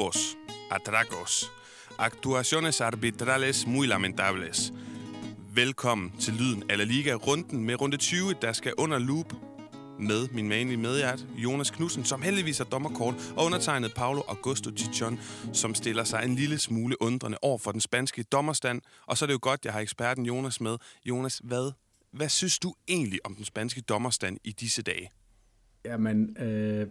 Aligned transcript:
robos, 0.00 0.38
atracos, 0.70 1.52
actuaciones 1.98 2.80
arbitrales 2.80 3.66
muy 3.66 3.86
lamentables. 3.86 4.72
Velkommen 5.54 6.12
til 6.20 6.34
Lyden 6.34 6.70
af 6.70 6.78
La 6.78 6.84
Liga-runden 6.84 7.64
med 7.64 7.80
runde 7.80 7.96
20, 7.96 8.34
der 8.42 8.52
skal 8.52 8.72
under 8.78 8.98
loop 8.98 9.34
med 9.98 10.28
min 10.32 10.48
manlige 10.48 10.76
medhjert, 10.76 11.26
Jonas 11.36 11.70
Knudsen, 11.70 12.04
som 12.04 12.22
heldigvis 12.22 12.60
er 12.60 12.64
dommerkort, 12.64 13.14
og 13.36 13.44
undertegnet 13.44 13.94
Paulo 13.96 14.22
Augusto 14.28 14.70
Chichon, 14.76 15.18
som 15.52 15.74
stiller 15.74 16.04
sig 16.04 16.24
en 16.24 16.34
lille 16.34 16.58
smule 16.58 17.02
undrende 17.02 17.38
over 17.42 17.58
for 17.58 17.72
den 17.72 17.80
spanske 17.80 18.22
dommerstand. 18.22 18.80
Og 19.06 19.16
så 19.16 19.24
er 19.24 19.26
det 19.26 19.34
jo 19.34 19.38
godt, 19.42 19.64
jeg 19.64 19.72
har 19.72 19.80
eksperten 19.80 20.26
Jonas 20.26 20.60
med. 20.60 20.76
Jonas, 21.04 21.40
hvad, 21.44 21.72
hvad 22.12 22.28
synes 22.28 22.58
du 22.58 22.74
egentlig 22.88 23.20
om 23.24 23.34
den 23.34 23.44
spanske 23.44 23.80
dommerstand 23.80 24.38
i 24.44 24.52
disse 24.52 24.82
dage? 24.82 25.10
Jamen, 25.84 26.36
øh, 26.42 26.86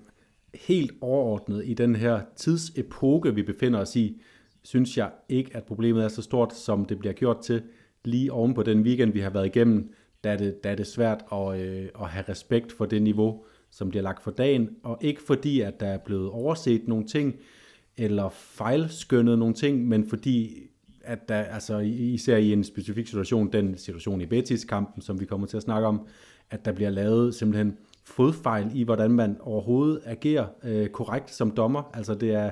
helt 0.54 0.92
overordnet 1.02 1.64
i 1.66 1.74
den 1.74 1.96
her 1.96 2.22
tidsepoke, 2.36 3.36
vi 3.36 3.44
befinder 3.44 3.80
os 3.80 3.96
i, 3.96 4.22
synes 4.64 4.98
jeg 4.98 5.12
ikke, 5.30 5.52
at 5.54 5.64
problemet 5.64 6.04
er 6.04 6.08
så 6.08 6.22
stort, 6.22 6.56
som 6.56 6.86
det 6.86 7.00
bliver 7.00 7.14
gjort 7.14 7.40
til 7.40 7.62
lige 8.06 8.32
oven 8.34 8.54
på 8.54 8.64
den 8.64 8.82
weekend, 8.82 9.14
vi 9.14 9.20
har 9.20 9.30
været 9.30 9.46
igennem. 9.46 9.94
Der 10.24 10.38
da 10.38 10.72
det, 10.72 10.80
er 10.80 10.84
svært 10.84 11.26
at, 11.32 11.60
øh, 11.60 11.90
at 12.02 12.10
have 12.10 12.26
respekt 12.30 12.72
for 12.72 12.86
det 12.86 13.02
niveau, 13.02 13.44
som 13.72 13.90
bliver 13.90 14.04
lagt 14.04 14.24
for 14.24 14.32
dagen, 14.32 14.70
og 14.84 14.98
ikke 15.02 15.22
fordi, 15.22 15.62
at 15.62 15.80
der 15.80 15.88
er 15.88 15.98
blevet 15.98 16.30
overset 16.30 16.88
nogle 16.88 17.06
ting, 17.08 17.36
eller 17.98 18.30
fejlskyndet 18.30 19.40
nogle 19.40 19.54
ting, 19.54 19.88
men 19.88 20.10
fordi, 20.10 20.58
at 21.02 21.30
der, 21.30 21.36
altså 21.36 21.78
især 21.80 22.38
i 22.38 22.54
en 22.54 22.64
specifik 22.64 23.08
situation, 23.08 23.52
den 23.52 23.78
situation 23.78 24.22
i 24.22 24.26
Betis-kampen, 24.26 25.02
som 25.02 25.20
vi 25.20 25.26
kommer 25.26 25.48
til 25.48 25.58
at 25.58 25.64
snakke 25.64 25.88
om, 25.88 26.08
at 26.52 26.66
der 26.66 26.72
bliver 26.72 26.90
lavet 26.90 27.36
simpelthen 27.36 27.78
fodfejl 28.10 28.72
i, 28.74 28.84
hvordan 28.84 29.12
man 29.12 29.38
overhovedet 29.42 30.02
agerer 30.06 30.48
øh, 30.64 30.90
korrekt 30.90 31.32
som 31.32 31.52
dommer. 31.52 31.92
Altså 31.94 32.16
det 32.16 32.34
er, 32.34 32.52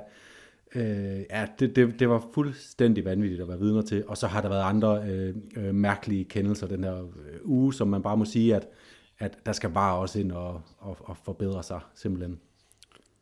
øh, 0.76 1.20
ja, 1.30 1.48
det, 1.60 1.76
det, 1.76 2.00
det 2.00 2.10
var 2.10 2.24
fuldstændig 2.34 3.06
vanvittigt 3.06 3.42
at 3.42 3.48
være 3.48 3.60
vidner 3.60 3.82
til. 3.82 4.04
Og 4.08 4.18
så 4.18 4.28
har 4.28 4.42
der 4.42 4.50
været 4.50 4.64
andre 4.64 5.04
øh, 5.10 5.36
øh, 5.58 5.76
mærkelige 5.76 6.26
kendelser 6.26 6.68
den 6.68 6.84
her 6.84 7.02
øh, 7.04 7.40
uge, 7.44 7.74
som 7.74 7.88
man 7.88 8.04
bare 8.04 8.18
må 8.18 8.26
sige, 8.26 8.56
at, 8.56 8.68
at 9.20 9.38
der 9.46 9.52
skal 9.52 9.70
bare 9.70 9.98
også 9.98 10.20
ind 10.20 10.32
og, 10.32 10.62
og, 10.78 10.98
og 11.00 11.18
forbedre 11.18 11.64
sig 11.64 11.80
simpelthen. 11.96 12.40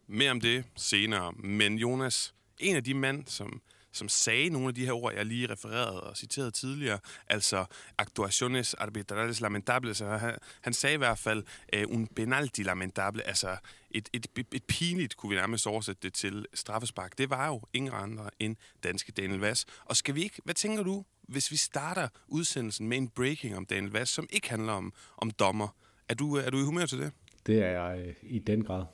Mere 0.07 0.31
om 0.31 0.41
det 0.41 0.63
senere. 0.75 1.33
Men 1.43 1.77
Jonas, 1.77 2.33
en 2.59 2.75
af 2.75 2.83
de 2.83 2.93
mænd, 2.93 3.23
som 3.25 3.61
som 3.95 4.09
sagde 4.09 4.49
nogle 4.49 4.67
af 4.67 4.75
de 4.75 4.85
her 4.85 4.93
ord, 4.93 5.13
jeg 5.13 5.25
lige 5.25 5.51
refererede 5.51 6.03
og 6.03 6.17
citerede 6.17 6.51
tidligere, 6.51 6.99
altså 7.27 7.65
actuaciones 7.97 8.73
arbitrales 8.73 9.41
lamentables. 9.41 9.99
Han, 9.99 10.37
han 10.61 10.73
sagde 10.73 10.93
i 10.93 10.97
hvert 10.97 11.17
fald 11.17 11.43
uh, 11.75 11.95
un 11.95 12.07
penalti 12.07 12.63
lamentable, 12.63 13.27
altså 13.27 13.57
et, 13.91 14.09
et, 14.13 14.27
et, 14.37 14.47
et 14.53 14.63
pinligt, 14.63 15.17
kunne 15.17 15.29
vi 15.29 15.35
nærmest 15.35 15.67
oversætte 15.67 16.01
det 16.03 16.13
til 16.13 16.45
straffespark. 16.53 17.17
Det 17.17 17.29
var 17.29 17.47
jo 17.47 17.61
ingen 17.73 17.93
andre 17.93 18.29
end 18.39 18.55
danske 18.83 19.11
Daniel 19.11 19.39
Vass. 19.39 19.65
Og 19.85 19.97
skal 19.97 20.15
vi 20.15 20.23
ikke, 20.23 20.41
hvad 20.43 20.55
tænker 20.55 20.83
du, 20.83 21.05
hvis 21.27 21.51
vi 21.51 21.57
starter 21.57 22.07
udsendelsen 22.27 22.87
med 22.87 22.97
en 22.97 23.09
breaking 23.09 23.57
om 23.57 23.65
Daniel 23.65 23.91
Vass, 23.91 24.11
som 24.11 24.27
ikke 24.29 24.49
handler 24.49 24.73
om, 24.73 24.93
om 25.17 25.31
dommer? 25.31 25.67
Er 26.09 26.13
du, 26.13 26.37
øh, 26.37 26.45
er 26.45 26.49
du 26.49 26.59
i 26.59 26.63
humør 26.63 26.85
til 26.85 26.99
det? 26.99 27.11
Det 27.47 27.63
er 27.63 27.69
jeg 27.69 27.99
øh, 28.07 28.13
i 28.21 28.39
den 28.39 28.63
grad 28.63 28.85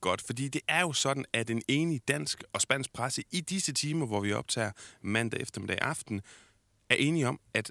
godt, 0.00 0.22
fordi 0.22 0.48
det 0.48 0.60
er 0.68 0.80
jo 0.80 0.92
sådan, 0.92 1.24
at 1.32 1.50
en 1.50 1.62
enig 1.68 2.00
dansk 2.08 2.44
og 2.52 2.60
spansk 2.60 2.92
presse 2.92 3.22
i 3.30 3.40
disse 3.40 3.72
timer, 3.72 4.06
hvor 4.06 4.20
vi 4.20 4.32
optager 4.32 4.72
mandag 5.02 5.40
eftermiddag 5.40 5.78
aften, 5.80 6.22
er 6.90 6.94
enige 6.94 7.28
om, 7.28 7.40
at 7.54 7.70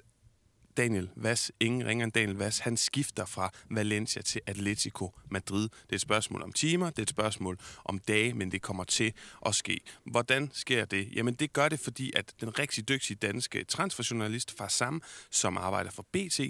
Daniel 0.76 1.10
Vass, 1.16 1.52
ingen 1.60 1.86
ringer 1.86 2.04
end 2.04 2.12
Daniel 2.12 2.36
Vass, 2.36 2.58
han 2.58 2.76
skifter 2.76 3.24
fra 3.24 3.50
Valencia 3.70 4.22
til 4.22 4.40
Atletico 4.46 5.14
Madrid. 5.30 5.62
Det 5.62 5.90
er 5.90 5.94
et 5.94 6.00
spørgsmål 6.00 6.42
om 6.42 6.52
timer, 6.52 6.90
det 6.90 6.98
er 6.98 7.02
et 7.02 7.10
spørgsmål 7.10 7.58
om 7.84 7.98
dage, 7.98 8.34
men 8.34 8.52
det 8.52 8.62
kommer 8.62 8.84
til 8.84 9.12
at 9.46 9.54
ske. 9.54 9.80
Hvordan 10.04 10.50
sker 10.52 10.84
det? 10.84 11.08
Jamen 11.14 11.34
det 11.34 11.52
gør 11.52 11.68
det, 11.68 11.80
fordi 11.80 12.12
at 12.16 12.34
den 12.40 12.58
rigtig 12.58 12.88
dygtige 12.88 13.16
danske 13.16 13.64
transferjournalist 13.64 14.56
fra 14.58 14.68
Sam, 14.68 15.02
som 15.30 15.56
arbejder 15.56 15.90
for 15.90 16.06
BT, 16.12 16.40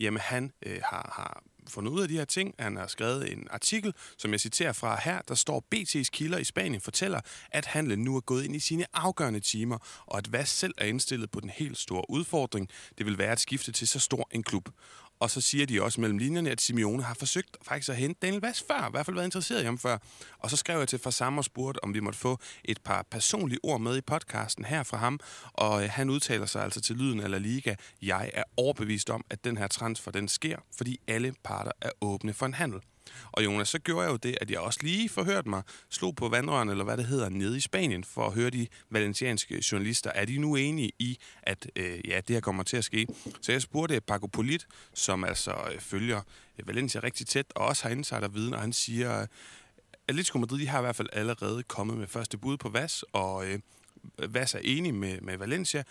jamen 0.00 0.20
han 0.20 0.52
øh, 0.66 0.80
har, 0.84 1.12
har 1.16 1.42
fundet 1.68 1.92
ud 1.92 2.02
af 2.02 2.08
de 2.08 2.16
her 2.16 2.24
ting. 2.24 2.54
Han 2.58 2.76
har 2.76 2.86
skrevet 2.86 3.32
en 3.32 3.46
artikel, 3.50 3.94
som 4.18 4.32
jeg 4.32 4.40
citerer 4.40 4.72
fra 4.72 5.00
her. 5.04 5.20
Der 5.28 5.34
står, 5.34 5.64
BT's 5.74 6.08
kilder 6.12 6.38
i 6.38 6.44
Spanien 6.44 6.80
fortæller, 6.80 7.20
at 7.50 7.66
handlen 7.66 7.98
nu 7.98 8.16
er 8.16 8.20
gået 8.20 8.44
ind 8.44 8.56
i 8.56 8.60
sine 8.60 8.86
afgørende 8.94 9.40
timer, 9.40 9.78
og 10.06 10.18
at 10.18 10.32
VAS 10.32 10.48
selv 10.48 10.74
er 10.78 10.84
indstillet 10.84 11.30
på 11.30 11.40
den 11.40 11.50
helt 11.50 11.78
store 11.78 12.10
udfordring. 12.10 12.68
Det 12.98 13.06
vil 13.06 13.18
være 13.18 13.32
at 13.32 13.40
skifte 13.40 13.72
til 13.72 13.88
så 13.88 14.00
stor 14.00 14.28
en 14.30 14.42
klub. 14.42 14.68
Og 15.20 15.30
så 15.30 15.40
siger 15.40 15.66
de 15.66 15.82
også 15.82 16.00
mellem 16.00 16.18
linjerne, 16.18 16.50
at 16.50 16.60
Simeone 16.60 17.02
har 17.02 17.14
forsøgt 17.14 17.56
faktisk 17.62 17.88
at 17.88 17.96
hente 17.96 18.18
Daniel 18.22 18.40
Vass 18.40 18.64
før, 18.70 18.88
i 18.88 18.90
hvert 18.90 19.06
fald 19.06 19.14
været 19.14 19.26
interesseret 19.26 19.62
i 19.62 19.64
ham 19.64 19.78
før. 19.78 19.98
Og 20.38 20.50
så 20.50 20.56
skrev 20.56 20.78
jeg 20.78 20.88
til 20.88 20.98
Fassam 20.98 21.38
og 21.38 21.44
spurgte, 21.44 21.84
om 21.84 21.94
vi 21.94 22.00
måtte 22.00 22.18
få 22.18 22.38
et 22.64 22.80
par 22.84 23.06
personlige 23.10 23.60
ord 23.62 23.80
med 23.80 23.96
i 23.96 24.00
podcasten 24.00 24.64
her 24.64 24.82
fra 24.82 24.96
ham. 24.96 25.20
Og 25.52 25.82
øh, 25.82 25.90
han 25.92 26.10
udtaler 26.10 26.46
sig 26.46 26.64
altså 26.64 26.80
til 26.80 26.96
lyden 26.96 27.20
af 27.20 27.30
La 27.30 27.38
Liga. 27.38 27.74
Jeg 28.02 28.30
er 28.34 28.42
overbevist 28.56 29.10
om, 29.10 29.24
at 29.30 29.44
den 29.44 29.56
her 29.56 29.66
transfer, 29.66 30.10
den 30.10 30.28
sker, 30.28 30.56
fordi 30.76 31.00
alle 31.08 31.34
parter 31.44 31.72
er 31.80 31.90
åbne 32.00 32.34
for 32.34 32.46
en 32.46 32.54
handel. 32.54 32.80
Og 33.32 33.44
Jonas, 33.44 33.68
så 33.68 33.78
gjorde 33.78 34.04
jeg 34.04 34.12
jo 34.12 34.16
det, 34.16 34.38
at 34.40 34.50
jeg 34.50 34.60
også 34.60 34.80
lige 34.82 35.08
forhørte 35.08 35.48
mig, 35.48 35.62
slog 35.90 36.16
på 36.16 36.28
vandrørene, 36.28 36.70
eller 36.70 36.84
hvad 36.84 36.96
det 36.96 37.06
hedder, 37.06 37.28
nede 37.28 37.56
i 37.56 37.60
Spanien, 37.60 38.04
for 38.04 38.26
at 38.26 38.32
høre 38.32 38.50
de 38.50 38.66
valencianske 38.90 39.62
journalister. 39.72 40.10
Er 40.14 40.24
de 40.24 40.38
nu 40.38 40.56
enige 40.56 40.92
i, 40.98 41.18
at 41.42 41.70
øh, 41.76 42.08
ja, 42.08 42.16
det 42.16 42.36
her 42.36 42.40
kommer 42.40 42.62
til 42.62 42.76
at 42.76 42.84
ske? 42.84 43.06
Så 43.40 43.52
jeg 43.52 43.62
spurgte 43.62 44.00
Paco 44.00 44.26
Polit, 44.26 44.66
som 44.94 45.24
altså 45.24 45.50
øh, 45.50 45.80
følger 45.80 46.20
øh, 46.58 46.68
Valencia 46.68 47.00
rigtig 47.00 47.26
tæt, 47.26 47.46
og 47.54 47.66
også 47.66 47.82
har 47.82 47.90
insider 47.90 48.28
viden, 48.28 48.54
og 48.54 48.60
han 48.60 48.72
siger, 48.72 49.16
øh, 49.16 49.22
at 49.22 49.28
Atletico 50.08 50.38
Madrid 50.38 50.58
de 50.58 50.68
har 50.68 50.78
i 50.78 50.82
hvert 50.82 50.96
fald 50.96 51.08
allerede 51.12 51.62
kommet 51.62 51.98
med 51.98 52.06
første 52.06 52.38
bud 52.38 52.56
på 52.56 52.68
VAS, 52.68 53.04
og 53.12 53.46
øh, 53.46 53.58
VAS 54.28 54.54
er 54.54 54.60
enig 54.62 54.94
med, 54.94 55.20
med 55.20 55.38
Valencia, 55.38 55.82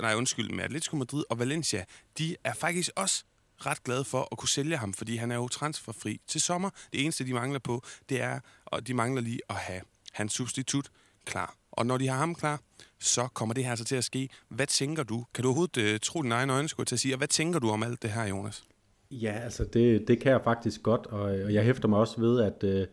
nej 0.00 0.14
undskyld, 0.14 0.50
med 0.50 0.64
Atletico 0.64 0.96
Madrid, 0.96 1.24
og 1.30 1.38
Valencia, 1.38 1.84
de 2.18 2.36
er 2.44 2.54
faktisk 2.54 2.90
også 2.96 3.24
ret 3.66 3.82
glade 3.82 4.04
for 4.04 4.28
at 4.32 4.38
kunne 4.38 4.48
sælge 4.48 4.76
ham, 4.76 4.92
fordi 4.92 5.16
han 5.16 5.30
er 5.30 5.36
jo 5.36 5.48
transferfri 5.48 6.20
til 6.26 6.40
sommer. 6.40 6.70
Det 6.92 7.04
eneste, 7.04 7.26
de 7.26 7.34
mangler 7.34 7.58
på, 7.58 7.82
det 8.08 8.22
er, 8.22 8.40
og 8.64 8.86
de 8.86 8.94
mangler 8.94 9.22
lige 9.22 9.40
at 9.48 9.56
have 9.56 9.80
hans 10.12 10.32
substitut 10.32 10.90
klar. 11.24 11.54
Og 11.72 11.86
når 11.86 11.98
de 11.98 12.08
har 12.08 12.18
ham 12.18 12.34
klar, 12.34 12.60
så 12.98 13.28
kommer 13.34 13.54
det 13.54 13.64
her 13.64 13.70
altså 13.70 13.84
til 13.84 13.96
at 13.96 14.04
ske. 14.04 14.28
Hvad 14.48 14.66
tænker 14.66 15.02
du? 15.02 15.24
Kan 15.34 15.42
du 15.42 15.48
overhovedet 15.48 15.76
øh, 15.76 16.00
tro 16.00 16.22
din 16.22 16.32
egen 16.32 16.50
øjne, 16.50 16.68
skulle 16.68 16.86
til 16.86 16.96
at 16.96 17.00
sige? 17.00 17.14
Og 17.14 17.18
hvad 17.18 17.28
tænker 17.28 17.58
du 17.58 17.68
om 17.68 17.82
alt 17.82 18.02
det 18.02 18.10
her, 18.10 18.24
Jonas? 18.24 18.64
Ja, 19.10 19.32
altså 19.32 19.64
det, 19.64 20.08
det 20.08 20.20
kan 20.20 20.32
jeg 20.32 20.40
faktisk 20.44 20.82
godt, 20.82 21.06
og, 21.06 21.20
og 21.20 21.54
jeg 21.54 21.64
hæfter 21.64 21.88
mig 21.88 21.98
også 21.98 22.20
ved, 22.20 22.40
at, 22.40 22.64
øh, 22.64 22.86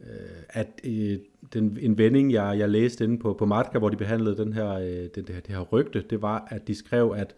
øh, 0.00 0.08
at 0.48 0.80
øh, 0.84 1.18
den, 1.52 1.78
en 1.80 1.98
vending, 1.98 2.32
jeg, 2.32 2.58
jeg 2.58 2.68
læste 2.68 3.04
inde 3.04 3.18
på, 3.18 3.34
på 3.38 3.46
Martka, 3.46 3.78
hvor 3.78 3.88
de 3.88 3.96
behandlede 3.96 4.36
den 4.36 4.52
her, 4.52 4.70
øh, 4.70 5.08
den, 5.14 5.26
det, 5.26 5.28
her, 5.28 5.40
det 5.40 5.54
her 5.54 5.60
rygte, 5.60 6.04
det 6.10 6.22
var, 6.22 6.46
at 6.50 6.68
de 6.68 6.74
skrev, 6.74 7.14
at 7.16 7.34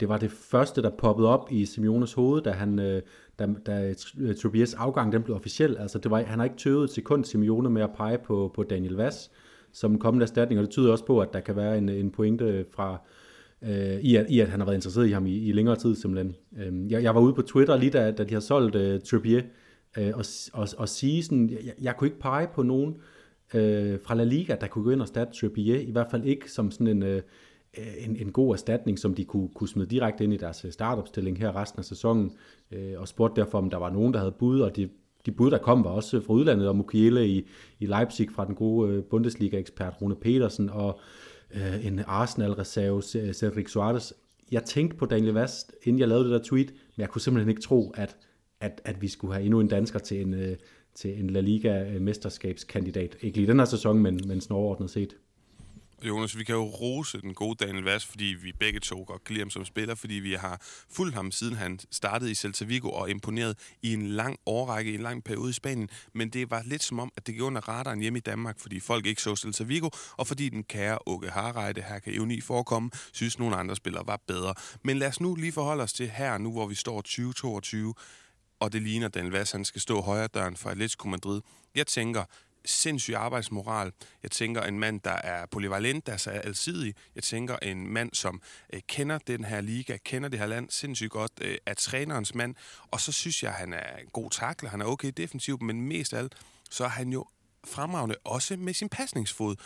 det 0.00 0.08
var 0.08 0.18
det 0.18 0.30
første, 0.30 0.82
der 0.82 0.90
poppede 0.90 1.28
op 1.28 1.48
i 1.50 1.64
Simeones 1.64 2.12
hoved, 2.12 2.42
da, 2.42 2.50
han, 2.50 2.78
øh, 2.78 3.02
da, 3.38 3.48
da 3.66 3.94
øh, 4.18 4.34
Tobias 4.34 4.74
afgang 4.74 5.12
den 5.12 5.22
blev 5.22 5.36
officiel. 5.36 5.76
Altså, 5.76 5.98
det 5.98 6.10
var, 6.10 6.22
han 6.22 6.38
har 6.38 6.44
ikke 6.44 6.56
tøvet 6.56 6.84
et 6.84 6.90
sekund 6.90 7.24
Simeone 7.24 7.70
med 7.70 7.82
at 7.82 7.90
pege 7.96 8.18
på, 8.18 8.52
på 8.54 8.62
Daniel 8.62 8.94
Vass 8.94 9.30
som 9.72 9.98
kommende 9.98 10.22
erstatning, 10.24 10.58
og 10.58 10.62
det 10.62 10.70
tyder 10.70 10.92
også 10.92 11.04
på, 11.04 11.20
at 11.20 11.32
der 11.32 11.40
kan 11.40 11.56
være 11.56 11.78
en, 11.78 11.88
en 11.88 12.10
pointe 12.10 12.64
fra, 12.74 13.00
øh, 13.62 14.00
i, 14.00 14.16
at, 14.16 14.26
i 14.30 14.40
at 14.40 14.48
han 14.48 14.60
har 14.60 14.64
været 14.64 14.76
interesseret 14.76 15.08
i 15.08 15.12
ham 15.12 15.26
i, 15.26 15.38
i 15.38 15.52
længere 15.52 15.76
tid 15.76 15.94
simpelthen. 15.94 16.34
Øh, 16.58 16.92
jeg, 16.92 17.02
jeg 17.02 17.14
var 17.14 17.20
ude 17.20 17.34
på 17.34 17.42
Twitter 17.42 17.76
lige 17.76 17.90
da, 17.90 18.10
da 18.10 18.24
de 18.24 18.32
har 18.32 18.40
solgt 18.40 18.74
øh, 18.74 19.00
Trippier, 19.00 19.42
øh, 19.98 20.12
og, 20.14 20.24
og, 20.52 20.68
og 20.78 20.88
sige 20.88 21.22
sådan, 21.22 21.50
jeg, 21.50 21.74
jeg 21.80 21.96
kunne 21.96 22.08
ikke 22.08 22.20
pege 22.20 22.48
på 22.54 22.62
nogen 22.62 22.96
øh, 23.54 23.98
fra 24.02 24.14
La 24.14 24.24
Liga, 24.24 24.56
der 24.60 24.66
kunne 24.66 24.84
gå 24.84 24.90
ind 24.90 25.00
og 25.00 25.08
starte 25.08 25.30
Trippier, 25.40 25.78
i 25.78 25.90
hvert 25.90 26.10
fald 26.10 26.24
ikke 26.24 26.50
som 26.50 26.70
sådan 26.70 26.86
en... 26.86 27.02
Øh, 27.02 27.16
Øh, 27.16 27.22
Øh, 27.78 28.06
en, 28.08 28.16
en 28.16 28.32
god 28.32 28.52
erstatning, 28.52 28.98
som 28.98 29.14
de 29.14 29.24
kunne, 29.24 29.48
kunne 29.54 29.68
smide 29.68 29.86
direkte 29.86 30.24
ind 30.24 30.32
i 30.34 30.36
deres 30.36 30.64
øh, 30.64 30.72
startopstilling 30.72 31.38
her 31.38 31.56
resten 31.56 31.78
af 31.78 31.84
sæsonen, 31.84 32.32
øh, 32.72 32.92
og 32.96 33.08
spurgte 33.08 33.40
derfor, 33.40 33.58
om 33.58 33.70
der 33.70 33.76
var 33.78 33.90
nogen, 33.90 34.12
der 34.12 34.18
havde 34.18 34.34
bud, 34.38 34.60
og 34.60 34.76
de, 34.76 34.88
de 35.26 35.32
bud, 35.32 35.50
der 35.50 35.58
kom, 35.58 35.84
var 35.84 35.90
også 35.90 36.20
fra 36.20 36.32
udlandet, 36.32 36.68
og 36.68 36.76
Mukiele 36.76 37.28
i, 37.28 37.46
i 37.80 37.86
Leipzig 37.86 38.28
fra 38.30 38.44
den 38.44 38.54
gode 38.54 38.92
øh, 38.92 39.02
Bundesliga-ekspert 39.04 39.94
Rune 40.02 40.16
Petersen, 40.16 40.70
og 40.70 41.00
øh, 41.54 41.86
en 41.86 42.00
Arsenal-reserve, 42.06 43.02
Cedric 43.32 43.70
Suarez. 43.70 44.12
Jeg 44.52 44.64
tænkte 44.64 44.96
på 44.96 45.06
Daniel 45.06 45.34
Vast, 45.34 45.72
inden 45.82 46.00
jeg 46.00 46.08
lavede 46.08 46.24
det 46.24 46.32
der 46.32 46.42
tweet, 46.44 46.70
men 46.70 47.02
jeg 47.02 47.08
kunne 47.08 47.22
simpelthen 47.22 47.48
ikke 47.48 47.62
tro, 47.62 47.92
at, 47.96 48.16
at, 48.60 48.80
at 48.84 49.02
vi 49.02 49.08
skulle 49.08 49.34
have 49.34 49.44
endnu 49.44 49.60
en 49.60 49.68
dansker 49.68 49.98
til 49.98 50.20
en, 50.20 50.34
øh, 50.34 50.56
til 50.94 51.20
en 51.20 51.30
La 51.30 51.40
Liga-mesterskabskandidat. 51.40 53.16
Ikke 53.20 53.38
lige 53.38 53.48
den 53.48 53.58
her 53.58 53.66
sæson, 53.66 53.98
men, 53.98 54.20
men 54.26 54.40
sådan 54.40 54.56
overordnet 54.56 54.90
set. 54.90 55.16
Jonas, 56.08 56.38
vi 56.38 56.44
kan 56.44 56.54
jo 56.54 56.64
rose 56.64 57.20
den 57.20 57.34
gode 57.34 57.64
Daniel 57.64 57.84
Vass, 57.84 58.06
fordi 58.06 58.24
vi 58.24 58.52
begge 58.52 58.80
to 58.80 59.04
godt 59.06 59.24
kan 59.24 59.32
lide 59.32 59.44
ham 59.44 59.50
som 59.50 59.64
spiller, 59.64 59.94
fordi 59.94 60.14
vi 60.14 60.32
har 60.32 60.60
fulgt 60.90 61.14
ham 61.14 61.30
siden 61.30 61.56
han 61.56 61.78
startede 61.90 62.30
i 62.30 62.34
Celta 62.34 62.64
Vigo 62.64 62.90
og 62.90 63.10
imponeret 63.10 63.58
i 63.82 63.92
en 63.92 64.06
lang 64.06 64.38
årrække, 64.46 64.92
i 64.92 64.94
en 64.94 65.00
lang 65.00 65.24
periode 65.24 65.50
i 65.50 65.52
Spanien. 65.52 65.88
Men 66.12 66.28
det 66.28 66.50
var 66.50 66.62
lidt 66.64 66.82
som 66.82 66.98
om, 66.98 67.12
at 67.16 67.26
det 67.26 67.34
gik 67.34 67.42
under 67.42 67.68
radaren 67.68 68.00
hjemme 68.00 68.18
i 68.18 68.20
Danmark, 68.20 68.60
fordi 68.60 68.80
folk 68.80 69.06
ikke 69.06 69.22
så 69.22 69.36
Celta 69.36 69.64
Vigo, 69.64 69.88
og 70.16 70.26
fordi 70.26 70.48
den 70.48 70.64
kære 70.64 70.98
Åke 71.06 71.30
Harreide, 71.30 71.82
her 71.82 71.98
kan 71.98 72.12
jo 72.12 72.42
forekomme, 72.42 72.90
synes 73.12 73.38
nogle 73.38 73.56
andre 73.56 73.76
spillere 73.76 74.06
var 74.06 74.20
bedre. 74.28 74.54
Men 74.82 74.98
lad 74.98 75.08
os 75.08 75.20
nu 75.20 75.34
lige 75.34 75.52
forholde 75.52 75.82
os 75.82 75.92
til 75.92 76.10
her, 76.10 76.38
nu 76.38 76.52
hvor 76.52 76.66
vi 76.66 76.74
står 76.74 77.00
2022, 77.00 77.94
og 78.60 78.72
det 78.72 78.82
ligner 78.82 79.08
Daniel 79.08 79.32
Vass, 79.32 79.52
han 79.52 79.64
skal 79.64 79.80
stå 79.80 80.00
højre 80.00 80.26
døren 80.26 80.56
for 80.56 80.70
Atletico 80.70 81.08
Madrid. 81.08 81.40
Jeg 81.74 81.86
tænker, 81.86 82.24
sindssyg 82.64 83.14
arbejdsmoral. 83.14 83.92
Jeg 84.22 84.30
tænker 84.30 84.62
en 84.62 84.78
mand, 84.78 85.00
der 85.00 85.10
er 85.10 85.46
polyvalent, 85.46 86.06
der 86.06 86.12
er 86.12 86.40
alsidig. 86.40 86.94
Jeg 87.14 87.22
tænker 87.22 87.56
en 87.56 87.88
mand, 87.88 88.12
som 88.12 88.42
øh, 88.72 88.80
kender 88.88 89.18
den 89.18 89.44
her 89.44 89.60
liga, 89.60 89.96
kender 90.04 90.28
det 90.28 90.38
her 90.38 90.46
land 90.46 90.70
sindssygt 90.70 91.10
godt, 91.10 91.32
øh, 91.40 91.56
er 91.66 91.74
trænerens 91.74 92.34
mand. 92.34 92.54
Og 92.90 93.00
så 93.00 93.12
synes 93.12 93.42
jeg, 93.42 93.50
at 93.50 93.56
han 93.56 93.72
er 93.72 93.96
en 93.96 94.08
god 94.12 94.30
takler, 94.30 94.70
han 94.70 94.80
er 94.80 94.84
okay 94.84 95.12
defensivt, 95.16 95.62
men 95.62 95.82
mest 95.82 96.12
af 96.12 96.18
alt, 96.18 96.34
så 96.70 96.84
er 96.84 96.88
han 96.88 97.08
jo 97.08 97.26
fremragende 97.64 98.16
også 98.24 98.56
med 98.56 98.74
sin 98.74 98.88
pasningsfod 98.88 99.56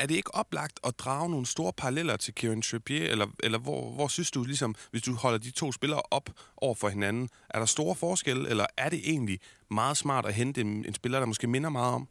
er 0.00 0.06
det 0.06 0.14
ikke 0.14 0.34
oplagt 0.34 0.80
at 0.84 0.98
drage 0.98 1.30
nogle 1.30 1.46
store 1.46 1.72
paralleller 1.72 2.16
til 2.16 2.34
Kieran 2.34 2.62
Trippier, 2.62 3.10
eller, 3.10 3.26
eller 3.42 3.58
hvor, 3.58 3.90
hvor 3.90 4.08
synes 4.08 4.30
du, 4.30 4.44
ligesom, 4.44 4.74
hvis 4.90 5.02
du 5.02 5.14
holder 5.14 5.38
de 5.38 5.50
to 5.50 5.72
spillere 5.72 6.02
op 6.10 6.30
over 6.56 6.74
for 6.74 6.88
hinanden, 6.88 7.28
er 7.50 7.58
der 7.58 7.66
store 7.66 7.94
forskelle, 7.94 8.48
eller 8.48 8.66
er 8.76 8.88
det 8.88 9.00
egentlig 9.04 9.40
meget 9.70 9.96
smart 9.96 10.26
at 10.26 10.34
hente 10.34 10.60
en, 10.60 10.84
en 10.84 10.94
spiller, 10.94 11.18
der 11.18 11.26
måske 11.26 11.46
minder 11.46 11.70
meget 11.70 11.94
om? 11.94 12.08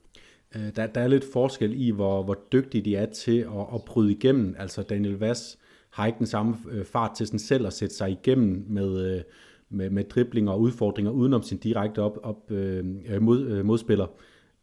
Øh, 0.55 0.75
der, 0.75 0.87
der 0.87 1.01
er 1.01 1.07
lidt 1.07 1.25
forskel 1.33 1.81
i, 1.81 1.89
hvor, 1.89 2.23
hvor 2.23 2.37
dygtige 2.51 2.81
de 2.81 2.95
er 2.95 3.05
til 3.05 3.39
at, 3.39 3.65
at 3.73 3.83
bryde 3.85 4.11
igennem. 4.11 4.55
Altså 4.57 4.83
Daniel 4.83 5.17
Vass 5.17 5.59
har 5.89 6.05
ikke 6.05 6.19
den 6.19 6.27
samme 6.27 6.57
øh, 6.71 6.85
fart 6.85 7.11
til 7.15 7.27
sådan 7.27 7.39
selv 7.39 7.67
at 7.67 7.73
sætte 7.73 7.95
sig 7.95 8.11
igennem 8.11 8.65
med, 8.67 9.15
øh, 9.15 9.21
med, 9.69 9.89
med 9.89 10.03
driblinger 10.03 10.51
og 10.51 10.61
udfordringer 10.61 11.11
udenom 11.11 11.43
sin 11.43 11.57
direkte 11.57 12.01
op, 12.01 12.19
op 12.23 12.51
øh, 12.51 12.85
øh, 13.09 13.21
mod, 13.21 13.47
øh, 13.47 13.65
modspiller. 13.65 14.07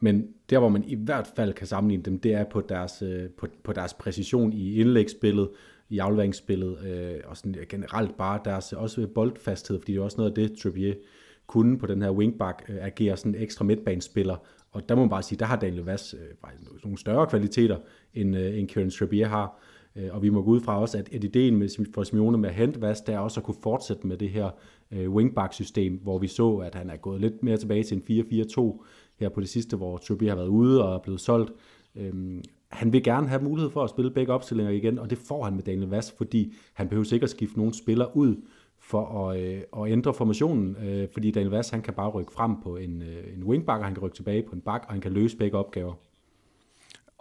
Men 0.01 0.29
der, 0.51 0.59
hvor 0.59 0.69
man 0.69 0.85
i 0.85 0.95
hvert 0.95 1.33
fald 1.37 1.53
kan 1.53 1.67
sammenligne 1.67 2.03
dem, 2.03 2.21
det 2.21 2.35
er 2.35 2.45
på 2.45 2.61
deres, 2.61 3.03
øh, 3.03 3.31
på, 3.31 3.47
på 3.65 3.73
deres 3.73 3.95
præcision 3.95 4.53
i 4.53 4.81
indlægsspillet, 4.81 5.49
i 5.89 5.99
afleveringsspillet, 5.99 6.79
øh, 6.87 7.21
og 7.25 7.37
sådan 7.37 7.57
generelt 7.69 8.17
bare 8.17 8.41
deres 8.45 8.73
også 8.73 9.07
boldfasthed, 9.07 9.79
fordi 9.81 9.93
det 9.93 9.99
er 9.99 10.05
også 10.05 10.17
noget 10.17 10.31
af 10.31 10.35
det, 10.35 10.59
Trippier 10.59 10.95
kunne 11.47 11.79
på 11.79 11.87
den 11.87 12.03
her 12.03 12.11
wingback, 12.11 12.63
øh, 12.69 12.77
agere 12.81 13.17
sådan 13.17 13.35
en 13.35 13.43
ekstra 13.43 13.65
midtbanespiller, 13.65 14.37
og 14.77 14.89
der 14.89 14.95
må 14.95 15.01
man 15.01 15.11
bare 15.11 15.23
sige, 15.23 15.39
der 15.39 15.45
har 15.45 15.57
Daniel 15.57 15.85
Vass 15.85 16.15
øh, 16.15 16.49
nogle 16.85 16.99
større 16.99 17.27
kvaliteter, 17.27 17.79
end, 18.15 18.37
øh, 18.37 18.59
end 18.59 18.69
Kieran 18.69 18.91
Trippier 18.91 19.29
har, 19.29 19.61
øh, 19.97 20.09
og 20.11 20.23
vi 20.23 20.31
må 20.31 20.43
gå 20.43 20.51
ud 20.51 20.61
fra 20.61 20.81
også, 20.81 20.99
at, 20.99 21.15
at 21.15 21.25
ideen 21.25 21.57
med, 21.57 21.87
for 21.95 22.03
Simeone 22.03 22.39
med 22.39 22.49
at 22.49 22.55
hente 22.55 22.81
Vass, 22.81 23.01
der 23.01 23.15
er 23.15 23.19
også 23.19 23.41
at 23.41 23.45
kunne 23.45 23.57
fortsætte 23.63 24.07
med 24.07 24.17
det 24.17 24.31
her 24.31 24.51
øh, 24.91 25.11
wingback-system, 25.11 26.01
hvor 26.03 26.19
vi 26.19 26.27
så, 26.27 26.57
at 26.57 26.75
han 26.75 26.91
er 26.91 26.97
gået 26.97 27.21
lidt 27.21 27.43
mere 27.43 27.57
tilbage 27.57 27.83
til 27.83 28.03
en 28.09 28.47
4-4-2, 28.59 28.85
her 29.21 29.29
på 29.29 29.41
det 29.41 29.49
sidste, 29.49 29.77
hvor 29.77 29.97
Trippier 29.97 30.31
har 30.31 30.37
været 30.37 30.49
ude 30.49 30.85
og 30.85 30.95
er 30.95 30.99
blevet 30.99 31.21
solgt. 31.21 31.53
Øhm, 31.97 32.43
han 32.69 32.93
vil 32.93 33.03
gerne 33.03 33.29
have 33.29 33.43
mulighed 33.43 33.71
for 33.71 33.85
at 33.85 33.91
spille 33.91 34.11
begge 34.11 34.33
opstillinger 34.33 34.73
igen, 34.73 34.99
og 34.99 35.11
det 35.11 35.19
får 35.19 35.45
han 35.45 35.55
med 35.55 35.63
Daniel 35.63 35.89
Vass, 35.89 36.15
fordi 36.19 36.55
han 36.75 36.89
behøver 36.89 37.05
sikkert 37.05 37.31
skifte 37.31 37.59
nogle 37.59 37.75
spillere 37.75 38.17
ud 38.17 38.37
for 38.87 39.31
at, 39.31 39.41
øh, 39.41 39.63
at 39.79 39.93
ændre 39.93 40.15
formationen, 40.15 40.77
øh, 40.77 41.09
fordi 41.13 41.31
Daniel 41.31 41.51
Vass 41.51 41.71
han 41.71 41.83
kan 41.83 41.95
bare 41.95 42.09
rykke 42.09 42.33
frem 42.33 42.63
på 42.63 42.77
en, 42.77 43.03
øh, 43.03 43.37
en 43.37 43.45
wingback, 43.45 43.79
og 43.79 43.85
han 43.85 43.95
kan 43.95 44.03
rykke 44.03 44.17
tilbage 44.17 44.43
på 44.43 44.53
en 44.55 44.61
bak, 44.61 44.85
og 44.87 44.93
han 44.93 45.01
kan 45.01 45.13
løse 45.13 45.37
begge 45.37 45.59
opgaver 45.59 45.95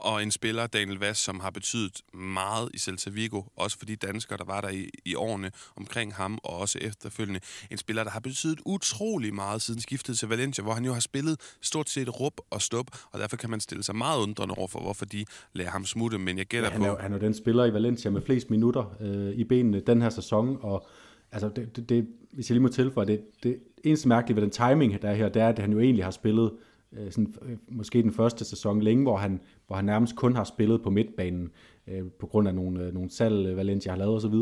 og 0.05 0.23
en 0.23 0.31
spiller, 0.31 0.67
Daniel 0.67 0.99
Vass, 0.99 1.21
som 1.21 1.39
har 1.39 1.49
betydet 1.49 2.01
meget 2.13 2.69
i 2.73 2.77
Celta 2.77 3.09
Vigo, 3.09 3.41
også 3.55 3.77
for 3.77 3.85
de 3.85 3.95
danskere, 3.95 4.37
der 4.37 4.45
var 4.45 4.61
der 4.61 4.69
i, 4.69 4.89
i 5.05 5.15
årene 5.15 5.51
omkring 5.75 6.13
ham, 6.13 6.39
og 6.43 6.57
også 6.59 6.79
efterfølgende. 6.81 7.39
En 7.71 7.77
spiller, 7.77 8.03
der 8.03 8.11
har 8.11 8.19
betydet 8.19 8.59
utrolig 8.65 9.33
meget 9.33 9.61
siden 9.61 9.81
skiftet 9.81 10.17
til 10.17 10.27
Valencia, 10.27 10.63
hvor 10.63 10.73
han 10.73 10.85
jo 10.85 10.93
har 10.93 10.99
spillet 10.99 11.39
stort 11.61 11.89
set 11.89 12.19
rup 12.19 12.33
og 12.49 12.61
stop, 12.61 12.85
og 13.11 13.19
derfor 13.19 13.37
kan 13.37 13.49
man 13.49 13.59
stille 13.59 13.83
sig 13.83 13.95
meget 13.95 14.21
undrende 14.21 14.55
over 14.57 14.67
for, 14.67 14.79
hvorfor 14.79 15.05
de 15.05 15.25
lader 15.53 15.69
ham 15.69 15.85
smutte, 15.85 16.17
men 16.17 16.37
jeg 16.37 16.45
gætter 16.45 16.69
ja, 16.69 16.73
han 16.73 16.81
er, 16.81 16.95
på... 16.95 17.01
Han 17.01 17.13
er 17.13 17.17
den 17.17 17.33
spiller 17.33 17.65
i 17.65 17.73
Valencia 17.73 18.11
med 18.11 18.21
flest 18.21 18.49
minutter 18.49 18.95
øh, 19.01 19.33
i 19.33 19.43
benene 19.43 19.79
den 19.79 20.01
her 20.01 20.09
sæson, 20.09 20.57
og 20.61 20.87
altså 21.31 21.49
det, 21.49 21.75
det, 21.75 21.89
det, 21.89 22.07
hvis 22.31 22.49
jeg 22.49 22.53
lige 22.53 22.63
må 22.63 22.67
tilføje, 22.67 23.07
det, 23.07 23.21
det 23.43 23.59
eneste 23.83 24.07
mærkelige 24.07 24.35
ved 24.35 24.43
den 24.43 24.51
timing, 24.51 25.01
der 25.01 25.09
er 25.09 25.15
her, 25.15 25.29
det 25.29 25.41
er, 25.41 25.49
at 25.49 25.59
han 25.59 25.71
jo 25.71 25.79
egentlig 25.79 26.03
har 26.03 26.11
spillet 26.11 26.51
øh, 26.91 27.11
sådan, 27.11 27.35
øh, 27.41 27.57
måske 27.67 28.01
den 28.01 28.11
første 28.11 28.45
sæson 28.45 28.81
længe, 28.81 29.03
hvor 29.03 29.17
han, 29.17 29.41
hvor 29.67 29.75
han 29.75 29.85
nærmest 29.85 30.15
kun 30.15 30.35
har 30.35 30.43
spillet 30.43 30.83
på 30.83 30.89
midtbanen 30.89 31.51
øh, 31.87 32.03
på 32.19 32.27
grund 32.27 32.47
af 32.47 32.55
nogle, 32.55 32.83
øh, 32.83 32.93
nogle 32.93 33.09
salg, 33.09 33.47
øh, 33.47 33.57
Valencia 33.57 33.91
har 33.91 33.97
lavet 33.97 34.15
osv. 34.15 34.33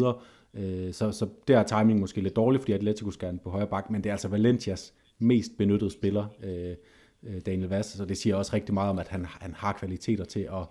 Øh, 0.53 0.93
så, 0.93 1.11
så 1.11 1.27
der 1.47 1.59
er 1.59 1.63
timing 1.63 1.99
måske 1.99 2.21
lidt 2.21 2.35
dårlig, 2.35 2.61
fordi 2.61 2.71
Atletico 2.71 3.11
skal 3.11 3.39
på 3.43 3.49
højre 3.49 3.67
bak, 3.67 3.89
men 3.89 4.03
det 4.03 4.09
er 4.09 4.13
altså 4.13 4.27
Valencias 4.27 4.93
mest 5.19 5.51
benyttede 5.57 5.91
spiller, 5.91 6.27
øh, 6.43 6.75
øh 7.23 7.41
Daniel 7.45 7.69
Vass, 7.69 7.89
så 7.89 8.05
det 8.05 8.17
siger 8.17 8.35
også 8.35 8.53
rigtig 8.53 8.73
meget 8.73 8.89
om, 8.89 8.99
at 8.99 9.07
han, 9.07 9.25
han 9.25 9.53
har 9.53 9.73
kvaliteter 9.73 10.25
til 10.25 10.39
at, 10.39 10.67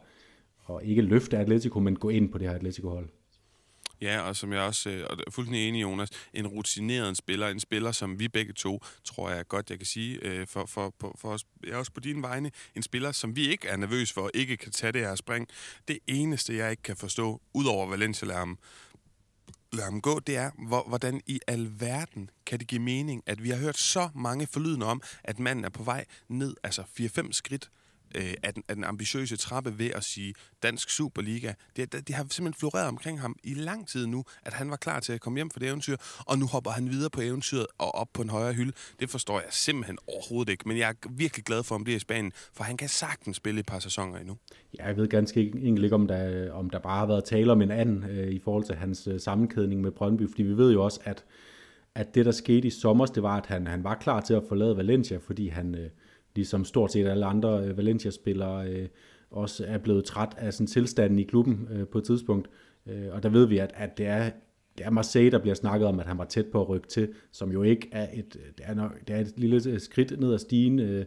at 0.70 0.82
ikke 0.82 1.02
løfte 1.02 1.38
Atletico, 1.38 1.80
men 1.80 1.96
gå 1.96 2.08
ind 2.08 2.32
på 2.32 2.38
det 2.38 2.48
her 2.48 2.54
Atletico-hold. 2.54 3.08
Ja, 4.02 4.20
og 4.20 4.36
som 4.36 4.52
jeg 4.52 4.60
også 4.60 4.90
øh, 4.90 5.06
og 5.10 5.16
er 5.26 5.30
fuldstændig 5.30 5.68
enig, 5.68 5.82
Jonas, 5.82 6.08
en 6.34 6.46
rutineret 6.46 7.16
spiller, 7.16 7.48
en 7.48 7.60
spiller, 7.60 7.92
som 7.92 8.18
vi 8.18 8.28
begge 8.28 8.52
to, 8.52 8.82
tror 9.04 9.30
jeg 9.30 9.48
godt, 9.48 9.70
jeg 9.70 9.78
kan 9.78 9.86
sige, 9.86 10.18
øh, 10.22 10.46
for, 10.46 10.66
for, 10.66 10.94
for, 11.00 11.16
for 11.18 11.32
os, 11.32 11.44
jeg 11.66 11.76
også 11.76 11.92
på 11.92 12.00
dine 12.00 12.22
vegne, 12.22 12.50
en 12.76 12.82
spiller, 12.82 13.12
som 13.12 13.36
vi 13.36 13.48
ikke 13.48 13.68
er 13.68 13.76
nervøs 13.76 14.12
for, 14.12 14.30
ikke 14.34 14.56
kan 14.56 14.72
tage 14.72 14.92
det 14.92 15.00
her 15.00 15.14
spring. 15.14 15.48
Det 15.88 15.98
eneste, 16.06 16.56
jeg 16.56 16.70
ikke 16.70 16.82
kan 16.82 16.96
forstå, 16.96 17.40
udover 17.54 17.86
Valencia 17.86 18.28
lader 18.28 18.38
ham, 18.38 18.58
lader 19.72 19.90
ham 19.90 20.00
gå, 20.00 20.18
det 20.18 20.36
er, 20.36 20.50
hvor, 20.66 20.84
hvordan 20.88 21.20
i 21.26 21.40
alverden 21.46 22.30
kan 22.46 22.58
det 22.58 22.68
give 22.68 22.80
mening, 22.80 23.22
at 23.26 23.42
vi 23.42 23.50
har 23.50 23.56
hørt 23.56 23.78
så 23.78 24.08
mange 24.14 24.46
forlydende 24.46 24.86
om, 24.86 25.02
at 25.24 25.38
manden 25.38 25.64
er 25.64 25.70
på 25.70 25.82
vej 25.82 26.04
ned, 26.28 26.56
altså 26.62 26.82
4-5 27.00 27.32
skridt 27.32 27.70
øh, 28.14 28.34
af, 28.42 28.54
den, 28.54 28.62
af 28.68 28.74
den 28.74 28.84
ambitiøse 28.84 29.36
trappe 29.36 29.78
ved 29.78 29.90
at 29.90 30.04
sige 30.04 30.34
Dansk 30.62 30.90
Superliga. 30.90 31.52
Det, 31.76 31.92
det, 31.92 32.08
det 32.08 32.14
har 32.14 32.22
simpelthen 32.22 32.54
floreret 32.60 32.88
omkring 32.88 33.20
ham 33.20 33.36
i 33.44 33.54
lang 33.54 33.88
tid 33.88 34.06
nu, 34.06 34.24
at 34.42 34.52
han 34.52 34.70
var 34.70 34.76
klar 34.76 35.00
til 35.00 35.12
at 35.12 35.20
komme 35.20 35.38
hjem 35.38 35.50
for 35.50 35.58
det 35.58 35.68
eventyr, 35.68 35.96
og 36.26 36.38
nu 36.38 36.46
hopper 36.46 36.70
han 36.70 36.90
videre 36.90 37.10
på 37.10 37.20
eventyret 37.20 37.66
og 37.78 37.94
op 37.94 38.08
på 38.14 38.22
en 38.22 38.30
højere 38.30 38.52
hylde. 38.52 38.72
Det 39.00 39.10
forstår 39.10 39.40
jeg 39.40 39.48
simpelthen 39.50 39.98
overhovedet 40.06 40.52
ikke, 40.52 40.68
men 40.68 40.78
jeg 40.78 40.88
er 40.90 41.08
virkelig 41.10 41.44
glad 41.44 41.62
for, 41.62 41.74
om 41.74 41.84
det 41.84 41.92
er 41.92 41.96
i 41.96 42.00
Spanien, 42.00 42.32
for 42.52 42.64
han 42.64 42.76
kan 42.76 42.88
sagtens 42.88 43.36
spille 43.36 43.60
et 43.60 43.66
par 43.66 43.78
sæsoner 43.78 44.18
endnu. 44.18 44.36
Ja, 44.78 44.86
jeg 44.86 44.96
ved 44.96 45.08
ganske 45.08 45.40
enkelt 45.40 45.84
ikke, 45.84 45.94
om 45.94 46.06
der, 46.06 46.52
om 46.52 46.70
der 46.70 46.78
bare 46.78 46.98
har 46.98 47.06
været 47.06 47.24
tale 47.24 47.52
om 47.52 47.62
en 47.62 47.70
anden 47.70 48.04
øh, 48.04 48.32
i 48.32 48.38
forhold 48.38 48.64
til 48.64 48.74
hans 48.74 49.06
øh, 49.06 49.20
sammenkædning 49.20 49.80
med 49.80 49.90
Brøndby, 49.90 50.28
fordi 50.28 50.42
vi 50.42 50.56
ved 50.56 50.72
jo 50.72 50.84
også, 50.84 51.00
at 51.04 51.24
at 51.94 52.14
det, 52.14 52.26
der 52.26 52.32
skete 52.32 52.68
i 52.68 52.70
sommer, 52.70 53.06
det 53.06 53.22
var, 53.22 53.36
at 53.36 53.46
han, 53.46 53.66
han 53.66 53.84
var 53.84 53.94
klar 53.94 54.20
til 54.20 54.34
at 54.34 54.42
forlade 54.48 54.76
Valencia, 54.76 55.16
fordi 55.16 55.48
han, 55.48 55.74
øh, 55.74 55.90
ligesom 56.34 56.64
stort 56.64 56.92
set 56.92 57.06
alle 57.06 57.26
andre 57.26 57.64
øh, 57.64 57.76
Valencia-spillere 57.76 58.68
øh, 58.68 58.88
også 59.30 59.64
er 59.66 59.78
blevet 59.78 60.04
træt 60.04 60.34
af 60.36 60.54
sådan 60.54 60.66
tilstanden 60.66 61.18
i 61.18 61.22
klubben 61.22 61.68
øh, 61.70 61.86
på 61.86 61.98
et 61.98 62.04
tidspunkt. 62.04 62.50
Øh, 62.86 63.06
og 63.10 63.22
der 63.22 63.28
ved 63.28 63.46
vi, 63.46 63.58
at, 63.58 63.72
at 63.74 63.98
det 63.98 64.06
er 64.06 64.30
det 64.78 64.86
er 64.86 64.90
Marseille, 64.90 65.30
der 65.30 65.38
bliver 65.38 65.54
snakket 65.54 65.88
om, 65.88 66.00
at 66.00 66.06
han 66.06 66.18
var 66.18 66.24
tæt 66.24 66.46
på 66.46 66.60
at 66.60 66.68
rykke 66.68 66.88
til, 66.88 67.08
som 67.32 67.52
jo 67.52 67.62
ikke 67.62 67.88
er 67.92 68.08
et, 68.12 68.36
øh, 68.36 68.46
det 68.58 68.64
er, 68.64 68.74
nok, 68.74 69.08
det 69.08 69.16
er 69.16 69.20
et 69.20 69.32
lille 69.36 69.60
øh, 69.68 69.80
skridt 69.80 70.20
ned 70.20 70.32
ad 70.32 70.38
stigen, 70.38 70.78
øh, 70.78 71.04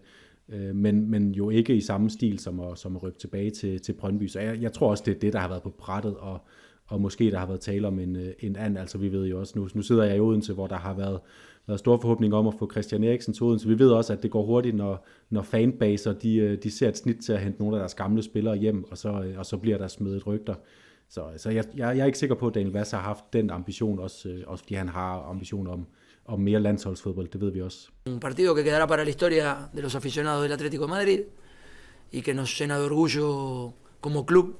øh, 0.49 0.75
men, 0.75 1.11
men 1.11 1.31
jo 1.31 1.49
ikke 1.49 1.75
i 1.75 1.81
samme 1.81 2.09
stil 2.09 2.39
som 2.39 2.59
at, 2.59 2.77
som 2.77 2.95
at 2.95 3.03
rykke 3.03 3.19
tilbage 3.19 3.49
til, 3.49 3.81
til 3.81 3.93
Brøndby. 3.93 4.27
Så 4.27 4.39
jeg, 4.39 4.61
jeg 4.61 4.73
tror 4.73 4.89
også, 4.89 5.03
det 5.05 5.15
er 5.15 5.19
det, 5.19 5.33
der 5.33 5.39
har 5.39 5.47
været 5.47 5.63
på 5.63 5.69
brættet, 5.69 6.15
og, 6.17 6.39
og 6.87 7.01
måske 7.01 7.31
der 7.31 7.37
har 7.37 7.47
været 7.47 7.59
tale 7.59 7.87
om 7.87 7.99
en, 7.99 8.15
øh, 8.15 8.33
en 8.39 8.55
anden. 8.55 8.77
Altså 8.77 8.97
vi 8.97 9.11
ved 9.11 9.25
jo 9.25 9.39
også, 9.39 9.59
nu, 9.59 9.69
nu 9.73 9.81
sidder 9.81 10.03
jeg 10.03 10.17
i 10.17 10.19
Odense, 10.19 10.53
hvor 10.53 10.67
der 10.67 10.77
har 10.77 10.93
været 10.93 11.19
været 11.67 11.79
store 11.79 11.99
forhåbninger 12.01 12.37
om 12.37 12.47
at 12.47 12.53
få 12.59 12.71
Christian 12.71 13.03
Eriksen 13.03 13.33
til 13.33 13.43
Odense. 13.43 13.67
Vi 13.67 13.79
ved 13.79 13.89
også, 13.89 14.13
at 14.13 14.23
det 14.23 14.31
går 14.31 14.45
hurtigt, 14.45 14.75
når, 14.75 15.05
når 15.29 15.41
fanbaser 15.41 16.13
de, 16.13 16.35
øh, 16.35 16.63
de 16.63 16.71
ser 16.71 16.89
et 16.89 16.97
snit 16.97 17.17
til 17.25 17.33
at 17.33 17.41
hente 17.41 17.59
nogle 17.59 17.77
af 17.77 17.79
deres 17.79 17.95
gamle 17.95 18.23
spillere 18.23 18.55
hjem, 18.55 18.83
og 18.91 18.97
så, 18.97 19.09
øh, 19.09 19.39
og 19.39 19.45
så 19.45 19.57
bliver 19.57 19.77
der 19.77 19.87
smidt 19.87 20.27
rygter. 20.27 20.55
Så, 21.09 21.23
så 21.37 21.49
jeg, 21.49 21.65
jeg, 21.75 21.97
jeg 21.97 22.01
er 22.01 22.05
ikke 22.05 22.17
sikker 22.17 22.35
på, 22.35 22.47
at 22.47 22.55
Daniel 22.55 22.73
Vass 22.73 22.91
har 22.91 22.99
haft 22.99 23.33
den 23.33 23.49
ambition, 23.49 23.99
også, 23.99 24.29
øh, 24.29 24.43
også 24.47 24.63
fordi 24.63 24.75
han 24.75 24.89
har 24.89 25.29
ambition 25.29 25.67
om, 25.67 25.85
om 26.25 26.39
mere 26.39 26.59
landsholdsfodbold, 26.59 27.27
det 27.27 27.41
ved 27.41 27.51
vi 27.51 27.61
også. 27.61 27.89
Un 28.09 28.19
partido 28.19 28.55
que 28.55 28.63
quedará 28.63 28.85
para 28.87 29.03
la 29.03 29.09
historia 29.09 29.69
de 29.75 29.81
los 29.81 29.95
aficionados 29.95 30.43
del 30.43 30.51
Atlético 30.51 30.83
de 30.85 30.89
Madrid 30.89 31.19
y 32.11 32.21
que 32.21 32.33
nos 32.33 32.59
llena 32.59 32.77
de 32.79 32.85
orgullo 32.85 33.73
como 34.01 34.25
club 34.25 34.55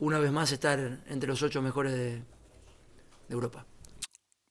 una 0.00 0.18
vez 0.18 0.32
más 0.32 0.52
estar 0.52 0.78
entre 1.08 1.28
los 1.28 1.42
ocho 1.42 1.62
mejores 1.62 1.92
de, 1.92 2.10
de 3.28 3.34
Europa. 3.34 3.66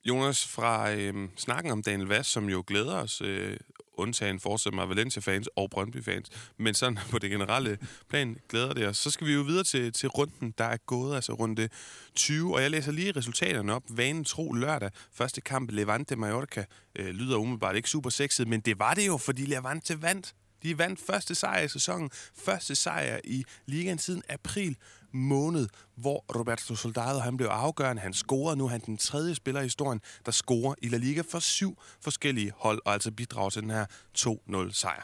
Jonas, 0.05 0.47
fra 0.47 0.91
øh, 0.91 1.29
snakken 1.37 1.71
om 1.71 1.81
Daniel 1.81 2.07
Vass, 2.07 2.29
som 2.29 2.49
jo 2.49 2.63
glæder 2.67 2.95
os, 2.95 3.21
øh, 3.21 3.57
undtagen 3.93 4.39
fortsat 4.39 4.73
med 4.73 4.85
Valencia-fans 4.87 5.49
og 5.55 5.69
Brøndby-fans, 5.69 6.29
men 6.57 6.73
sådan 6.73 6.99
på 7.11 7.19
det 7.19 7.31
generelle 7.31 7.77
plan 8.09 8.37
glæder 8.49 8.73
det 8.73 8.87
os. 8.87 8.97
Så 8.97 9.11
skal 9.11 9.27
vi 9.27 9.33
jo 9.33 9.41
videre 9.41 9.63
til, 9.63 9.93
til 9.93 10.09
runden, 10.09 10.53
der 10.57 10.65
er 10.65 10.77
gået, 10.77 11.15
altså 11.15 11.33
runde 11.33 11.69
20, 12.15 12.55
og 12.55 12.61
jeg 12.61 12.71
læser 12.71 12.91
lige 12.91 13.11
resultaterne 13.11 13.73
op. 13.73 13.83
Vanen 13.89 14.23
tro 14.23 14.53
lørdag, 14.53 14.91
første 15.13 15.41
kamp 15.41 15.71
Levante-Mallorca, 15.71 16.65
øh, 16.95 17.07
lyder 17.07 17.37
umiddelbart 17.37 17.75
ikke 17.75 17.89
super 17.89 18.09
sexet, 18.09 18.47
men 18.47 18.59
det 18.59 18.79
var 18.79 18.93
det 18.93 19.07
jo, 19.07 19.17
fordi 19.17 19.45
Levante 19.45 20.01
vandt. 20.01 20.35
De 20.63 20.77
vandt 20.77 20.99
første 21.07 21.35
sejr 21.35 21.61
i 21.61 21.67
sæsonen, 21.67 22.09
første 22.45 22.75
sejr 22.75 23.19
i 23.23 23.43
ligaen 23.65 23.99
siden 23.99 24.23
april 24.29 24.77
måned, 25.15 25.67
hvor 25.95 26.25
Roberto 26.35 26.75
Soldado 26.75 27.19
han 27.19 27.37
blev 27.37 27.47
afgørende. 27.47 28.01
Han 28.01 28.13
scorede 28.13 28.57
nu, 28.57 28.67
han 28.67 28.81
er 28.81 28.85
den 28.85 28.97
tredje 28.97 29.35
spiller 29.35 29.61
i 29.61 29.63
historien, 29.63 30.01
der 30.25 30.31
scorer 30.31 30.75
i 30.81 30.87
La 30.87 30.97
Liga 30.97 31.21
for 31.29 31.39
syv 31.39 31.77
forskellige 32.01 32.53
hold, 32.57 32.81
og 32.85 32.93
altså 32.93 33.11
bidrager 33.11 33.49
til 33.49 33.61
den 33.61 33.69
her 33.69 33.85
2-0 34.17 34.71
sejr. 34.71 35.03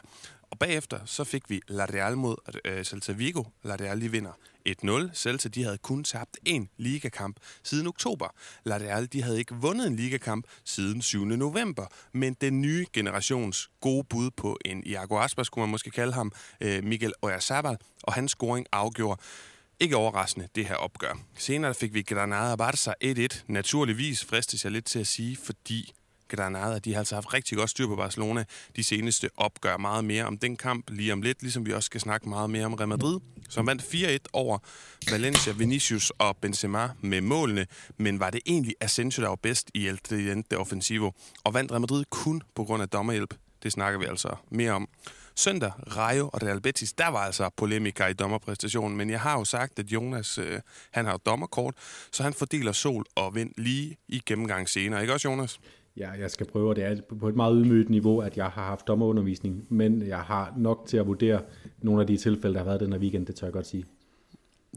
Og 0.52 0.58
bagefter 0.58 0.98
så 1.04 1.24
fik 1.24 1.50
vi 1.50 1.60
La 1.68 1.84
Real 1.84 2.16
mod 2.16 2.36
øh, 2.64 2.84
Celta 2.84 3.12
Vigo. 3.12 3.44
La 3.62 3.76
Real 3.80 3.98
lige 3.98 4.10
vinder 4.10 4.32
1-0. 4.68 5.14
Celta 5.14 5.48
de 5.48 5.64
havde 5.64 5.78
kun 5.78 6.04
tabt 6.04 6.38
én 6.48 6.66
ligakamp 6.76 7.36
siden 7.62 7.86
oktober. 7.86 8.28
La 8.64 8.76
Real 8.76 9.06
de 9.12 9.22
havde 9.22 9.38
ikke 9.38 9.54
vundet 9.54 9.86
en 9.86 9.96
ligakamp 9.96 10.46
siden 10.64 11.02
7. 11.02 11.24
november. 11.24 11.86
Men 12.12 12.36
den 12.40 12.60
nye 12.60 12.86
generations 12.92 13.70
gode 13.80 14.04
bud 14.04 14.30
på 14.30 14.58
en 14.64 14.82
Iago 14.86 15.18
Aspas, 15.18 15.48
kunne 15.48 15.62
man 15.62 15.70
måske 15.70 15.90
kalde 15.90 16.12
ham, 16.12 16.32
øh, 16.60 16.84
Miguel 16.84 17.12
Oyarzabal, 17.22 17.78
og 18.02 18.12
hans 18.12 18.30
scoring 18.30 18.66
afgjorde 18.72 19.20
ikke 19.82 19.96
overraskende 19.96 20.48
det 20.54 20.66
her 20.66 20.74
opgør. 20.74 21.18
Senere 21.38 21.74
fik 21.74 21.94
vi 21.94 22.02
Granada 22.02 22.56
Barca 22.56 22.92
1-1. 23.04 23.42
Naturligvis 23.46 24.24
fristes 24.24 24.64
jeg 24.64 24.72
lidt 24.72 24.84
til 24.84 24.98
at 24.98 25.06
sige, 25.06 25.36
fordi 25.44 25.92
Granada, 26.28 26.78
de 26.78 26.92
har 26.92 26.98
altså 26.98 27.14
haft 27.14 27.34
rigtig 27.34 27.58
godt 27.58 27.70
styr 27.70 27.86
på 27.86 27.96
Barcelona. 27.96 28.44
De 28.76 28.84
seneste 28.84 29.30
opgør 29.36 29.76
meget 29.76 30.04
mere 30.04 30.24
om 30.24 30.38
den 30.38 30.56
kamp 30.56 30.90
lige 30.90 31.12
om 31.12 31.22
lidt, 31.22 31.42
ligesom 31.42 31.66
vi 31.66 31.72
også 31.72 31.86
skal 31.86 32.00
snakke 32.00 32.28
meget 32.28 32.50
mere 32.50 32.66
om 32.66 32.74
Real 32.74 32.88
Madrid, 32.88 33.20
som 33.48 33.66
vandt 33.66 33.82
4-1 33.82 34.18
over 34.32 34.58
Valencia, 35.10 35.52
Vinicius 35.52 36.10
og 36.10 36.36
Benzema 36.36 36.88
med 37.00 37.20
målene. 37.20 37.66
Men 37.96 38.20
var 38.20 38.30
det 38.30 38.40
egentlig 38.46 38.74
Asensio, 38.80 39.22
der 39.22 39.28
var 39.28 39.36
bedst 39.36 39.70
i 39.74 39.88
El 39.88 39.98
Tridente 39.98 40.58
Offensivo, 40.58 41.10
og 41.44 41.54
vandt 41.54 41.70
Real 41.72 41.80
Madrid 41.80 42.04
kun 42.10 42.42
på 42.54 42.64
grund 42.64 42.82
af 42.82 42.88
dommerhjælp? 42.88 43.34
Det 43.62 43.72
snakker 43.72 43.98
vi 43.98 44.04
altså 44.04 44.36
mere 44.50 44.72
om. 44.72 44.88
Søndag, 45.36 45.72
Rayo 45.96 46.30
og 46.32 46.42
Real 46.42 46.60
Betis, 46.60 46.92
der 46.92 47.08
var 47.08 47.18
altså 47.18 47.50
polemika 47.56 48.06
i 48.06 48.12
dommerpræstationen, 48.12 48.96
men 48.96 49.10
jeg 49.10 49.20
har 49.20 49.38
jo 49.38 49.44
sagt, 49.44 49.78
at 49.78 49.86
Jonas, 49.86 50.38
øh, 50.38 50.60
han 50.90 51.04
har 51.04 51.12
jo 51.12 51.18
dommerkort, 51.26 51.74
så 52.12 52.22
han 52.22 52.32
fordeler 52.32 52.72
sol 52.72 53.04
og 53.14 53.34
vind 53.34 53.50
lige 53.58 53.96
i 54.08 54.22
gennemgang 54.26 54.68
senere. 54.68 55.00
Ikke 55.00 55.12
også, 55.12 55.28
Jonas? 55.28 55.60
Ja, 55.96 56.10
jeg 56.10 56.30
skal 56.30 56.46
prøve, 56.46 56.68
og 56.68 56.76
det 56.76 56.84
er 56.84 56.96
på 57.20 57.28
et 57.28 57.36
meget 57.36 57.56
ydmygt 57.56 57.90
niveau, 57.90 58.20
at 58.20 58.36
jeg 58.36 58.44
har 58.44 58.64
haft 58.64 58.88
dommerundervisning, 58.88 59.66
men 59.68 60.06
jeg 60.06 60.20
har 60.20 60.54
nok 60.56 60.86
til 60.86 60.96
at 60.96 61.06
vurdere 61.06 61.42
nogle 61.78 62.00
af 62.00 62.06
de 62.06 62.16
tilfælde, 62.16 62.54
der 62.54 62.60
har 62.60 62.66
været 62.66 62.80
den 62.80 62.92
her 62.92 63.00
weekend, 63.00 63.26
det 63.26 63.34
tør 63.34 63.46
jeg 63.46 63.52
godt 63.52 63.66
sige 63.66 63.84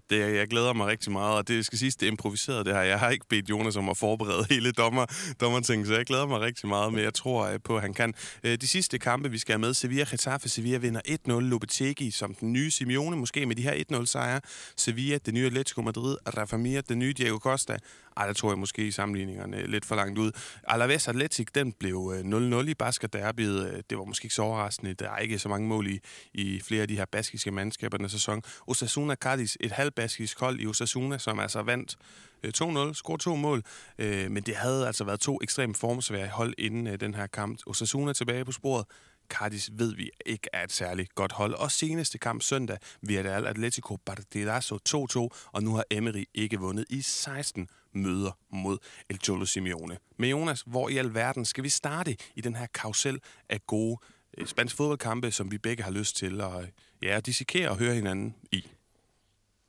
det, 0.10 0.36
jeg 0.36 0.48
glæder 0.48 0.74
mig 0.74 0.88
rigtig 0.88 1.12
meget, 1.12 1.38
og 1.38 1.48
det 1.48 1.66
skal 1.66 1.80
siges, 1.80 1.96
det 1.96 2.08
er 2.08 2.12
improviseret 2.12 2.66
det 2.66 2.74
her. 2.74 2.82
Jeg 2.82 3.00
har 3.00 3.10
ikke 3.10 3.26
bedt 3.30 3.50
Jonas 3.50 3.76
om 3.76 3.90
at 3.90 3.98
forberede 3.98 4.46
hele 4.54 4.72
dommer, 4.72 5.06
dommerting, 5.42 5.88
så 5.88 5.94
jeg 5.94 6.06
glæder 6.06 6.26
mig 6.26 6.40
rigtig 6.40 6.70
meget, 6.70 6.94
men 6.94 7.04
jeg 7.04 7.14
tror 7.14 7.46
øh, 7.48 7.60
på, 7.64 7.76
at 7.76 7.82
han 7.82 7.94
kan. 7.94 8.14
Øh, 8.44 8.58
de 8.62 8.68
sidste 8.68 9.00
kampe, 9.00 9.32
vi 9.32 9.38
skal 9.38 9.54
have 9.54 9.60
med, 9.60 9.74
Sevilla 9.74 10.06
Getafe. 10.12 10.50
Sevilla 10.50 10.78
vinder 10.78 11.02
1-0. 11.28 11.40
Lopetegi 11.40 12.12
som 12.12 12.36
den 12.36 12.54
nye 12.54 12.72
Simeone, 12.72 13.18
måske 13.18 13.46
med 13.46 13.56
de 13.56 13.62
her 13.62 13.84
1-0 13.94 14.06
sejre. 14.06 14.42
Sevilla, 14.78 15.18
det 15.26 15.34
nye 15.34 15.46
Atletico 15.46 15.82
Madrid. 15.82 16.18
Rafa 16.38 16.58
Mir, 16.58 16.82
den 16.82 17.00
nye 17.00 17.14
Diego 17.14 17.38
Costa. 17.38 17.78
Ej, 18.18 18.28
der 18.28 18.34
tror 18.34 18.52
jeg 18.52 18.60
måske 18.60 18.88
i 18.88 18.92
sammenligningerne 18.92 19.68
lidt 19.68 19.86
for 19.86 19.96
langt 19.96 20.20
ud. 20.20 20.32
Alaves 20.68 21.08
Atletic, 21.08 21.48
den 21.56 21.72
blev 21.72 22.14
øh, 22.16 22.60
0-0 22.60 22.70
i 22.70 22.74
Basker 22.74 23.08
Derbyet. 23.08 23.74
Øh, 23.74 23.84
det 23.90 23.98
var 23.98 24.04
måske 24.04 24.26
ikke 24.26 24.36
så 24.36 24.42
overraskende. 24.42 24.94
Der 24.94 25.10
er 25.10 25.18
ikke 25.18 25.40
så 25.40 25.50
mange 25.50 25.68
mål 25.68 25.88
i, 25.88 26.00
i 26.34 26.60
flere 26.60 26.82
af 26.82 26.88
de 26.88 26.96
her 26.96 27.06
baskiske 27.06 27.52
mandskaber 27.52 27.98
den 27.98 28.10
sæson. 28.10 28.42
Osasuna 28.68 29.16
Cardis, 29.16 29.58
et 29.60 29.72
halvbaskisk 29.72 30.40
hold 30.40 30.60
i 30.60 30.68
Osasuna, 30.68 31.18
som 31.18 31.40
altså 31.40 31.62
vandt 31.62 31.96
øh, 32.44 32.52
2-0, 32.90 32.94
scorede 32.94 33.24
to 33.24 33.36
mål, 33.36 33.64
øh, 33.98 34.32
men 34.32 34.44
det 34.44 34.56
havde 34.56 34.88
altså 34.88 35.04
været 35.04 35.20
to 35.20 35.40
ekstremt 35.42 35.78
formsvære 35.78 36.28
hold 36.28 36.54
inden 36.58 36.88
øh, 36.88 37.00
den 37.00 37.14
her 37.14 37.28
kamp. 37.28 37.60
Osasuna 37.68 38.14
tilbage 38.14 38.46
på 38.46 38.52
sporet, 38.52 38.86
Cardis 39.30 39.70
ved 39.74 39.96
vi 39.96 40.10
ikke 40.26 40.50
er 40.54 40.64
et 40.64 40.72
særligt 40.72 41.16
godt 41.16 41.32
hold. 41.32 41.54
Og 41.54 41.72
seneste 41.72 42.18
kamp 42.18 42.42
søndag, 42.42 42.78
Villarreal 43.02 43.48
Atletico 43.48 43.98
Partidazo 44.06 44.78
2-2, 44.90 45.50
og 45.52 45.64
nu 45.64 45.76
har 45.76 45.84
Emery 45.92 46.24
ikke 46.34 46.60
vundet 46.60 46.86
i 46.90 47.02
16 47.02 47.70
møder 47.96 48.38
mod 48.50 48.78
El 49.10 49.18
Cholo 49.18 49.46
Simeone. 49.46 49.98
Men 50.18 50.30
Jonas, 50.30 50.64
hvor 50.68 50.90
i 50.90 50.98
alverden 50.98 51.46
skal 51.46 51.64
vi 51.64 51.70
starte 51.70 52.18
i 52.36 52.42
den 52.42 52.56
her 52.56 52.66
karusel 52.74 53.20
af 53.50 53.68
gode 53.68 53.98
øh, 54.38 54.48
spanske 54.48 54.78
fodboldkampe, 54.78 55.32
som 55.32 55.52
vi 55.52 55.58
begge 55.58 55.84
har 55.84 55.92
lyst 55.92 56.18
til 56.18 56.42
at 56.42 56.62
øh, 56.62 56.68
ja, 57.04 57.20
dissekere 57.20 57.70
og 57.70 57.78
høre 57.78 57.94
hinanden 57.94 58.36
i? 58.52 58.68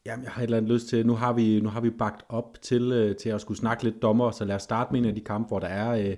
Jamen, 0.06 0.24
jeg 0.24 0.32
har 0.32 0.40
et 0.40 0.44
eller 0.44 0.56
andet 0.56 0.72
lyst 0.72 0.88
til, 0.88 1.06
nu 1.06 1.14
har 1.14 1.32
vi, 1.32 1.60
nu 1.60 1.68
har 1.68 1.80
vi 1.80 1.90
bagt 1.90 2.22
op 2.28 2.62
til, 2.62 2.92
øh, 2.92 3.16
til 3.16 3.28
at 3.28 3.40
skulle 3.40 3.58
snakke 3.58 3.84
lidt 3.84 4.02
dommer, 4.02 4.30
så 4.30 4.44
lad 4.44 4.56
os 4.56 4.62
starte 4.62 4.92
med 4.92 5.00
en 5.00 5.06
af 5.06 5.14
de 5.14 5.20
kampe, 5.20 5.48
hvor 5.48 5.58
der 5.58 5.68
er 5.68 6.10
øh, 6.10 6.16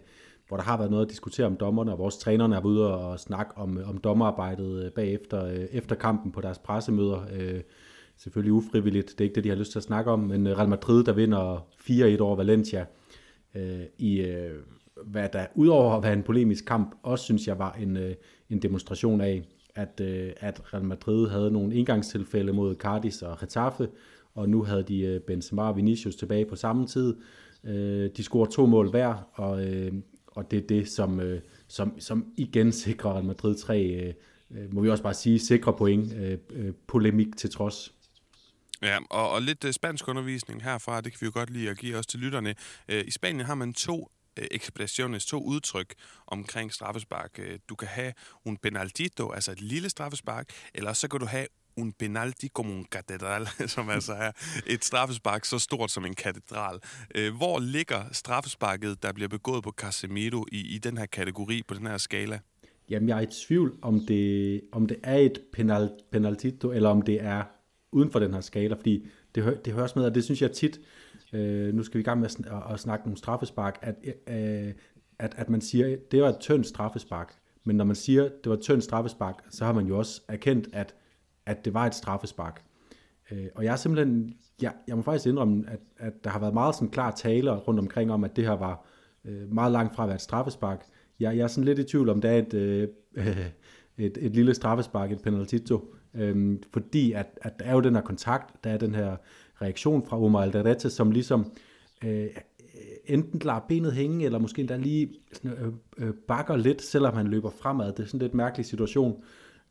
hvor 0.48 0.56
der 0.56 0.64
har 0.64 0.76
været 0.76 0.90
noget 0.90 1.04
at 1.04 1.10
diskutere 1.10 1.46
om 1.46 1.56
dommerne, 1.56 1.92
og 1.92 1.98
vores 1.98 2.16
trænerne 2.16 2.56
er 2.56 2.64
ude 2.64 2.94
og 2.94 3.20
snakke 3.20 3.58
om, 3.58 3.80
om 3.84 3.98
dommerarbejdet 3.98 4.84
øh, 4.84 4.90
bagefter 4.92 5.44
øh, 5.44 5.66
efter 5.72 5.96
kampen 5.96 6.32
på 6.32 6.40
deres 6.40 6.58
pressemøder. 6.58 7.26
Øh, 7.32 7.60
selvfølgelig 8.18 8.52
ufrivilligt, 8.52 9.08
det 9.08 9.20
er 9.20 9.25
ikke 9.25 9.34
det, 9.34 9.44
de 9.44 9.48
har 9.48 9.56
lyst 9.56 9.72
til 9.72 9.78
at 9.78 9.82
snakke 9.82 10.10
om, 10.10 10.18
men 10.18 10.46
øh, 10.46 10.58
Real 10.58 10.68
Madrid, 10.68 11.04
der 11.04 11.12
vinder 11.12 11.66
4-1 12.16 12.20
over 12.20 12.37
Valencia, 12.37 12.87
øh, 13.54 13.80
i 13.98 14.20
øh, 14.20 14.50
hvad 15.06 15.28
der 15.32 15.46
udover 15.54 15.96
at 15.96 16.02
være 16.02 16.12
en 16.12 16.22
polemisk 16.22 16.64
kamp, 16.64 16.94
også 17.02 17.25
synes 17.25 17.46
jeg 17.46 17.58
var 17.58 17.72
en, 17.72 17.98
en 18.50 18.62
demonstration 18.62 19.20
af, 19.20 19.42
at, 19.75 20.00
at 20.40 20.75
Real 20.75 20.84
Madrid 20.84 21.28
havde 21.28 21.50
nogle 21.50 21.75
indgangstilfælde 21.75 22.52
mod 22.52 22.75
Cardis 22.75 23.22
og 23.22 23.38
Getafe, 23.38 23.88
og 24.34 24.48
nu 24.48 24.62
havde 24.62 24.82
de 24.82 25.20
Benzema 25.26 25.62
og 25.62 25.76
Vinicius 25.76 26.16
tilbage 26.16 26.44
på 26.44 26.56
samme 26.56 26.87
tid. 26.87 27.16
De 28.16 28.22
scorer 28.22 28.46
to 28.46 28.66
mål 28.66 28.90
hver, 28.90 29.28
og 29.32 29.62
og 30.38 30.50
det 30.50 30.56
er 30.58 30.66
det, 30.66 30.88
som, 30.88 31.20
øh, 31.20 31.40
som, 31.68 32.00
som 32.00 32.26
igen 32.37 32.72
sikrer 32.72 33.12
Real 33.12 33.25
Madrid 33.25 33.54
tre, 33.54 33.82
øh, 34.50 34.75
må 34.75 34.80
vi 34.80 34.90
også 34.90 35.02
bare 35.02 35.14
sige, 35.14 35.38
sikre 35.38 35.72
point, 35.72 36.12
øh, 36.14 36.38
øh, 36.50 36.72
polemik 36.87 37.37
til 37.37 37.50
trods. 37.50 37.94
Ja, 38.82 38.99
og, 39.11 39.30
og 39.30 39.42
lidt 39.42 39.64
øh, 39.64 39.73
spansk 39.73 40.08
undervisning 40.08 40.62
herfra, 40.62 41.00
det 41.00 41.12
kan 41.12 41.18
vi 41.20 41.26
jo 41.26 41.32
godt 41.35 41.50
lide 41.50 41.70
at 41.70 41.78
give 41.78 41.97
os 41.97 42.06
til 42.06 42.20
lytterne. 42.20 42.54
Øh, 42.88 43.04
I 43.06 43.11
Spanien 43.11 43.47
har 43.47 43.54
man 43.54 43.73
to 43.73 44.11
øh, 44.38 44.47
expressiones, 44.50 45.26
to 45.26 45.42
udtryk 45.42 45.94
omkring 46.26 46.73
straffespark. 46.73 47.40
Du 47.68 47.75
kan 47.75 47.88
have 47.88 48.12
un 48.44 48.56
penaltito, 48.56 49.30
altså 49.30 49.52
et 49.52 49.61
lille 49.61 49.90
straffespark, 49.90 50.49
eller 50.75 50.92
så 50.92 51.08
kan 51.08 51.20
du 51.20 51.26
have 51.26 51.47
un 51.76 51.92
penalti 51.92 52.49
como 52.49 52.73
un 52.75 52.87
catedral, 52.90 53.47
som 53.75 53.90
altså 53.90 54.12
er 54.12 54.32
et 54.66 54.85
straffespark 54.85 55.44
så 55.44 55.58
stort 55.58 55.90
som 55.90 56.04
en 56.04 56.14
katedral. 56.14 56.78
Hvor 57.37 57.58
ligger 57.58 58.04
straffesparket, 58.12 59.02
der 59.02 59.12
bliver 59.12 59.28
begået 59.28 59.62
på 59.62 59.70
Casemiro 59.70 60.47
i, 60.52 60.75
i 60.75 60.78
den 60.78 60.99
her 60.99 61.06
kategori, 61.06 61.62
på 61.68 61.75
den 61.75 61.87
her 61.87 61.99
skala? 61.99 62.38
Jamen, 62.90 63.08
jeg 63.08 63.18
er 63.18 63.23
i 63.23 63.26
tvivl, 63.47 63.78
om 63.82 64.06
det, 64.06 64.61
om 64.73 64.87
det 64.87 64.97
er 65.02 65.16
et 65.16 65.40
penal, 65.52 65.90
penaltito, 66.12 66.73
eller 66.73 66.90
om 66.90 67.02
det 67.02 67.23
er 67.23 67.44
uden 67.92 68.11
for 68.11 68.18
den 68.18 68.35
her 68.35 68.40
skala, 68.40 68.75
fordi 68.75 69.07
det, 69.35 69.61
det 69.64 69.73
høres 69.73 69.97
med, 69.97 70.04
og 70.04 70.14
det 70.14 70.25
synes 70.25 70.42
jeg 70.42 70.52
tit, 70.52 70.80
øh, 71.33 71.75
nu 71.75 71.83
skal 71.83 71.99
vi 71.99 72.00
i 72.00 72.04
gang 72.04 72.21
med 72.21 72.28
at, 72.28 72.47
at, 72.47 72.73
at 72.73 72.80
snakke 72.80 73.07
om 73.07 73.16
straffespark, 73.16 73.78
at, 73.83 73.95
øh, 74.07 74.73
at, 75.18 75.35
at 75.37 75.50
man 75.50 75.61
siger, 75.61 75.97
det 76.11 76.23
var 76.23 76.28
et 76.28 76.38
tyndt 76.40 76.66
straffespark, 76.66 77.35
men 77.64 77.76
når 77.76 77.85
man 77.85 77.97
siger, 77.97 78.23
det 78.23 78.47
var 78.47 78.54
et 78.54 78.61
tyndt 78.61 78.85
straffespark, 78.85 79.45
så 79.50 79.64
har 79.64 79.73
man 79.73 79.87
jo 79.87 79.99
også 79.99 80.23
erkendt, 80.28 80.68
at 80.73 80.95
at 81.49 81.64
det 81.64 81.75
var 81.75 81.87
et 81.87 81.95
straffespark. 81.95 82.62
Øh, 83.30 83.47
og 83.54 83.64
jeg 83.64 83.73
er 83.73 83.76
simpelthen, 83.76 84.35
jeg, 84.62 84.73
jeg 84.88 84.97
må 84.97 85.02
faktisk 85.02 85.26
indrømme, 85.26 85.64
at, 85.68 85.80
at 85.99 86.25
der 86.25 86.30
har 86.30 86.38
været 86.38 86.54
meget 86.54 86.75
sådan 86.75 86.90
klar 86.90 87.11
taler 87.11 87.57
rundt 87.57 87.80
omkring 87.80 88.12
om, 88.12 88.25
at 88.25 88.37
det 88.37 88.45
her 88.45 88.52
var 88.52 88.87
øh, 89.25 89.52
meget 89.52 89.73
langt 89.73 89.95
fra 89.95 90.02
at 90.02 90.09
være 90.09 90.14
et 90.14 90.21
straffespark. 90.21 90.85
Jeg, 91.21 91.37
jeg 91.37 91.42
er 91.42 91.49
sådan 91.49 91.64
lidt 91.64 91.78
i 91.78 91.85
tvivl 91.85 92.09
om, 92.09 92.21
det 92.21 92.30
er 92.30 92.38
et, 92.38 92.54
øh, 92.54 92.88
et, 94.07 94.18
et 94.21 94.35
lille 94.35 94.54
straffespark, 94.54 95.12
et 95.12 95.23
penaltito, 95.23 95.95
øh, 96.14 96.58
fordi 96.72 97.12
at, 97.12 97.26
at 97.42 97.58
der 97.58 97.64
er 97.64 97.72
jo 97.72 97.80
den 97.80 97.94
her 97.94 98.02
kontakt, 98.02 98.64
der 98.64 98.70
er 98.70 98.78
den 98.78 98.94
her 98.94 99.16
reaktion 99.62 100.06
fra 100.06 100.22
Omar 100.22 100.42
Alderete, 100.42 100.90
som 100.90 101.10
ligesom 101.10 101.52
øh, 102.04 102.26
enten 103.06 103.40
lader 103.44 103.64
benet 103.68 103.92
hænge, 103.92 104.24
eller 104.24 104.38
måske 104.38 104.60
endda 104.60 104.76
lige 104.76 105.14
sådan, 105.32 105.58
øh, 105.58 105.72
øh, 105.98 106.14
bakker 106.28 106.56
lidt, 106.56 106.82
selvom 106.82 107.14
han 107.14 107.26
løber 107.26 107.50
fremad. 107.50 107.92
Det 107.92 108.00
er 108.00 108.06
sådan 108.06 108.18
en 108.18 108.22
lidt 108.22 108.34
mærkelig 108.34 108.66
situation. 108.66 109.22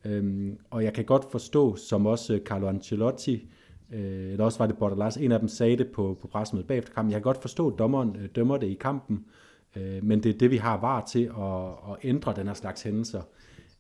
Øhm, 0.06 0.58
og 0.70 0.84
jeg 0.84 0.94
kan 0.94 1.06
godt 1.06 1.32
forstå, 1.32 1.76
som 1.76 2.06
også 2.06 2.34
øh, 2.34 2.42
Carlo 2.42 2.68
Ancelotti, 2.68 3.50
øh, 3.94 4.32
eller 4.32 4.46
også 4.46 4.60
var 4.60 4.68
det 4.68 4.78
Bordalas, 4.78 5.18
en 5.18 5.32
af 5.32 5.40
dem 5.40 5.48
sagde 5.48 5.78
det 5.78 5.88
på, 5.88 6.18
på 6.22 6.28
pressemødet 6.28 6.68
bagefter 6.68 6.94
kampen, 6.94 7.12
jeg 7.12 7.18
kan 7.18 7.24
godt 7.24 7.42
forstå, 7.42 7.70
at 7.72 7.80
dommeren 7.80 8.16
øh, 8.16 8.30
dømmer 8.36 8.58
det 8.58 8.68
i 8.68 8.74
kampen, 8.74 9.26
øh, 9.76 10.04
men 10.04 10.24
det 10.24 10.36
er 10.36 10.38
det, 10.38 10.52
vi 10.52 10.58
har 10.58 10.82
var 10.82 11.06
til 11.06 11.24
at, 11.24 11.92
at 11.92 12.10
ændre 12.10 12.34
den 12.36 12.48
her 12.48 12.54
slags 12.54 12.84
hændelser. 12.84 13.22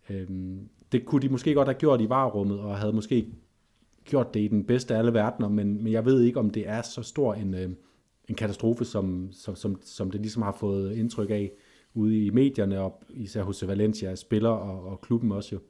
Øhm, 0.09 0.69
det 0.91 1.05
kunne 1.05 1.21
de 1.21 1.29
måske 1.29 1.53
godt 1.53 1.67
have 1.67 1.79
gjort 1.79 2.01
i 2.01 2.09
varerummet, 2.09 2.59
og 2.59 2.77
havde 2.77 2.93
måske 2.93 3.27
gjort 4.05 4.33
det 4.33 4.39
i 4.39 4.47
den 4.47 4.63
bedste 4.63 4.95
af 4.95 4.99
alle 4.99 5.13
verdener, 5.13 5.49
men, 5.49 5.83
men 5.83 5.93
jeg 5.93 6.05
ved 6.05 6.21
ikke, 6.21 6.39
om 6.39 6.49
det 6.49 6.69
er 6.69 6.81
så 6.81 7.03
stor 7.03 7.33
en, 7.33 7.53
øh, 7.53 7.69
en 8.27 8.35
katastrofe, 8.35 8.85
som, 8.85 9.29
som, 9.31 9.55
som, 9.55 9.81
som 9.83 10.11
det 10.11 10.21
ligesom 10.21 10.41
har 10.41 10.57
fået 10.59 10.95
indtryk 10.95 11.29
af 11.29 11.51
ude 11.93 12.25
i 12.25 12.29
medierne, 12.29 12.79
og 12.79 13.03
især 13.09 13.43
hos 13.43 13.67
Valencia, 13.67 14.15
spiller 14.15 14.49
og, 14.49 14.91
og 14.91 15.01
klubben 15.01 15.31
også 15.31 15.55
jo. 15.55 15.61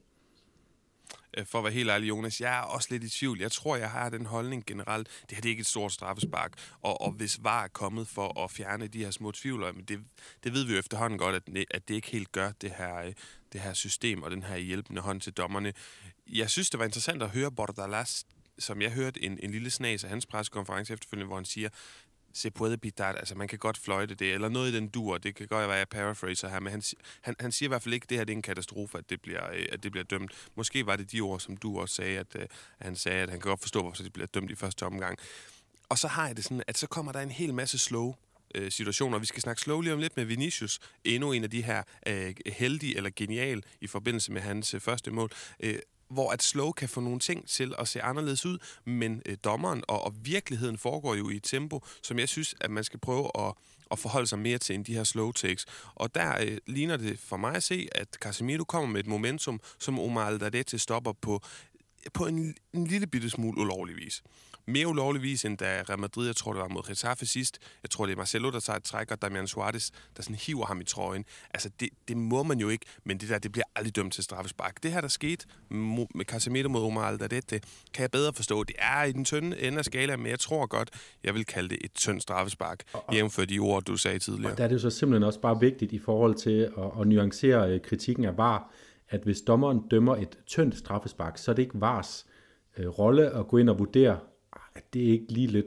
Øh, 1.37 1.45
for 1.45 1.57
at 1.57 1.63
være 1.63 1.73
helt 1.73 1.89
ærlig, 1.89 2.09
Jonas, 2.09 2.41
jeg 2.41 2.59
er 2.59 2.61
også 2.61 2.87
lidt 2.91 3.03
i 3.03 3.09
tvivl. 3.09 3.39
Jeg 3.39 3.51
tror, 3.51 3.75
jeg 3.75 3.89
har 3.89 4.09
den 4.09 4.25
holdning 4.25 4.65
generelt. 4.65 5.07
Det 5.29 5.35
her 5.35 5.41
det 5.41 5.49
er 5.49 5.49
ikke 5.49 5.61
et 5.61 5.67
stort 5.67 5.91
straffespark. 5.91 6.53
Og, 6.81 7.01
og 7.01 7.11
hvis 7.11 7.43
VAR 7.43 7.63
er 7.63 7.67
kommet 7.67 8.07
for 8.07 8.43
at 8.43 8.51
fjerne 8.51 8.87
de 8.87 9.03
her 9.03 9.11
små 9.11 9.31
tvivler, 9.31 9.71
men 9.71 9.83
det, 9.83 9.99
det 10.43 10.53
ved 10.53 10.65
vi 10.65 10.73
jo 10.73 10.79
efterhånden 10.79 11.19
godt, 11.19 11.35
at, 11.35 11.65
at 11.71 11.87
det 11.87 11.95
ikke 11.95 12.11
helt 12.11 12.31
gør 12.31 12.51
det 12.61 12.71
her, 12.77 12.97
øh, 12.97 13.13
det 13.53 13.61
her 13.61 13.73
system 13.73 14.23
og 14.23 14.31
den 14.31 14.43
her 14.43 14.57
hjælpende 14.57 15.01
hånd 15.01 15.21
til 15.21 15.33
dommerne. 15.33 15.73
Jeg 16.27 16.49
synes, 16.49 16.69
det 16.69 16.79
var 16.79 16.85
interessant 16.85 17.23
at 17.23 17.29
høre 17.29 17.51
Bordalas, 17.51 18.25
som 18.59 18.81
jeg 18.81 18.91
hørte 18.91 19.23
en, 19.23 19.39
en 19.43 19.51
lille 19.51 19.69
snas 19.69 20.03
af 20.03 20.09
hans 20.09 20.25
pressekonference 20.25 20.93
efterfølgende, 20.93 21.27
hvor 21.27 21.35
han 21.35 21.45
siger, 21.45 21.69
se 22.33 22.51
puede 22.51 22.77
pitar, 22.77 23.13
altså 23.13 23.35
man 23.35 23.47
kan 23.47 23.59
godt 23.59 23.77
fløjte 23.77 24.15
det, 24.15 24.33
eller 24.33 24.49
noget 24.49 24.71
i 24.71 24.75
den 24.75 24.87
dur, 24.87 25.17
det 25.17 25.35
kan 25.35 25.47
godt 25.47 25.67
være, 25.67 25.77
jeg 25.77 25.89
paraphraser 25.89 26.49
her, 26.49 26.59
men 26.59 26.71
han, 26.71 26.81
han, 27.21 27.35
han 27.39 27.51
siger 27.51 27.67
i 27.67 27.71
hvert 27.71 27.83
fald 27.83 27.93
ikke, 27.93 28.05
at 28.05 28.09
det 28.09 28.17
her 28.17 28.25
det 28.25 28.33
er 28.33 28.37
en 28.37 28.41
katastrofe, 28.41 28.97
at 28.97 29.09
det, 29.09 29.21
bliver, 29.21 29.51
øh, 29.51 29.65
at 29.71 29.83
det 29.83 29.91
bliver 29.91 30.05
dømt. 30.05 30.49
Måske 30.55 30.85
var 30.85 30.95
det 30.95 31.11
de 31.11 31.21
ord, 31.21 31.39
som 31.39 31.57
du 31.57 31.79
også 31.79 31.95
sagde, 31.95 32.19
at, 32.19 32.35
at 32.35 32.51
han 32.81 32.95
sagde, 32.95 33.21
at 33.21 33.29
han 33.29 33.39
kan 33.39 33.49
godt 33.49 33.61
forstå, 33.61 33.81
hvorfor 33.81 34.03
det 34.03 34.13
bliver 34.13 34.27
dømt 34.27 34.51
i 34.51 34.55
første 34.55 34.83
omgang. 34.83 35.17
Og 35.89 35.97
så 35.97 36.07
har 36.07 36.27
jeg 36.27 36.35
det 36.35 36.43
sådan, 36.43 36.63
at 36.67 36.77
så 36.77 36.87
kommer 36.87 37.11
der 37.11 37.19
en 37.19 37.31
hel 37.31 37.53
masse 37.53 37.77
slow 37.77 38.13
øh, 38.55 38.71
situationer. 38.71 39.19
Vi 39.19 39.25
skal 39.25 39.41
snakke 39.41 39.61
slowly 39.61 39.89
om 39.89 39.99
lidt 39.99 40.17
med 40.17 40.25
Vinicius. 40.25 40.79
Endnu 41.03 41.31
en 41.31 41.43
af 41.43 41.49
de 41.49 41.63
her 41.63 41.83
øh, 42.07 42.35
heldige 42.45 42.97
eller 42.97 43.09
genial 43.15 43.63
i 43.81 43.87
forbindelse 43.87 44.31
med 44.31 44.41
hans 44.41 44.73
øh, 44.73 44.81
første 44.81 45.11
mål. 45.11 45.31
Øh, 45.59 45.79
hvor 46.09 46.31
at 46.31 46.43
slow 46.43 46.71
kan 46.71 46.89
få 46.89 47.01
nogle 47.01 47.19
ting 47.19 47.47
til 47.47 47.73
at 47.79 47.87
se 47.87 48.01
anderledes 48.01 48.45
ud, 48.45 48.57
men 48.85 49.21
øh, 49.25 49.37
dommeren 49.43 49.83
og, 49.87 50.03
og 50.03 50.13
virkeligheden 50.21 50.77
foregår 50.77 51.15
jo 51.15 51.29
i 51.29 51.35
et 51.35 51.43
tempo, 51.43 51.83
som 52.03 52.19
jeg 52.19 52.29
synes, 52.29 52.55
at 52.61 52.71
man 52.71 52.83
skal 52.83 52.99
prøve 52.99 53.31
at, 53.39 53.53
at 53.91 53.99
forholde 53.99 54.27
sig 54.27 54.39
mere 54.39 54.57
til 54.57 54.75
end 54.75 54.85
de 54.85 54.93
her 54.93 55.03
slow 55.03 55.31
takes. 55.31 55.65
Og 55.95 56.15
der 56.15 56.41
øh, 56.41 56.57
ligner 56.67 56.97
det 56.97 57.19
for 57.19 57.37
mig 57.37 57.55
at 57.55 57.63
se, 57.63 57.87
at 57.91 58.07
Casemiro 58.13 58.63
kommer 58.63 58.89
med 58.89 58.99
et 58.99 59.07
momentum, 59.07 59.59
som 59.79 59.99
Omar 59.99 60.25
Aldadete 60.25 60.79
stopper 60.79 61.13
på, 61.13 61.41
på 62.13 62.25
en, 62.25 62.55
en 62.73 62.87
lille 62.87 63.07
bitte 63.07 63.29
smule 63.29 63.61
ulovlig 63.61 63.95
vis 63.95 64.23
mere 64.67 64.87
ulovligvis, 64.87 65.45
end 65.45 65.57
da 65.57 65.83
Real 65.89 65.99
Madrid, 65.99 66.25
jeg 66.25 66.35
tror 66.35 66.53
det 66.53 66.61
var 66.61 66.67
mod 66.67 66.87
Getafe 66.87 67.25
sidst. 67.25 67.59
Jeg 67.83 67.89
tror 67.89 68.05
det 68.05 68.13
er 68.13 68.17
Marcelo, 68.17 68.51
der 68.51 68.59
tager 68.59 68.77
et 68.77 68.83
træk, 68.83 69.11
og 69.11 69.21
Damian 69.21 69.47
Suarez, 69.47 69.89
der 70.17 70.23
sådan 70.23 70.35
hiver 70.35 70.65
ham 70.65 70.81
i 70.81 70.83
trøjen. 70.83 71.25
Altså 71.53 71.69
det, 71.79 71.89
det 72.07 72.17
må 72.17 72.43
man 72.43 72.59
jo 72.59 72.69
ikke, 72.69 72.85
men 73.03 73.17
det 73.17 73.29
der, 73.29 73.39
det 73.39 73.51
bliver 73.51 73.65
aldrig 73.75 73.95
dømt 73.95 74.13
til 74.13 74.23
straffespark. 74.23 74.83
Det 74.83 74.91
her, 74.91 75.01
der 75.01 75.07
skete 75.07 75.45
med 75.69 76.25
Casemiro 76.25 76.69
mod 76.69 76.81
Omar 76.81 77.07
Aldadete, 77.07 77.59
kan 77.93 78.01
jeg 78.01 78.11
bedre 78.11 78.33
forstå. 78.33 78.63
Det 78.63 78.75
er 78.79 79.03
i 79.03 79.11
den 79.11 79.25
tynde 79.25 79.61
ende 79.61 79.77
af 79.77 79.85
skalaen, 79.85 80.19
men 80.19 80.29
jeg 80.29 80.39
tror 80.39 80.65
godt, 80.65 80.89
jeg 81.23 81.33
vil 81.33 81.45
kalde 81.45 81.69
det 81.69 81.77
et 81.81 81.93
tyndt 81.93 82.21
straffespark, 82.21 82.83
jævnfør 83.13 83.45
de 83.45 83.59
ord, 83.59 83.83
du 83.83 83.97
sagde 83.97 84.19
tidligere. 84.19 84.51
Og 84.51 84.57
der 84.57 84.63
er 84.63 84.67
det 84.67 84.75
jo 84.75 84.79
så 84.79 84.89
simpelthen 84.89 85.23
også 85.23 85.39
bare 85.39 85.59
vigtigt 85.59 85.91
i 85.91 85.99
forhold 85.99 86.35
til 86.35 86.71
at, 86.77 87.01
at 87.01 87.07
nuancere 87.07 87.69
øh, 87.69 87.81
kritikken 87.81 88.25
af 88.25 88.37
VAR, 88.37 88.71
at 89.09 89.21
hvis 89.23 89.41
dommeren 89.41 89.87
dømmer 89.91 90.15
et 90.15 90.37
tyndt 90.45 90.77
straffespark, 90.77 91.37
så 91.37 91.51
er 91.51 91.55
det 91.55 91.63
ikke 91.63 91.81
VARs 91.81 92.25
øh, 92.77 92.87
rolle 92.87 93.29
at 93.29 93.47
gå 93.47 93.57
ind 93.57 93.69
og 93.69 93.79
vurdere, 93.79 94.19
at 94.77 94.93
det 94.93 94.99
ikke 94.99 95.25
lige 95.29 95.47
lidt... 95.47 95.65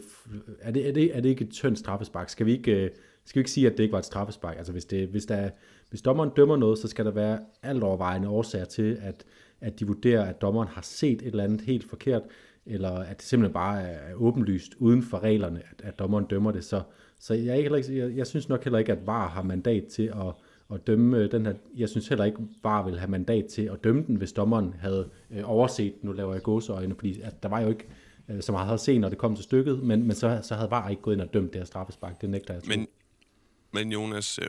Er 0.61 0.71
det, 0.71 0.89
er 0.89 0.93
det, 0.93 1.17
er 1.17 1.21
det 1.21 1.29
ikke 1.29 1.45
et 1.45 1.51
tyndt 1.51 1.79
straffespark? 1.79 2.29
Skal 2.29 2.47
vi 2.47 2.53
ikke, 2.53 2.85
øh, 2.85 2.91
skal 3.25 3.39
vi 3.39 3.41
ikke 3.41 3.51
sige, 3.51 3.67
at 3.67 3.73
det 3.73 3.83
ikke 3.83 3.93
var 3.93 3.99
et 3.99 4.05
straffespark? 4.05 4.57
Altså 4.57 4.73
hvis, 4.73 4.85
det, 4.85 5.09
hvis, 5.09 5.27
der, 5.27 5.51
hvis 5.91 6.03
dommeren 6.03 6.31
dømmer 6.37 6.57
noget, 6.57 6.79
så 6.79 6.89
skal 6.89 7.05
der 7.05 7.11
være 7.11 7.41
alt 7.63 7.83
overvejende 7.83 8.29
årsager 8.29 8.65
til, 8.65 8.99
at, 9.03 9.25
at 9.61 9.81
de 9.81 9.87
vurderer, 9.87 10.25
at 10.25 10.41
dommeren 10.41 10.69
har 10.69 10.83
set 10.83 11.23
et 11.23 11.27
eller 11.27 11.45
andet 11.45 11.61
helt 11.61 11.85
forkert, 11.85 12.23
eller 12.67 12.91
at 12.91 13.17
det 13.17 13.23
simpelthen 13.23 13.53
bare 13.53 13.83
er 13.83 14.15
åbenlyst 14.15 14.75
uden 14.79 15.03
for 15.03 15.19
reglerne, 15.19 15.63
at, 15.71 15.85
at 15.85 15.99
dommeren 15.99 16.25
dømmer 16.25 16.51
det. 16.51 16.65
Så, 16.65 16.83
så 17.19 17.35
jeg, 17.35 17.59
ikke, 17.59 17.99
jeg, 17.99 18.17
jeg 18.17 18.27
synes 18.27 18.49
nok 18.49 18.65
heller 18.65 18.79
ikke, 18.79 18.93
at 18.93 19.07
VAR 19.07 19.29
har 19.29 19.43
mandat 19.43 19.85
til 19.85 20.03
at, 20.03 20.35
at 20.75 20.87
dømme 20.87 21.19
øh, 21.19 21.33
den 21.33 21.47
her. 21.47 21.55
Jeg 21.77 21.89
synes 21.89 22.09
heller 22.09 22.25
ikke, 22.25 22.39
VAR 22.63 22.85
vil 22.85 22.99
have 22.99 23.11
mandat 23.11 23.47
til 23.47 23.63
at 23.63 23.85
dømme 23.85 24.05
den, 24.07 24.17
hvis 24.17 24.33
dommeren 24.33 24.75
havde 24.79 25.09
øh, 25.31 25.43
overset, 25.45 25.95
nu 26.03 26.13
laver 26.13 26.33
jeg 26.33 26.43
gåseøjne, 26.43 26.95
fordi 26.95 27.21
at 27.21 27.43
der 27.43 27.49
var 27.49 27.61
jo 27.61 27.69
ikke 27.69 27.87
øh, 28.31 28.43
som 28.43 28.55
havde 28.55 28.79
set, 28.79 29.01
når 29.01 29.09
det 29.09 29.19
kom 29.19 29.35
til 29.35 29.45
stykket, 29.45 29.83
men, 29.83 30.07
men 30.07 30.17
så, 30.17 30.41
så 30.43 30.55
havde 30.55 30.71
VAR 30.71 30.89
ikke 30.89 31.03
gået 31.03 31.15
ind 31.15 31.23
og 31.23 31.35
dømt 31.35 31.53
det 31.53 31.61
her 31.61 31.67
straffespark. 31.67 32.21
Det 32.21 32.31
nægter 32.31 32.55
jeg 32.55 32.63
Men, 32.67 32.87
men 33.73 33.93
Jonas, 33.93 34.39
øh, 34.39 34.49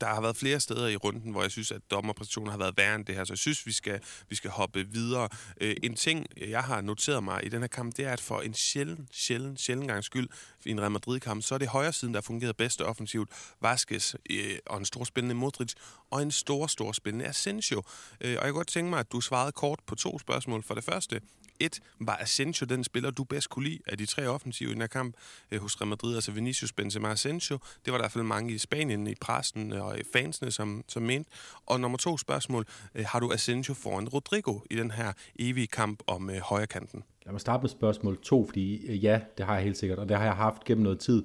der 0.00 0.06
har 0.06 0.20
været 0.20 0.36
flere 0.36 0.60
steder 0.60 0.88
i 0.88 0.96
runden, 0.96 1.30
hvor 1.30 1.42
jeg 1.42 1.50
synes, 1.50 1.70
at 1.70 1.80
dommerpræstationen 1.90 2.50
har 2.50 2.58
været 2.58 2.76
værre 2.76 2.94
end 2.94 3.04
det 3.04 3.14
her, 3.14 3.24
så 3.24 3.32
jeg 3.32 3.38
synes, 3.38 3.66
vi 3.66 3.72
skal, 3.72 4.00
vi 4.28 4.34
skal 4.36 4.50
hoppe 4.50 4.86
videre. 4.92 5.28
Øh, 5.60 5.76
en 5.82 5.94
ting, 5.94 6.26
jeg 6.48 6.62
har 6.62 6.80
noteret 6.80 7.24
mig 7.24 7.44
i 7.44 7.48
den 7.48 7.60
her 7.60 7.66
kamp, 7.66 7.96
det 7.96 8.04
er, 8.04 8.12
at 8.12 8.20
for 8.20 8.40
en 8.40 8.54
sjælden, 8.54 9.08
sjælden, 9.12 9.56
sjælden 9.56 9.88
gang 9.88 10.04
skyld 10.04 10.28
i 10.66 10.70
en 10.70 10.80
Real 10.80 10.90
Madrid-kamp, 10.90 11.42
så 11.42 11.54
er 11.54 11.58
det 11.58 11.68
højre 11.68 11.92
siden, 11.92 12.14
der 12.14 12.20
fungerede 12.20 12.54
bedst 12.54 12.82
offensivt. 12.82 13.30
Vasquez 13.62 14.14
øh, 14.30 14.58
og 14.66 14.78
en 14.78 14.84
stor 14.84 15.04
spillende 15.04 15.34
Modric, 15.34 15.72
og 16.10 16.22
en 16.22 16.30
stor, 16.30 16.66
stor 16.66 16.92
spillende 16.92 17.26
Asensio. 17.26 17.82
Øh, 18.20 18.28
og 18.28 18.28
jeg 18.30 18.40
kunne 18.40 18.52
godt 18.52 18.68
tænke 18.68 18.90
mig, 18.90 18.98
at 18.98 19.12
du 19.12 19.20
svarede 19.20 19.52
kort 19.52 19.78
på 19.86 19.94
to 19.94 20.18
spørgsmål. 20.18 20.62
For 20.62 20.74
det 20.74 20.84
første, 20.84 21.20
1. 21.60 21.80
var 22.00 22.16
Asensio 22.16 22.66
den 22.66 22.84
spiller, 22.84 23.10
du 23.10 23.24
bedst 23.24 23.50
kunne 23.50 23.64
lide 23.68 23.78
af 23.86 23.98
de 23.98 24.06
tre 24.06 24.26
offensive 24.26 24.70
i 24.70 24.72
den 24.72 24.80
her 24.80 24.88
kamp 24.88 25.16
øh, 25.50 25.60
hos 25.60 25.80
Real 25.80 25.88
Madrid, 25.88 26.14
altså 26.14 26.32
Vinicius, 26.32 26.72
Benzema 26.72 27.08
Asensio. 27.08 27.58
Det 27.84 27.92
var 27.92 27.98
der 27.98 28.02
i 28.02 28.02
hvert 28.02 28.12
fald 28.12 28.24
mange 28.24 28.54
i 28.54 28.58
Spanien, 28.58 29.06
i 29.06 29.14
pressen 29.20 29.72
øh, 29.72 29.84
og 29.84 29.98
i 29.98 30.02
fansene, 30.12 30.50
som, 30.50 30.84
som 30.88 31.02
mente. 31.02 31.30
Og 31.66 31.80
nummer 31.80 31.98
to 31.98 32.18
spørgsmål, 32.18 32.66
øh, 32.94 33.04
har 33.08 33.20
du 33.20 33.32
Asensio 33.32 33.74
foran 33.74 34.08
Rodrigo 34.08 34.60
i 34.70 34.76
den 34.76 34.90
her 34.90 35.12
evige 35.38 35.66
kamp 35.66 36.02
om 36.06 36.30
øh, 36.30 36.36
højre 36.36 36.66
kanten? 36.66 37.02
Lad 37.24 37.32
mig 37.32 37.40
starte 37.40 37.62
med 37.62 37.70
spørgsmål 37.70 38.20
to, 38.22 38.46
fordi 38.46 38.86
øh, 38.86 39.04
ja, 39.04 39.20
det 39.38 39.46
har 39.46 39.54
jeg 39.54 39.64
helt 39.64 39.76
sikkert, 39.76 39.98
og 39.98 40.08
det 40.08 40.16
har 40.16 40.24
jeg 40.24 40.36
haft 40.36 40.64
gennem 40.64 40.82
noget 40.82 40.98
tid. 40.98 41.22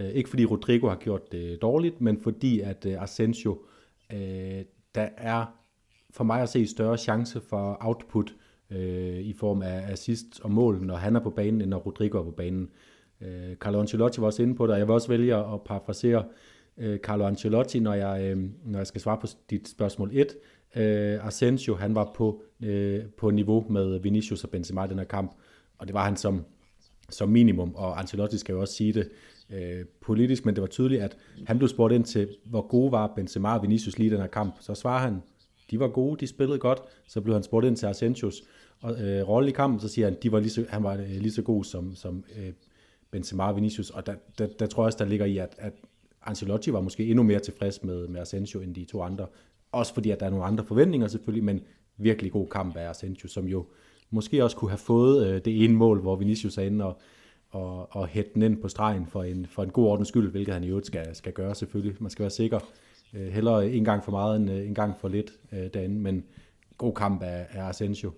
Øh, 0.00 0.08
ikke 0.08 0.30
fordi 0.30 0.44
Rodrigo 0.44 0.88
har 0.88 0.96
gjort 0.96 1.32
det 1.32 1.62
dårligt, 1.62 2.00
men 2.00 2.22
fordi 2.22 2.60
at 2.60 2.86
øh, 2.86 3.02
Asensio, 3.02 3.62
øh, 4.12 4.64
der 4.94 5.08
er 5.16 5.46
for 6.10 6.24
mig 6.24 6.42
at 6.42 6.48
se 6.48 6.66
større 6.66 6.98
chance 6.98 7.40
for 7.48 7.78
output 7.80 8.34
øh, 8.76 9.18
i 9.18 9.32
form 9.32 9.62
af 9.62 9.92
assist 9.92 10.40
og 10.42 10.50
mål, 10.50 10.82
når 10.82 10.96
han 10.96 11.16
er 11.16 11.20
på 11.20 11.30
banen, 11.30 11.60
end 11.60 11.70
når 11.70 11.78
Rodrigo 11.78 12.18
er 12.18 12.24
på 12.24 12.30
banen. 12.30 12.70
Øh, 13.20 13.56
Carlo 13.56 13.80
Ancelotti 13.80 14.20
var 14.20 14.26
også 14.26 14.42
inde 14.42 14.54
på 14.54 14.66
det, 14.66 14.72
og 14.72 14.78
jeg 14.78 14.86
vil 14.86 14.94
også 14.94 15.08
vælge 15.08 15.36
at 15.36 15.62
parafrasere 15.64 16.24
øh, 16.78 16.98
Carlo 16.98 17.26
Ancelotti, 17.26 17.80
når 17.80 17.94
jeg, 17.94 18.22
øh, 18.22 18.38
når 18.64 18.78
jeg 18.78 18.86
skal 18.86 19.00
svare 19.00 19.18
på 19.20 19.26
dit 19.50 19.68
spørgsmål 19.68 20.10
1. 20.12 20.26
Øh, 20.76 21.26
Asensio, 21.26 21.74
han 21.74 21.94
var 21.94 22.12
på, 22.14 22.42
øh, 22.62 23.04
på 23.18 23.30
niveau 23.30 23.66
med 23.70 23.98
Vinicius 23.98 24.44
og 24.44 24.50
Benzema 24.50 24.84
i 24.84 24.88
den 24.88 24.98
her 24.98 25.04
kamp, 25.04 25.32
og 25.78 25.86
det 25.86 25.94
var 25.94 26.04
han 26.04 26.16
som, 26.16 26.44
som 27.10 27.28
minimum, 27.28 27.74
og 27.74 27.98
Ancelotti 27.98 28.38
skal 28.38 28.52
jo 28.52 28.60
også 28.60 28.74
sige 28.74 28.92
det 28.92 29.08
øh, 29.50 29.84
politisk, 30.00 30.46
men 30.46 30.54
det 30.54 30.60
var 30.60 30.68
tydeligt, 30.68 31.02
at 31.02 31.16
han 31.46 31.58
blev 31.58 31.68
spurgt 31.68 31.94
ind 31.94 32.04
til, 32.04 32.28
hvor 32.44 32.66
gode 32.68 32.92
var 32.92 33.12
Benzema 33.16 33.54
og 33.54 33.62
Vinicius 33.62 33.98
lige 33.98 34.06
i 34.06 34.10
den 34.10 34.20
her 34.20 34.26
kamp. 34.26 34.56
Så 34.60 34.74
svarer 34.74 35.00
han, 35.00 35.22
de 35.70 35.80
var 35.80 35.88
gode, 35.88 36.20
de 36.20 36.26
spillede 36.26 36.58
godt. 36.58 36.82
Så 37.06 37.20
blev 37.20 37.34
han 37.34 37.42
spurgt 37.42 37.66
ind 37.66 37.76
til 37.76 37.86
Asensios 37.86 38.42
øh, 38.84 39.28
rolle 39.28 39.48
i 39.48 39.52
kampen, 39.52 39.80
så 39.80 39.88
siger 39.88 40.06
han, 40.06 40.16
de 40.22 40.32
var 40.32 40.40
lige 40.40 40.50
så, 40.50 40.64
han 40.68 40.82
var 40.82 40.92
øh, 40.92 41.08
lige 41.08 41.32
så 41.32 41.42
god 41.42 41.64
som, 41.64 41.94
som 41.94 42.24
øh, 42.38 42.52
Benzema 43.10 43.44
og 43.44 43.56
Vinicius. 43.56 43.90
Og 43.90 44.06
der, 44.06 44.14
der, 44.38 44.46
der 44.46 44.66
tror 44.66 44.82
jeg 44.82 44.86
også, 44.86 44.98
der 44.98 45.04
ligger 45.04 45.26
i, 45.26 45.38
at, 45.38 45.54
at 45.58 45.72
Ancelotti 46.26 46.72
var 46.72 46.80
måske 46.80 47.06
endnu 47.06 47.22
mere 47.22 47.40
tilfreds 47.40 47.82
med, 47.82 48.08
med 48.08 48.20
Asensio 48.20 48.60
end 48.60 48.74
de 48.74 48.84
to 48.84 49.02
andre. 49.02 49.26
Også 49.72 49.94
fordi, 49.94 50.10
at 50.10 50.20
der 50.20 50.26
er 50.26 50.30
nogle 50.30 50.44
andre 50.44 50.64
forventninger 50.64 51.08
selvfølgelig, 51.08 51.44
men 51.44 51.60
virkelig 51.96 52.32
god 52.32 52.48
kamp 52.48 52.76
af 52.76 52.90
Asensio, 52.90 53.28
som 53.28 53.46
jo 53.46 53.66
måske 54.10 54.44
også 54.44 54.56
kunne 54.56 54.70
have 54.70 54.78
fået 54.78 55.26
øh, 55.26 55.44
det 55.44 55.64
ene 55.64 55.74
mål, 55.74 56.00
hvor 56.00 56.16
Vinicius 56.16 56.58
er 56.58 56.62
inde 56.62 56.84
og, 56.84 57.00
og, 57.50 57.96
og 57.96 58.06
hætte 58.06 58.30
den 58.34 58.42
ind 58.42 58.62
på 58.62 58.68
stregen 58.68 59.06
for 59.06 59.22
en, 59.22 59.46
for 59.46 59.62
en 59.62 59.70
god 59.70 59.86
ordens 59.86 60.08
skyld, 60.08 60.30
hvilket 60.30 60.54
han 60.54 60.64
i 60.64 60.68
øvrigt 60.68 60.86
skal, 60.86 61.16
skal 61.16 61.32
gøre 61.32 61.54
selvfølgelig. 61.54 61.96
Man 62.00 62.10
skal 62.10 62.22
være 62.22 62.30
sikker. 62.30 62.58
Øh, 63.14 63.28
hellere 63.28 63.70
en 63.70 63.84
gang 63.84 64.04
for 64.04 64.10
meget 64.10 64.36
end 64.36 64.50
øh, 64.50 64.66
en 64.66 64.74
gang 64.74 64.94
for 65.00 65.08
lidt 65.08 65.32
øh, 65.52 65.66
derinde, 65.74 66.00
men 66.00 66.24
god 66.78 66.94
kamp 66.94 67.22
af, 67.22 67.46
af 67.50 67.68
Asensio 67.68 68.12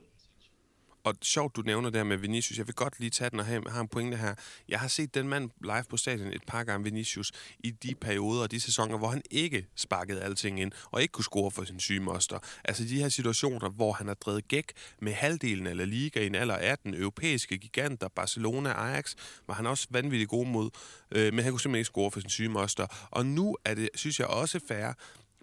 og 1.04 1.14
sjovt, 1.22 1.56
du 1.56 1.62
nævner 1.62 1.90
det 1.90 1.98
her 1.98 2.04
med 2.04 2.16
Vinicius. 2.16 2.58
Jeg 2.58 2.66
vil 2.66 2.74
godt 2.74 3.00
lige 3.00 3.10
tage 3.10 3.30
den 3.30 3.40
og 3.40 3.46
have, 3.46 3.70
have 3.70 3.80
en 3.80 3.88
pointe 3.88 4.16
her. 4.16 4.34
Jeg 4.68 4.80
har 4.80 4.88
set 4.88 5.14
den 5.14 5.28
mand 5.28 5.50
live 5.62 5.84
på 5.90 5.96
stadion 5.96 6.32
et 6.32 6.42
par 6.46 6.64
gange, 6.64 6.84
Vinicius, 6.84 7.32
i 7.58 7.70
de 7.70 7.94
perioder 7.94 8.42
og 8.42 8.50
de 8.50 8.60
sæsoner, 8.60 8.98
hvor 8.98 9.08
han 9.08 9.22
ikke 9.30 9.66
sparkede 9.76 10.22
alting 10.22 10.60
ind, 10.60 10.72
og 10.90 11.02
ikke 11.02 11.12
kunne 11.12 11.24
score 11.24 11.50
for 11.50 11.64
sin 11.64 11.80
syge 11.80 12.00
moster. 12.00 12.38
Altså 12.64 12.84
de 12.84 12.98
her 12.98 13.08
situationer, 13.08 13.70
hvor 13.70 13.92
han 13.92 14.06
har 14.06 14.14
drevet 14.14 14.48
gæk 14.48 14.72
med 15.00 15.12
halvdelen 15.12 15.66
eller 15.66 15.84
liga 15.84 16.20
i 16.20 16.26
en 16.26 16.34
alder 16.34 16.54
18, 16.54 16.94
europæiske 16.94 17.58
giganter, 17.58 18.08
Barcelona, 18.08 18.72
Ajax, 18.72 19.14
var 19.46 19.54
han 19.54 19.66
også 19.66 19.86
vanvittigt 19.90 20.30
god 20.30 20.46
mod, 20.46 20.70
øh, 21.10 21.34
men 21.34 21.44
han 21.44 21.52
kunne 21.52 21.60
simpelthen 21.60 21.80
ikke 21.80 21.86
score 21.86 22.10
for 22.10 22.20
sin 22.20 22.30
syge 22.30 22.48
moster. 22.48 22.86
Og 23.10 23.26
nu 23.26 23.56
er 23.64 23.74
det, 23.74 23.88
synes 23.94 24.20
jeg, 24.20 24.26
også 24.26 24.60
fair, 24.68 24.92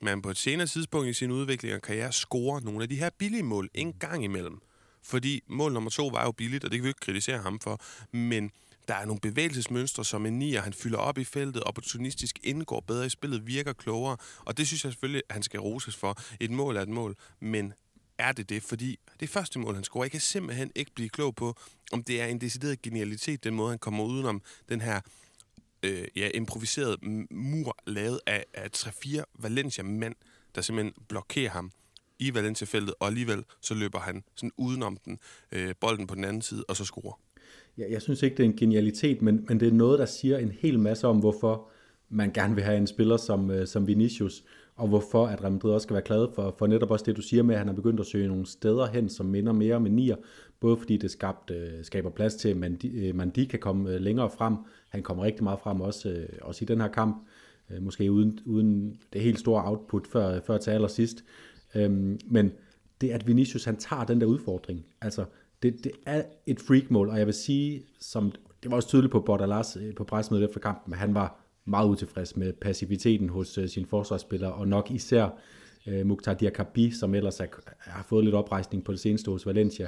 man 0.02 0.22
på 0.22 0.30
et 0.30 0.38
senere 0.38 0.68
tidspunkt 0.68 1.10
i 1.10 1.14
sin 1.14 1.32
udvikling 1.32 1.76
og 1.76 1.82
karriere 1.82 2.12
scorer 2.12 2.60
nogle 2.60 2.84
af 2.84 2.90
de 2.90 2.96
her 2.96 3.10
billige 3.18 3.44
mål 3.44 3.70
en 3.74 3.94
gang 3.94 4.24
imellem. 4.24 4.62
Fordi 5.04 5.42
mål 5.48 5.74
nummer 5.74 5.90
to 5.90 6.08
var 6.08 6.24
jo 6.24 6.32
billigt, 6.32 6.64
og 6.64 6.72
det 6.72 6.78
kan 6.78 6.84
vi 6.84 6.90
ikke 6.90 7.00
kritisere 7.00 7.42
ham 7.42 7.60
for. 7.60 7.82
Men 8.12 8.52
der 8.88 8.94
er 8.96 9.06
nogle 9.06 9.20
bevægelsesmønstre, 9.20 10.06
som 10.06 10.26
en 10.26 10.40
nier, 10.40 10.62
han 10.62 10.74
fylder 10.74 10.98
op 10.98 11.18
i 11.18 11.24
feltet, 11.24 11.64
opportunistisk 11.64 12.40
indgår 12.44 12.80
bedre 12.80 13.06
i 13.06 13.10
spillet, 13.10 13.48
virker 13.48 13.74
klogere. 13.74 14.18
Og 14.40 14.58
det 14.58 14.68
synes 14.68 14.84
jeg 14.84 14.92
selvfølgelig, 14.92 15.24
at 15.30 15.34
han 15.34 15.44
skal 15.44 15.60
roses 15.60 15.96
for. 15.96 16.18
Et 16.40 16.52
mål 16.52 16.78
er 16.78 16.82
et 16.82 16.90
mål, 16.90 17.16
men 17.40 17.74
er 18.18 18.32
det 18.32 18.50
det? 18.50 18.64
Fordi 18.64 19.00
det 19.20 19.30
første 19.30 19.60
mål, 19.60 19.76
han 19.76 19.84
scorer, 19.84 20.04
jeg 20.04 20.12
kan 20.12 20.20
simpelthen 20.20 20.72
ikke 20.76 20.92
blive 20.96 21.10
klog 21.10 21.36
på, 21.36 21.56
om 21.92 22.04
det 22.04 22.22
er 22.22 22.26
en 22.26 22.42
decideret 22.42 22.82
genialitet, 22.82 23.44
den 23.44 23.56
måde, 23.56 23.70
han 23.70 23.80
kommer 23.80 24.04
udenom 24.04 24.42
den 24.70 24.82
her 24.82 25.02
øh, 25.84 26.08
ja, 26.16 26.30
improviseret 26.34 26.98
mur, 27.32 27.78
lavet 27.88 28.20
af, 28.26 28.46
af 28.54 28.68
3-4 28.78 29.24
Valencia-mænd, 29.40 30.16
der 30.56 30.62
simpelthen 30.62 31.04
blokerer 31.08 31.50
ham 31.50 31.72
i 32.22 32.34
Valencia-feltet, 32.34 32.94
og 33.00 33.08
alligevel 33.08 33.44
så 33.62 33.74
løber 33.74 34.00
han 34.00 34.24
sådan 34.36 34.52
udenom 34.58 34.98
den, 35.06 35.20
øh, 35.52 35.74
bolden 35.82 36.08
på 36.08 36.16
den 36.16 36.24
anden 36.24 36.42
side, 36.42 36.64
og 36.68 36.76
så 36.76 36.86
scorer. 36.86 37.20
Ja, 37.78 37.84
jeg 37.92 38.02
synes 38.02 38.24
ikke, 38.24 38.38
det 38.38 38.44
er 38.44 38.50
en 38.50 38.56
genialitet, 38.56 39.22
men, 39.22 39.46
men 39.48 39.60
det 39.60 39.68
er 39.68 39.72
noget, 39.72 40.00
der 40.00 40.06
siger 40.06 40.38
en 40.38 40.52
hel 40.52 40.80
masse 40.80 41.08
om, 41.08 41.20
hvorfor 41.20 41.70
man 42.10 42.32
gerne 42.32 42.56
vil 42.56 42.64
have 42.64 42.78
en 42.78 42.88
spiller 42.88 43.18
som, 43.18 43.52
øh, 43.52 43.68
som 43.68 43.88
Vinicius, 43.88 44.44
og 44.76 44.88
hvorfor 44.88 45.28
at 45.28 45.42
Real 45.42 45.52
Madrid 45.52 45.72
også 45.72 45.86
skal 45.86 45.94
være 45.94 46.04
glad 46.04 46.28
for, 46.36 46.56
for 46.58 46.68
netop 46.68 46.92
også 46.92 47.06
det, 47.06 47.18
du 47.18 47.22
siger 47.22 47.44
med, 47.44 47.56
at 47.56 47.60
han 47.60 47.68
har 47.68 47.76
begyndt 47.76 48.00
at 48.00 48.06
søge 48.06 48.28
nogle 48.28 48.46
steder 48.46 48.88
hen, 48.88 49.10
som 49.10 49.26
minder 49.26 49.54
mere 49.54 49.76
om 49.76 49.86
en 49.86 49.92
nier, 49.92 50.16
både 50.60 50.78
fordi 50.78 50.98
det 50.98 51.12
skabt, 51.12 51.52
øh, 51.52 51.84
skaber 51.84 52.10
plads 52.10 52.36
til, 52.36 52.50
at 52.50 52.58
man, 52.58 52.80
øh, 52.94 53.16
man 53.16 53.30
de 53.30 53.46
kan 53.46 53.60
komme 53.60 53.90
øh, 53.90 54.02
længere 54.02 54.30
frem. 54.30 54.56
han 54.90 55.04
kommer 55.04 55.24
rigtig 55.24 55.44
meget 55.44 55.60
frem 55.60 55.82
også, 55.82 56.10
øh, 56.10 56.30
også 56.42 56.64
i 56.64 56.66
den 56.66 56.82
her 56.82 56.88
kamp. 56.88 57.28
Øh, 57.70 57.84
måske 57.84 58.12
uden, 58.12 58.40
uden 58.46 59.00
det 59.14 59.22
helt 59.22 59.40
store 59.40 59.64
output 59.66 60.08
før, 60.08 60.40
før 60.48 60.58
til 60.58 60.72
allersidst. 60.72 61.24
Øhm, 61.76 62.20
men 62.26 62.52
det 63.02 63.10
at 63.10 63.28
Vinicius 63.28 63.66
han 63.66 63.78
tager 63.78 64.04
den 64.04 64.22
der 64.22 64.28
udfordring. 64.28 64.86
Altså, 65.02 65.26
det, 65.64 65.84
det 65.84 65.92
er 66.06 66.24
et 66.46 66.60
freakmål, 66.60 67.10
og 67.10 67.18
jeg 67.18 67.26
vil 67.26 67.34
sige, 67.34 67.84
som 68.00 68.32
det 68.64 68.72
var 68.72 68.76
også 68.76 68.88
tydeligt 68.88 69.12
på 69.12 69.20
Bordalas 69.20 69.78
øh, 69.82 69.96
på 69.96 70.04
pressemødet 70.04 70.46
efter 70.46 70.60
kampen, 70.60 70.94
at 70.94 71.00
han 71.00 71.14
var 71.14 71.40
meget 71.66 71.90
utilfreds 71.90 72.38
med 72.38 72.54
passiviteten 72.54 73.30
hos 73.30 73.58
uh, 73.58 73.66
sine 73.66 73.86
forsvarsspillere, 73.86 74.54
og 74.54 74.68
nok 74.68 74.92
især 74.92 75.40
uh, 75.88 76.06
Mukhtar 76.06 76.34
Diakabi, 76.34 76.92
som 76.92 77.16
ellers 77.16 77.40
er, 77.40 77.46
har 77.78 78.04
fået 78.04 78.24
lidt 78.24 78.36
oprejsning 78.36 78.84
på 78.84 78.92
det 78.92 79.00
seneste 79.00 79.32
hos 79.32 79.46
Valencia. 79.46 79.88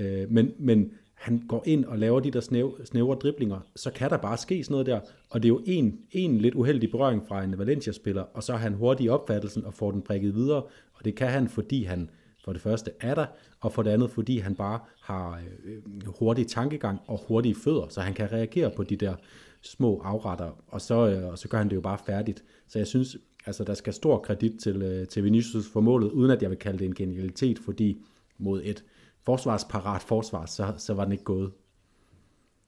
Uh, 0.00 0.30
men, 0.30 0.52
men 0.58 0.90
han 1.14 1.42
går 1.48 1.62
ind 1.66 1.84
og 1.84 1.98
laver 1.98 2.20
de 2.20 2.30
der 2.30 2.40
snæv, 2.40 2.78
snævre 2.84 3.14
driblinger, 3.14 3.60
så 3.76 3.90
kan 3.90 4.10
der 4.10 4.16
bare 4.16 4.36
ske 4.38 4.64
sådan 4.64 4.72
noget 4.72 4.86
der, 4.86 5.00
og 5.30 5.42
det 5.42 5.48
er 5.48 5.50
jo 5.50 5.62
en, 5.66 5.98
en 6.10 6.38
lidt 6.38 6.54
uheldig 6.54 6.90
berøring 6.90 7.22
fra 7.28 7.44
en 7.44 7.58
Valencia-spiller, 7.58 8.22
og 8.22 8.42
så 8.42 8.52
er 8.52 8.56
han 8.56 8.74
hurtig 8.74 9.06
i 9.06 9.08
opfattelsen 9.08 9.64
og 9.64 9.74
får 9.74 9.90
den 9.90 10.02
prikket 10.02 10.34
videre, 10.34 10.62
og 11.04 11.06
det 11.06 11.16
kan 11.16 11.28
han, 11.28 11.48
fordi 11.48 11.84
han 11.84 12.10
for 12.44 12.52
det 12.52 12.62
første 12.62 12.90
er 13.00 13.14
der, 13.14 13.26
og 13.60 13.72
for 13.72 13.82
det 13.82 13.90
andet 13.90 14.10
fordi 14.10 14.38
han 14.38 14.54
bare 14.54 14.80
har 15.00 15.42
øh, 15.64 15.82
hurtig 16.18 16.46
tankegang 16.46 17.00
og 17.06 17.24
hurtige 17.28 17.54
fødder, 17.54 17.88
så 17.88 18.00
han 18.00 18.14
kan 18.14 18.32
reagere 18.32 18.70
på 18.76 18.82
de 18.82 18.96
der 18.96 19.16
små 19.62 20.00
afretter, 20.04 20.50
og 20.68 20.80
så, 20.80 21.08
øh, 21.08 21.28
og 21.28 21.38
så 21.38 21.48
gør 21.48 21.58
han 21.58 21.70
det 21.70 21.76
jo 21.76 21.80
bare 21.80 21.98
færdigt. 22.06 22.44
Så 22.68 22.78
jeg 22.78 22.86
synes, 22.86 23.16
altså 23.46 23.64
der 23.64 23.74
skal 23.74 23.92
stor 23.92 24.18
kredit 24.18 24.60
til, 24.60 24.82
øh, 24.82 25.08
til 25.08 25.24
Vinicius 25.24 25.68
for 25.72 25.80
målet, 25.80 26.10
uden 26.10 26.30
at 26.30 26.42
jeg 26.42 26.50
vil 26.50 26.58
kalde 26.58 26.78
det 26.78 26.84
en 26.84 26.94
genialitet, 26.94 27.58
fordi 27.58 28.02
mod 28.38 28.60
et 28.64 28.84
forsvarsparat 29.24 30.02
forsvar, 30.02 30.46
så, 30.46 30.74
så 30.78 30.94
var 30.94 31.04
den 31.04 31.12
ikke 31.12 31.24
gået. 31.24 31.52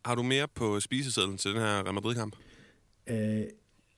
Har 0.05 0.15
du 0.15 0.23
mere 0.23 0.49
på 0.55 0.81
spisesedlen 0.81 1.37
til 1.37 1.51
den 1.51 1.61
her 1.61 1.83
Real 1.83 1.95
Madrid-kamp? 1.95 2.37
Øh, 3.07 3.45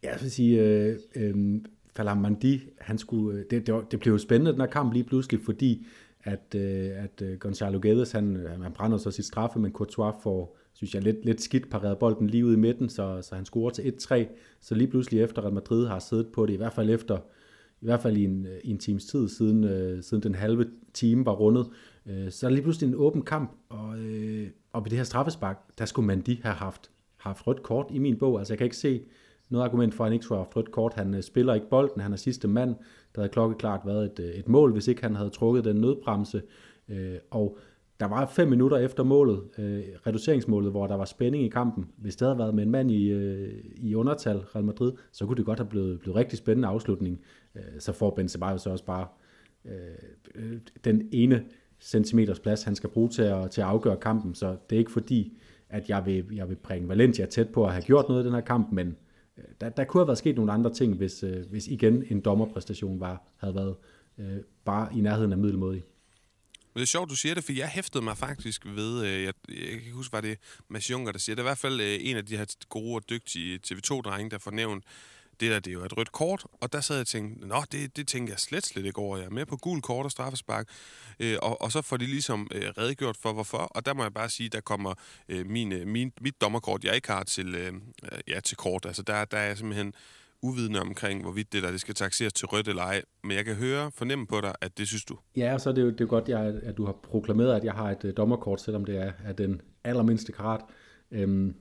jeg 0.02 0.18
vil 0.20 0.30
sige, 0.30 0.60
øh, 0.60 0.98
øh, 1.14 1.60
Falamandi, 1.98 2.60
han 2.78 2.98
skulle, 2.98 3.38
øh, 3.38 3.44
det, 3.50 3.66
det, 3.66 3.74
det 3.90 4.00
blev 4.00 4.12
jo 4.12 4.18
spændende, 4.18 4.52
den 4.52 4.60
her 4.60 4.68
kamp 4.68 4.92
lige 4.92 5.04
pludselig, 5.04 5.40
fordi 5.44 5.86
at, 6.22 6.54
øh, 6.56 6.90
at 7.04 7.22
øh, 7.22 7.38
Gonzalo 7.38 7.78
Guedes, 7.82 8.12
han, 8.12 8.36
øh, 8.36 8.62
han 8.62 8.72
brænder 8.72 8.98
så 8.98 9.10
sit 9.10 9.24
straffe, 9.24 9.58
men 9.58 9.72
Courtois 9.72 10.14
får, 10.22 10.58
synes 10.72 10.94
jeg, 10.94 11.02
lidt, 11.02 11.24
lidt 11.24 11.40
skidt 11.40 11.70
pareret 11.70 11.98
bolden 11.98 12.26
lige 12.26 12.46
ud 12.46 12.52
i 12.52 12.58
midten, 12.58 12.88
så, 12.88 13.18
så 13.22 13.34
han 13.34 13.44
scorer 13.44 13.70
til 13.70 13.82
1-3. 13.82 14.26
Så 14.60 14.74
lige 14.74 14.88
pludselig 14.88 15.22
efter 15.22 15.42
Real 15.42 15.52
Madrid 15.52 15.86
har 15.86 15.98
siddet 15.98 16.26
på 16.32 16.46
det, 16.46 16.52
i 16.52 16.56
hvert 16.56 16.72
fald 16.72 16.90
efter 16.90 17.18
i 17.80 17.84
hvert 17.84 18.00
fald 18.00 18.16
i 18.16 18.24
en, 18.24 18.46
øh, 18.46 18.58
i 18.64 18.70
en 18.70 18.78
times 18.78 19.06
tid, 19.06 19.28
siden, 19.28 19.64
øh, 19.64 20.02
siden 20.02 20.22
den 20.22 20.34
halve 20.34 20.66
time 20.94 21.26
var 21.26 21.32
rundet, 21.32 21.66
øh, 22.06 22.30
så 22.30 22.46
er 22.46 22.48
det 22.48 22.54
lige 22.54 22.62
pludselig 22.62 22.88
en 22.88 22.94
åben 22.94 23.22
kamp, 23.22 23.52
og, 23.68 23.98
øh, 23.98 24.48
og 24.72 24.84
ved 24.84 24.90
det 24.90 24.98
her 24.98 25.04
straffespark, 25.04 25.78
der 25.78 25.84
skulle 25.84 26.06
man 26.06 26.20
de 26.20 26.38
have 26.42 26.54
haft, 26.54 26.90
haft 27.16 27.46
rødt 27.46 27.62
kort 27.62 27.86
i 27.90 27.98
min 27.98 28.16
bog. 28.18 28.38
Altså 28.38 28.52
jeg 28.52 28.58
kan 28.58 28.64
ikke 28.64 28.76
se 28.76 29.02
noget 29.50 29.64
argument 29.64 29.94
for, 29.94 30.04
at 30.04 30.08
han 30.08 30.12
ikke 30.12 30.24
skulle 30.24 30.38
have 30.38 30.44
haft 30.44 30.56
rødt 30.56 30.70
kort. 30.70 30.94
Han 30.94 31.14
øh, 31.14 31.22
spiller 31.22 31.54
ikke 31.54 31.68
bolden, 31.68 32.00
han 32.00 32.12
er 32.12 32.16
sidste 32.16 32.48
mand. 32.48 32.74
Der 33.14 33.20
havde 33.20 33.32
klokkeklart 33.32 33.80
været 33.86 34.04
et, 34.04 34.20
øh, 34.20 34.30
et 34.30 34.48
mål, 34.48 34.72
hvis 34.72 34.88
ikke 34.88 35.02
han 35.02 35.16
havde 35.16 35.30
trukket 35.30 35.64
den 35.64 35.76
nødbremse. 35.76 36.42
Øh, 36.88 37.16
og 37.30 37.58
der 38.00 38.06
var 38.06 38.26
fem 38.26 38.48
minutter 38.48 38.76
efter 38.76 39.02
målet, 39.02 39.42
øh, 39.58 39.82
reduceringsmålet, 40.06 40.70
hvor 40.70 40.86
der 40.86 40.94
var 40.94 41.04
spænding 41.04 41.44
i 41.44 41.48
kampen. 41.48 41.86
Hvis 41.96 42.16
det 42.16 42.26
havde 42.26 42.38
været 42.38 42.54
med 42.54 42.62
en 42.62 42.70
mand 42.70 42.90
i, 42.90 43.10
øh, 43.10 43.64
i 43.76 43.94
undertal, 43.94 44.36
Real 44.36 44.64
Madrid, 44.64 44.92
så 45.12 45.26
kunne 45.26 45.36
det 45.36 45.44
godt 45.44 45.58
have 45.58 45.68
blevet, 45.68 46.00
blevet 46.00 46.16
rigtig 46.16 46.38
spændende 46.38 46.68
afslutning. 46.68 47.20
Øh, 47.54 47.62
så 47.78 47.92
får 47.92 48.10
Benzema 48.10 48.58
så 48.58 48.70
også 48.70 48.84
bare 48.84 49.06
øh, 49.64 49.72
øh, 50.34 50.58
den 50.84 51.08
ene 51.12 51.44
centimeters 51.80 52.40
plads, 52.40 52.62
han 52.62 52.74
skal 52.74 52.90
bruge 52.90 53.08
til 53.08 53.22
at, 53.22 53.50
til 53.50 53.60
at 53.60 53.66
afgøre 53.66 53.96
kampen. 53.96 54.34
Så 54.34 54.56
det 54.70 54.76
er 54.76 54.80
ikke 54.80 54.92
fordi, 54.92 55.38
at 55.68 55.88
jeg 55.88 56.06
vil, 56.06 56.24
jeg 56.34 56.48
vil 56.48 56.56
bringe 56.56 56.88
Valencia 56.88 57.26
tæt 57.26 57.48
på 57.48 57.64
at 57.64 57.72
have 57.72 57.82
gjort 57.82 58.08
noget 58.08 58.22
i 58.22 58.26
den 58.26 58.34
her 58.34 58.40
kamp, 58.40 58.72
men 58.72 58.86
øh, 58.86 58.94
der, 59.60 59.68
der 59.68 59.84
kunne 59.84 60.00
have 60.00 60.06
været 60.06 60.18
sket 60.18 60.36
nogle 60.36 60.52
andre 60.52 60.74
ting, 60.74 60.94
hvis, 60.94 61.22
øh, 61.22 61.50
hvis 61.50 61.66
igen 61.66 62.04
en 62.10 62.20
dommerpræstation 62.20 63.00
var, 63.00 63.22
havde 63.36 63.54
været 63.54 63.76
øh, 64.18 64.36
bare 64.64 64.88
i 64.96 65.00
nærheden 65.00 65.32
af 65.32 65.38
middelmådig. 65.38 65.84
Men 66.74 66.80
det 66.80 66.82
er 66.82 66.86
sjovt, 66.86 67.10
du 67.10 67.16
siger 67.16 67.34
det, 67.34 67.44
for 67.44 67.52
jeg 67.52 67.68
hæftede 67.68 68.04
mig 68.04 68.16
faktisk 68.16 68.66
ved, 68.66 69.04
øh, 69.06 69.22
jeg, 69.22 69.34
jeg 69.48 69.56
kan 69.56 69.78
ikke 69.78 69.92
huske, 69.92 70.12
var 70.12 70.20
det 70.20 70.38
Mads 70.68 70.90
Junker, 70.90 71.12
der 71.12 71.18
siger, 71.18 71.36
det 71.36 71.40
er 71.42 71.44
i 71.44 71.50
hvert 71.50 71.58
fald 71.58 71.80
øh, 71.80 71.98
en 72.00 72.16
af 72.16 72.26
de 72.26 72.36
her 72.36 72.46
gode 72.68 72.94
og 72.94 73.10
dygtige 73.10 73.60
TV2-drenge, 73.66 74.30
der 74.30 74.38
får 74.38 74.50
nævnt, 74.50 74.84
det 75.40 75.50
der, 75.50 75.60
det 75.60 75.70
er 75.70 75.74
jo 75.74 75.84
et 75.84 75.96
rødt 75.96 76.12
kort, 76.12 76.46
og 76.60 76.72
der 76.72 76.80
sad 76.80 76.96
jeg 76.96 77.00
og 77.00 77.06
tænkte, 77.06 77.48
nå, 77.48 77.62
det, 77.72 77.96
det 77.96 78.08
tænker 78.08 78.32
jeg 78.32 78.40
slet, 78.40 78.66
slet 78.66 78.86
ikke 78.86 78.98
over. 78.98 79.16
Jeg 79.16 79.26
er 79.26 79.30
med 79.30 79.46
på 79.46 79.56
gul 79.56 79.80
kort 79.80 80.04
og 80.04 80.10
straffespark, 80.10 80.68
øh, 81.20 81.36
og, 81.42 81.62
og 81.62 81.72
så 81.72 81.82
får 81.82 81.96
de 81.96 82.06
ligesom 82.06 82.48
øh, 82.54 82.68
redegjort 82.78 83.16
for, 83.16 83.32
hvorfor, 83.32 83.58
og 83.58 83.86
der 83.86 83.94
må 83.94 84.02
jeg 84.02 84.14
bare 84.14 84.30
sige, 84.30 84.48
der 84.48 84.60
kommer 84.60 84.94
øh, 85.28 85.46
min, 85.46 85.72
øh, 85.72 85.86
min, 85.86 86.12
mit 86.20 86.40
dommerkort, 86.40 86.84
jeg 86.84 86.94
ikke 86.94 87.08
har 87.08 87.24
til, 87.24 87.54
øh, 87.54 87.72
ja, 88.28 88.40
til 88.40 88.56
kort, 88.56 88.86
altså 88.86 89.02
der, 89.02 89.24
der 89.24 89.38
er 89.38 89.46
jeg 89.46 89.58
simpelthen 89.58 89.94
uvidende 90.42 90.80
omkring, 90.80 91.22
hvorvidt 91.22 91.52
det 91.52 91.62
der 91.62 91.70
det 91.70 91.80
skal 91.80 91.94
taxeres 91.94 92.32
til 92.32 92.46
rødt 92.46 92.68
eller 92.68 92.82
ej. 92.82 93.02
Men 93.24 93.36
jeg 93.36 93.44
kan 93.44 93.54
høre, 93.54 93.90
fornemme 93.94 94.26
på 94.26 94.40
dig, 94.40 94.54
at 94.60 94.78
det 94.78 94.88
synes 94.88 95.04
du. 95.04 95.18
Ja, 95.36 95.54
og 95.54 95.60
så 95.60 95.70
er 95.70 95.74
det 95.74 95.82
jo 95.82 95.90
det 95.90 96.00
er 96.00 96.06
godt, 96.06 96.28
jeg, 96.28 96.54
at 96.62 96.76
du 96.76 96.84
har 96.84 96.92
proklameret, 96.92 97.54
at 97.54 97.64
jeg 97.64 97.72
har 97.72 97.90
et 97.90 98.04
øh, 98.04 98.16
dommerkort, 98.16 98.60
selvom 98.60 98.84
det 98.84 98.96
er, 98.96 99.12
af 99.24 99.36
den 99.36 99.60
allermindste 99.84 100.32
karat. 100.32 100.60
Øhm, 101.10 101.54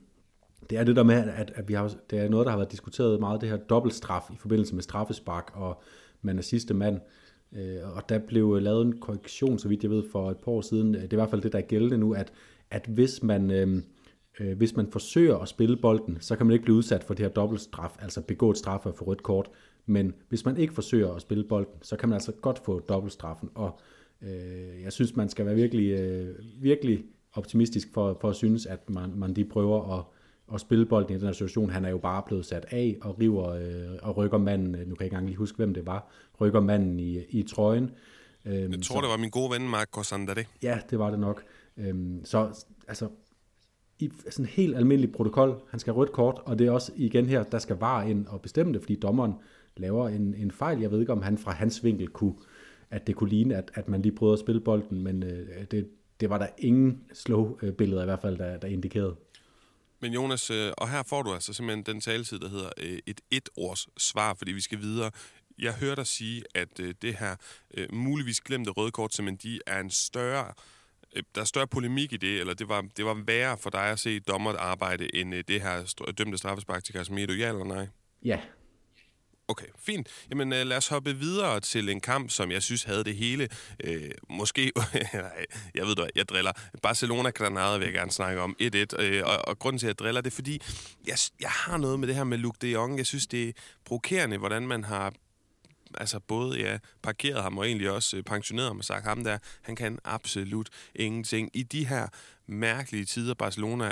det 0.70 0.78
er 0.78 0.84
det 0.84 0.96
der 0.96 1.02
med, 1.02 1.14
at, 1.14 1.52
at 1.54 1.68
vi 1.68 1.74
har, 1.74 1.94
det 2.10 2.18
er 2.18 2.28
noget, 2.28 2.44
der 2.44 2.50
har 2.50 2.58
været 2.58 2.72
diskuteret 2.72 3.20
meget, 3.20 3.40
det 3.40 3.48
her 3.48 3.56
dobbeltstraf 3.56 4.30
i 4.32 4.36
forbindelse 4.36 4.74
med 4.74 4.82
straffespark, 4.82 5.50
og 5.54 5.82
man 6.22 6.38
er 6.38 6.42
sidste 6.42 6.74
mand. 6.74 7.00
Øh, 7.52 7.96
og 7.96 8.08
der 8.08 8.18
blev 8.18 8.54
øh, 8.56 8.62
lavet 8.62 8.86
en 8.86 9.00
korrektion, 9.00 9.58
så 9.58 9.68
vidt 9.68 9.82
jeg 9.82 9.90
ved, 9.90 10.02
for 10.12 10.30
et 10.30 10.36
par 10.36 10.52
år 10.52 10.60
siden. 10.60 10.94
Det 10.94 11.02
er 11.02 11.12
i 11.12 11.16
hvert 11.16 11.30
fald 11.30 11.42
det, 11.42 11.52
der 11.52 11.58
er 11.58 11.62
gældende 11.62 11.98
nu, 11.98 12.14
at, 12.14 12.32
at 12.70 12.86
hvis 12.86 13.22
man... 13.22 13.50
Øh, 13.50 13.82
øh, 14.40 14.56
hvis 14.56 14.76
man 14.76 14.86
forsøger 14.92 15.38
at 15.38 15.48
spille 15.48 15.76
bolden, 15.76 16.16
så 16.20 16.36
kan 16.36 16.46
man 16.46 16.52
ikke 16.52 16.62
blive 16.62 16.76
udsat 16.76 17.04
for 17.04 17.14
det 17.14 17.24
her 17.24 17.32
dobbeltstraf, 17.32 17.96
altså 18.00 18.20
begå 18.20 18.50
et 18.50 18.58
straf 18.58 18.86
og 18.86 18.94
få 18.94 19.04
rødt 19.04 19.22
kort. 19.22 19.50
Men 19.86 20.14
hvis 20.28 20.44
man 20.44 20.56
ikke 20.56 20.74
forsøger 20.74 21.14
at 21.14 21.22
spille 21.22 21.44
bolden, 21.44 21.82
så 21.82 21.96
kan 21.96 22.08
man 22.08 22.14
altså 22.14 22.32
godt 22.32 22.58
få 22.58 22.80
dobbeltstraffen. 22.80 23.50
Og 23.54 23.78
øh, 24.22 24.82
jeg 24.82 24.92
synes, 24.92 25.16
man 25.16 25.28
skal 25.28 25.46
være 25.46 25.54
virkelig, 25.54 25.90
øh, 25.90 26.34
virkelig 26.60 27.04
optimistisk 27.32 27.88
for, 27.94 28.18
for 28.20 28.30
at 28.30 28.36
synes, 28.36 28.66
at 28.66 28.90
man, 28.90 29.12
man 29.16 29.34
de 29.34 29.44
prøver 29.44 29.98
at, 29.98 30.04
at 30.54 30.60
spille 30.60 30.86
bolden 30.86 31.10
i 31.12 31.18
den 31.18 31.26
her 31.26 31.32
situation. 31.32 31.70
Han 31.70 31.84
er 31.84 31.88
jo 31.88 31.98
bare 31.98 32.22
blevet 32.26 32.46
sat 32.46 32.66
af 32.70 32.96
og 33.02 33.20
river 33.20 33.48
øh, 33.48 33.98
og 34.02 34.16
rykker 34.16 34.38
manden, 34.38 34.70
nu 34.70 34.74
kan 34.74 34.84
jeg 34.84 34.90
ikke 34.90 35.04
engang 35.04 35.26
lige 35.26 35.36
huske, 35.36 35.56
hvem 35.56 35.74
det 35.74 35.86
var, 35.86 36.10
rykker 36.40 36.60
manden 36.60 37.00
i, 37.00 37.18
i 37.30 37.42
trøjen. 37.42 37.90
Øhm, 38.44 38.72
jeg 38.72 38.82
tror, 38.82 38.94
så, 38.94 39.00
det 39.00 39.10
var 39.10 39.16
min 39.16 39.30
gode 39.30 39.50
ven, 39.50 39.68
Marco 39.68 40.02
Sandare. 40.02 40.44
Ja, 40.62 40.78
det 40.90 40.98
var 40.98 41.10
det 41.10 41.18
nok. 41.18 41.44
Øhm, 41.76 42.24
så 42.24 42.64
altså, 42.88 43.08
i 43.98 44.10
sådan 44.30 44.44
en 44.44 44.48
helt 44.48 44.76
almindelig 44.76 45.12
protokol, 45.12 45.60
han 45.70 45.80
skal 45.80 45.92
rødt 45.92 46.12
kort, 46.12 46.40
og 46.44 46.58
det 46.58 46.66
er 46.66 46.70
også 46.70 46.92
igen 46.96 47.26
her, 47.26 47.42
der 47.42 47.58
skal 47.58 47.76
var 47.76 48.02
ind 48.02 48.26
og 48.26 48.40
bestemme 48.40 48.72
det, 48.72 48.82
fordi 48.82 48.96
dommeren 48.96 49.32
laver 49.76 50.08
en, 50.08 50.34
en 50.34 50.50
fejl. 50.50 50.80
Jeg 50.80 50.90
ved 50.90 51.00
ikke, 51.00 51.12
om 51.12 51.22
han 51.22 51.38
fra 51.38 51.52
hans 51.52 51.84
vinkel 51.84 52.08
kunne, 52.08 52.34
at 52.90 53.06
det 53.06 53.16
kunne 53.16 53.30
ligne, 53.30 53.56
at, 53.56 53.70
at 53.74 53.88
man 53.88 54.02
lige 54.02 54.14
prøvede 54.16 54.32
at 54.32 54.38
spille 54.38 54.60
bolden, 54.60 55.02
men 55.02 55.22
øh, 55.22 55.64
det, 55.70 55.88
det 56.20 56.30
var 56.30 56.38
der 56.38 56.46
ingen 56.58 57.00
slow-billeder 57.12 58.02
i 58.02 58.04
hvert 58.04 58.20
fald, 58.20 58.38
der, 58.38 58.56
der 58.56 58.68
indikerede. 58.68 59.16
Men 60.00 60.12
Jonas, 60.12 60.50
øh, 60.50 60.72
og 60.78 60.90
her 60.90 61.02
får 61.02 61.22
du 61.22 61.34
altså 61.34 61.52
simpelthen 61.52 61.82
den 61.82 62.00
taletid, 62.00 62.38
der 62.38 62.48
hedder 62.48 62.70
øh, 62.76 62.98
et 63.06 63.20
et-års 63.30 63.88
svar, 63.96 64.34
fordi 64.34 64.52
vi 64.52 64.60
skal 64.60 64.80
videre. 64.80 65.10
Jeg 65.58 65.74
hørte 65.74 65.96
dig 65.96 66.06
sige, 66.06 66.42
at 66.54 66.80
øh, 66.80 66.94
det 67.02 67.16
her 67.16 67.36
øh, 67.74 67.94
muligvis 67.94 68.40
glemte 68.40 68.70
røde 68.70 68.90
kort 68.90 69.10
til 69.10 69.24
Mendy 69.24 69.58
er 69.66 69.80
en 69.80 69.90
større 69.90 70.52
øh, 71.16 71.22
der 71.34 71.40
er 71.40 71.44
større 71.44 71.66
polemik 71.66 72.12
i 72.12 72.16
det, 72.16 72.40
eller 72.40 72.54
det 72.54 72.68
var, 72.68 72.84
det 72.96 73.04
var 73.04 73.14
værre 73.26 73.58
for 73.58 73.70
dig 73.70 73.90
at 73.90 73.98
se 73.98 74.20
dommeret 74.20 74.56
arbejde, 74.56 75.16
end 75.16 75.34
øh, 75.34 75.44
det 75.48 75.62
her 75.62 75.94
dømte 76.18 76.38
straffespark 76.38 76.84
til 76.84 76.94
Casemiro, 76.94 77.32
ja 77.32 77.48
eller 77.48 77.64
nej? 77.64 77.88
Ja, 78.24 78.40
Okay, 79.50 79.66
fint. 79.78 80.08
Jamen 80.30 80.52
øh, 80.52 80.66
lad 80.66 80.76
os 80.76 80.88
hoppe 80.88 81.16
videre 81.16 81.60
til 81.60 81.88
en 81.88 82.00
kamp, 82.00 82.30
som 82.30 82.50
jeg 82.50 82.62
synes 82.62 82.82
havde 82.84 83.04
det 83.04 83.16
hele. 83.16 83.48
Øh, 83.84 84.10
måske, 84.28 84.72
nej, 85.14 85.44
jeg 85.74 85.86
ved 85.86 85.94
du 85.94 86.06
jeg 86.14 86.28
driller. 86.28 86.52
Barcelona-Granada 86.82 87.78
vil 87.78 87.84
jeg 87.84 87.94
gerne 87.94 88.10
snakke 88.10 88.40
om. 88.40 88.56
1-1. 88.62 89.02
Øh, 89.02 89.22
og, 89.26 89.48
og 89.48 89.58
grunden 89.58 89.78
til, 89.78 89.86
at 89.86 89.88
jeg 89.88 89.98
driller, 89.98 90.20
det 90.20 90.30
er 90.30 90.34
fordi, 90.34 90.62
jeg, 91.06 91.16
jeg 91.40 91.50
har 91.50 91.76
noget 91.76 92.00
med 92.00 92.08
det 92.08 92.16
her 92.16 92.24
med 92.24 92.38
Luke 92.38 92.58
de 92.62 92.68
Jong. 92.68 92.98
Jeg 92.98 93.06
synes, 93.06 93.26
det 93.26 93.48
er 93.48 93.52
provokerende, 93.84 94.38
hvordan 94.38 94.66
man 94.66 94.84
har 94.84 95.12
altså 95.94 96.20
både 96.20 96.60
ja, 96.60 96.78
parkeret 97.02 97.42
ham 97.42 97.58
og 97.58 97.66
egentlig 97.66 97.90
også 97.90 98.16
øh, 98.16 98.22
pensioneret 98.22 98.68
ham 98.68 98.78
og 98.78 98.84
sagt 98.84 99.04
ham 99.04 99.24
der, 99.24 99.38
han 99.62 99.76
kan 99.76 99.98
absolut 100.04 100.68
ingenting. 100.94 101.50
I 101.54 101.62
de 101.62 101.86
her 101.86 102.08
mærkelige 102.46 103.04
tider, 103.04 103.34
Barcelona 103.34 103.90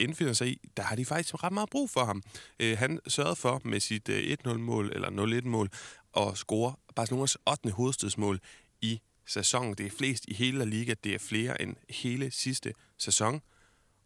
indfinder 0.00 0.32
sig 0.32 0.48
i, 0.48 0.68
der 0.76 0.82
har 0.82 0.96
de 0.96 1.04
faktisk 1.04 1.42
ret 1.44 1.52
meget 1.52 1.70
brug 1.70 1.90
for 1.90 2.04
ham. 2.04 2.22
Øh, 2.60 2.78
han 2.78 3.00
sørgede 3.06 3.36
for 3.36 3.60
med 3.64 3.80
sit 3.80 4.08
øh, 4.08 4.36
1-0-mål, 4.46 4.92
eller 4.94 5.40
0-1-mål, 5.40 5.70
at 6.16 6.38
score 6.38 6.74
Barcelonas 6.96 7.38
8. 7.50 7.70
hovedstødsmål 7.70 8.40
i 8.80 9.00
sæsonen. 9.26 9.74
Det 9.74 9.86
er 9.86 9.90
flest 9.90 10.24
i 10.28 10.34
hele 10.34 10.58
La 10.58 10.64
Liga, 10.64 10.94
det 11.04 11.14
er 11.14 11.18
flere 11.18 11.62
end 11.62 11.76
hele 11.88 12.30
sidste 12.30 12.72
sæson. 12.98 13.40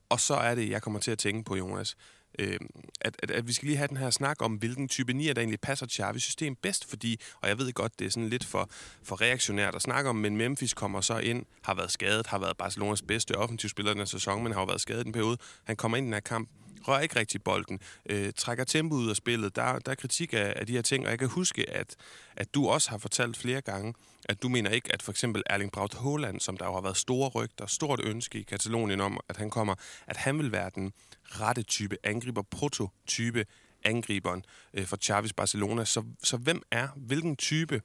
Og 0.09 0.21
så 0.21 0.35
er 0.35 0.55
det, 0.55 0.71
jeg 0.71 0.83
kommer 0.83 1.01
til 1.01 1.11
at 1.11 1.19
tænke 1.19 1.45
på, 1.45 1.57
Jonas, 1.57 1.97
øh, 2.39 2.59
at, 3.01 3.17
at, 3.23 3.31
at 3.31 3.49
vi 3.49 3.53
skal 3.53 3.67
lige 3.67 3.77
have 3.77 3.89
den 3.89 3.97
her 3.97 4.11
snak 4.11 4.43
om, 4.43 4.53
hvilken 4.55 4.89
type 4.89 5.13
nier, 5.13 5.35
der 5.35 5.41
egentlig 5.41 5.61
passer 5.61 5.87
Xavi's 5.87 6.19
system 6.19 6.57
bedst, 6.57 6.91
fordi, 6.91 7.21
og 7.41 7.49
jeg 7.49 7.59
ved 7.59 7.73
godt, 7.73 7.99
det 7.99 8.07
er 8.07 8.11
sådan 8.11 8.29
lidt 8.29 8.45
for, 8.45 8.69
for 9.03 9.21
reaktionært 9.21 9.75
at 9.75 9.83
snakke 9.83 10.11
om, 10.11 10.17
men 10.17 10.37
Memphis 10.37 10.75
kommer 10.75 11.01
så 11.01 11.19
ind, 11.19 11.45
har 11.63 11.75
været 11.75 11.93
skadet, 11.93 12.27
har 12.27 12.39
været 12.39 12.57
Barcelonas 12.57 13.03
bedste 13.03 13.37
offensivspiller 13.37 13.93
den 13.93 14.01
her 14.01 14.07
sæson, 14.07 14.43
men 14.43 14.53
har 14.53 14.61
jo 14.61 14.67
været 14.67 14.81
skadet 14.81 15.05
i 15.05 15.07
en 15.07 15.13
periode. 15.13 15.37
Han 15.65 15.77
kommer 15.77 15.99
ind 15.99 16.05
i 16.05 16.07
den 16.07 16.13
her 16.13 16.21
kamp, 16.21 16.49
rører 16.89 17.01
ikke 17.01 17.19
rigtig 17.19 17.43
bolden, 17.43 17.81
øh, 18.07 18.33
trækker 18.37 18.65
tempo 18.65 18.95
ud 18.95 19.11
af 19.11 19.17
spillet. 19.17 19.57
Der, 19.57 19.79
der 19.79 19.91
er 19.91 19.95
kritik 19.95 20.33
af, 20.33 20.53
af 20.57 20.67
de 20.67 20.73
her 20.73 20.83
ting, 20.83 21.05
og 21.05 21.11
jeg 21.11 21.19
kan 21.19 21.29
huske, 21.29 21.71
at, 21.71 21.97
at 22.37 22.55
du 22.55 22.69
også 22.69 22.91
har 22.91 22.99
fortalt 22.99 23.37
flere 23.37 23.61
gange, 23.61 23.95
at 24.25 24.43
du 24.43 24.49
mener 24.49 24.71
ikke, 24.71 24.93
at 24.93 25.03
for 25.03 25.13
eksempel 25.13 25.43
Erling 25.47 25.73
Braut 25.73 25.95
Haaland, 25.95 26.41
som 26.41 26.57
der 26.57 26.67
jo 26.67 26.75
har 26.75 26.81
været 26.81 26.97
store 26.97 27.29
rygter, 27.29 27.67
stort 27.67 28.01
ønske 28.05 28.39
i 28.39 28.43
Katalonien 28.43 29.01
om, 29.01 29.21
at 29.29 29.37
han 29.37 29.51
kommer, 29.51 29.75
at 30.07 30.17
han 30.17 30.39
vil 30.39 30.53
være 30.53 30.71
den 30.75 30.93
rette 31.23 31.63
type 31.63 31.97
angriber, 32.05 32.43
prototype 32.43 33.45
angriberen 33.85 34.45
øh, 34.75 34.87
for 34.87 34.97
Chavis 34.97 35.33
Barcelona. 35.33 35.85
Så, 35.85 36.05
så 36.23 36.37
hvem 36.37 36.63
er, 36.71 36.89
hvilken 36.97 37.37
type 37.37 37.83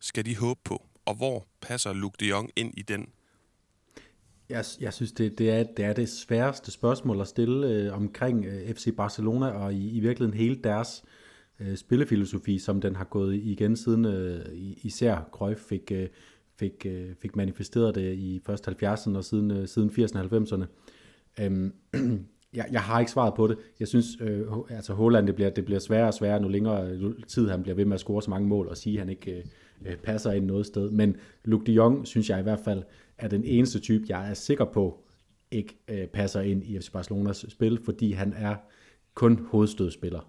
skal 0.00 0.24
de 0.24 0.36
håbe 0.36 0.60
på, 0.64 0.86
og 1.04 1.14
hvor 1.14 1.46
passer 1.60 1.92
Luke 1.92 2.16
de 2.20 2.26
Jong 2.26 2.50
ind 2.56 2.74
i 2.76 2.82
den? 2.82 3.08
Jeg, 4.50 4.64
jeg 4.80 4.92
synes, 4.92 5.12
det, 5.12 5.38
det, 5.38 5.50
er, 5.50 5.62
det 5.62 5.84
er 5.84 5.92
det 5.92 6.08
sværeste 6.08 6.70
spørgsmål 6.70 7.20
at 7.20 7.28
stille 7.28 7.68
øh, 7.68 7.96
omkring 7.96 8.46
øh, 8.46 8.74
FC 8.74 8.96
Barcelona, 8.96 9.46
og 9.46 9.74
i, 9.74 9.96
i 9.96 10.00
virkeligheden 10.00 10.38
hele 10.38 10.54
deres 10.64 11.04
øh, 11.60 11.76
spillefilosofi, 11.76 12.58
som 12.58 12.80
den 12.80 12.96
har 12.96 13.04
gået 13.04 13.34
igen 13.34 13.76
siden 13.76 14.04
øh, 14.04 14.44
især 14.82 15.28
Cruyff 15.32 15.60
fik, 15.60 15.92
øh, 15.92 16.08
fik, 16.58 16.86
øh, 16.86 17.14
fik 17.22 17.36
manifesteret 17.36 17.94
det 17.94 18.14
i 18.14 18.40
først 18.46 18.68
70'erne 18.68 19.16
og 19.16 19.24
siden, 19.24 19.50
øh, 19.50 19.68
siden 19.68 19.90
80'erne 19.90 20.18
og 20.18 20.24
90'erne. 20.24 20.64
Øhm, 21.40 21.74
jeg, 22.54 22.66
jeg 22.72 22.82
har 22.82 23.00
ikke 23.00 23.12
svaret 23.12 23.34
på 23.34 23.46
det. 23.46 23.58
Jeg 23.80 23.88
synes, 23.88 24.06
øh, 24.20 24.46
altså 24.70 24.92
Holland, 24.92 25.26
det 25.26 25.34
bliver, 25.34 25.50
det 25.50 25.64
bliver 25.64 25.80
sværere 25.80 26.08
og 26.08 26.14
sværere, 26.14 26.40
nu 26.40 26.48
længere 26.48 26.90
øh, 26.90 27.12
tid 27.26 27.48
han 27.48 27.62
bliver 27.62 27.76
ved 27.76 27.84
med 27.84 27.94
at 27.94 28.00
score 28.00 28.22
så 28.22 28.30
mange 28.30 28.48
mål 28.48 28.68
og 28.68 28.76
sige, 28.76 28.94
at 28.94 28.98
han 28.98 29.08
ikke 29.08 29.32
øh, 29.32 29.44
øh 29.86 29.96
passer 29.96 30.32
ind 30.32 30.46
noget 30.46 30.66
sted. 30.66 30.90
Men 30.90 31.16
Luke 31.44 31.66
de 31.66 31.72
Jong, 31.72 32.06
synes 32.06 32.30
jeg 32.30 32.40
i 32.40 32.42
hvert 32.42 32.60
fald, 32.64 32.82
er 33.18 33.28
den 33.28 33.44
eneste 33.44 33.80
type, 33.80 34.04
jeg 34.08 34.30
er 34.30 34.34
sikker 34.34 34.64
på, 34.64 35.04
ikke 35.50 35.78
øh, 35.88 36.06
passer 36.06 36.40
ind 36.40 36.64
i 36.64 36.80
FC 36.80 36.90
Barcelonas 36.90 37.44
spil, 37.48 37.80
fordi 37.84 38.12
han 38.12 38.32
er 38.32 38.56
kun 39.14 39.46
hovedstødspiller. 39.50 40.20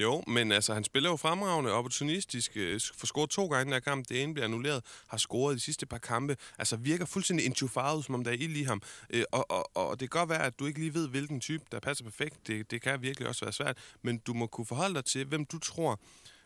Jo, 0.00 0.22
men 0.26 0.52
altså, 0.52 0.74
han 0.74 0.84
spiller 0.84 1.10
jo 1.10 1.16
fremragende, 1.16 1.72
opportunistisk, 1.72 2.56
øh, 2.56 2.80
får 2.94 3.06
scoret 3.06 3.30
to 3.30 3.46
gange 3.46 3.62
i 3.62 3.64
den 3.64 3.72
her 3.72 3.80
kamp, 3.80 4.08
det 4.08 4.22
ene 4.22 4.34
bliver 4.34 4.46
annulleret, 4.46 4.84
har 5.08 5.18
scoret 5.18 5.54
de 5.54 5.60
sidste 5.60 5.86
par 5.86 5.98
kampe, 5.98 6.36
altså 6.58 6.76
virker 6.76 7.06
fuldstændig 7.06 7.46
entufaret, 7.46 8.04
som 8.04 8.14
om 8.14 8.24
der 8.24 8.30
er 8.30 8.34
ild 8.34 8.56
i 8.56 8.62
ham. 8.62 8.82
Øh, 9.10 9.24
og, 9.32 9.50
og, 9.50 9.76
og 9.76 10.00
det 10.00 10.10
kan 10.10 10.20
godt 10.20 10.30
være, 10.30 10.42
at 10.42 10.58
du 10.58 10.66
ikke 10.66 10.78
lige 10.78 10.94
ved, 10.94 11.08
hvilken 11.08 11.40
type, 11.40 11.64
der 11.72 11.80
passer 11.80 12.04
perfekt, 12.04 12.46
det, 12.46 12.70
det 12.70 12.82
kan 12.82 13.02
virkelig 13.02 13.28
også 13.28 13.44
være 13.44 13.52
svært, 13.52 13.78
men 14.02 14.18
du 14.18 14.34
må 14.34 14.46
kunne 14.46 14.66
forholde 14.66 14.94
dig 14.94 15.04
til, 15.04 15.24
hvem 15.26 15.44
du 15.44 15.58
tror, 15.58 16.00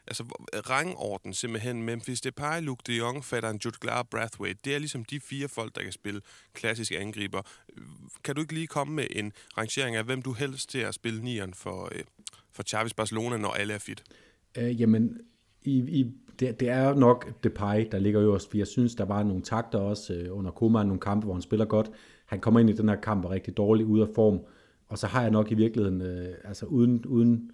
altså 0.06 0.24
rangorden 0.70 1.34
simpelthen, 1.34 1.82
Memphis 1.82 2.20
Depay, 2.20 2.62
Luke 2.62 2.82
de 2.86 2.92
Jong, 2.92 3.24
Faderen 3.24 3.60
Jutglar, 3.64 4.02
Brathwaite, 4.02 4.58
det 4.64 4.74
er 4.74 4.78
ligesom 4.78 5.04
de 5.04 5.20
fire 5.20 5.48
folk, 5.48 5.74
der 5.74 5.82
kan 5.82 5.92
spille 5.92 6.20
klassiske 6.52 6.98
angriber. 6.98 7.42
Kan 8.24 8.34
du 8.34 8.40
ikke 8.40 8.54
lige 8.54 8.66
komme 8.66 8.94
med 8.94 9.06
en 9.10 9.32
rangering 9.58 9.96
af, 9.96 10.04
hvem 10.04 10.22
du 10.22 10.32
helst 10.32 10.70
til 10.70 10.78
at 10.78 10.94
spille 10.94 11.24
nieren 11.24 11.54
for, 11.54 11.88
øh, 11.94 12.02
for 12.52 12.62
Chavis 12.62 12.94
Barcelona, 12.94 13.36
når 13.36 13.50
alle 13.50 13.74
er 13.74 13.78
fit? 13.78 14.02
Øh, 14.58 14.80
jamen, 14.80 15.20
i, 15.62 15.78
i, 15.78 16.12
det, 16.40 16.60
det 16.60 16.68
er 16.68 16.94
nok 16.94 17.42
Depay, 17.44 17.86
der 17.92 17.98
ligger 17.98 18.22
øverst, 18.22 18.50
for 18.50 18.56
jeg 18.56 18.66
synes, 18.66 18.94
der 18.94 19.04
var 19.04 19.22
nogle 19.22 19.42
takter 19.42 19.78
også 19.78 20.14
øh, 20.14 20.38
under 20.38 20.50
Koeman, 20.50 20.86
nogle 20.86 21.00
kampe, 21.00 21.24
hvor 21.24 21.34
han 21.34 21.42
spiller 21.42 21.64
godt. 21.64 21.90
Han 22.26 22.40
kommer 22.40 22.60
ind 22.60 22.70
i 22.70 22.72
den 22.72 22.88
her 22.88 22.96
kamp 22.96 23.24
og 23.24 23.30
er 23.30 23.34
rigtig 23.34 23.56
dårlig 23.56 23.86
ude 23.86 24.02
af 24.02 24.08
form, 24.14 24.40
og 24.88 24.98
så 24.98 25.06
har 25.06 25.22
jeg 25.22 25.30
nok 25.30 25.50
i 25.50 25.54
virkeligheden, 25.54 26.02
øh, 26.02 26.34
altså 26.44 26.66
uden, 26.66 27.06
uden 27.06 27.50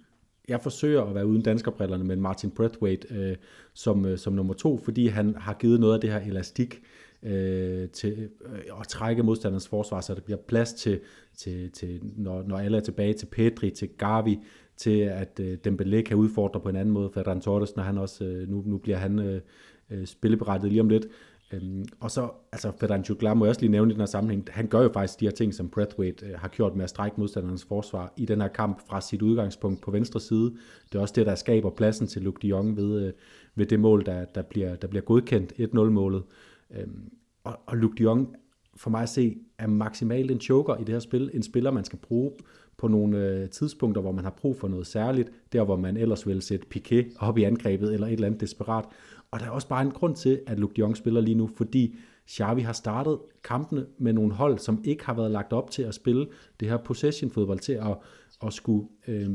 jeg 0.49 0.61
forsøger 0.61 1.03
at 1.03 1.15
være 1.15 1.27
uden 1.27 1.41
danskerbrillerne 1.41 2.03
med 2.03 2.15
Martin 2.15 2.51
Brathwaite 2.51 3.15
øh, 3.15 3.35
som, 3.73 4.05
øh, 4.05 4.17
som 4.17 4.33
nummer 4.33 4.53
to, 4.53 4.77
fordi 4.77 5.07
han 5.07 5.35
har 5.35 5.53
givet 5.53 5.79
noget 5.79 5.93
af 5.93 6.01
det 6.01 6.11
her 6.11 6.19
elastik 6.19 6.81
øh, 7.23 7.89
til 7.89 8.29
øh, 8.45 8.79
at 8.81 8.87
trække 8.87 9.23
modstanderens 9.23 9.67
forsvar, 9.67 10.01
så 10.01 10.13
der 10.13 10.21
bliver 10.21 10.39
plads 10.47 10.73
til, 10.73 10.99
til, 11.37 11.71
til 11.71 11.99
når, 12.17 12.43
når 12.43 12.57
alle 12.57 12.77
er 12.77 12.81
tilbage, 12.81 13.13
til 13.13 13.25
Pedri, 13.25 13.69
til 13.69 13.89
Gavi, 13.97 14.39
til 14.77 14.99
at 14.99 15.39
øh, 15.39 15.57
Dembélé 15.67 16.01
kan 16.01 16.17
udfordre 16.17 16.59
på 16.59 16.69
en 16.69 16.75
anden 16.75 16.93
måde, 16.93 17.09
Ferran 17.13 17.41
Torres, 17.41 17.75
når 17.75 17.83
han 17.83 17.97
også, 17.97 18.25
øh, 18.25 18.49
nu, 18.49 18.63
nu 18.65 18.77
bliver 18.77 18.97
han 18.97 19.19
øh, 19.19 19.41
øh, 19.89 20.05
spilleberettet 20.05 20.69
lige 20.69 20.81
om 20.81 20.89
lidt. 20.89 21.07
Øhm, 21.53 21.85
og 21.99 22.11
så, 22.11 22.29
altså 22.51 22.71
Ferran 22.79 23.01
Juglar 23.09 23.33
må 23.33 23.45
jeg 23.45 23.49
også 23.49 23.61
lige 23.61 23.71
nævne 23.71 23.91
i 23.91 23.93
den 23.93 24.01
her 24.01 24.05
sammenhæng, 24.05 24.47
han 24.51 24.67
gør 24.67 24.81
jo 24.81 24.89
faktisk 24.93 25.19
de 25.19 25.25
her 25.25 25.31
ting, 25.31 25.53
som 25.53 25.69
Breathwaite 25.69 26.25
øh, 26.25 26.39
har 26.39 26.47
gjort 26.47 26.75
med 26.75 26.83
at 26.83 26.89
strække 26.89 27.19
modstandernes 27.19 27.65
forsvar 27.65 28.13
i 28.17 28.25
den 28.25 28.41
her 28.41 28.47
kamp 28.47 28.87
fra 28.87 29.01
sit 29.01 29.21
udgangspunkt 29.21 29.81
på 29.81 29.91
venstre 29.91 30.19
side. 30.19 30.53
Det 30.91 30.97
er 30.97 30.99
også 30.99 31.13
det, 31.17 31.25
der 31.25 31.35
skaber 31.35 31.69
pladsen 31.69 32.07
til 32.07 32.21
Luke 32.21 32.39
de 32.41 32.47
Jong 32.47 32.77
ved, 32.77 33.05
øh, 33.05 33.13
ved 33.55 33.65
det 33.65 33.79
mål, 33.79 34.05
der, 34.05 34.25
der, 34.25 34.41
bliver, 34.41 34.75
der 34.75 34.87
bliver 34.87 35.03
godkendt, 35.03 35.53
1-0-målet. 35.53 36.23
Øhm, 36.71 37.11
og, 37.43 37.59
og 37.65 37.77
Luke 37.77 37.95
de 37.97 38.03
Jong, 38.03 38.35
for 38.75 38.89
mig 38.89 39.01
at 39.01 39.09
se, 39.09 39.37
er 39.57 39.67
maksimalt 39.67 40.31
en 40.31 40.39
choker 40.39 40.75
i 40.75 40.83
det 40.83 40.89
her 40.89 40.99
spil. 40.99 41.31
En 41.33 41.43
spiller, 41.43 41.71
man 41.71 41.83
skal 41.83 41.99
bruge 41.99 42.31
på 42.77 42.87
nogle 42.87 43.27
øh, 43.27 43.49
tidspunkter, 43.49 44.01
hvor 44.01 44.11
man 44.11 44.23
har 44.23 44.31
brug 44.31 44.55
for 44.55 44.67
noget 44.67 44.87
særligt, 44.87 45.31
der 45.53 45.63
hvor 45.63 45.75
man 45.75 45.97
ellers 45.97 46.27
vil 46.27 46.41
sætte 46.41 46.65
Piqué 46.75 47.15
op 47.19 47.37
i 47.37 47.43
angrebet 47.43 47.93
eller 47.93 48.07
et 48.07 48.13
eller 48.13 48.27
andet 48.27 48.41
desperat. 48.41 48.85
Og 49.31 49.39
der 49.39 49.45
er 49.45 49.49
også 49.49 49.67
bare 49.67 49.81
en 49.81 49.91
grund 49.91 50.15
til, 50.15 50.39
at 50.47 50.59
Luke 50.59 50.73
de 50.73 50.79
Jong 50.79 50.97
spiller 50.97 51.21
lige 51.21 51.35
nu, 51.35 51.49
fordi 51.57 51.95
Xavi 52.29 52.61
har 52.61 52.73
startet 52.73 53.19
kampene 53.43 53.85
med 53.97 54.13
nogle 54.13 54.33
hold, 54.33 54.59
som 54.59 54.81
ikke 54.83 55.05
har 55.05 55.13
været 55.13 55.31
lagt 55.31 55.53
op 55.53 55.71
til 55.71 55.83
at 55.83 55.93
spille 55.93 56.27
det 56.59 56.69
her 56.69 56.77
possession-fodbold, 56.77 57.59
til 57.59 57.73
at, 57.73 57.97
at 58.45 58.53
skulle 58.53 58.87
øh, 59.07 59.29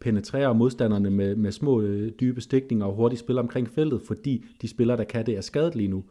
penetrere 0.00 0.54
modstanderne 0.54 1.10
med, 1.10 1.36
med 1.36 1.52
små 1.52 1.80
øh, 1.80 2.12
dybe 2.20 2.40
stikninger 2.40 2.86
og 2.86 2.94
hurtigt 2.94 3.20
spille 3.20 3.40
omkring 3.40 3.68
feltet, 3.68 4.02
fordi 4.06 4.44
de 4.62 4.68
spillere, 4.68 4.96
der 4.96 5.04
kan 5.04 5.26
det, 5.26 5.36
er 5.36 5.40
skadet 5.40 5.76
lige 5.76 5.88
nu. 5.88 6.04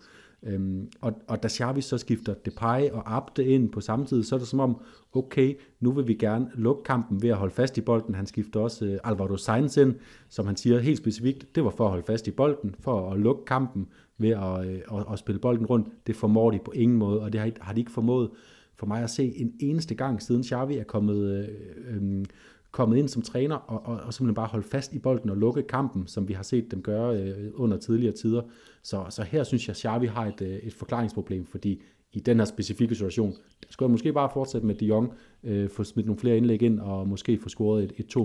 Øhm, 0.43 0.89
og, 1.01 1.13
og 1.27 1.43
da 1.43 1.47
Xavi 1.47 1.82
så 1.82 1.97
skifter 1.97 2.34
Depay 2.34 2.89
og 2.89 3.15
Abde 3.17 3.45
ind 3.45 3.69
på 3.69 3.82
samme 3.82 4.06
tid, 4.06 4.23
så 4.23 4.36
er 4.36 4.39
det 4.39 4.47
som 4.47 4.60
om, 4.60 4.82
okay, 5.13 5.56
nu 5.80 5.91
vil 5.91 6.08
vi 6.08 6.13
gerne 6.13 6.51
lukke 6.56 6.84
kampen 6.84 7.21
ved 7.21 7.30
at 7.30 7.38
holde 7.38 7.54
fast 7.54 7.77
i 7.77 7.82
bolden. 7.82 8.15
Han 8.15 8.25
skifter 8.25 8.60
også 8.60 8.86
øh, 8.86 8.99
Alvaro 9.04 9.38
Sainz 9.38 9.77
ind, 9.77 9.95
som 10.30 10.45
han 10.45 10.56
siger 10.56 10.80
helt 10.80 10.97
specifikt, 10.97 11.56
det 11.56 11.63
var 11.63 11.69
for 11.69 11.84
at 11.84 11.89
holde 11.89 12.06
fast 12.06 12.27
i 12.27 12.32
bolden, 12.32 12.75
for 12.80 13.12
at 13.12 13.19
lukke 13.19 13.45
kampen 13.45 13.88
ved 14.17 14.30
at, 14.30 14.67
øh, 14.67 14.99
at, 14.99 15.06
at 15.13 15.19
spille 15.19 15.39
bolden 15.39 15.65
rundt. 15.65 15.88
Det 16.08 16.15
formår 16.15 16.51
de 16.51 16.60
på 16.65 16.71
ingen 16.71 16.97
måde, 16.97 17.21
og 17.21 17.34
det 17.34 17.41
har, 17.41 17.51
har 17.62 17.73
de 17.73 17.80
ikke 17.80 17.91
formået 17.91 18.30
for 18.75 18.86
mig 18.86 19.04
at 19.04 19.10
se 19.10 19.34
en 19.36 19.54
eneste 19.60 19.95
gang, 19.95 20.21
siden 20.21 20.43
Xavi 20.43 20.77
er 20.77 20.84
kommet 20.84 21.17
øh, 21.32 21.47
øh, 21.95 22.25
kommet 22.71 22.97
ind 22.97 23.07
som 23.07 23.21
træner 23.21 23.55
og, 23.55 23.86
og, 23.86 24.03
og 24.03 24.13
simpelthen 24.13 24.36
bare 24.36 24.47
holde 24.47 24.67
fast 24.67 24.93
i 24.93 24.99
bolden 24.99 25.29
og 25.29 25.38
lukke 25.38 25.63
kampen, 25.63 26.07
som 26.07 26.27
vi 26.27 26.34
har 26.34 26.43
set 26.43 26.71
dem 26.71 26.81
gøre 26.81 27.17
øh, 27.17 27.51
under 27.53 27.77
tidligere 27.77 28.15
tider. 28.15 28.41
Så, 28.84 29.05
så 29.10 29.23
her 29.23 29.43
synes 29.43 29.67
jeg, 29.67 29.73
at 29.73 29.77
Xavi 29.77 30.07
har 30.07 30.25
et, 30.25 30.41
øh, 30.41 30.49
et 30.49 30.73
forklaringsproblem, 30.73 31.45
fordi 31.45 31.81
i 32.13 32.19
den 32.19 32.38
her 32.38 32.45
specifikke 32.45 32.95
situation, 32.95 33.31
der 33.31 33.67
skulle 33.69 33.88
jeg 33.88 33.91
måske 33.91 34.13
bare 34.13 34.29
fortsætte 34.34 34.67
med 34.67 34.75
De 34.75 34.86
Jong, 34.86 35.13
øh, 35.43 35.69
få 35.69 35.84
smidt 35.84 36.05
nogle 36.05 36.19
flere 36.19 36.38
indlæg 36.38 36.62
ind, 36.62 36.79
og 36.79 37.07
måske 37.07 37.38
få 37.38 37.49
scoret 37.49 37.84
et, 37.84 37.93
et 37.97 38.15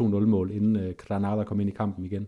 2-0-mål, 0.00 0.50
øh, 0.50 0.56
inden 0.56 0.76
øh, 0.76 0.94
Granada 0.94 1.44
kom 1.44 1.60
ind 1.60 1.70
i 1.70 1.72
kampen 1.72 2.04
igen. 2.04 2.26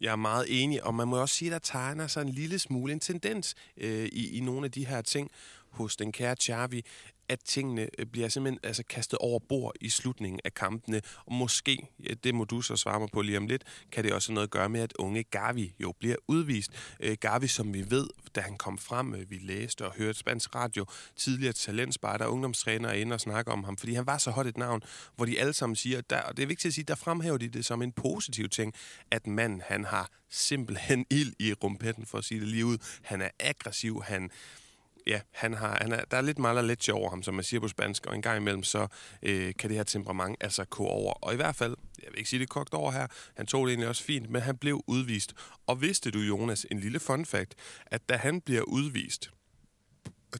Jeg 0.00 0.12
er 0.12 0.16
meget 0.16 0.46
enig, 0.48 0.84
og 0.84 0.94
man 0.94 1.08
må 1.08 1.20
også 1.20 1.34
sige, 1.34 1.48
at 1.48 1.52
der 1.52 1.58
tegner 1.58 2.06
sig 2.06 2.22
en 2.22 2.28
lille 2.28 2.58
smule 2.58 2.92
en 2.92 3.00
tendens 3.00 3.54
øh, 3.76 4.04
i, 4.12 4.38
i 4.38 4.40
nogle 4.40 4.64
af 4.64 4.70
de 4.70 4.86
her 4.86 5.00
ting 5.00 5.30
hos 5.70 5.96
den 5.96 6.12
kære 6.12 6.36
Xavi 6.42 6.84
at 7.30 7.40
tingene 7.44 7.88
øh, 7.98 8.06
bliver 8.06 8.28
simpelthen 8.28 8.60
altså, 8.62 8.82
kastet 8.82 9.18
over 9.18 9.38
bord 9.38 9.74
i 9.80 9.88
slutningen 9.88 10.40
af 10.44 10.54
kampene. 10.54 11.00
Og 11.26 11.32
måske, 11.32 11.88
ja, 12.08 12.14
det 12.24 12.34
må 12.34 12.44
du 12.44 12.62
så 12.62 12.76
svare 12.76 13.00
mig 13.00 13.08
på 13.12 13.22
lige 13.22 13.38
om 13.38 13.46
lidt, 13.46 13.64
kan 13.92 14.04
det 14.04 14.12
også 14.12 14.32
noget 14.32 14.46
at 14.46 14.50
gøre 14.50 14.68
med, 14.68 14.80
at 14.80 14.92
unge 14.98 15.22
Gavi 15.22 15.74
jo 15.80 15.92
bliver 15.98 16.16
udvist. 16.28 16.70
Øh, 17.00 17.16
Gavi, 17.20 17.46
som 17.46 17.74
vi 17.74 17.90
ved, 17.90 18.08
da 18.34 18.40
han 18.40 18.56
kom 18.56 18.78
frem, 18.78 19.14
øh, 19.14 19.30
vi 19.30 19.38
læste 19.38 19.86
og 19.86 19.94
hørte 19.94 20.18
spansk 20.18 20.54
radio, 20.54 20.86
tidligere 21.16 21.52
talentspejder 21.52 22.24
og 22.24 22.32
ungdomstrænere 22.32 23.00
inde 23.00 23.14
og 23.14 23.20
snakke 23.20 23.52
om 23.52 23.64
ham, 23.64 23.76
fordi 23.76 23.94
han 23.94 24.06
var 24.06 24.18
så 24.18 24.30
hot 24.30 24.46
et 24.46 24.56
navn, 24.56 24.82
hvor 25.16 25.24
de 25.24 25.40
alle 25.40 25.52
sammen 25.52 25.76
siger, 25.76 26.00
der, 26.00 26.20
og 26.20 26.36
det 26.36 26.42
er 26.42 26.46
vigtigt 26.46 26.66
at 26.66 26.74
sige, 26.74 26.84
der 26.84 26.94
fremhæver 26.94 27.38
de 27.38 27.48
det 27.48 27.64
som 27.64 27.82
en 27.82 27.92
positiv 27.92 28.48
ting, 28.48 28.74
at 29.10 29.26
manden, 29.26 29.62
han 29.66 29.84
har 29.84 30.10
simpelthen 30.30 31.06
ild 31.10 31.32
i 31.38 31.52
rumpetten, 31.52 32.06
for 32.06 32.18
at 32.18 32.24
sige 32.24 32.40
det 32.40 32.48
lige 32.48 32.66
ud. 32.66 32.78
Han 33.02 33.20
er 33.20 33.30
aggressiv, 33.40 34.02
han 34.02 34.30
ja, 35.10 35.20
han 35.30 35.54
har, 35.54 35.78
han 35.80 35.92
er, 35.92 36.04
der 36.10 36.16
er 36.16 36.20
lidt 36.20 36.38
meget 36.38 36.64
lidt 36.64 36.88
over 36.88 37.10
ham, 37.10 37.22
som 37.22 37.34
man 37.34 37.44
siger 37.44 37.60
på 37.60 37.68
spansk, 37.68 38.06
og 38.06 38.14
en 38.14 38.22
gang 38.22 38.36
imellem 38.36 38.62
så 38.62 38.86
øh, 39.22 39.54
kan 39.58 39.70
det 39.70 39.76
her 39.76 39.84
temperament 39.84 40.36
altså 40.40 40.64
gå 40.64 40.84
over. 40.84 41.12
Og 41.12 41.32
i 41.32 41.36
hvert 41.36 41.56
fald, 41.56 41.76
jeg 42.02 42.08
vil 42.10 42.18
ikke 42.18 42.30
sige 42.30 42.40
det 42.40 42.48
kogt 42.48 42.74
over 42.74 42.90
her, 42.90 43.06
han 43.36 43.46
tog 43.46 43.66
det 43.66 43.72
egentlig 43.72 43.88
også 43.88 44.02
fint, 44.02 44.30
men 44.30 44.42
han 44.42 44.56
blev 44.56 44.84
udvist. 44.86 45.34
Og 45.66 45.80
vidste 45.80 46.10
du, 46.10 46.18
Jonas, 46.18 46.66
en 46.70 46.80
lille 46.80 47.00
fun 47.00 47.26
fact, 47.26 47.54
at 47.86 48.08
da 48.08 48.16
han 48.16 48.40
bliver 48.40 48.62
udvist, 48.62 49.30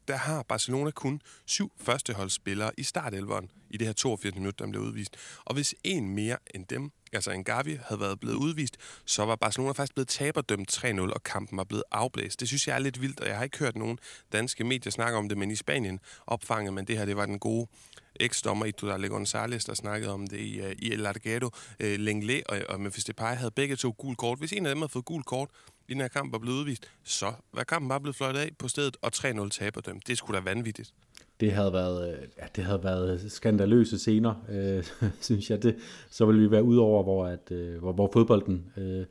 der 0.09 0.16
har 0.16 0.42
Barcelona 0.42 0.90
kun 0.90 1.20
syv 1.46 1.72
førsteholdsspillere 1.80 2.70
i 2.78 2.83
startelveren 2.83 3.50
i 3.70 3.76
det 3.76 3.87
her 3.87 3.94
82 3.94 4.35
minutter, 4.35 4.64
der 4.64 4.70
blev 4.70 4.83
udvist. 4.83 5.16
Og 5.44 5.54
hvis 5.54 5.74
en 5.85 6.14
mere 6.14 6.37
end 6.54 6.66
dem, 6.66 6.90
altså 7.12 7.31
en 7.31 7.44
Gavi, 7.44 7.79
havde 7.85 8.01
været 8.01 8.20
blevet 8.20 8.37
udvist, 8.37 8.77
så 9.05 9.25
var 9.25 9.37
Barcelona 9.37 9.73
faktisk 9.73 9.94
blevet 9.94 10.09
taberdømt 10.09 10.85
3-0, 10.85 11.01
og 11.01 11.23
kampen 11.23 11.59
var 11.59 11.64
blevet 11.64 11.85
afblæst. 11.90 12.40
Det 12.40 12.49
synes 12.49 12.68
jeg 12.68 12.75
er 12.75 12.79
lidt 12.79 13.01
vildt, 13.01 13.20
og 13.20 13.29
jeg 13.29 13.37
har 13.37 13.44
ikke 13.44 13.59
hørt 13.59 13.77
nogen 13.77 13.99
danske 14.33 14.64
medier 14.64 14.90
snakke 14.90 15.18
om 15.18 15.29
det, 15.29 15.38
men 15.38 15.51
i 15.51 15.57
Spanien 15.57 16.01
opfangede 16.27 16.73
man 16.73 16.85
det 16.85 16.99
her. 16.99 17.05
Det 17.05 17.16
var 17.16 17.27
den 17.27 17.38
gode 17.38 17.66
eksdommer 18.20 18.64
i 18.66 18.73
Tudale 18.73 19.07
González, 19.07 19.66
der 19.66 19.75
snakkede 19.75 20.12
om 20.12 20.27
det 20.27 20.40
i, 20.40 20.61
uh, 20.61 20.70
i 20.70 20.92
El 20.92 20.99
Largado. 20.99 21.46
Uh, 21.46 21.53
øh, 21.81 21.99
Lenglet 21.99 22.42
og, 22.46 22.61
og 22.68 22.81
Memphis 22.81 23.05
Depay 23.05 23.35
havde 23.37 23.51
begge 23.51 23.77
to 23.77 23.94
gul 23.99 24.16
kort. 24.16 24.38
Hvis 24.38 24.53
en 24.53 24.66
af 24.66 24.70
dem 24.75 24.79
havde 24.79 24.92
fået 24.92 25.05
gul 25.05 25.23
kort, 25.23 25.51
i 25.88 25.92
den 25.92 26.01
her 26.01 26.09
kamp 26.09 26.33
var 26.33 26.38
blevet 26.38 26.57
udvist, 26.57 26.90
så 27.05 27.33
var 27.53 27.64
kampen 27.64 27.88
bare 27.88 28.01
blevet 28.01 28.16
fløjtet 28.16 28.40
af 28.40 28.51
på 28.59 28.68
stedet, 28.68 28.96
og 29.03 29.11
3-0 29.14 29.49
taber 29.49 29.81
dem. 29.81 30.01
Det 30.01 30.18
skulle 30.18 30.38
da 30.38 30.44
vanvittigt 30.44 30.94
det 31.40 31.53
havde 31.53 31.72
været, 31.72 32.16
ja, 32.38 32.44
det 32.57 32.64
havde 32.64 32.85
været 32.85 33.33
skandaløse 33.33 33.98
scener, 33.98 34.35
øh, 34.53 34.85
synes 35.20 35.50
jeg. 35.50 35.62
Det, 35.62 35.76
så 36.11 36.26
ville 36.26 36.40
vi 36.40 36.50
være 36.50 36.62
ud 36.62 36.76
over, 36.76 37.03
hvor, 37.03 37.26
at, 37.26 37.53
øh, 37.53 37.79
hvor, 37.79 37.92
hvor, 37.92 38.11
fodbolden, 38.12 38.64
øh, 38.76 39.05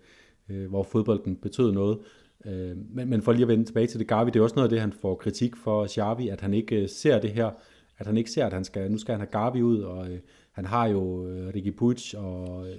øh, 0.50 0.70
hvor 0.70 0.84
fodbolden 0.84 1.36
betød 1.36 1.72
noget. 1.72 1.98
Øh, 2.46 2.78
men, 2.89 3.10
men 3.10 3.22
for 3.22 3.32
lige 3.32 3.42
at 3.42 3.48
vende 3.48 3.65
tilbage 3.65 3.88
til 3.88 4.00
det 4.00 4.08
Gavi, 4.08 4.32
det 4.32 4.39
er 4.39 4.44
også 4.44 4.56
noget 4.56 4.68
af 4.68 4.70
det, 4.70 4.82
han 4.82 4.94
får 4.94 5.15
kritik 5.15 5.56
for 5.56 5.88
Xavi, 5.88 6.28
at 6.28 6.42
han 6.42 6.54
ikke 6.54 6.82
øh, 6.82 6.89
ser 6.89 7.20
det 7.20 7.30
her, 7.30 7.52
at 7.98 8.08
han 8.08 8.18
ikke 8.18 8.32
ser, 8.32 8.46
at 8.46 8.54
han 8.54 8.63
skal, 8.63 8.92
nu 8.92 8.98
skal 8.98 9.13
han 9.13 9.20
have 9.20 9.44
Gavi 9.44 9.62
ud, 9.62 9.82
og 9.82 10.12
øh, 10.12 10.20
han 10.52 10.65
har 10.65 10.88
jo 10.88 11.28
øh, 11.28 11.54
Ricky 11.56 11.76
Puig, 11.76 12.18
og 12.18 12.68
øh, 12.70 12.78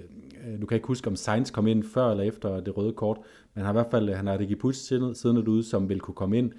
nu 0.59 0.65
kan 0.65 0.71
jeg 0.71 0.77
ikke 0.77 0.87
huske, 0.87 1.07
om 1.07 1.15
Sainz 1.15 1.51
kom 1.51 1.67
ind 1.67 1.83
før 1.83 2.11
eller 2.11 2.23
efter 2.23 2.59
det 2.59 2.77
røde 2.77 2.93
kort, 2.93 3.17
men 3.53 3.65
han 3.65 3.65
har 3.65 3.71
i 3.71 3.79
hvert 3.81 3.91
fald 3.91 4.09
øh, 4.09 4.15
han 4.15 4.27
har 4.27 4.39
Ricky 4.39 4.57
Puig 4.57 4.75
siddende 4.75 5.49
ude, 5.49 5.63
som 5.63 5.89
vil 5.89 5.99
kunne 5.99 6.15
komme 6.15 6.37
ind, 6.37 6.51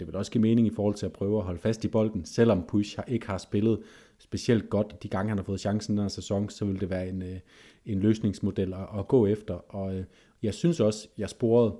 det 0.00 0.06
vil 0.06 0.16
også 0.16 0.32
give 0.32 0.42
mening 0.42 0.66
i 0.66 0.70
forhold 0.70 0.94
til 0.94 1.06
at 1.06 1.12
prøve 1.12 1.38
at 1.38 1.44
holde 1.44 1.60
fast 1.60 1.84
i 1.84 1.88
bolden, 1.88 2.24
selvom 2.24 2.64
Puig 2.68 2.86
ikke 3.08 3.26
har 3.26 3.38
spillet 3.38 3.78
specielt 4.18 4.70
godt 4.70 5.02
de 5.02 5.08
gange, 5.08 5.28
han 5.28 5.38
har 5.38 5.44
fået 5.44 5.60
chancen 5.60 5.96
den 5.96 6.02
her 6.02 6.08
sæson, 6.08 6.48
så 6.48 6.64
vil 6.64 6.80
det 6.80 6.90
være 6.90 7.08
en, 7.08 7.22
øh, 7.22 7.38
en 7.86 8.00
løsningsmodel 8.00 8.74
at, 8.74 8.98
at 8.98 9.08
gå 9.08 9.26
efter, 9.26 9.74
og 9.74 9.94
øh, 9.94 10.04
jeg 10.42 10.54
synes 10.54 10.80
også, 10.80 11.08
jeg 11.18 11.30
sporede 11.30 11.74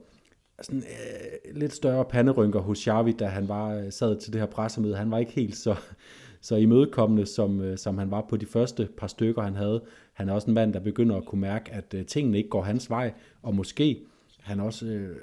sådan, 0.62 0.83
øh, 0.83 1.56
lidt 1.56 1.72
større 1.72 2.04
panderynker 2.04 2.61
hos 2.61 2.78
Xavi, 2.78 3.12
da 3.12 3.26
han 3.26 3.48
var 3.48 3.74
øh, 3.74 3.92
sad 3.92 4.20
til 4.20 4.33
det 4.33 4.40
her 4.40 4.46
pressemøde. 4.46 4.96
Han 4.96 5.11
var 5.11 5.18
ikke 5.18 5.33
helt 5.33 5.56
så, 5.56 5.76
så 6.40 6.56
imødekommende, 6.56 7.26
som, 7.26 7.76
som 7.76 7.98
han 7.98 8.11
var 8.11 8.26
på 8.28 8.37
de 8.37 8.46
første 8.46 8.88
par 8.96 9.06
stykker, 9.06 9.42
han 9.42 9.54
havde. 9.54 9.83
Han 10.12 10.28
er 10.28 10.33
også 10.33 10.48
en 10.48 10.54
mand, 10.54 10.72
der 10.72 10.80
begynder 10.80 11.16
at 11.16 11.24
kunne 11.24 11.40
mærke, 11.40 11.72
at 11.72 11.94
tingene 12.06 12.38
ikke 12.38 12.50
går 12.50 12.62
hans 12.62 12.90
vej, 12.90 13.12
og 13.42 13.54
måske 13.54 14.04
han 14.42 14.61
også 14.61 14.87
øh, 14.87 15.16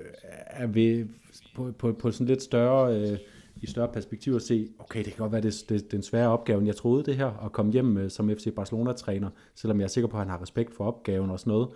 er 0.48 0.68
ved 0.68 1.06
på, 1.56 1.72
på, 1.78 1.94
på 1.94 2.12
sådan 2.12 2.28
lidt 2.28 2.42
større, 2.42 3.00
øh, 3.00 3.18
i 3.62 3.68
større 3.68 3.88
perspektiv 3.94 4.34
at 4.34 4.42
se, 4.42 4.70
okay, 4.80 5.04
det 5.04 5.14
kan 5.14 5.18
godt 5.18 5.32
være, 5.32 5.42
det, 5.42 5.66
det, 5.70 5.84
det 5.84 5.94
er 5.94 5.98
en 5.98 6.04
sværere 6.04 6.30
opgave, 6.30 6.58
end 6.58 6.68
jeg 6.68 6.76
troede 6.76 7.04
det 7.04 7.16
her, 7.16 7.46
at 7.46 7.52
komme 7.52 7.72
hjem 7.72 7.98
øh, 7.98 8.10
som 8.10 8.30
FC 8.30 8.56
Barcelona-træner, 8.56 9.30
selvom 9.56 9.80
jeg 9.80 9.84
er 9.84 9.90
sikker 9.90 10.08
på, 10.08 10.18
at 10.18 10.22
han 10.22 10.30
har 10.30 10.42
respekt 10.42 10.74
for 10.74 10.84
opgaven 10.84 11.30
og 11.30 11.40
sådan 11.40 11.52
noget. 11.52 11.70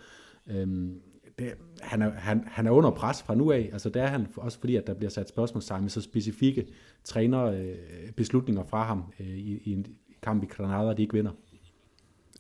Øhm, 0.48 1.02
det, 1.40 1.54
han, 1.82 2.02
er, 2.02 2.12
han, 2.12 2.44
han 2.48 2.68
er 2.68 2.72
under 2.72 2.92
pres 2.92 3.24
fra 3.24 3.36
nu 3.36 3.52
af, 3.52 3.70
altså 3.74 3.90
det 3.90 4.02
er 4.02 4.08
han 4.08 4.28
også 4.38 4.60
fordi, 4.60 4.76
at 4.76 4.88
der 4.88 4.94
bliver 4.94 5.10
sat 5.10 5.30
spørgsmålstegn 5.30 5.82
med 5.82 5.90
så 5.90 6.02
specifikke 6.02 6.68
trænerbeslutninger 7.04 8.64
øh, 8.64 8.70
fra 8.70 8.84
ham 8.84 9.04
øh, 9.20 9.28
i, 9.28 9.62
i 9.64 9.72
en 9.72 9.86
kamp 10.22 10.44
i 10.44 10.46
Granada, 10.46 10.94
de 10.94 11.02
ikke 11.02 11.14
vinder. 11.14 11.32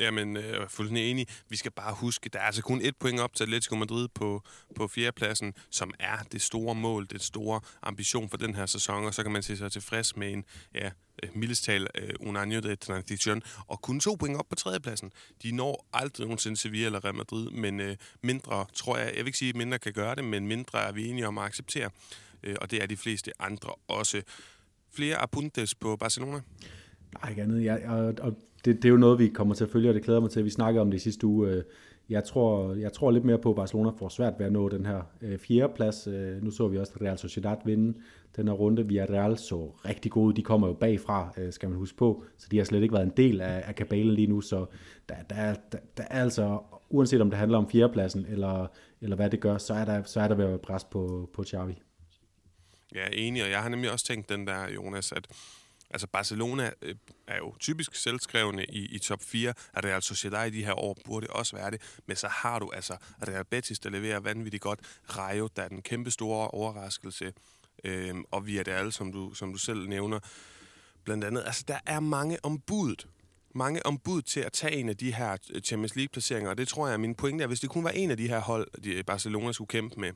Jamen, 0.01 0.37
øh, 0.37 0.43
jeg 0.43 0.55
er 0.55 0.67
fuldstændig 0.67 1.11
enig. 1.11 1.27
Vi 1.49 1.57
skal 1.57 1.71
bare 1.71 1.93
huske, 1.93 2.29
der 2.29 2.39
er 2.39 2.43
altså 2.43 2.61
kun 2.61 2.81
et 2.81 2.95
point 2.97 3.19
op 3.19 3.33
til 3.33 3.43
Atletico 3.43 3.75
Madrid 3.75 4.07
på, 4.07 4.43
på 4.75 4.87
fjerdepladsen, 4.87 5.53
som 5.69 5.93
er 5.99 6.17
det 6.31 6.41
store 6.41 6.75
mål, 6.75 7.07
det 7.09 7.21
store 7.21 7.61
ambition 7.83 8.29
for 8.29 8.37
den 8.37 8.55
her 8.55 8.65
sæson, 8.65 9.05
og 9.05 9.13
så 9.13 9.23
kan 9.23 9.31
man 9.31 9.43
se 9.43 9.57
sig 9.57 9.71
tilfreds 9.71 10.15
med 10.15 10.33
en, 10.33 10.45
ja, 10.75 10.85
øh, 10.85 11.29
Millestal, 11.35 11.81
mildestal 11.81 11.87
uh, 12.03 12.27
øh, 12.27 12.29
un 12.29 12.37
año 12.37 12.59
de 12.59 12.75
transition, 12.75 13.41
og 13.67 13.81
kun 13.81 13.99
to 13.99 14.15
point 14.15 14.37
op 14.37 14.45
på 14.49 14.55
tredjepladsen. 14.55 15.11
De 15.43 15.51
når 15.51 15.87
aldrig 15.93 16.25
nogensinde 16.25 16.57
Sevilla 16.57 16.85
eller 16.85 17.05
Real 17.05 17.15
Madrid, 17.15 17.49
men 17.49 17.79
uh, 17.79 17.95
mindre, 18.21 18.65
tror 18.73 18.97
jeg, 18.97 19.07
jeg 19.07 19.17
vil 19.17 19.27
ikke 19.27 19.37
sige, 19.37 19.49
at 19.49 19.55
mindre 19.55 19.79
kan 19.79 19.93
gøre 19.93 20.15
det, 20.15 20.23
men 20.23 20.47
mindre 20.47 20.79
er 20.83 20.91
vi 20.91 21.07
enige 21.07 21.27
om 21.27 21.37
at 21.37 21.45
acceptere, 21.45 21.89
uh, 22.47 22.53
og 22.61 22.71
det 22.71 22.83
er 22.83 22.85
de 22.85 22.97
fleste 22.97 23.41
andre 23.41 23.73
også. 23.87 24.21
Flere 24.93 25.15
apuntes 25.15 25.75
på 25.75 25.95
Barcelona? 25.95 26.41
Nej, 27.13 27.29
ikke 27.29 27.41
andet. 27.41 27.63
Jeg, 27.63 27.81
og, 27.87 28.13
og 28.21 28.35
det, 28.65 28.75
det 28.75 28.85
er 28.85 28.89
jo 28.89 28.97
noget, 28.97 29.19
vi 29.19 29.27
kommer 29.27 29.55
til 29.55 29.63
at 29.63 29.69
følge, 29.69 29.89
og 29.89 29.95
det 29.95 30.03
glæder 30.03 30.19
mig 30.19 30.29
til. 30.29 30.45
Vi 30.45 30.49
snakkede 30.49 30.81
om 30.81 30.91
det 30.91 30.97
i 30.97 31.01
sidste 31.01 31.27
uge. 31.27 31.49
Øh, 31.49 31.63
jeg 32.09 32.23
tror, 32.23 32.73
jeg 32.73 32.93
tror 32.93 33.11
lidt 33.11 33.25
mere 33.25 33.37
på, 33.37 33.49
at 33.49 33.55
Barcelona 33.55 33.89
får 33.89 34.09
svært 34.09 34.33
ved 34.39 34.45
at 34.45 34.51
nå 34.51 34.69
den 34.69 34.85
her 34.85 35.01
øh, 35.21 35.39
fjerde 35.39 35.73
plads. 35.75 36.07
Øh, 36.07 36.43
nu 36.43 36.51
så 36.51 36.67
vi 36.67 36.77
også 36.77 36.93
Real 37.01 37.17
Sociedad 37.17 37.57
vinde 37.65 37.97
den 38.35 38.47
her 38.47 38.53
runde. 38.53 38.87
Vi 38.87 38.97
er 38.97 39.09
Real 39.09 39.37
så 39.37 39.71
rigtig 39.85 40.11
gode. 40.11 40.35
De 40.35 40.43
kommer 40.43 40.67
jo 40.67 40.73
bagfra, 40.73 41.33
øh, 41.37 41.53
skal 41.53 41.69
man 41.69 41.77
huske 41.77 41.97
på. 41.97 42.23
Så 42.37 42.47
de 42.51 42.57
har 42.57 42.65
slet 42.65 42.81
ikke 42.81 42.93
været 42.93 43.05
en 43.05 43.13
del 43.17 43.41
af, 43.41 43.63
af 43.67 43.75
kabalen 43.75 44.13
lige 44.13 44.27
nu. 44.27 44.41
Så 44.41 44.65
der, 45.09 45.15
der, 45.29 45.55
der, 45.71 45.77
der 45.97 46.03
er 46.03 46.23
altså, 46.23 46.59
uanset 46.89 47.21
om 47.21 47.29
det 47.29 47.39
handler 47.39 47.57
om 47.57 47.69
fjerdepladsen, 47.69 48.25
eller, 48.29 48.67
eller 49.01 49.15
hvad 49.15 49.29
det 49.29 49.39
gør, 49.39 49.57
så 49.57 49.73
er 49.73 49.85
der, 49.85 50.03
så 50.03 50.19
er 50.19 50.27
der 50.27 50.35
ved 50.35 50.43
at 50.43 50.49
være 50.49 50.59
pres 50.59 50.83
på, 50.83 51.29
på 51.33 51.43
Xavi. 51.43 51.81
Ja, 52.95 53.05
enig, 53.13 53.43
og 53.43 53.49
jeg 53.49 53.59
har 53.59 53.69
nemlig 53.69 53.91
også 53.91 54.05
tænkt 54.05 54.29
den 54.29 54.47
der, 54.47 54.69
Jonas, 54.75 55.11
at 55.11 55.27
Altså 55.93 56.07
Barcelona 56.07 56.71
øh, 56.81 56.95
er 57.27 57.37
jo 57.37 57.55
typisk 57.59 57.95
selvskrevne 57.95 58.65
i, 58.65 58.85
i 58.85 58.99
top 58.99 59.21
4, 59.23 59.53
at 59.73 59.85
Real 59.85 60.01
Sociedad 60.01 60.47
i 60.47 60.57
de 60.57 60.65
her 60.65 60.73
år 60.73 60.97
burde 61.05 61.27
også 61.29 61.55
være 61.55 61.71
det, 61.71 61.81
men 62.05 62.15
så 62.15 62.27
har 62.27 62.59
du 62.59 62.71
altså 62.73 62.97
Real 63.27 63.45
Betis, 63.45 63.79
der 63.79 63.89
leverer 63.89 64.19
vanvittigt 64.19 64.63
godt, 64.63 64.79
Rayo, 65.17 65.49
der 65.55 65.63
er 65.63 65.67
den 65.67 65.81
kæmpe 65.81 66.11
store 66.11 66.47
overraskelse, 66.47 67.33
øh, 67.83 68.15
og 68.31 68.43
alle, 68.67 68.91
som 68.91 69.11
du, 69.11 69.33
som 69.33 69.51
du 69.51 69.57
selv 69.57 69.87
nævner, 69.87 70.19
blandt 71.03 71.23
andet. 71.23 71.43
Altså, 71.45 71.63
der 71.67 71.79
er 71.85 71.99
mange 71.99 72.45
ombud 72.45 72.95
mange 73.55 73.85
ombud 73.85 74.21
til 74.21 74.39
at 74.39 74.53
tage 74.53 74.75
en 74.75 74.89
af 74.89 74.97
de 74.97 75.13
her 75.13 75.37
øh, 75.53 75.61
Champions 75.61 75.95
League-placeringer, 75.95 76.49
og 76.49 76.57
det 76.57 76.67
tror 76.67 76.87
jeg 76.87 76.93
er 76.93 76.97
min 76.97 77.15
pointe 77.15 77.43
er, 77.43 77.47
hvis 77.47 77.59
det 77.59 77.69
kunne 77.69 77.85
være 77.85 77.95
en 77.95 78.11
af 78.11 78.17
de 78.17 78.27
her 78.27 78.39
hold, 78.39 78.81
de 78.83 79.03
Barcelona 79.03 79.51
skulle 79.51 79.67
kæmpe 79.67 79.99
med, 79.99 80.11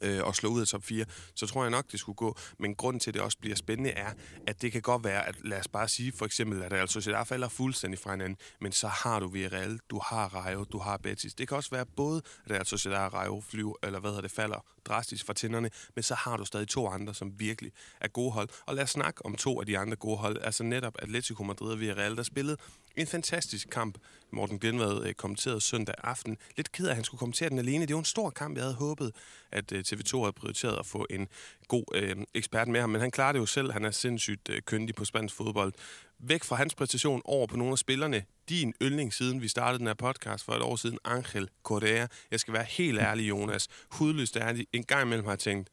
øh, 0.00 0.24
og 0.24 0.36
slå 0.36 0.48
ud 0.48 0.60
af 0.60 0.66
top 0.66 0.84
4, 0.84 1.04
så 1.34 1.46
tror 1.46 1.62
jeg 1.64 1.70
nok, 1.70 1.92
det 1.92 2.00
skulle 2.00 2.16
gå. 2.16 2.38
Men 2.58 2.74
grunden 2.74 3.00
til, 3.00 3.10
at 3.10 3.14
det 3.14 3.22
også 3.22 3.38
bliver 3.38 3.56
spændende, 3.56 3.90
er, 3.90 4.12
at 4.46 4.62
det 4.62 4.72
kan 4.72 4.82
godt 4.82 5.04
være, 5.04 5.28
at 5.28 5.34
lad 5.44 5.58
os 5.58 5.68
bare 5.68 5.88
sige 5.88 6.12
for 6.12 6.24
eksempel, 6.24 6.62
at 6.62 6.72
Real 6.72 6.88
Sociedad 6.88 7.26
falder 7.26 7.48
fuldstændig 7.48 7.98
fra 7.98 8.10
hinanden, 8.10 8.38
men 8.60 8.72
så 8.72 8.88
har 8.88 9.20
du 9.20 9.28
Villarreal, 9.28 9.80
du 9.90 10.00
har 10.04 10.34
Rayo, 10.34 10.64
du 10.64 10.78
har 10.78 10.96
Betis. 10.96 11.34
Det 11.34 11.48
kan 11.48 11.56
også 11.56 11.70
være 11.70 11.86
både 11.86 12.22
Real 12.50 12.66
Sociedad 12.66 12.98
og 12.98 13.14
Rayo 13.14 13.42
flyver, 13.48 13.74
eller 13.82 14.00
hvad 14.00 14.10
hedder 14.10 14.22
det, 14.22 14.30
falder 14.30 14.64
drastisk 14.84 15.26
fra 15.26 15.34
tænderne, 15.34 15.70
men 15.94 16.02
så 16.02 16.14
har 16.14 16.36
du 16.36 16.44
stadig 16.44 16.68
to 16.68 16.88
andre, 16.88 17.14
som 17.14 17.40
virkelig 17.40 17.72
er 18.00 18.08
gode 18.08 18.32
hold. 18.32 18.48
Og 18.66 18.74
lad 18.74 18.82
os 18.82 18.90
snakke 18.90 19.26
om 19.26 19.36
to 19.36 19.60
af 19.60 19.66
de 19.66 19.78
andre 19.78 19.96
gode 19.96 20.16
hold, 20.16 20.38
altså 20.42 20.62
netop 20.64 20.94
Atletico 20.98 21.42
Madrid 21.42 21.72
og 21.72 21.80
Villarreal, 21.80 22.16
der 22.16 22.22
spillede 22.22 22.56
en 22.96 23.06
fantastisk 23.06 23.68
kamp. 23.70 23.98
Morten 24.32 24.58
Glenvad 24.58 25.06
øh, 25.06 25.14
kommenterede 25.14 25.60
søndag 25.60 25.94
aften. 26.04 26.36
Lidt 26.56 26.72
ked 26.72 26.86
af, 26.86 26.90
at 26.90 26.94
han 26.94 27.04
skulle 27.04 27.18
kommentere 27.18 27.48
den 27.48 27.58
alene. 27.58 27.86
Det 27.86 27.94
var 27.94 27.98
en 27.98 28.04
stor 28.04 28.30
kamp. 28.30 28.56
Jeg 28.56 28.64
havde 28.64 28.74
håbet, 28.74 29.12
at 29.52 29.72
øh, 29.72 29.84
TV2 29.88 30.18
havde 30.18 30.32
prioriteret 30.32 30.78
at 30.78 30.86
få 30.86 31.06
en 31.10 31.28
god 31.68 31.84
øh, 31.94 32.16
ekspert 32.34 32.68
med 32.68 32.80
ham, 32.80 32.90
men 32.90 33.00
han 33.00 33.10
klarer 33.10 33.32
det 33.32 33.38
jo 33.38 33.46
selv. 33.46 33.72
Han 33.72 33.84
er 33.84 33.90
sindssygt 33.90 34.48
øh, 34.48 34.62
køndig 34.62 34.94
på 34.94 35.04
spansk 35.04 35.34
fodbold. 35.34 35.72
Væk 36.18 36.44
fra 36.44 36.56
hans 36.56 36.74
præstation 36.74 37.22
over 37.24 37.46
på 37.46 37.56
nogle 37.56 37.72
af 37.72 37.78
spillerne. 37.78 38.24
Din 38.48 38.74
yndling 38.82 39.14
siden 39.14 39.42
vi 39.42 39.48
startede 39.48 39.78
den 39.78 39.86
her 39.86 39.94
podcast 39.94 40.44
for 40.44 40.52
et 40.52 40.62
år 40.62 40.76
siden, 40.76 40.98
Angel 41.04 41.48
Correa. 41.62 42.06
Jeg 42.30 42.40
skal 42.40 42.54
være 42.54 42.64
helt 42.64 42.98
ærlig, 42.98 43.28
Jonas. 43.28 43.68
Hudløst 43.90 44.36
ærlig. 44.36 44.66
En 44.72 44.84
gang 44.84 45.02
imellem 45.02 45.24
har 45.24 45.32
jeg 45.32 45.38
tænkt, 45.38 45.68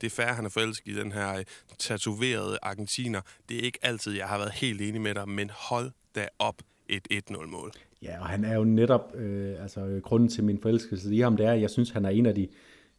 det 0.00 0.06
er 0.06 0.10
færre, 0.10 0.34
han 0.34 0.44
er 0.44 0.48
forelsket 0.48 0.92
i 0.92 0.96
den 0.96 1.12
her 1.12 1.36
øh, 1.38 1.44
tatoverede 1.78 2.58
argentiner. 2.62 3.20
Det 3.48 3.56
er 3.56 3.60
ikke 3.60 3.78
altid, 3.82 4.12
jeg 4.12 4.28
har 4.28 4.38
været 4.38 4.52
helt 4.52 4.80
enig 4.80 5.00
med 5.00 5.14
dig, 5.14 5.28
men 5.28 5.50
hold 5.50 5.92
da 6.14 6.28
op 6.38 6.62
et 6.88 7.08
1-0-mål. 7.12 7.72
Ja, 8.02 8.20
og 8.20 8.26
han 8.26 8.44
er 8.44 8.54
jo 8.54 8.64
netop, 8.64 9.14
øh, 9.14 9.62
altså 9.62 9.80
øh, 9.80 10.02
grunden 10.02 10.28
til 10.28 10.44
min 10.44 10.58
forelskelse 10.58 11.14
i 11.14 11.20
ham, 11.20 11.36
det 11.36 11.46
er, 11.46 11.52
at 11.52 11.60
jeg 11.60 11.70
synes, 11.70 11.90
han 11.90 12.04
er 12.04 12.08
en 12.08 12.26
af 12.26 12.34
de, 12.34 12.48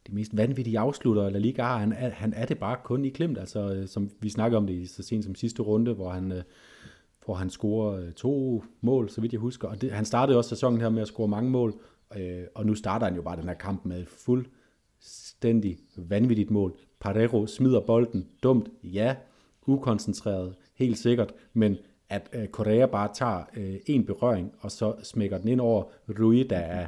de 0.06 0.14
mest 0.14 0.36
vanvittige 0.36 0.78
afslutter, 0.78 1.26
eller 1.26 1.38
lige 1.38 1.60
har. 1.60 1.78
Han 1.78 1.92
er, 1.92 2.10
han 2.10 2.32
er 2.32 2.46
det 2.46 2.58
bare 2.58 2.76
kun 2.84 3.04
i 3.04 3.08
klemt, 3.08 3.38
altså 3.38 3.74
øh, 3.74 3.88
som 3.88 4.10
vi 4.20 4.28
snakker 4.28 4.58
om 4.58 4.66
det 4.66 4.90
så 4.90 5.02
sent 5.02 5.24
som 5.24 5.34
sidste 5.34 5.62
runde, 5.62 5.92
hvor 5.92 6.10
han, 6.10 6.32
øh, 6.32 6.42
hvor 7.24 7.34
han 7.34 7.50
scorer 7.50 8.00
øh, 8.00 8.12
to 8.12 8.64
mål, 8.80 9.10
så 9.10 9.20
vidt 9.20 9.32
jeg 9.32 9.40
husker. 9.40 9.68
Og 9.68 9.80
det, 9.80 9.92
han 9.92 10.04
startede 10.04 10.38
også 10.38 10.48
sæsonen 10.48 10.80
her 10.80 10.88
med 10.88 11.02
at 11.02 11.08
score 11.08 11.28
mange 11.28 11.50
mål, 11.50 11.80
øh, 12.16 12.42
og 12.54 12.66
nu 12.66 12.74
starter 12.74 13.06
han 13.06 13.16
jo 13.16 13.22
bare 13.22 13.36
den 13.36 13.48
her 13.48 13.54
kamp 13.54 13.84
med 13.84 14.04
fuldstændig 14.06 15.78
vanvittigt 15.96 16.50
mål. 16.50 16.78
Parejo 17.00 17.46
smider 17.46 17.80
bolden 17.80 18.28
dumt, 18.42 18.68
ja, 18.82 19.16
ukoncentreret, 19.66 20.54
helt 20.74 20.98
sikkert, 20.98 21.32
men 21.52 21.76
at 22.08 22.28
øh, 22.32 22.48
Korea 22.48 22.86
bare 22.86 23.08
tager 23.14 23.42
øh, 23.56 23.76
en 23.86 24.04
berøring, 24.04 24.52
og 24.60 24.70
så 24.70 24.94
smækker 25.02 25.38
den 25.38 25.48
ind 25.48 25.60
over 25.60 25.84
Rui, 26.20 26.42
der 26.42 26.58
er, 26.58 26.86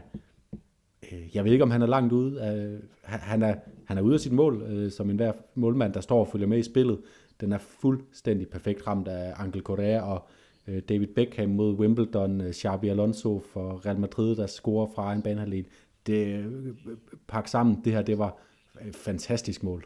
øh, 1.12 1.36
jeg 1.36 1.44
ved 1.44 1.52
ikke 1.52 1.64
om 1.64 1.70
han 1.70 1.82
er 1.82 1.86
langt 1.86 2.12
ude, 2.12 2.40
øh, 2.40 2.82
han, 3.02 3.42
er, 3.42 3.54
han 3.84 3.98
er 3.98 4.02
ude 4.02 4.14
af 4.14 4.20
sit 4.20 4.32
mål, 4.32 4.62
øh, 4.62 4.90
som 4.90 5.10
enhver 5.10 5.32
målmand, 5.54 5.92
der 5.92 6.00
står 6.00 6.20
og 6.20 6.28
følger 6.28 6.46
med 6.46 6.58
i 6.58 6.62
spillet. 6.62 6.98
Den 7.40 7.52
er 7.52 7.58
fuldstændig 7.58 8.48
perfekt 8.48 8.86
ramt 8.86 9.08
af 9.08 9.32
Angel 9.36 9.62
Correa, 9.62 10.00
og 10.00 10.28
øh, 10.68 10.82
David 10.88 11.06
Beckham 11.06 11.48
mod 11.48 11.74
Wimbledon, 11.74 12.40
øh, 12.40 12.52
Xabi 12.52 12.88
Alonso 12.88 13.42
for 13.52 13.86
Real 13.86 13.98
Madrid, 13.98 14.36
der 14.36 14.46
scorer 14.46 14.86
fra 14.94 15.12
en 15.12 15.22
banehalvdel. 15.22 15.66
Det 16.06 16.26
øh, 16.26 16.66
øh, 16.66 16.74
øh 17.36 17.46
sammen, 17.46 17.80
det 17.84 17.92
her, 17.92 18.02
det 18.02 18.18
var 18.18 18.38
et 18.88 18.96
fantastisk 18.96 19.62
mål 19.62 19.84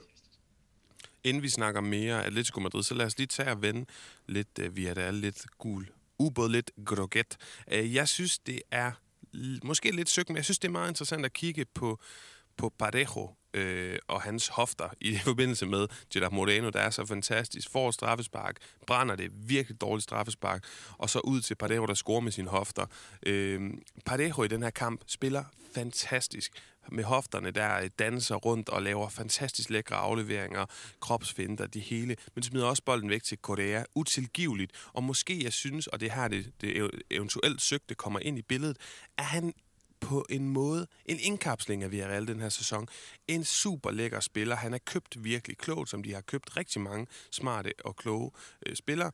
inden 1.25 1.43
vi 1.43 1.49
snakker 1.49 1.81
mere 1.81 2.25
Atletico 2.25 2.61
Madrid, 2.61 2.83
så 2.83 2.95
lad 2.95 3.07
os 3.07 3.19
lige 3.19 3.27
tage 3.27 3.51
og 3.51 3.63
vende 3.63 3.87
lidt, 4.27 4.59
øh, 4.61 4.69
uh, 4.69 4.77
vi 4.77 4.87
er 4.87 4.95
der 4.95 5.11
lidt 5.11 5.47
gul 5.59 5.91
ubåd, 6.19 6.49
lidt 6.49 6.71
groget. 6.85 7.37
Uh, 7.73 7.95
jeg 7.95 8.09
synes, 8.09 8.39
det 8.39 8.63
er 8.71 8.93
måske 9.63 9.91
lidt 9.91 10.09
søgt, 10.09 10.29
men 10.29 10.37
jeg 10.37 10.45
synes, 10.45 10.59
det 10.59 10.69
er 10.69 10.73
meget 10.73 10.89
interessant 10.89 11.25
at 11.25 11.33
kigge 11.33 11.65
på, 11.75 12.01
på 12.57 12.73
Parejo 12.79 13.31
øh, 13.55 13.99
og 14.09 14.23
hans 14.23 14.49
hofter 14.49 14.89
i 15.01 15.19
forbindelse 15.25 15.67
med 15.67 15.89
Gerard 16.13 16.33
Moreno, 16.33 16.71
der 16.71 16.81
er 16.81 16.91
så 16.91 17.07
fantastisk. 17.07 17.71
Får 17.71 17.91
straffespark, 17.91 18.57
brænder 18.87 19.17
det 19.17 19.31
virkelig 19.35 19.81
dårligt 19.81 20.05
straffespark, 20.05 20.65
og 20.99 21.11
så 21.11 21.21
ud 21.21 21.41
til 21.41 21.55
Parejo, 21.55 21.87
der 21.87 21.95
scorer 21.95 22.21
med 22.21 22.33
sine 22.33 22.49
hofter. 22.49 22.87
Øh, 23.27 23.71
Parejo 24.07 24.43
i 24.43 24.49
den 24.49 24.63
her 24.63 24.71
kamp 24.71 25.01
spiller 25.07 25.45
fantastisk 25.75 26.53
med 26.93 27.05
hofterne, 27.05 27.51
der 27.51 27.89
danser 27.89 28.35
rundt 28.35 28.69
og 28.69 28.83
laver 28.83 29.09
fantastisk 29.09 29.71
lækre 29.71 29.97
afleveringer, 29.97 30.67
kropsfinder, 31.01 31.67
det 31.67 31.83
hele, 31.83 32.17
men 32.35 32.43
smider 32.43 32.67
også 32.67 32.83
bolden 32.85 33.11
væk 33.11 33.23
til 33.23 33.39
Korea. 33.39 33.85
Utilgiveligt. 33.95 34.73
Og 34.93 35.03
måske 35.03 35.45
jeg 35.45 35.53
synes, 35.53 35.87
og 35.87 36.01
det 36.01 36.13
her 36.13 36.29
det, 36.29 36.53
det 36.61 36.91
eventuelt 37.11 37.63
søgte 37.63 37.95
kommer 37.95 38.21
ind 38.21 38.39
i 38.39 38.43
billedet, 38.43 38.77
at 39.19 39.25
han 39.25 39.55
på 40.01 40.27
en 40.31 40.49
måde 40.49 40.87
en 41.07 41.19
indkapsling 41.21 41.83
af 41.83 41.91
Villarreal 41.91 42.27
den 42.27 42.41
her 42.41 42.49
sæson. 42.49 42.89
En 43.29 43.45
super 43.45 43.91
lækker 43.91 44.21
spiller. 44.21 44.57
Han 44.57 44.75
er 44.75 44.79
købt 44.79 45.25
virkelig 45.25 45.59
klogt, 45.59 45.91
som 45.91 46.03
de 46.03 46.15
har 46.15 46.21
købt 46.21 46.57
rigtig 46.57 46.81
mange 46.81 47.07
smarte 47.31 47.73
og 47.85 47.97
kloge 47.97 48.31
øh, 48.67 48.77
spillere 48.77 49.11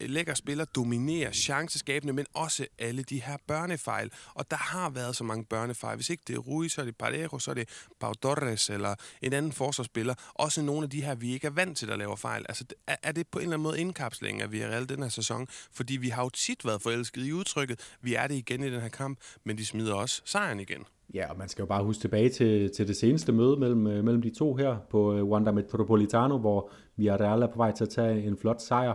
lækker 0.00 0.34
spiller, 0.34 0.64
dominerer 0.64 1.32
chanceskabende, 1.32 2.12
men 2.12 2.26
også 2.34 2.66
alle 2.78 3.02
de 3.02 3.22
her 3.22 3.36
børnefejl. 3.46 4.10
Og 4.34 4.50
der 4.50 4.56
har 4.56 4.90
været 4.90 5.16
så 5.16 5.24
mange 5.24 5.44
børnefejl. 5.44 5.96
Hvis 5.96 6.10
ikke 6.10 6.22
det 6.26 6.34
er 6.34 6.38
Rui, 6.38 6.68
så 6.68 6.80
er 6.80 6.84
det 6.84 6.96
Parejo, 6.96 7.38
så 7.38 7.50
er 7.50 7.54
det 7.54 7.68
Pau 8.00 8.12
Torres 8.12 8.70
eller 8.70 8.94
en 9.22 9.32
anden 9.32 9.52
forsvarsspiller. 9.52 10.14
Også 10.34 10.62
nogle 10.62 10.82
af 10.82 10.90
de 10.90 11.02
her, 11.02 11.14
vi 11.14 11.32
ikke 11.32 11.46
er 11.46 11.50
vant 11.50 11.78
til 11.78 11.90
at 11.90 11.98
laver 11.98 12.16
fejl. 12.16 12.46
Altså, 12.48 12.64
er, 13.02 13.12
det 13.12 13.28
på 13.28 13.38
en 13.38 13.42
eller 13.42 13.54
anden 13.54 13.62
måde 13.62 13.80
indkapsling 13.80 14.42
af 14.42 14.52
Villarreal 14.52 14.88
den 14.88 15.02
her 15.02 15.08
sæson? 15.08 15.46
Fordi 15.72 15.96
vi 15.96 16.08
har 16.08 16.22
jo 16.22 16.28
tit 16.28 16.64
været 16.64 16.82
forelsket 16.82 17.26
i 17.26 17.32
udtrykket. 17.32 17.96
Vi 18.00 18.14
er 18.14 18.26
det 18.26 18.34
igen 18.34 18.64
i 18.64 18.70
den 18.70 18.80
her 18.80 18.88
kamp, 18.88 19.18
men 19.44 19.58
de 19.58 19.66
smider 19.66 19.94
også 19.94 20.22
sejren 20.24 20.60
igen. 20.60 20.84
Ja, 21.14 21.30
og 21.30 21.38
man 21.38 21.48
skal 21.48 21.62
jo 21.62 21.66
bare 21.66 21.84
huske 21.84 22.00
tilbage 22.00 22.28
til, 22.28 22.70
til 22.70 22.88
det 22.88 22.96
seneste 22.96 23.32
møde 23.32 23.56
mellem, 23.56 23.86
øh, 23.86 24.04
mellem 24.04 24.22
de 24.22 24.30
to 24.30 24.54
her 24.54 24.76
på 24.90 25.14
øh, 25.14 25.24
Wanda 25.24 25.50
Metropolitano, 25.50 26.38
hvor 26.38 26.70
Villarreal 26.96 27.42
er 27.42 27.46
på 27.46 27.56
vej 27.56 27.72
til 27.72 27.84
at 27.84 27.90
tage 27.90 28.22
en 28.22 28.36
flot 28.36 28.60
sejr. 28.60 28.94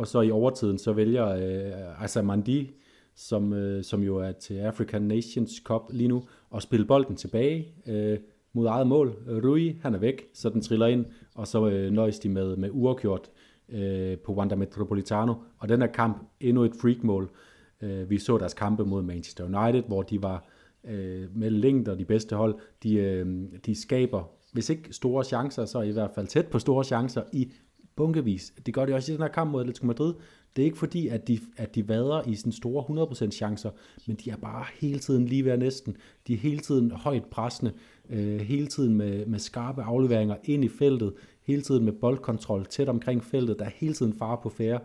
Og 0.00 0.06
så 0.06 0.20
i 0.20 0.30
overtiden, 0.30 0.78
så 0.78 0.92
vælger 0.92 1.28
øh, 1.28 2.04
Asamandi, 2.04 2.70
som, 3.14 3.52
øh, 3.52 3.84
som 3.84 4.02
jo 4.02 4.16
er 4.16 4.32
til 4.32 4.54
African 4.54 5.02
Nations 5.02 5.62
Cup 5.64 5.82
lige 5.90 6.08
nu, 6.08 6.22
at 6.54 6.62
spille 6.62 6.86
bolden 6.86 7.16
tilbage 7.16 7.68
øh, 7.86 8.18
mod 8.52 8.66
eget 8.66 8.86
mål. 8.86 9.16
Rui, 9.44 9.76
han 9.82 9.94
er 9.94 9.98
væk, 9.98 10.22
så 10.34 10.48
den 10.48 10.62
triller 10.62 10.86
ind, 10.86 11.04
og 11.34 11.46
så 11.46 11.68
øh, 11.68 11.90
nøjes 11.90 12.18
de 12.18 12.28
med, 12.28 12.56
med 12.56 12.68
uafgjort 12.72 13.30
øh, 13.68 14.18
på 14.18 14.34
Wanda 14.34 14.54
Metropolitano. 14.54 15.34
Og 15.58 15.68
den 15.68 15.80
her 15.80 15.88
kamp, 15.88 16.28
endnu 16.40 16.64
et 16.64 16.72
freak-mål. 16.80 17.30
Øh, 17.80 18.10
vi 18.10 18.18
så 18.18 18.38
deres 18.38 18.54
kampe 18.54 18.84
mod 18.84 19.02
Manchester 19.02 19.44
United, 19.44 19.82
hvor 19.82 20.02
de 20.02 20.22
var 20.22 20.44
øh, 20.84 21.36
med 21.36 21.50
længder 21.50 21.94
de 21.94 22.04
bedste 22.04 22.36
hold. 22.36 22.54
De, 22.82 22.94
øh, 22.94 23.26
de 23.66 23.80
skaber, 23.80 24.30
hvis 24.52 24.70
ikke 24.70 24.92
store 24.92 25.24
chancer, 25.24 25.64
så 25.64 25.80
i 25.80 25.90
hvert 25.90 26.10
fald 26.14 26.26
tæt 26.26 26.46
på 26.46 26.58
store 26.58 26.84
chancer 26.84 27.22
i 27.32 27.52
bunkevis. 28.00 28.52
Det 28.66 28.74
gør 28.74 28.86
de 28.86 28.94
også 28.94 29.12
i 29.12 29.14
den 29.14 29.22
her 29.22 29.28
kamp 29.28 29.50
mod 29.50 29.60
Atletico 29.60 29.86
Madrid. 29.86 30.14
Det 30.56 30.62
er 30.62 30.66
ikke 30.66 30.78
fordi, 30.78 31.08
at 31.08 31.28
de, 31.28 31.38
at 31.56 31.74
de 31.74 31.88
vader 31.88 32.28
i 32.28 32.34
sådan 32.34 32.52
store 32.52 33.06
100% 33.26 33.30
chancer, 33.30 33.70
men 34.06 34.16
de 34.16 34.30
er 34.30 34.36
bare 34.36 34.64
hele 34.80 34.98
tiden 34.98 35.26
lige 35.26 35.44
ved 35.44 35.56
næsten. 35.56 35.96
De 36.26 36.34
er 36.34 36.38
hele 36.38 36.58
tiden 36.58 36.90
højt 36.90 37.24
pressende, 37.24 37.72
øh, 38.10 38.40
hele 38.40 38.66
tiden 38.66 38.94
med, 38.94 39.26
med 39.26 39.38
skarpe 39.38 39.82
afleveringer 39.82 40.36
ind 40.44 40.64
i 40.64 40.68
feltet, 40.68 41.12
hele 41.42 41.62
tiden 41.62 41.84
med 41.84 41.92
boldkontrol 41.92 42.66
tæt 42.66 42.88
omkring 42.88 43.24
feltet. 43.24 43.58
Der 43.58 43.64
er 43.64 43.70
hele 43.74 43.94
tiden 43.94 44.14
fare 44.14 44.38
på 44.42 44.48
færre. 44.48 44.80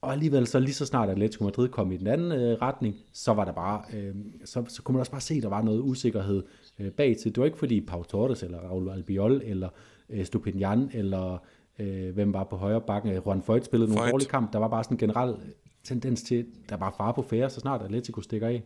Og 0.00 0.12
alligevel, 0.12 0.46
så 0.46 0.58
lige 0.58 0.74
så 0.74 0.86
snart 0.86 1.08
Atletico 1.08 1.44
Madrid 1.44 1.68
kom 1.68 1.92
i 1.92 1.96
den 1.96 2.06
anden 2.06 2.32
øh, 2.32 2.62
retning, 2.62 2.96
så 3.12 3.32
var 3.32 3.44
der 3.44 3.52
bare, 3.52 3.82
øh, 3.94 4.14
så, 4.44 4.64
så 4.68 4.82
kunne 4.82 4.92
man 4.92 5.00
også 5.00 5.12
bare 5.12 5.20
se, 5.20 5.34
at 5.34 5.42
der 5.42 5.48
var 5.48 5.62
noget 5.62 5.80
usikkerhed 5.80 6.42
øh, 6.78 6.90
bag 6.90 7.16
til. 7.16 7.34
Det 7.34 7.40
var 7.40 7.44
ikke 7.44 7.58
fordi 7.58 7.80
Pau 7.80 8.02
Torres, 8.02 8.42
eller 8.42 8.58
Raul 8.58 8.90
Albiol, 8.90 9.42
eller 9.44 9.68
øh, 10.10 10.24
Stupinian, 10.24 10.90
eller 10.92 11.38
øh, 11.78 12.14
hvem 12.14 12.32
var 12.32 12.44
på 12.44 12.56
højre 12.56 12.80
bakken. 12.80 13.12
Juan 13.12 13.42
Foyt 13.42 13.64
spillede 13.64 13.94
nogle 13.94 14.10
dårlige 14.10 14.28
kamp. 14.28 14.52
Der 14.52 14.58
var 14.58 14.68
bare 14.68 14.84
sådan 14.84 14.94
en 14.94 14.98
generel 14.98 15.36
tendens 15.84 16.22
til, 16.22 16.46
der 16.68 16.76
var 16.76 16.94
far 16.96 17.12
på 17.12 17.22
færre, 17.22 17.50
så 17.50 17.60
snart 17.60 17.82
Atletico 17.82 18.20
stikker 18.20 18.48
af. 18.48 18.62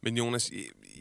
Men 0.00 0.16
Jonas, 0.16 0.52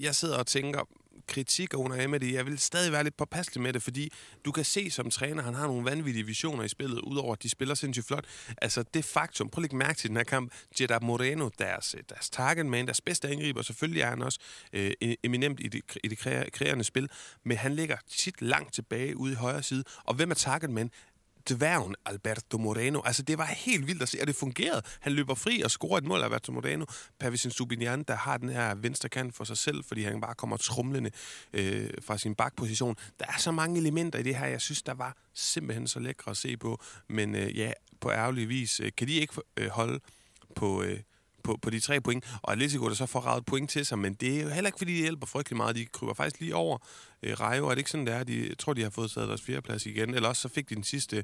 jeg 0.01 0.15
sidder 0.15 0.37
og 0.37 0.47
tænker, 0.47 0.79
kritik 1.27 1.73
under 1.73 2.03
Emery. 2.03 2.33
Jeg 2.33 2.45
vil 2.45 2.59
stadig 2.59 2.91
være 2.91 3.03
lidt 3.03 3.17
påpasselig 3.17 3.61
med 3.61 3.73
det, 3.73 3.83
fordi 3.83 4.11
du 4.45 4.51
kan 4.51 4.65
se 4.65 4.91
som 4.91 5.09
træner, 5.09 5.43
han 5.43 5.53
har 5.53 5.67
nogle 5.67 5.85
vanvittige 5.85 6.25
visioner 6.25 6.63
i 6.63 6.67
spillet, 6.67 6.99
udover 6.99 7.33
at 7.33 7.43
de 7.43 7.49
spiller 7.49 7.75
sindssygt 7.75 8.07
flot. 8.07 8.25
Altså 8.57 8.83
det 8.93 9.05
faktum, 9.05 9.49
prøv 9.49 9.59
at 9.59 9.63
lægge 9.63 9.75
mærke 9.75 9.97
til 9.97 10.09
den 10.09 10.17
her 10.17 10.23
kamp, 10.23 10.53
Jeddah 10.81 11.03
Moreno, 11.03 11.49
deres, 11.59 11.95
øh, 11.97 12.03
deres 12.09 12.29
target 12.29 12.65
man, 12.65 12.85
deres 12.85 13.01
bedste 13.01 13.27
angriber, 13.27 13.61
selvfølgelig 13.61 14.01
er 14.01 14.09
han 14.09 14.21
også 14.21 14.39
øh, 14.73 14.91
e- 15.03 15.15
eminent 15.23 15.59
i 15.59 15.67
det, 15.67 15.81
i 16.03 16.07
det 16.07 16.17
kreerende 16.51 16.83
spil, 16.83 17.09
men 17.43 17.57
han 17.57 17.75
ligger 17.75 17.97
tit 18.09 18.41
langt 18.41 18.73
tilbage 18.73 19.17
ude 19.17 19.31
i 19.31 19.35
højre 19.35 19.63
side. 19.63 19.83
Og 20.03 20.15
hvem 20.15 20.31
er 20.31 20.35
target 20.35 20.69
man? 20.69 20.91
Dværgen 21.49 21.95
Alberto 22.05 22.57
Moreno. 22.57 23.01
Altså, 23.05 23.23
det 23.23 23.37
var 23.37 23.45
helt 23.45 23.87
vildt 23.87 24.01
at 24.01 24.09
se, 24.09 24.17
og 24.21 24.27
det 24.27 24.35
fungerede. 24.35 24.81
Han 24.99 25.13
løber 25.13 25.35
fri 25.35 25.61
og 25.61 25.71
scorer 25.71 25.97
et 25.97 26.03
mål 26.03 26.21
Alberto 26.21 26.51
Moreno. 26.51 26.85
Pavicin 27.19 27.51
Subinian, 27.51 28.03
der 28.03 28.15
har 28.15 28.37
den 28.37 28.49
her 28.49 28.75
venstre 28.75 29.09
kant 29.09 29.35
for 29.35 29.43
sig 29.43 29.57
selv, 29.57 29.83
fordi 29.83 30.03
han 30.03 30.21
bare 30.21 30.35
kommer 30.35 30.57
trumlende 30.57 31.11
øh, 31.53 31.89
fra 32.01 32.17
sin 32.17 32.35
bakposition. 32.35 32.95
Der 33.19 33.25
er 33.25 33.37
så 33.37 33.51
mange 33.51 33.79
elementer 33.79 34.19
i 34.19 34.23
det 34.23 34.35
her, 34.35 34.45
jeg 34.45 34.61
synes, 34.61 34.83
der 34.83 34.93
var 34.93 35.17
simpelthen 35.33 35.87
så 35.87 35.99
lækre 35.99 36.31
at 36.31 36.37
se 36.37 36.57
på. 36.57 36.81
Men 37.07 37.35
øh, 37.35 37.57
ja, 37.57 37.71
på 37.99 38.11
ærgerlig 38.11 38.49
vis 38.49 38.79
øh, 38.79 38.91
kan 38.97 39.07
de 39.07 39.13
ikke 39.13 39.33
øh, 39.57 39.69
holde 39.69 39.99
på... 40.55 40.83
Øh, 40.83 40.99
på, 41.45 41.57
på 41.61 41.69
de 41.69 41.79
tre 41.79 42.01
point, 42.01 42.25
og 42.41 42.51
Atletico 42.51 42.87
der 42.87 42.95
så 42.95 43.05
får 43.05 43.19
ravet 43.19 43.45
point 43.45 43.69
til 43.69 43.85
sig, 43.85 43.99
men 43.99 44.13
det 44.13 44.37
er 44.37 44.43
jo 44.43 44.49
heller 44.49 44.67
ikke, 44.67 44.77
fordi 44.77 44.93
de 44.93 45.01
hjælper 45.01 45.27
frygtelig 45.27 45.57
meget. 45.57 45.75
De 45.75 45.85
kryber 45.85 46.13
faktisk 46.13 46.41
lige 46.41 46.55
over 46.55 46.77
øh, 47.23 47.39
Rayo, 47.39 47.65
er 47.65 47.69
det 47.69 47.77
ikke 47.77 47.91
sådan, 47.91 48.05
det 48.07 48.13
er? 48.13 48.23
De, 48.23 48.47
jeg 48.47 48.57
tror, 48.57 48.73
de 48.73 48.83
har 48.83 48.89
fået 48.89 49.11
taget 49.11 49.27
deres 49.27 49.41
fjerdeplads 49.41 49.85
igen, 49.85 50.13
eller 50.13 50.29
også 50.29 50.41
så 50.41 50.49
fik 50.49 50.69
de 50.69 50.75
den 50.75 50.83
sidste 50.83 51.23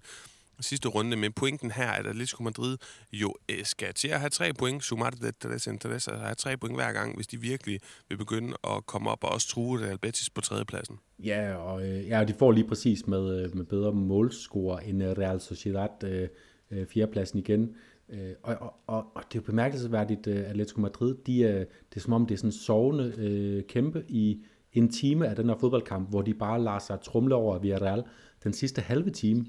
sidste 0.64 0.90
runde, 0.90 1.18
men 1.18 1.34
pointen 1.34 1.72
her 1.72 1.84
er, 1.84 1.92
at 1.92 2.08
Atletico 2.08 2.44
Madrid 2.44 2.78
jo 3.14 3.34
øh, 3.52 3.66
skal 3.66 3.94
til 3.94 4.08
at 4.08 4.20
have 4.20 4.30
tre 4.30 4.54
point, 4.54 4.84
sumar 4.84 5.10
de 5.10 5.32
tres 5.32 5.68
interés, 5.68 6.18
har 6.18 6.34
tre 6.34 6.58
point 6.58 6.78
hver 6.78 6.92
gang, 6.94 7.16
hvis 7.16 7.28
de 7.28 7.42
virkelig 7.42 7.80
vil 8.10 8.18
begynde 8.18 8.54
at 8.64 8.86
komme 8.86 9.10
op 9.10 9.24
og 9.24 9.32
også 9.32 9.48
true 9.48 9.86
Real 9.86 9.98
Betis 9.98 10.30
på 10.30 10.42
tredjepladsen. 10.42 11.00
Ja, 11.20 11.56
og 11.56 11.88
øh, 11.88 12.08
ja, 12.08 12.24
de 12.24 12.34
får 12.34 12.52
lige 12.52 12.68
præcis 12.68 13.08
med, 13.08 13.44
øh, 13.44 13.56
med 13.56 13.66
bedre 13.66 13.94
målscore 13.94 14.86
end 14.86 15.04
Real 15.04 15.42
Sociedad 15.42 16.04
øh, 16.04 16.28
øh 16.72 16.88
fjerdepladsen 16.88 17.40
igen. 17.40 17.76
Øh, 18.12 18.34
og, 18.44 18.56
og, 18.60 18.74
og, 18.88 19.06
og 19.16 19.24
det 19.24 19.38
er 19.38 19.42
jo 19.42 19.46
bemærkelsesværdigt, 19.46 20.28
at 20.28 20.46
Atletico 20.46 20.82
Madrid, 20.82 21.16
de 21.26 21.46
er, 21.46 21.58
det 21.58 21.96
er 21.96 22.00
som 22.00 22.14
om, 22.14 22.26
det 22.26 22.34
er 22.34 22.38
sådan 22.38 22.48
en 22.48 22.52
sovende 22.52 23.14
øh, 23.18 23.64
kæmpe 23.64 24.04
i 24.08 24.44
en 24.74 24.90
time 24.90 25.28
af 25.28 25.36
den 25.36 25.50
her 25.50 25.56
fodboldkamp, 25.56 26.10
hvor 26.10 26.22
de 26.22 26.34
bare 26.34 26.62
lader 26.62 26.80
sig 26.80 27.00
trumle 27.02 27.36
over 27.36 27.60
Villarreal 27.60 28.04
den 28.44 28.54
sidste 28.54 28.82
halve 28.82 29.10
time. 29.10 29.46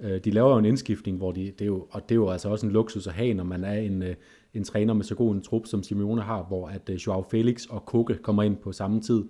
Øh, 0.00 0.20
de 0.24 0.30
laver 0.30 0.50
jo 0.50 0.58
en 0.58 0.64
indskiftning, 0.64 1.16
hvor 1.16 1.32
de, 1.32 1.44
det 1.44 1.60
er 1.60 1.66
jo, 1.66 1.86
og 1.90 2.02
det 2.08 2.10
er 2.10 2.16
jo 2.16 2.28
altså 2.28 2.48
også 2.48 2.66
en 2.66 2.72
luksus 2.72 3.06
at 3.06 3.12
have, 3.12 3.34
når 3.34 3.44
man 3.44 3.64
er 3.64 3.72
en, 3.72 4.02
øh, 4.02 4.14
en 4.54 4.64
træner 4.64 4.94
med 4.94 5.04
så 5.04 5.14
god 5.14 5.34
en 5.34 5.42
trup, 5.42 5.66
som 5.66 5.82
Simeone 5.82 6.22
har, 6.22 6.42
hvor 6.42 6.68
at 6.68 6.90
øh, 6.90 6.96
Joao 6.96 7.24
Felix 7.30 7.66
og 7.66 7.86
Koke 7.86 8.14
kommer 8.14 8.42
ind 8.42 8.56
på 8.56 8.72
samme 8.72 9.00
tid. 9.00 9.24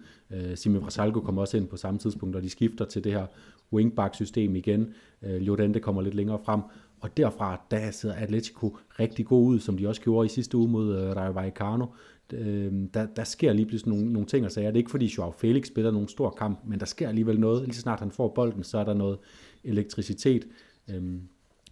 Simon 0.55 0.83
Brasalgo 0.83 1.21
kommer 1.21 1.43
også 1.43 1.57
ind 1.57 1.69
på 1.69 1.77
samme 1.77 1.99
tidspunkt, 1.99 2.37
og 2.37 2.43
de 2.43 2.51
skifter 2.51 2.85
til 2.85 3.05
det 3.05 3.13
her 3.13 3.27
wingback-system 3.73 4.57
igen. 4.57 4.95
Llorente 5.23 5.81
kommer 5.81 6.03
lidt 6.03 6.15
længere 6.15 6.39
frem, 6.45 6.61
og 7.05 7.17
derfra, 7.17 7.61
der 7.71 7.91
ser 7.91 8.13
Atletico 8.13 8.77
rigtig 9.01 9.27
god 9.27 9.47
ud, 9.47 9.59
som 9.59 9.79
de 9.79 9.89
også 9.89 10.01
gjorde 10.03 10.27
i 10.27 10.29
sidste 10.29 10.57
uge 10.57 10.69
mod 10.69 10.99
øh, 10.99 11.17
Rayo 11.17 11.33
Vallecano. 11.33 11.87
Øhm, 12.33 12.89
der, 12.89 13.07
der 13.17 13.25
sker 13.25 13.53
lige 13.53 13.67
pludselig 13.67 13.95
nogle, 13.95 14.13
nogle 14.13 14.27
ting 14.29 14.45
og 14.45 14.53
sager. 14.53 14.71
Det 14.71 14.77
er 14.77 14.81
ikke 14.81 14.91
fordi 14.91 15.15
Joao 15.19 15.31
Felix 15.31 15.67
spiller 15.67 15.91
nogen 15.91 16.09
stor 16.09 16.31
kamp, 16.31 16.61
men 16.67 16.81
der 16.81 16.87
sker 16.87 17.09
alligevel 17.09 17.41
noget. 17.41 17.63
Lige 17.65 17.75
så 17.75 17.81
snart 17.81 18.01
han 18.01 18.11
får 18.11 18.29
bolden, 18.29 18.65
så 18.65 18.79
er 18.79 18.85
der 18.85 18.95
noget 18.95 19.19
elektricitet. 19.65 20.47
Øhm, 20.91 21.21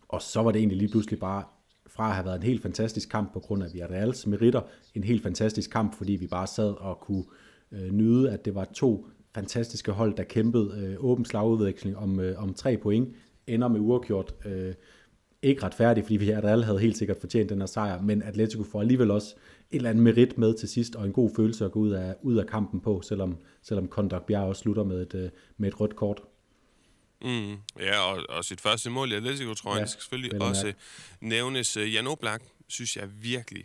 og 0.08 0.22
så 0.22 0.42
var 0.42 0.52
det 0.52 0.58
egentlig 0.58 0.78
lige 0.78 0.90
pludselig 0.90 1.18
bare 1.20 1.44
fra 1.86 2.08
at 2.08 2.14
have 2.14 2.24
været 2.24 2.36
en 2.36 2.42
helt 2.42 2.62
fantastisk 2.62 3.08
kamp 3.08 3.32
på 3.32 3.40
grund 3.40 3.62
af 3.62 3.72
Villarreals 3.72 4.26
meritter, 4.26 4.60
en 4.94 5.04
helt 5.04 5.22
fantastisk 5.22 5.70
kamp, 5.70 5.94
fordi 5.94 6.12
vi 6.12 6.26
bare 6.26 6.46
sad 6.46 6.74
og 6.80 7.00
kunne 7.00 7.24
øh, 7.72 7.90
nyde, 7.90 8.30
at 8.30 8.44
det 8.44 8.54
var 8.54 8.64
to 8.64 9.06
fantastiske 9.34 9.92
hold, 9.92 10.16
der 10.16 10.22
kæmpede 10.22 10.86
øh, 10.86 11.04
åben 11.04 11.24
slagudveksling 11.24 11.96
om, 11.96 12.20
øh, 12.20 12.42
om 12.42 12.54
tre 12.54 12.76
point, 12.76 13.08
ender 13.46 13.68
med 13.68 13.80
uafgjort. 13.80 14.34
Øh, 14.44 14.74
ikke 15.42 15.62
retfærdigt, 15.62 16.06
fordi 16.06 16.16
Villarreal 16.16 16.64
havde 16.64 16.78
helt 16.78 16.98
sikkert 16.98 17.16
fortjent 17.20 17.50
den 17.50 17.58
her 17.58 17.66
sejr, 17.66 18.00
men 18.00 18.22
Atletico 18.22 18.64
får 18.64 18.80
alligevel 18.80 19.10
også 19.10 19.34
et 19.70 19.76
eller 19.76 19.90
andet 19.90 20.04
merit 20.04 20.38
med 20.38 20.54
til 20.58 20.68
sidst, 20.68 20.94
og 20.94 21.06
en 21.06 21.12
god 21.12 21.30
følelse 21.36 21.64
at 21.64 21.72
gå 21.72 21.78
ud 21.78 21.90
af, 21.90 22.14
ud 22.22 22.36
af 22.36 22.46
kampen 22.46 22.80
på, 22.80 23.02
selvom, 23.02 23.36
selvom 23.62 23.88
Kondak 23.88 24.22
Bjerg 24.22 24.42
også 24.42 24.62
slutter 24.62 24.84
med 24.84 25.02
et, 25.02 25.14
øh, 25.14 25.30
med 25.56 25.68
et 25.68 25.80
rødt 25.80 25.96
kort. 25.96 26.20
Mm, 27.24 27.56
ja, 27.80 27.98
og, 27.98 28.22
og 28.28 28.44
sit 28.44 28.60
første 28.60 28.90
mål 28.90 29.12
i 29.12 29.14
Atletico, 29.14 29.54
tror 29.54 29.74
jeg, 29.74 29.80
ja, 29.80 29.86
skal 29.86 30.02
selvfølgelig 30.02 30.42
også 30.42 30.64
mærke. 30.64 30.78
nævnes. 31.20 31.76
Uh, 31.76 31.94
Jan 31.94 32.06
Oblak, 32.06 32.42
synes 32.68 32.96
jeg 32.96 33.08
virkelig, 33.22 33.64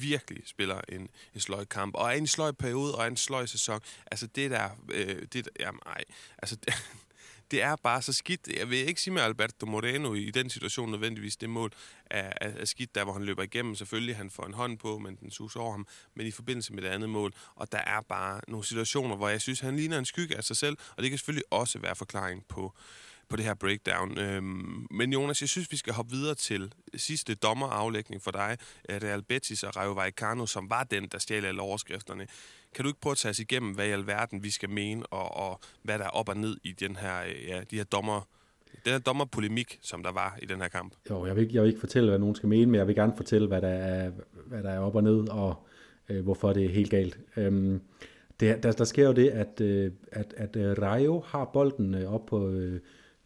virkelig 0.00 0.42
spiller 0.46 0.80
en, 0.88 1.08
en 1.34 1.40
sløj 1.40 1.64
kamp. 1.64 1.94
Og 1.94 2.06
er 2.06 2.12
en 2.12 2.26
sløj 2.26 2.52
periode, 2.52 2.94
og 2.94 3.06
en 3.06 3.16
sløj 3.16 3.46
sæson. 3.46 3.80
Altså 4.10 4.26
det 4.26 4.50
der, 4.50 4.68
øh, 4.94 5.22
det 5.32 5.44
der, 5.44 5.50
jamen 5.60 5.80
ej, 5.86 6.04
altså 6.38 6.56
det, 6.56 6.74
det 7.50 7.62
er 7.62 7.76
bare 7.76 8.02
så 8.02 8.12
skidt. 8.12 8.48
Jeg 8.56 8.70
vil 8.70 8.78
ikke 8.78 9.00
sige 9.00 9.14
med 9.14 9.22
Alberto 9.22 9.66
Moreno 9.66 10.14
i 10.14 10.30
den 10.30 10.50
situation 10.50 10.90
nødvendigvis 10.90 11.36
det 11.36 11.50
mål 11.50 11.72
er, 12.06 12.32
er, 12.40 12.50
er 12.50 12.64
skidt, 12.64 12.94
der 12.94 13.04
hvor 13.04 13.12
han 13.12 13.24
løber 13.24 13.42
igennem. 13.42 13.74
Selvfølgelig, 13.74 14.16
han 14.16 14.30
får 14.30 14.46
en 14.46 14.54
hånd 14.54 14.78
på, 14.78 14.98
men 14.98 15.16
den 15.16 15.30
suser 15.30 15.60
over 15.60 15.70
ham. 15.70 15.86
Men 16.14 16.26
i 16.26 16.30
forbindelse 16.30 16.72
med 16.72 16.82
det 16.82 16.88
andet 16.88 17.10
mål, 17.10 17.32
og 17.54 17.72
der 17.72 17.78
er 17.78 18.00
bare 18.00 18.40
nogle 18.48 18.66
situationer, 18.66 19.16
hvor 19.16 19.28
jeg 19.28 19.40
synes, 19.40 19.60
han 19.60 19.76
ligner 19.76 19.98
en 19.98 20.04
skygge 20.04 20.36
af 20.36 20.44
sig 20.44 20.56
selv, 20.56 20.76
og 20.96 21.02
det 21.02 21.10
kan 21.10 21.18
selvfølgelig 21.18 21.44
også 21.50 21.78
være 21.78 21.96
forklaring 21.96 22.44
på, 22.48 22.74
på 23.28 23.36
det 23.36 23.44
her 23.44 23.54
breakdown. 23.54 24.18
Øhm, 24.18 24.86
men 24.90 25.12
Jonas, 25.12 25.40
jeg 25.40 25.48
synes, 25.48 25.72
vi 25.72 25.76
skal 25.76 25.92
hoppe 25.92 26.12
videre 26.12 26.34
til 26.34 26.72
sidste 26.94 27.34
dommeraflægning 27.34 28.22
for 28.22 28.30
dig. 28.30 28.58
Øh, 28.88 29.00
Real 29.02 29.22
Betis 29.22 29.62
og 29.62 29.76
Rayo 29.76 29.92
Vallecano, 29.92 30.46
som 30.46 30.70
var 30.70 30.84
den, 30.84 31.08
der 31.08 31.18
stjal 31.18 31.44
alle 31.44 31.62
overskrifterne 31.62 32.26
kan 32.74 32.82
du 32.82 32.88
ikke 32.88 33.00
prøve 33.00 33.12
at 33.12 33.16
tage 33.16 33.30
os 33.30 33.38
igennem, 33.38 33.74
hvad 33.74 33.86
i 33.86 33.90
alverden 33.90 34.44
vi 34.44 34.50
skal 34.50 34.70
mene, 34.70 35.06
og, 35.06 35.36
og 35.36 35.60
hvad 35.82 35.98
der 35.98 36.04
er 36.04 36.08
op 36.08 36.28
og 36.28 36.36
ned 36.36 36.56
i 36.64 36.72
den 36.72 36.96
her, 36.96 37.14
øh, 37.26 37.48
ja, 37.48 37.60
de 37.70 37.76
her 37.76 37.84
dommer, 37.84 38.28
den 38.84 38.92
her 38.92 38.98
dommerpolemik, 38.98 39.78
som 39.82 40.02
der 40.02 40.12
var 40.12 40.38
i 40.42 40.46
den 40.46 40.60
her 40.60 40.68
kamp? 40.68 40.94
Jo, 41.10 41.26
jeg 41.26 41.36
vil, 41.36 41.42
ikke, 41.42 41.54
jeg 41.54 41.62
vil 41.62 41.68
ikke 41.68 41.80
fortælle, 41.80 42.08
hvad 42.08 42.18
nogen 42.18 42.34
skal 42.34 42.48
mene, 42.48 42.66
men 42.66 42.78
jeg 42.78 42.86
vil 42.86 42.94
gerne 42.94 43.12
fortælle, 43.16 43.48
hvad 43.48 43.62
der 43.62 43.68
er, 43.68 44.10
hvad 44.46 44.62
der 44.62 44.70
er 44.70 44.78
op 44.78 44.94
og 44.94 45.02
ned, 45.02 45.28
og 45.28 45.66
øh, 46.08 46.24
hvorfor 46.24 46.52
det 46.52 46.64
er 46.64 46.68
helt 46.68 46.90
galt. 46.90 47.18
Øhm, 47.36 47.80
det, 48.40 48.62
der, 48.62 48.72
der 48.72 48.84
sker 48.84 49.06
jo 49.06 49.12
det, 49.12 49.28
at, 49.28 49.60
øh, 49.60 49.92
at, 50.12 50.34
at 50.36 50.56
øh, 50.56 50.82
Rayo 50.82 51.22
har 51.26 51.50
bolden 51.52 51.94
øh, 51.94 52.14
op 52.14 52.26
på, 52.26 52.48
øh, 52.50 52.80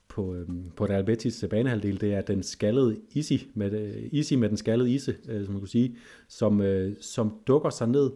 på, 0.09 0.34
øh, 0.34 0.49
på 0.76 0.84
Real 0.84 1.05
Betis 1.05 1.45
banehalvdel. 1.51 2.01
Det 2.01 2.14
er 2.14 2.20
den 2.20 2.43
skaldede 2.43 3.01
Isi 3.11 3.51
med, 3.55 3.72
øh, 3.72 4.09
Isi 4.12 4.36
med 4.36 4.49
den 4.49 4.57
skaldede 4.57 4.90
Ise, 4.90 5.16
øh, 5.28 5.45
som 5.45 5.53
man 5.53 5.61
kunne 5.61 5.68
sige, 5.68 5.97
som, 6.28 6.61
øh, 6.61 6.97
som 7.01 7.38
dukker 7.47 7.70
sig 7.70 7.88
ned 7.88 8.11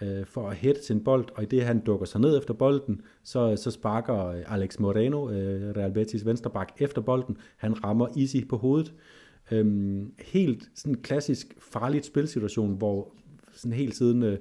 øh, 0.00 0.26
for 0.26 0.48
at 0.48 0.56
hætte 0.56 0.84
sin 0.84 1.04
bold, 1.04 1.26
og 1.34 1.42
i 1.42 1.46
det 1.46 1.62
han 1.62 1.80
dukker 1.80 2.06
sig 2.06 2.20
ned 2.20 2.38
efter 2.38 2.54
bolden, 2.54 3.00
så, 3.22 3.56
så 3.56 3.70
sparker 3.70 4.26
øh, 4.26 4.54
Alex 4.54 4.78
Moreno, 4.78 5.30
øh, 5.30 5.76
Real 5.76 5.92
Betis 5.92 6.26
vensterbak, 6.26 6.72
efter 6.78 7.02
bolden. 7.02 7.36
Han 7.56 7.84
rammer 7.84 8.08
Isi 8.16 8.44
på 8.44 8.56
hovedet. 8.56 8.94
Øhm, 9.50 10.12
helt 10.18 10.70
sådan 10.74 10.94
klassisk 10.94 11.54
farligt 11.58 12.06
spilsituation, 12.06 12.74
hvor 12.74 13.14
sådan 13.52 13.72
helt 13.72 13.96
siden, 13.96 14.22
øh, 14.22 14.32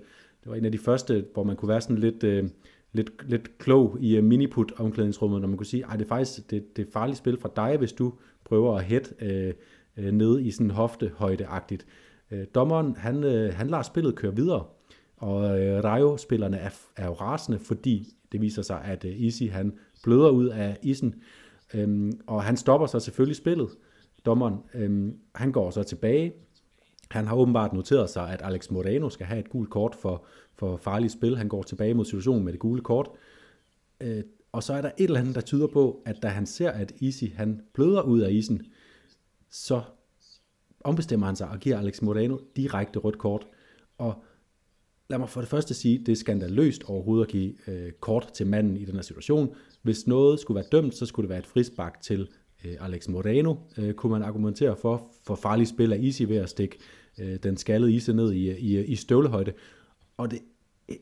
det 0.43 0.51
var 0.51 0.55
en 0.55 0.65
af 0.65 0.71
de 0.71 0.77
første, 0.77 1.25
hvor 1.33 1.43
man 1.43 1.55
kunne 1.55 1.69
være 1.69 1.81
sådan 1.81 1.97
lidt, 1.97 2.23
øh, 2.23 2.49
lidt, 2.93 3.29
lidt 3.29 3.57
klog 3.57 3.97
i 3.99 4.15
øh, 4.15 4.23
uh, 4.23 4.29
miniput 4.29 4.71
omklædningsrummet, 4.77 5.41
når 5.41 5.47
man 5.47 5.57
kunne 5.57 5.65
sige, 5.65 5.85
at 5.85 5.99
det 5.99 6.05
er 6.05 6.09
faktisk 6.09 6.51
det, 6.51 6.77
det 6.77 6.87
er 6.87 6.91
farligt 6.91 7.17
spil 7.17 7.37
fra 7.37 7.49
dig, 7.55 7.77
hvis 7.77 7.93
du 7.93 8.13
prøver 8.45 8.77
at 8.77 8.83
hætte 8.83 9.09
øh, 9.21 9.53
øh, 9.97 10.11
ned 10.11 10.39
i 10.39 10.51
sådan 10.51 10.71
hoftehøjdeagtigt. 10.71 11.85
Øh, 12.31 12.45
dommeren, 12.55 12.95
han, 12.95 13.23
øh, 13.23 13.53
han 13.53 13.67
lader 13.67 13.83
spillet 13.83 14.15
køre 14.15 14.35
videre, 14.35 14.65
og 15.18 15.59
øh, 15.59 15.84
Rayo-spillerne 15.84 16.57
er, 16.57 16.70
er 16.95 17.05
jo 17.05 17.13
rasende, 17.13 17.59
fordi 17.59 18.13
det 18.32 18.41
viser 18.41 18.61
sig, 18.61 18.82
at 18.84 19.05
øh, 19.05 19.22
Isi 19.22 19.47
han 19.47 19.74
bløder 20.03 20.30
ud 20.30 20.47
af 20.47 20.78
isen, 20.82 21.16
øhm, 21.74 22.20
og 22.28 22.43
han 22.43 22.57
stopper 22.57 22.88
så 22.88 22.99
selvfølgelig 22.99 23.36
spillet, 23.36 23.70
dommeren. 24.26 24.55
Øhm, 24.74 25.18
han 25.36 25.51
går 25.51 25.72
så 25.72 25.84
tilbage. 25.84 26.34
Han 27.11 27.28
har 27.28 27.36
åbenbart 27.36 27.74
noteret 27.74 28.09
sig, 28.09 28.30
at 28.30 28.41
Alex 28.43 28.72
Moreno 28.72 29.09
skal 29.09 29.26
have 29.26 29.39
et 29.39 29.49
gult 29.49 29.70
kort 29.70 29.95
for, 29.95 30.26
for 30.55 30.78
farligt 30.78 31.13
spil. 31.13 31.38
Han 31.38 31.47
går 31.47 31.63
tilbage 31.63 31.93
mod 31.93 32.05
situationen 32.05 32.45
med 32.45 32.53
det 32.53 32.59
gule 32.59 32.82
kort. 32.82 33.09
Øh, 34.01 34.24
og 34.51 34.63
så 34.63 34.74
er 34.74 34.82
der 34.82 34.91
et 34.97 35.03
eller 35.03 35.20
andet, 35.20 35.36
der 35.36 35.41
tyder 35.41 35.68
på, 35.68 36.01
at 36.05 36.24
da 36.24 36.28
han 36.28 36.45
ser, 36.45 36.72
at 36.72 36.93
Isi 36.99 37.34
han 37.38 37.61
bløder 37.74 38.01
ud 38.01 38.20
af 38.20 38.32
isen, 38.32 38.61
så 39.49 39.82
ombestemmer 40.84 41.26
han 41.26 41.36
sig 41.36 41.49
og 41.49 41.59
giver 41.59 41.78
Alex 41.78 42.01
Moreno 42.01 42.38
direkte 42.55 42.99
rødt 42.99 43.18
kort. 43.18 43.47
Og 43.97 44.24
lad 45.09 45.19
mig 45.19 45.29
for 45.29 45.41
det 45.41 45.49
første 45.49 45.73
sige, 45.73 45.97
det 45.97 46.09
er 46.09 46.15
skandaløst 46.15 46.83
overhovedet 46.83 47.25
at 47.25 47.31
give 47.31 47.53
øh, 47.67 47.91
kort 47.91 48.29
til 48.33 48.47
manden 48.47 48.77
i 48.77 48.85
den 48.85 48.95
her 48.95 49.01
situation. 49.01 49.55
Hvis 49.81 50.07
noget 50.07 50.39
skulle 50.39 50.55
være 50.55 50.65
dømt, 50.71 50.95
så 50.95 51.05
skulle 51.05 51.23
det 51.23 51.29
være 51.29 51.39
et 51.39 51.45
frisbak 51.45 52.01
til 52.01 52.29
øh, 52.65 52.75
Alex 52.79 53.07
Moreno, 53.07 53.55
øh, 53.77 53.93
kunne 53.93 54.11
man 54.11 54.23
argumentere 54.23 54.75
for, 54.75 55.11
for 55.23 55.35
farlig 55.35 55.67
spil 55.67 55.93
af 55.93 55.97
Isi 55.99 56.29
ved 56.29 56.37
at 56.37 56.49
stikke 56.49 56.77
øh, 57.19 57.35
den 57.43 57.57
skaldede 57.57 57.93
Ise 57.93 58.13
ned 58.13 58.31
i, 58.33 58.51
i, 58.51 58.85
i 58.85 58.95
støvlehøjde. 58.95 59.53
Og 60.17 60.31
det, 60.31 60.39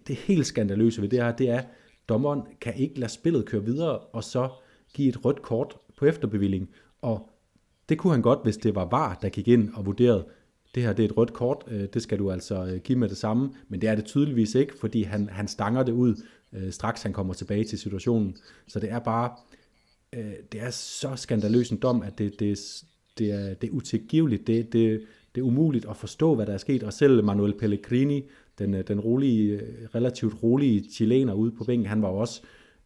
det 0.07 0.15
helt 0.15 0.45
skandaløse 0.45 1.01
ved 1.01 1.09
det 1.09 1.23
her, 1.23 1.35
det 1.35 1.49
er, 1.49 1.57
at 1.57 1.67
dommeren 2.09 2.41
kan 2.61 2.75
ikke 2.75 2.99
lade 2.99 3.11
spillet 3.11 3.45
køre 3.45 3.65
videre, 3.65 3.97
og 3.99 4.23
så 4.23 4.49
give 4.93 5.09
et 5.09 5.25
rødt 5.25 5.41
kort 5.41 5.77
på 5.97 6.05
efterbevilling. 6.05 6.69
Og 7.01 7.29
det 7.89 7.97
kunne 7.97 8.13
han 8.13 8.21
godt, 8.21 8.39
hvis 8.43 8.57
det 8.57 8.75
var 8.75 8.85
VAR, 8.85 9.19
der 9.21 9.29
gik 9.29 9.47
ind 9.47 9.73
og 9.73 9.85
vurderede, 9.85 10.25
det 10.76 10.84
her 10.84 10.93
det 10.93 11.05
er 11.05 11.09
et 11.09 11.17
rødt 11.17 11.34
kort, 11.34 11.63
øh, 11.67 11.88
det 11.93 12.01
skal 12.01 12.19
du 12.19 12.32
altså 12.32 12.65
øh, 12.65 12.80
give 12.80 12.97
med 12.97 13.09
det 13.09 13.17
samme, 13.17 13.49
men 13.69 13.82
det 13.82 13.89
er 13.89 13.95
det 13.95 14.05
tydeligvis 14.05 14.55
ikke, 14.55 14.78
fordi 14.80 15.03
han, 15.03 15.30
han 15.30 15.47
stanger 15.47 15.84
det 15.84 15.91
ud, 15.91 16.15
øh, 16.53 16.71
straks 16.71 17.03
han 17.03 17.13
kommer 17.13 17.34
tilbage 17.34 17.63
til 17.63 17.80
situationen. 17.80 18.38
Så 18.67 18.80
det 18.80 18.91
er 18.91 18.99
bare, 18.99 19.32
øh, 20.13 20.34
det 20.51 20.61
er 20.61 20.69
så 20.69 21.15
skandaløs 21.15 21.69
en 21.69 21.78
dom, 21.78 22.01
at 22.01 22.17
det, 22.17 22.39
det, 22.39 22.84
det, 23.17 23.32
er, 23.32 23.53
det 23.53 23.69
er 23.69 23.74
utilgiveligt, 23.74 24.47
det, 24.47 24.74
det, 24.74 25.01
det 25.36 25.41
er 25.41 25.45
umuligt 25.45 25.86
at 25.89 25.97
forstå, 25.97 26.36
hvad 26.36 26.45
der 26.45 26.53
er 26.53 26.57
sket, 26.57 26.84
og 26.84 26.93
selv 26.93 27.24
Manuel 27.24 27.53
Pellegrini, 27.53 28.24
den, 28.59 28.74
øh, 28.74 28.88
den 28.88 28.99
rolige, 28.99 29.61
relativt 29.95 30.43
rolige 30.43 30.91
chilener 30.91 31.34
ude 31.34 31.51
på 31.51 31.63
bænken, 31.63 31.88
han 31.88 32.01
var 32.01 32.07
også 32.07 32.41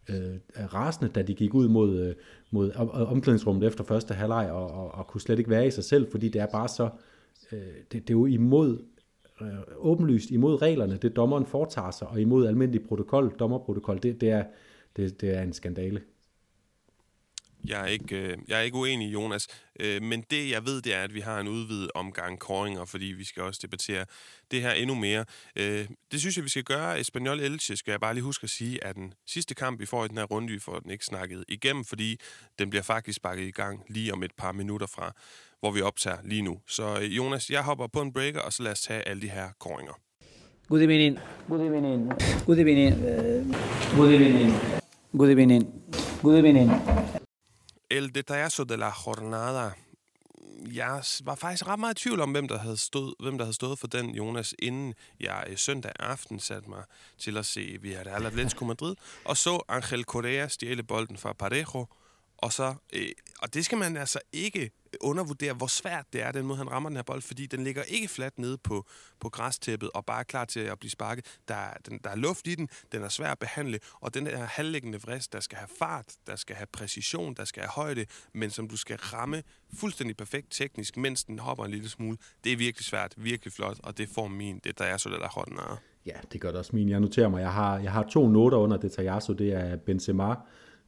øh, 0.10 0.36
rasende, 0.74 1.12
da 1.16 1.22
de 1.22 1.34
gik 1.34 1.54
ud 1.54 1.68
mod, 1.68 2.14
mod 2.52 2.72
omklædningsrummet 2.92 3.68
efter 3.68 3.84
første 3.84 4.14
halvleg, 4.14 4.52
og, 4.52 4.72
og, 4.72 4.92
og 4.92 5.08
kunne 5.08 5.22
slet 5.22 5.40
ikke 5.40 5.50
være 5.50 5.68
i 5.68 5.72
sig 5.72 5.84
selv, 5.84 6.12
fordi 6.12 6.30
det 6.30 6.42
er 6.42 6.46
bare 6.46 6.68
så, 6.68 6.84
øh, 6.84 6.90
Øh, 7.52 7.60
det, 7.60 7.92
det 7.92 8.10
er 8.10 8.14
jo 8.14 8.26
imod, 8.26 8.86
øh, 9.42 9.48
åbenlyst 9.78 10.30
imod 10.30 10.62
reglerne, 10.62 10.98
det 10.98 11.16
dommeren 11.16 11.46
foretager 11.46 11.92
sig, 11.92 12.08
og 12.08 12.22
imod 12.22 12.48
almindelig 12.48 12.88
protokol, 12.88 13.36
dommerprotokol, 13.40 14.04
det, 14.04 14.22
det, 14.22 14.30
er, 14.30 14.44
det, 14.96 15.22
det 15.22 15.38
er 15.38 15.42
en 15.42 15.54
skandale. 15.54 16.02
Jeg 17.66 17.82
er 17.82 17.86
ikke, 17.86 18.16
øh, 18.16 18.38
jeg 18.48 18.60
er 18.60 18.64
ikke 18.64 18.78
uenig, 18.78 19.14
Jonas. 19.14 19.48
Øh, 19.80 20.02
men 20.02 20.24
det, 20.32 20.50
jeg 20.50 20.66
ved, 20.66 20.82
det 20.82 20.96
er, 20.96 21.04
at 21.04 21.14
vi 21.14 21.20
har 21.20 21.40
en 21.40 21.48
udvidet 21.48 21.92
omgang 21.96 22.40
koringer, 22.40 22.86
fordi 22.86 23.06
vi 23.06 23.24
skal 23.24 23.44
også 23.44 23.60
debattere 23.64 24.06
det 24.52 24.62
her 24.62 24.72
endnu 24.72 24.96
mere. 24.96 25.26
Øh, 25.56 25.88
det 26.12 26.20
synes 26.20 26.38
jeg, 26.38 26.44
vi 26.44 26.50
skal 26.50 26.64
gøre. 26.64 27.00
Espanyol 27.00 27.40
Elche 27.40 27.78
skal 27.78 27.92
jeg 27.92 28.00
bare 28.00 28.14
lige 28.14 28.24
huske 28.24 28.44
at 28.44 28.50
sige, 28.50 28.84
at 28.84 28.96
den 28.96 29.14
sidste 29.26 29.56
kamp, 29.56 29.80
vi 29.80 29.86
får 29.86 30.06
i 30.06 30.08
den 30.08 30.18
her 30.18 30.24
runde, 30.24 30.54
vi 30.54 30.60
får 30.60 30.80
den 30.80 30.92
ikke 30.92 31.06
snakket 31.06 31.46
igennem, 31.48 31.86
fordi 31.86 32.20
den 32.60 32.70
bliver 32.70 32.84
faktisk 32.84 33.16
sparket 33.16 33.44
i 33.48 33.52
gang 33.52 33.84
lige 33.88 34.14
om 34.14 34.24
et 34.24 34.32
par 34.38 34.52
minutter 34.52 34.88
fra, 34.88 35.14
hvor 35.60 35.72
vi 35.72 35.82
optager 35.82 36.18
lige 36.24 36.42
nu. 36.42 36.60
Så 36.68 37.00
øh, 37.02 37.18
Jonas, 37.18 37.50
jeg 37.50 37.64
hopper 37.64 37.88
på 37.88 38.02
en 38.02 38.14
breaker, 38.14 38.42
og 38.42 38.54
så 38.54 38.64
lad 38.64 38.72
os 38.72 38.82
tage 38.82 39.08
alle 39.08 39.22
de 39.22 39.30
her 39.30 39.50
koringer. 39.60 39.94
Good 40.70 40.82
evening. 40.82 41.20
Good 41.48 41.62
evening. 41.62 42.12
Good 42.46 42.58
evening. 42.58 42.96
Good 43.96 44.12
evening. 44.12 44.54
Good 45.18 45.30
evening. 45.30 45.64
Good 46.22 46.38
evening. 46.38 46.72
El 47.90 48.16
Detallazo 48.16 48.64
de 48.64 48.78
la 48.78 48.92
Jornada. 49.06 49.72
Jeg 50.74 51.04
var 51.24 51.36
faktisk 51.36 51.68
ret 51.68 51.80
meget 51.80 52.00
i 52.00 52.04
tvivl 52.04 52.22
om, 52.22 52.32
hvem 52.32 52.48
der 52.48 52.58
havde 52.58 52.78
stået, 52.78 53.14
hvem 53.20 53.38
der 53.38 53.46
havde 53.46 53.56
stået 53.56 53.80
for 53.80 53.88
den, 53.88 54.16
Jonas, 54.16 54.56
inden 54.60 54.94
jeg 55.20 55.44
søndag 55.56 55.92
aften 56.00 56.40
satte 56.40 56.70
mig 56.70 56.84
til 57.18 57.38
at 57.38 57.46
se 57.46 57.78
Villarreal 57.82 58.26
Atletico 58.26 58.66
Madrid, 58.66 58.96
og 59.26 59.38
så 59.38 59.64
Angel 59.68 60.04
Correa 60.04 60.48
stjæle 60.48 60.84
bolden 60.84 61.18
fra 61.18 61.34
Parejo, 61.34 61.86
og 62.38 62.54
så, 62.54 62.76
øh, 62.94 63.10
og 63.42 63.54
det 63.54 63.66
skal 63.66 63.78
man 63.78 63.98
altså 63.98 64.20
ikke 64.34 64.72
undervurdere, 65.02 65.54
hvor 65.54 65.68
svært 65.68 66.06
det 66.14 66.22
er, 66.22 66.32
den 66.32 66.46
måde 66.46 66.58
han 66.58 66.72
rammer 66.72 66.90
den 66.90 66.96
her 66.96 67.04
bold, 67.04 67.22
fordi 67.22 67.46
den 67.46 67.64
ligger 67.64 67.84
ikke 67.84 68.08
fladt 68.08 68.40
nede 68.40 68.58
på, 68.58 68.86
på 69.20 69.30
græstæppet 69.30 69.90
og 69.94 70.06
bare 70.06 70.20
er 70.20 70.24
klar 70.24 70.46
til 70.46 70.60
at 70.60 70.80
blive 70.80 70.92
sparket. 70.92 71.26
Der 71.48 71.56
er, 71.56 71.74
den, 71.90 72.00
der 72.04 72.10
er 72.10 72.16
luft 72.16 72.48
i 72.48 72.56
den, 72.56 72.70
den 72.92 73.04
er 73.04 73.10
svær 73.10 73.32
at 73.32 73.40
behandle, 73.40 73.80
og 73.94 74.14
den 74.14 74.28
her 74.28 74.46
halvlæggende 74.46 75.02
vrist, 75.02 75.34
der 75.34 75.40
skal 75.40 75.58
have 75.58 75.70
fart, 75.80 76.06
der 76.28 76.36
skal 76.36 76.56
have 76.56 76.68
præcision, 76.74 77.34
der 77.34 77.46
skal 77.46 77.64
have 77.64 77.72
højde, 77.72 78.06
men 78.34 78.50
som 78.50 78.68
du 78.68 78.78
skal 78.78 78.98
ramme 78.98 79.44
fuldstændig 79.74 80.18
perfekt 80.18 80.48
teknisk, 80.52 80.98
mens 80.98 81.24
den 81.24 81.40
hopper 81.40 81.66
en 81.66 81.72
lille 81.72 81.90
smule. 81.90 82.18
Det 82.44 82.52
er 82.52 82.58
virkelig 82.58 82.86
svært, 82.86 83.14
virkelig 83.18 83.54
flot, 83.54 83.78
og 83.84 83.98
det 83.98 84.10
får 84.10 84.28
min, 84.28 84.60
det 84.64 84.80
der 84.80 84.86
er 84.86 84.98
så 84.98 85.10
lidt 85.10 85.22
af 85.22 85.30
hånden 85.30 85.60
Ja, 86.06 86.14
det 86.32 86.42
gør 86.42 86.50
det 86.50 86.60
også 86.60 86.76
min. 86.76 86.90
Jeg 86.90 87.00
noterer 87.00 87.30
mig, 87.30 87.42
jeg 87.42 87.54
har, 87.54 87.80
jeg 87.80 87.92
har 87.92 88.04
to 88.04 88.28
noter 88.28 88.58
under 88.58 88.78
det 88.78 88.92
Tajasso, 88.92 89.34
det 89.34 89.54
er 89.54 89.76
Benzema, 89.76 90.36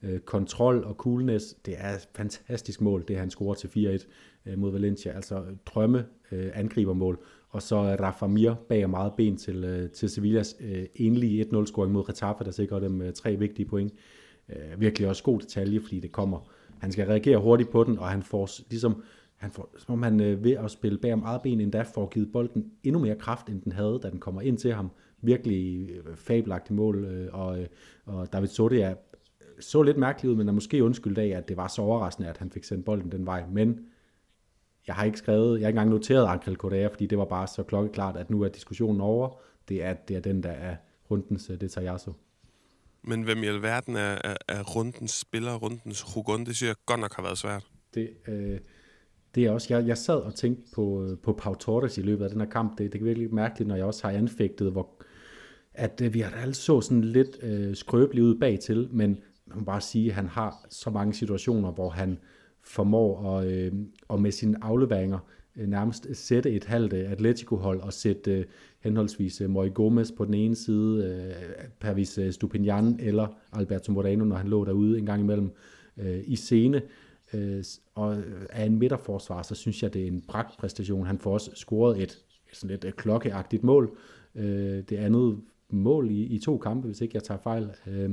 øh, 0.04 0.20
kontrol 0.20 0.84
og 0.84 0.96
coolness. 0.96 1.54
Det 1.66 1.76
er 1.78 1.96
et 1.96 2.10
fantastisk 2.16 2.82
mål, 2.82 3.04
det 3.08 3.18
han 3.18 3.30
scorer 3.30 3.54
til 3.54 3.68
4-1 3.68 4.08
øh, 4.46 4.60
mod 4.60 4.72
Valencia. 4.72 5.12
Altså 5.12 5.44
drømme 5.66 6.06
øh, 6.32 6.52
angribermål. 6.54 7.20
Og 7.50 7.62
så 7.62 7.76
Rafa 7.76 8.28
Mir 8.28 8.54
bager 8.54 8.88
meget 8.88 9.14
ben 9.18 9.38
til, 9.38 9.64
øh, 9.64 9.90
til 9.90 10.10
Sevillas 10.10 10.56
øh, 10.60 10.86
enlige 10.96 11.46
1-0-scoring 11.46 11.92
mod 11.92 12.10
Retafe, 12.10 12.44
der 12.44 12.52
sikrer 12.52 12.80
dem 12.80 13.02
øh, 13.02 13.14
tre 13.14 13.36
vigtige 13.36 13.66
point. 13.66 13.94
Øh, 14.50 14.82
virkelig 14.82 15.10
også 15.10 15.24
god 15.24 15.40
detalje, 15.40 15.80
fordi 15.82 16.00
det 16.00 16.12
kommer. 16.12 16.40
Han 16.80 16.92
skal 16.92 17.08
reagere 17.08 17.38
hurtigt 17.38 17.70
på 17.70 17.84
den, 17.84 18.00
og 18.00 18.10
han 18.10 18.24
får 18.24 18.50
ligesom 18.70 19.04
han 19.40 19.52
får, 19.52 19.76
som 19.78 19.94
om 19.94 20.04
han 20.04 20.22
øh, 20.22 20.44
ved 20.44 20.52
at 20.52 20.72
spille 20.72 20.98
bag 20.98 21.14
om 21.14 21.24
eget 21.26 21.42
ben 21.42 21.62
endda 21.62 21.82
får 21.82 22.10
givet 22.10 22.32
bolden 22.32 22.72
endnu 22.84 23.00
mere 23.00 23.16
kraft, 23.16 23.50
end 23.50 23.62
den 23.62 23.72
havde, 23.72 24.00
da 24.04 24.10
den 24.10 24.20
kommer 24.20 24.42
ind 24.42 24.58
til 24.58 24.74
ham. 24.74 24.92
Virkelig 25.22 25.90
øh, 25.90 26.16
fabelagtigt 26.16 26.76
mål, 26.76 27.06
øh, 27.06 27.28
og, 27.32 27.60
øh, 27.60 27.68
og 28.06 28.34
David 28.34 28.48
Sotte 28.48 28.82
er 28.82 28.96
så 29.60 29.82
lidt 29.82 29.98
mærkeligt 29.98 30.32
ud, 30.32 30.36
men 30.36 30.48
er 30.48 30.54
måske 30.54 30.84
undskyldt 30.84 31.18
af, 31.18 31.28
at 31.28 31.50
det 31.50 31.58
var 31.58 31.68
så 31.68 31.82
overraskende, 31.82 32.30
at 32.30 32.38
han 32.38 32.52
fik 32.52 32.64
sendt 32.64 32.86
bolden 32.86 33.12
den 33.12 33.26
vej. 33.26 33.44
Men 33.52 33.80
jeg 34.88 34.96
har 34.96 35.04
ikke 35.04 35.18
skrevet, 35.18 35.60
jeg 35.60 35.66
har 35.66 35.70
ikke 35.70 35.78
engang 35.78 35.90
noteret 35.90 36.28
Ankel 36.28 36.56
Correa, 36.56 36.88
fordi 36.88 37.06
det 37.06 37.18
var 37.18 37.26
bare 37.26 37.48
så 37.48 37.64
klokkeklart, 37.64 38.18
at 38.18 38.30
nu 38.30 38.42
er 38.42 38.48
diskussionen 38.48 39.02
over. 39.02 39.30
Det 39.70 39.84
er, 39.84 39.94
det 39.94 40.16
er 40.16 40.20
den, 40.20 40.44
der 40.44 40.52
er 40.52 40.76
rundens 41.12 41.50
uh, 41.50 41.56
detajasso. 41.56 42.14
Men 43.02 43.22
hvem 43.22 43.44
i 43.44 43.48
alverden 43.48 43.96
er, 43.96 44.18
er, 44.24 44.36
er 44.48 44.64
rundens 44.64 45.12
spiller, 45.12 45.56
rundens 45.56 46.06
Hugon? 46.14 46.46
Det 46.46 46.56
synes 46.56 46.70
jeg 46.70 46.76
godt 46.86 47.00
nok 47.00 47.16
har 47.16 47.24
været 47.24 47.38
svært. 47.38 47.68
Det, 47.94 48.10
øh, 48.28 48.60
det 49.36 49.46
er 49.46 49.52
også, 49.52 49.74
jeg, 49.74 49.88
jeg 49.88 49.98
sad 49.98 50.16
og 50.16 50.36
tænkte 50.36 50.72
på, 50.76 51.04
øh, 51.04 51.18
på 51.18 51.34
Pau 51.34 51.54
Torres 51.54 51.98
i 51.98 52.02
løbet 52.02 52.24
af 52.24 52.30
den 52.30 52.40
her 52.40 52.50
kamp. 52.50 52.78
Det, 52.78 52.94
det 52.94 53.02
er 53.02 53.04
virkelig 53.04 53.34
mærkeligt, 53.34 53.68
når 53.68 53.76
jeg 53.76 53.86
også 53.86 54.08
har 54.08 54.18
anfægtet, 54.18 54.72
hvor, 54.72 54.90
at 55.74 56.02
øh, 56.04 56.14
vi 56.14 56.20
har 56.20 56.32
altså 56.42 56.62
så 56.62 56.82
sådan 56.82 57.04
lidt 57.04 57.44
øh, 57.44 57.76
skrøbeligt 57.76 58.24
ud 58.24 58.36
bag 58.36 58.60
til, 58.60 58.90
men 58.92 59.18
man 59.50 59.58
må 59.58 59.64
bare 59.64 59.82
sige, 59.82 60.10
at 60.10 60.16
han 60.16 60.28
har 60.28 60.66
så 60.70 60.90
mange 60.90 61.14
situationer, 61.14 61.72
hvor 61.72 61.90
han 61.90 62.18
formår 62.64 63.38
at, 63.38 63.48
øh, 63.48 63.74
og 64.08 64.22
med 64.22 64.32
sine 64.32 64.64
afleveringer 64.64 65.20
øh, 65.56 65.68
nærmest 65.68 66.08
sætte 66.14 66.52
et 66.52 66.66
halvt 66.66 66.94
øh, 66.94 67.12
Atletico-hold 67.12 67.82
og 67.82 67.94
sætte 67.94 68.32
øh, 68.32 68.46
henholdsvis 68.80 69.42
øh, 69.42 69.50
Moy 69.50 69.74
Gomez 69.74 70.12
på 70.18 70.26
den 70.26 70.34
ene 70.34 70.56
side, 70.56 71.06
øh, 71.06 71.66
Pervis 71.80 72.18
øh, 72.18 72.32
Stupinian 72.32 73.00
eller 73.00 73.28
Alberto 73.54 73.92
Moreno, 73.92 74.26
når 74.26 74.36
han 74.36 74.48
lå 74.48 74.66
derude 74.66 74.98
en 75.00 75.06
gang 75.06 75.22
imellem 75.22 75.52
øh, 75.98 76.20
i 76.24 76.36
scene. 76.36 76.82
Øh, 77.34 77.64
og 77.96 78.18
øh, 78.18 78.46
af 78.50 78.66
en 78.66 78.80
midterforsvar, 78.80 79.42
så 79.42 79.56
synes 79.56 79.84
jeg, 79.84 79.94
det 79.94 80.04
er 80.04 80.08
en 80.08 80.24
præstation. 80.60 81.06
Han 81.06 81.20
får 81.20 81.34
også 81.34 81.52
scoret 81.54 82.02
et 82.04 82.20
sådan 82.54 82.70
lidt 82.70 82.86
øh, 82.86 82.92
klokkeagtigt 82.92 83.64
mål. 83.64 83.98
Øh, 84.36 84.84
det 84.90 84.98
andet 84.98 85.40
mål 85.70 86.12
i, 86.12 86.24
i 86.24 86.40
to 86.40 86.58
kampe, 86.58 86.88
hvis 86.88 87.02
ikke 87.02 87.16
jeg 87.16 87.24
tager 87.24 87.40
fejl. 87.40 87.70
Øh, 87.88 88.10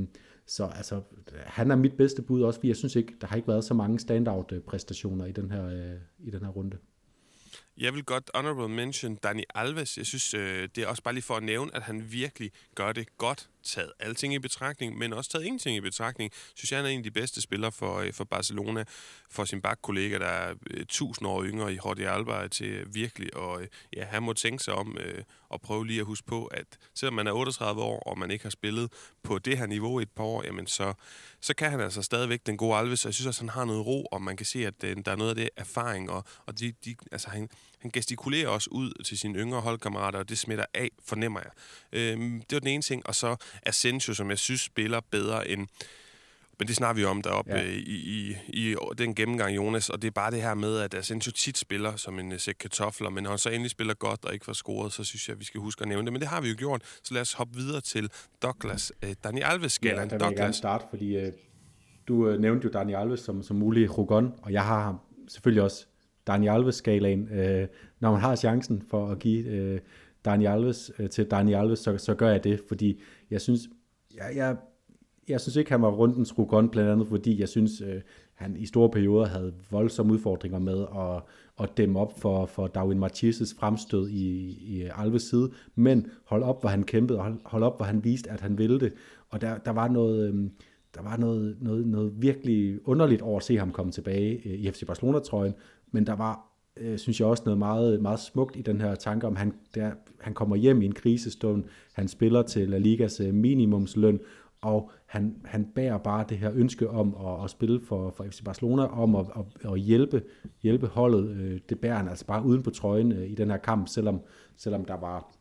så 0.47 0.65
altså, 0.65 1.01
han 1.45 1.71
er 1.71 1.75
mit 1.75 1.97
bedste 1.97 2.21
bud 2.21 2.41
også, 2.41 2.59
fordi 2.59 2.67
jeg 2.67 2.75
synes 2.75 2.95
ikke, 2.95 3.13
der 3.21 3.27
har 3.27 3.35
ikke 3.35 3.47
været 3.47 3.63
så 3.63 3.73
mange 3.73 3.99
standout-præstationer 3.99 5.25
i 5.25 5.31
den 5.31 5.51
her, 5.51 5.67
øh, 5.67 5.99
i 6.19 6.31
den 6.31 6.43
her 6.43 6.49
runde. 6.49 6.77
Jeg 7.77 7.93
vil 7.93 8.03
godt 8.03 8.31
honorable 8.35 8.75
mention 8.75 9.15
Dani 9.15 9.43
Alves. 9.55 9.97
Jeg 9.97 10.05
synes, 10.05 10.33
øh, 10.33 10.69
det 10.75 10.83
er 10.83 10.87
også 10.87 11.03
bare 11.03 11.13
lige 11.13 11.23
for 11.23 11.33
at 11.33 11.43
nævne, 11.43 11.75
at 11.75 11.81
han 11.81 12.11
virkelig 12.11 12.51
gør 12.75 12.91
det 12.91 13.17
godt 13.17 13.49
taget 13.67 13.91
alting 13.99 14.33
i 14.33 14.39
betragtning, 14.39 14.97
men 14.97 15.13
også 15.13 15.29
taget 15.29 15.45
ingenting 15.45 15.77
i 15.77 15.79
betragtning, 15.79 16.31
synes 16.55 16.71
jeg, 16.71 16.79
han 16.79 16.85
er 16.85 16.89
en 16.89 16.97
af 16.97 17.03
de 17.03 17.11
bedste 17.11 17.41
spillere 17.41 17.71
for, 17.71 17.99
øh, 17.99 18.13
for 18.13 18.23
Barcelona, 18.23 18.83
for 19.29 19.45
sin 19.45 19.61
bakkollega, 19.61 20.19
der 20.19 20.25
er 20.25 20.53
øh, 20.71 20.85
tusind 20.85 21.27
år 21.27 21.43
yngre 21.43 21.73
i 21.73 21.77
Jordi 21.85 22.03
Alba, 22.03 22.47
til 22.47 22.85
virkelig, 22.93 23.35
og 23.35 23.61
øh, 23.61 23.67
ja, 23.95 24.05
han 24.05 24.23
må 24.23 24.33
tænke 24.33 24.63
sig 24.63 24.73
om 24.73 24.97
øh, 24.99 25.23
og 25.49 25.61
prøve 25.61 25.87
lige 25.87 25.99
at 25.99 26.05
huske 26.05 26.27
på, 26.27 26.45
at 26.45 26.65
selvom 26.95 27.13
man 27.13 27.27
er 27.27 27.31
38 27.31 27.81
år, 27.81 27.99
og 27.99 28.19
man 28.19 28.31
ikke 28.31 28.45
har 28.45 28.49
spillet 28.49 28.91
på 29.23 29.39
det 29.39 29.57
her 29.57 29.65
niveau 29.65 29.99
i 29.99 30.03
et 30.03 30.11
par 30.11 30.23
år, 30.23 30.43
jamen 30.45 30.67
så, 30.67 30.93
så 31.41 31.53
kan 31.53 31.71
han 31.71 31.79
altså 31.79 32.01
stadigvæk 32.01 32.45
den 32.45 32.57
gode 32.57 32.77
Alves, 32.77 33.05
og 33.05 33.09
jeg 33.09 33.13
synes 33.13 33.27
også, 33.27 33.41
han 33.41 33.49
har 33.49 33.65
noget 33.65 33.85
ro, 33.85 34.05
og 34.05 34.21
man 34.21 34.37
kan 34.37 34.45
se, 34.45 34.67
at 34.67 34.83
øh, 34.83 34.97
der 35.05 35.11
er 35.11 35.15
noget 35.15 35.29
af 35.29 35.35
det 35.35 35.49
erfaring, 35.57 36.11
og, 36.11 36.23
og 36.45 36.59
de, 36.59 36.71
de, 36.85 36.95
altså 37.11 37.29
han, 37.29 37.49
han 37.81 37.91
gestikulerer 37.91 38.47
også 38.47 38.69
ud 38.71 39.03
til 39.03 39.17
sine 39.17 39.39
yngre 39.39 39.61
holdkammerater, 39.61 40.19
og 40.19 40.29
det 40.29 40.37
smitter 40.37 40.65
af, 40.73 40.89
fornemmer 41.05 41.39
jeg. 41.39 41.51
Øh, 41.91 42.19
det 42.19 42.51
var 42.51 42.59
den 42.59 42.67
ene 42.67 42.81
ting, 42.81 43.07
og 43.07 43.15
så 43.15 43.35
Asensio, 43.65 44.13
som 44.13 44.29
jeg 44.29 44.37
synes 44.37 44.61
spiller 44.61 44.99
bedre 45.11 45.47
end... 45.47 45.67
Men 46.59 46.67
det 46.67 46.75
snakker 46.75 47.01
vi 47.01 47.05
om 47.05 47.21
deroppe 47.21 47.55
ja. 47.55 47.61
i, 47.61 47.79
i, 47.79 48.35
i 48.49 48.75
den 48.97 49.15
gennemgang, 49.15 49.55
Jonas. 49.55 49.89
Og 49.89 50.01
det 50.01 50.07
er 50.07 50.11
bare 50.11 50.31
det 50.31 50.41
her 50.41 50.53
med, 50.53 50.79
at 50.79 50.93
Asensio 50.93 51.31
tit 51.31 51.57
spiller 51.57 51.95
som 51.95 52.19
en 52.19 52.39
sæk 52.39 52.55
kartofler, 52.59 53.09
men 53.09 53.23
når 53.23 53.29
han 53.29 53.39
så 53.39 53.49
endelig 53.49 53.71
spiller 53.71 53.93
godt 53.93 54.25
og 54.25 54.33
ikke 54.33 54.45
får 54.45 54.53
scoret, 54.53 54.93
så 54.93 55.03
synes 55.03 55.27
jeg, 55.27 55.33
at 55.33 55.39
vi 55.39 55.45
skal 55.45 55.61
huske 55.61 55.81
at 55.81 55.87
nævne 55.87 56.05
det. 56.05 56.13
Men 56.13 56.21
det 56.21 56.29
har 56.29 56.41
vi 56.41 56.49
jo 56.49 56.55
gjort, 56.57 56.81
så 57.03 57.13
lad 57.13 57.21
os 57.21 57.33
hoppe 57.33 57.55
videre 57.55 57.81
til 57.81 58.09
Douglas. 58.41 58.91
Øh, 59.03 59.13
Dani 59.23 59.41
Alves 59.41 59.79
Ja, 59.83 59.89
der 59.89 60.01
vil 60.01 60.09
Douglas. 60.09 60.29
jeg 60.29 60.37
gerne 60.37 60.53
starte, 60.53 60.85
fordi 60.89 61.15
øh, 61.17 61.33
du 62.07 62.27
øh, 62.29 62.39
nævnte 62.39 62.65
jo 62.65 62.71
Dani 62.71 62.93
Alves 62.93 63.19
som, 63.19 63.43
som 63.43 63.57
mulig 63.57 63.97
Rugon, 63.97 64.33
og 64.41 64.51
jeg 64.51 64.63
har 64.65 64.83
ham 64.83 64.99
selvfølgelig 65.27 65.63
også 65.63 65.85
Dani 66.27 66.47
Alves-skalaen. 66.47 67.27
Øh, 67.31 67.67
når 67.99 68.11
man 68.11 68.21
har 68.21 68.35
chancen 68.35 68.83
for 68.89 69.07
at 69.11 69.19
give 69.19 69.45
øh, 69.45 69.79
Dani 70.25 70.45
Alves 70.45 70.91
øh, 70.99 71.09
til 71.09 71.25
Dani 71.25 71.53
Alves, 71.53 71.79
så, 71.79 71.97
så 71.97 72.15
gør 72.15 72.29
jeg 72.29 72.43
det, 72.43 72.61
fordi 72.67 73.01
jeg 73.31 73.41
synes, 73.41 73.61
jeg, 74.15 74.31
jeg, 74.35 74.57
jeg 75.27 75.41
synes 75.41 75.55
ikke, 75.55 75.71
han 75.71 75.81
var 75.81 75.91
rundens 75.91 76.37
Rugon, 76.37 76.69
blandt 76.69 76.91
andet 76.91 77.07
fordi 77.07 77.39
jeg 77.39 77.49
synes, 77.49 77.81
øh, 77.81 78.01
han 78.33 78.57
i 78.57 78.65
store 78.65 78.89
perioder 78.89 79.25
havde 79.25 79.53
voldsomme 79.71 80.13
udfordringer 80.13 80.59
med 80.59 80.85
at, 80.95 81.23
at 81.63 81.77
dæmme 81.77 81.99
op 81.99 82.19
for, 82.19 82.45
for 82.45 82.67
Darwin 82.67 83.03
Mathias' 83.03 83.59
fremstød 83.59 84.09
i, 84.09 84.49
i 84.49 84.89
Alves 84.95 85.23
side, 85.23 85.51
men 85.75 86.07
hold 86.25 86.43
op, 86.43 86.61
hvor 86.61 86.69
han 86.69 86.83
kæmpede, 86.83 87.19
og 87.19 87.23
hold, 87.23 87.39
hold 87.45 87.63
op, 87.63 87.77
hvor 87.77 87.85
han 87.85 88.03
viste, 88.03 88.31
at 88.31 88.41
han 88.41 88.57
ville 88.57 88.79
det, 88.79 88.93
og 89.29 89.41
der, 89.41 89.57
der 89.57 89.71
var 89.71 89.87
noget... 89.87 90.33
Øh, 90.33 90.49
der 90.95 91.03
var 91.03 91.17
noget, 91.17 91.57
noget, 91.61 91.87
noget 91.87 92.21
virkelig 92.21 92.87
underligt 92.87 93.21
over 93.21 93.37
at 93.37 93.43
se 93.43 93.57
ham 93.57 93.71
komme 93.71 93.91
tilbage 93.91 94.41
øh, 94.45 94.53
i 94.53 94.71
FC 94.71 94.85
Barcelona-trøjen, 94.85 95.53
men 95.91 96.05
der 96.05 96.15
var, 96.15 96.47
øh, 96.79 96.97
synes 96.97 97.19
jeg 97.19 97.27
også, 97.27 97.43
noget 97.45 97.57
meget, 97.57 98.01
meget 98.01 98.19
smukt 98.19 98.55
i 98.55 98.61
den 98.61 98.81
her 98.81 98.95
tanke 98.95 99.27
om, 99.27 99.35
han, 99.35 99.53
der, 99.75 99.91
han 100.19 100.33
kommer 100.33 100.55
hjem 100.55 100.81
i 100.81 100.85
en 100.85 100.93
krisestund, 100.93 101.63
han 101.93 102.07
spiller 102.07 102.41
til 102.41 102.69
La 102.69 102.77
Ligas 102.77 103.19
øh, 103.19 103.33
minimumsløn, 103.33 104.19
og 104.61 104.91
han, 105.05 105.35
han 105.45 105.65
bærer 105.75 105.97
bare 105.97 106.25
det 106.29 106.37
her 106.37 106.51
ønske 106.55 106.89
om 106.89 107.15
at, 107.27 107.43
at 107.43 107.49
spille 107.49 107.81
for, 107.81 108.13
for 108.17 108.23
FC 108.23 108.43
Barcelona, 108.43 108.83
om 108.83 109.15
at, 109.15 109.25
at, 109.35 109.71
at 109.71 109.79
hjælpe, 109.79 110.23
hjælpe 110.63 110.87
holdet. 110.87 111.29
Øh, 111.29 111.59
det 111.69 111.79
bærer 111.79 111.95
han 111.95 112.07
altså 112.07 112.25
bare 112.25 112.45
uden 112.45 112.63
på 112.63 112.69
trøjen 112.69 113.11
øh, 113.11 113.29
i 113.29 113.35
den 113.35 113.49
her 113.49 113.57
kamp, 113.57 113.87
selvom, 113.87 114.21
selvom 114.57 114.85
der 114.85 114.97
var 114.97 115.33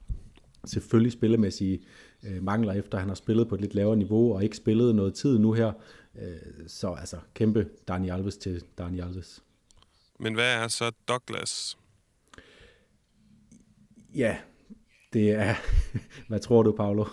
selvfølgelig 0.67 1.13
spillemæssige 1.13 1.81
øh, 2.27 2.43
mangler 2.43 2.73
efter, 2.73 2.99
han 2.99 3.09
har 3.09 3.15
spillet 3.15 3.49
på 3.49 3.55
et 3.55 3.61
lidt 3.61 3.75
lavere 3.75 3.97
niveau, 3.97 4.35
og 4.35 4.45
ikke 4.45 4.57
spillet 4.57 4.95
noget 4.95 5.15
tid 5.15 5.39
nu 5.39 5.53
her. 5.53 5.73
Øh, 6.19 6.67
så 6.67 6.89
altså, 6.89 7.17
kæmpe 7.35 7.67
Dani 7.89 8.09
Alves 8.09 8.37
til 8.37 8.63
Dani 8.79 9.01
Alves. 9.01 9.43
Men 10.21 10.35
hvad 10.35 10.55
er 10.55 10.69
så 10.69 10.93
Douglas? 11.09 11.79
Ja, 14.15 14.37
det 15.13 15.31
er... 15.31 15.55
hvad 16.29 16.41
tror 16.41 16.63
du, 16.63 16.73
Paolo? 16.73 17.05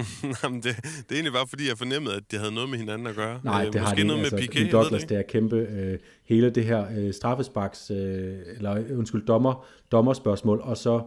Jamen, 0.42 0.60
det, 0.62 0.76
det 0.82 1.10
er 1.10 1.14
egentlig 1.14 1.32
bare 1.32 1.46
fordi, 1.46 1.68
jeg 1.68 1.78
fornemmede, 1.78 2.14
at 2.14 2.22
det 2.30 2.38
havde 2.38 2.54
noget 2.54 2.70
med 2.70 2.78
hinanden 2.78 3.06
at 3.06 3.14
gøre. 3.14 3.40
Nej, 3.44 3.64
det 3.64 3.74
øh, 3.74 3.80
har 3.80 3.94
det 3.94 4.06
noget 4.06 4.20
altså, 4.20 4.36
med 4.36 4.42
Piqué, 4.42 4.70
Douglas, 4.70 5.04
det 5.04 5.18
er 5.18 5.22
kæmpe. 5.22 5.56
Øh, 5.56 5.98
hele 6.24 6.50
det 6.50 6.64
her 6.64 6.86
øh, 6.98 7.14
straffesparks, 7.14 7.90
øh, 7.90 8.38
eller 8.56 8.96
undskyld, 8.96 9.26
dommer, 9.26 9.66
dommerspørgsmål, 9.92 10.60
og 10.60 10.76
så, 10.76 11.02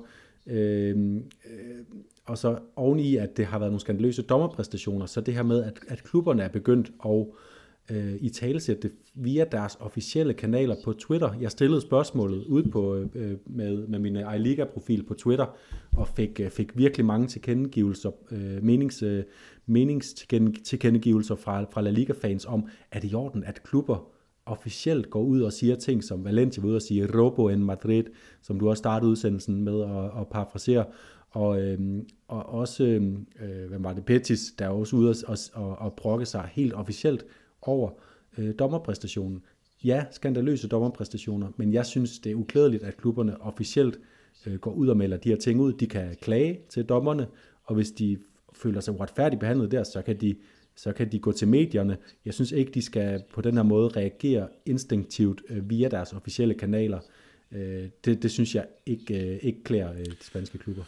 øh, 0.48 1.16
øh, 1.46 1.86
og 2.26 2.38
så 2.38 2.60
oveni, 2.76 3.16
at 3.16 3.38
det 3.38 3.46
har 3.46 3.60
været 3.60 3.72
nogle 3.72 3.82
skandaløse 3.82 4.22
dommerpræstationer, 4.22 5.06
så 5.06 5.22
det 5.22 5.34
her 5.34 5.44
med, 5.44 5.64
at, 5.64 5.80
at 5.88 6.04
klubberne 6.04 6.44
er 6.44 6.50
begyndt 6.50 6.92
at 7.06 7.26
øh, 7.92 8.16
i 8.20 8.30
talesætte 8.30 8.82
det 8.82 8.92
via 9.14 9.46
deres 9.52 9.78
officielle 9.80 10.34
kanaler 10.34 10.76
på 10.84 10.94
Twitter. 10.94 11.34
Jeg 11.42 11.52
stillede 11.52 11.82
spørgsmålet 11.82 12.46
ud 12.46 12.64
på, 12.64 12.96
øh, 13.16 13.38
med, 13.46 13.88
med 13.88 14.00
min 14.00 14.18
iLiga-profil 14.36 15.04
på 15.04 15.14
Twitter, 15.14 15.46
og 15.98 16.08
fik, 16.08 16.40
øh, 16.40 16.50
fik 16.50 16.78
virkelig 16.78 17.06
mange 17.06 17.28
tilkendegivelser, 17.28 18.12
øh, 18.32 18.64
menings, 18.64 19.04
øh, 19.04 19.24
meningstilkendegivelser 19.66 21.36
fra, 21.36 21.66
fra 21.72 21.82
La 21.82 21.90
Liga-fans 21.90 22.46
om, 22.46 22.68
at 22.92 23.02
det 23.02 23.12
i 23.12 23.16
orden, 23.16 23.44
at 23.44 23.64
klubber 23.64 24.10
officielt 24.46 25.10
går 25.10 25.22
ud 25.22 25.42
og 25.42 25.54
siger 25.54 25.76
ting, 25.76 26.04
som 26.04 26.26
Valencia 26.26 26.62
var 26.62 26.68
ude 26.68 26.76
og 26.76 26.82
sige, 26.82 27.20
Robo 27.20 27.50
en 27.50 27.64
Madrid, 27.64 28.04
som 28.42 28.60
du 28.60 28.70
også 28.70 28.80
startede 28.80 29.12
udsendelsen 29.12 29.64
med 29.64 29.82
at, 29.82 30.22
at 30.22 30.28
parafrasere, 30.32 30.86
og, 31.30 31.62
øhm, 31.62 32.08
og 32.28 32.46
også, 32.46 32.84
øhm, 32.84 33.28
øh, 33.42 33.70
hvad 33.70 33.80
var 33.80 33.94
det, 33.94 34.06
Petis, 34.06 34.54
der 34.60 34.66
er 34.66 34.70
også 34.70 34.96
ude 34.96 35.16
og, 35.28 35.38
og, 35.54 35.76
og 35.80 35.94
brokke 35.94 36.26
sig 36.26 36.50
helt 36.52 36.74
officielt 36.74 37.26
over 37.68 37.90
øh, 38.38 38.54
dommerpræstationen. 38.60 39.44
Ja, 39.84 40.06
skandaløse 40.12 40.68
dommerpræstationer, 40.68 41.48
men 41.58 41.74
jeg 41.74 41.86
synes, 41.86 42.20
det 42.20 42.32
er 42.32 42.36
uklædeligt, 42.36 42.84
at 42.84 42.98
klubberne 42.98 43.42
officielt 43.42 44.00
øh, 44.46 44.60
går 44.60 44.72
ud 44.72 44.88
og 44.88 44.98
melder 44.98 45.18
de 45.18 45.30
her 45.30 45.36
ting 45.36 45.62
ud. 45.62 45.74
De 45.74 45.88
kan 45.88 46.16
klage 46.22 46.60
til 46.70 46.86
dommerne, 46.86 47.28
og 47.64 47.76
hvis 47.76 47.92
de 47.92 48.18
føler 48.54 48.82
sig 48.82 48.94
uretfærdigt 48.94 49.40
behandlet 49.40 49.72
der, 49.72 49.84
så 49.84 50.02
kan 50.02 50.22
de 50.22 50.36
så 50.76 50.94
kan 50.94 51.12
de 51.12 51.20
gå 51.20 51.32
til 51.32 51.48
medierne. 51.48 51.98
Jeg 52.26 52.34
synes 52.34 52.52
ikke, 52.52 52.72
de 52.72 52.82
skal 52.82 53.24
på 53.34 53.42
den 53.42 53.56
her 53.56 53.64
måde 53.64 53.88
reagere 53.88 54.48
instinktivt 54.66 55.42
øh, 55.50 55.70
via 55.70 55.90
deres 55.90 56.14
officielle 56.14 56.54
kanaler. 56.54 57.00
Øh, 57.52 57.90
det, 58.06 58.24
det 58.24 58.32
synes 58.32 58.56
jeg 58.56 58.66
ikke, 58.86 59.34
øh, 59.34 59.40
ikke 59.42 59.64
klæder 59.64 59.94
øh, 59.94 60.06
de 60.06 60.16
spanske 60.22 60.58
klubber. 60.58 60.84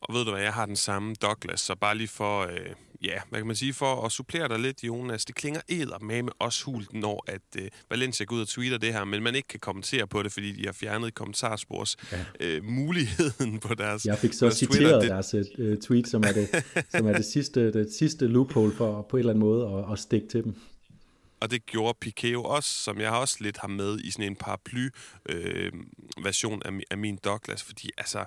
Og 0.00 0.14
ved 0.14 0.24
du 0.24 0.30
hvad, 0.30 0.42
jeg 0.42 0.52
har 0.52 0.66
den 0.66 0.76
samme 0.76 1.14
Douglas, 1.22 1.60
så 1.60 1.74
bare 1.74 1.96
lige 1.96 2.08
for, 2.08 2.40
øh, 2.40 2.74
ja, 3.04 3.20
hvad 3.28 3.40
kan 3.40 3.46
man 3.46 3.56
sige, 3.56 3.72
for 3.72 4.06
at 4.06 4.12
supplere 4.12 4.48
dig 4.48 4.58
lidt, 4.58 4.84
Jonas, 4.84 5.24
det 5.24 5.34
klinger 5.34 5.60
æder 5.68 5.98
med 5.98 6.22
med 6.22 6.32
os 6.38 6.62
hult, 6.62 6.92
når 6.92 7.24
at 7.26 7.42
øh, 7.58 7.68
Valencia 7.90 8.24
går 8.24 8.36
ud 8.36 8.40
og 8.40 8.48
tweeter 8.48 8.78
det 8.78 8.92
her, 8.92 9.04
men 9.04 9.22
man 9.22 9.34
ikke 9.34 9.48
kan 9.48 9.60
kommentere 9.60 10.06
på 10.06 10.22
det, 10.22 10.32
fordi 10.32 10.52
de 10.52 10.64
har 10.64 10.72
fjernet 10.72 11.14
kommentarspors 11.14 11.96
ja. 12.12 12.24
øh, 12.40 12.64
muligheden 12.64 13.58
på 13.58 13.74
deres 13.74 14.04
Jeg 14.04 14.18
fik 14.18 14.32
så 14.32 14.44
deres 14.44 14.56
citeret 14.56 14.78
Twitter. 14.78 15.00
deres 15.00 15.34
øh, 15.58 15.78
tweet, 15.78 16.08
som 16.08 16.22
er, 16.22 16.32
det, 16.32 16.64
som 16.96 17.06
er 17.06 17.12
det, 17.12 17.24
sidste, 17.24 17.72
det 17.72 17.92
sidste 17.92 18.26
loophole 18.26 18.72
for 18.72 19.06
på 19.10 19.16
en 19.16 19.18
eller 19.18 19.32
anden 19.32 19.44
måde 19.44 19.66
at, 19.66 19.92
at 19.92 19.98
stikke 19.98 20.28
til 20.28 20.44
dem. 20.44 20.54
Og 21.40 21.50
det 21.50 21.66
gjorde 21.66 21.98
Piqué 22.06 22.26
jo 22.26 22.42
også, 22.42 22.74
som 22.74 23.00
jeg 23.00 23.10
også 23.10 23.36
lidt 23.40 23.58
har 23.58 23.68
med 23.68 24.00
i 24.00 24.10
sådan 24.10 24.26
en 24.26 24.36
paraply-version 24.36 26.62
øh, 26.66 26.72
af, 26.72 26.80
af 26.90 26.98
min 26.98 27.18
Douglas, 27.24 27.62
fordi 27.62 27.90
altså 27.98 28.24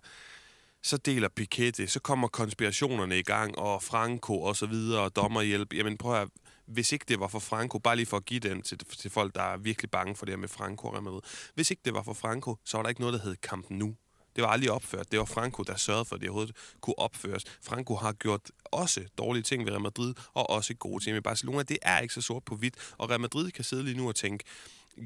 så 0.84 0.98
deler 0.98 1.30
Piquet 1.30 1.78
det, 1.78 1.92
så 1.92 2.00
kommer 2.00 2.28
konspirationerne 2.28 3.20
i 3.20 3.24
gang, 3.24 3.58
og 3.60 3.84
Franco 3.84 4.42
og 4.42 4.56
så 4.56 4.66
videre, 4.66 5.02
og 5.02 5.16
dommerhjælp. 5.16 5.74
Jamen 5.74 5.98
prøv 5.98 6.22
at 6.22 6.28
hvis 6.66 6.92
ikke 6.92 7.06
det 7.08 7.20
var 7.20 7.28
for 7.28 7.40
Franco, 7.40 7.80
bare 7.80 7.96
lige 7.96 8.06
for 8.06 8.18
at 8.18 8.26
give 8.26 8.40
den 8.40 8.62
til, 8.62 8.78
til 8.78 9.12
folk, 9.12 9.36
der 9.36 9.42
er 9.42 9.58
virkelig 9.58 9.92
bange 9.92 10.16
for 10.16 10.26
det 10.26 10.32
her 10.32 10.40
med 10.40 10.48
Franco 10.48 10.88
og 10.88 10.94
Real 10.94 11.22
Hvis 11.56 11.72
ikke 11.72 11.82
det 11.86 11.94
var 11.94 12.04
for 12.04 12.14
Franco, 12.14 12.58
så 12.66 12.78
var 12.78 12.82
der 12.82 12.90
ikke 12.90 13.02
noget, 13.02 13.14
der 13.14 13.20
hed 13.20 13.36
kampen 13.36 13.78
Nu. 13.78 13.96
Det 14.36 14.44
var 14.44 14.50
aldrig 14.50 14.72
opført. 14.72 15.12
Det 15.12 15.20
var 15.20 15.26
Franco, 15.26 15.64
der 15.64 15.76
sørgede 15.76 16.06
for, 16.06 16.16
at 16.16 16.22
det 16.22 16.30
overhovedet 16.30 16.56
kunne 16.82 17.00
opføres. 17.00 17.44
Franco 17.62 17.96
har 17.96 18.14
gjort 18.14 18.52
også 18.64 19.06
dårlige 19.18 19.44
ting 19.44 19.66
ved 19.66 19.72
Real 19.72 19.82
Madrid, 19.82 20.14
og 20.34 20.50
også 20.50 20.74
gode 20.74 21.04
ting 21.04 21.16
ved 21.16 21.22
Barcelona. 21.22 21.64
Det 21.64 21.78
er 21.82 22.00
ikke 22.00 22.14
så 22.14 22.22
sort 22.22 22.44
på 22.46 22.56
hvidt, 22.56 22.76
og 22.98 23.10
Real 23.10 23.22
Madrid 23.22 23.52
kan 23.52 23.64
sidde 23.64 23.84
lige 23.84 23.98
nu 23.98 24.08
og 24.08 24.16
tænke, 24.16 24.44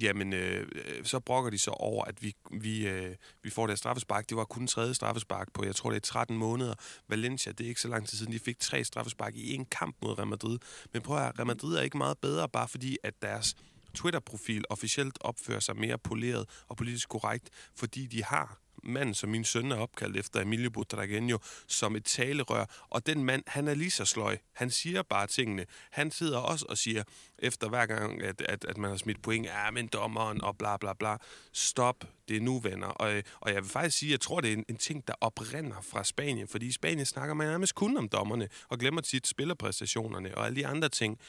jamen 0.01 0.33
øh, 0.33 0.67
øh, 0.75 1.05
så 1.05 1.19
brokker 1.19 1.51
de 1.51 1.57
så 1.57 1.71
over, 1.71 2.05
at 2.05 2.23
vi, 2.23 2.35
vi, 2.51 2.87
øh, 2.87 3.15
vi 3.43 3.49
får 3.49 3.67
det 3.67 3.77
straffespark. 3.77 4.29
Det 4.29 4.37
var 4.37 4.43
kun 4.45 4.67
tredje 4.67 4.93
straffespark 4.93 5.53
på, 5.53 5.65
jeg 5.65 5.75
tror 5.75 5.89
det 5.89 5.97
er 5.97 6.01
13 6.01 6.37
måneder. 6.37 6.73
Valencia, 7.07 7.51
det 7.51 7.63
er 7.63 7.67
ikke 7.67 7.81
så 7.81 7.87
lang 7.87 8.07
tid 8.07 8.17
siden, 8.17 8.33
de 8.33 8.39
fik 8.39 8.59
tre 8.59 8.83
straffespark 8.83 9.35
i 9.35 9.53
en 9.53 9.65
kamp 9.65 9.95
mod 10.01 10.17
Real 10.17 10.27
Madrid. 10.27 10.59
Men 10.93 11.01
prøv 11.01 11.17
at 11.17 11.39
Real 11.39 11.47
Madrid 11.47 11.77
er 11.77 11.81
ikke 11.81 11.97
meget 11.97 12.17
bedre, 12.17 12.49
bare 12.49 12.67
fordi 12.67 12.97
at 13.03 13.13
deres 13.21 13.55
Twitter-profil 13.93 14.63
officielt 14.69 15.17
opfører 15.21 15.59
sig 15.59 15.77
mere 15.77 15.97
poleret 15.97 16.49
og 16.67 16.77
politisk 16.77 17.09
korrekt, 17.09 17.49
fordi 17.75 18.05
de 18.05 18.23
har 18.23 18.59
manden, 18.83 19.15
som 19.15 19.29
min 19.29 19.43
søn 19.43 19.71
er 19.71 19.75
opkaldt 19.75 20.17
efter, 20.17 20.41
Emilio 20.41 20.69
Butragueño, 20.77 21.37
som 21.67 21.95
et 21.95 22.05
talerør. 22.05 22.65
Og 22.89 23.05
den 23.05 23.23
mand, 23.23 23.43
han 23.47 23.67
er 23.67 23.73
lige 23.73 23.91
så 23.91 24.05
sløj. 24.05 24.37
Han 24.53 24.71
siger 24.71 25.01
bare 25.01 25.27
tingene. 25.27 25.65
Han 25.91 26.11
sidder 26.11 26.37
også 26.37 26.65
og 26.69 26.77
siger, 26.77 27.03
efter 27.39 27.69
hver 27.69 27.85
gang, 27.85 28.23
at, 28.23 28.41
at, 28.41 28.65
at 28.65 28.77
man 28.77 28.89
har 28.89 28.97
smidt 28.97 29.21
point, 29.21 29.45
ja, 29.45 29.71
men 29.71 29.87
dommeren 29.87 30.43
og 30.43 30.57
bla 30.57 30.77
bla 30.77 30.93
bla. 30.93 31.17
Stop, 31.53 32.05
det 32.27 32.37
er 32.37 32.41
nu, 32.41 32.59
venner. 32.59 32.87
Og, 32.87 33.23
og 33.39 33.53
jeg 33.53 33.61
vil 33.61 33.69
faktisk 33.69 33.97
sige, 33.97 34.11
jeg 34.11 34.21
tror, 34.21 34.41
det 34.41 34.49
er 34.49 34.53
en, 34.53 34.65
en 34.69 34.77
ting, 34.77 35.07
der 35.07 35.13
oprinder 35.21 35.81
fra 35.81 36.03
Spanien, 36.03 36.47
fordi 36.47 36.65
i 36.67 36.71
Spanien 36.71 37.05
snakker 37.05 37.33
man 37.33 37.47
nærmest 37.47 37.75
kun 37.75 37.97
om 37.97 38.09
dommerne, 38.09 38.49
og 38.69 38.77
glemmer 38.77 39.01
tit 39.01 39.27
spillerpræstationerne 39.27 40.37
og 40.37 40.45
alle 40.45 40.55
de 40.55 40.67
andre 40.67 40.89
ting 40.89 41.19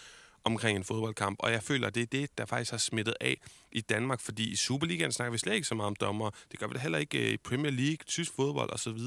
omkring 0.52 0.76
en 0.76 0.84
fodboldkamp, 0.84 1.38
og 1.40 1.52
jeg 1.52 1.62
føler, 1.62 1.86
at 1.86 1.94
det 1.94 2.02
er 2.02 2.06
det, 2.06 2.38
der 2.38 2.46
faktisk 2.46 2.70
har 2.70 2.78
smittet 2.78 3.14
af 3.20 3.40
i 3.72 3.80
Danmark, 3.80 4.20
fordi 4.20 4.52
i 4.52 4.56
Superligaen 4.56 5.12
snakker 5.12 5.32
vi 5.32 5.38
slet 5.38 5.54
ikke 5.54 5.66
så 5.66 5.74
meget 5.74 5.86
om 5.86 5.96
dommer. 5.96 6.30
Det 6.50 6.60
gør 6.60 6.66
vi 6.66 6.72
da 6.72 6.78
heller 6.78 6.98
ikke 6.98 7.26
øh, 7.26 7.32
i 7.32 7.36
Premier 7.36 7.72
League, 7.72 7.98
tysk 8.06 8.32
fodbold 8.36 8.72
osv., 8.72 8.98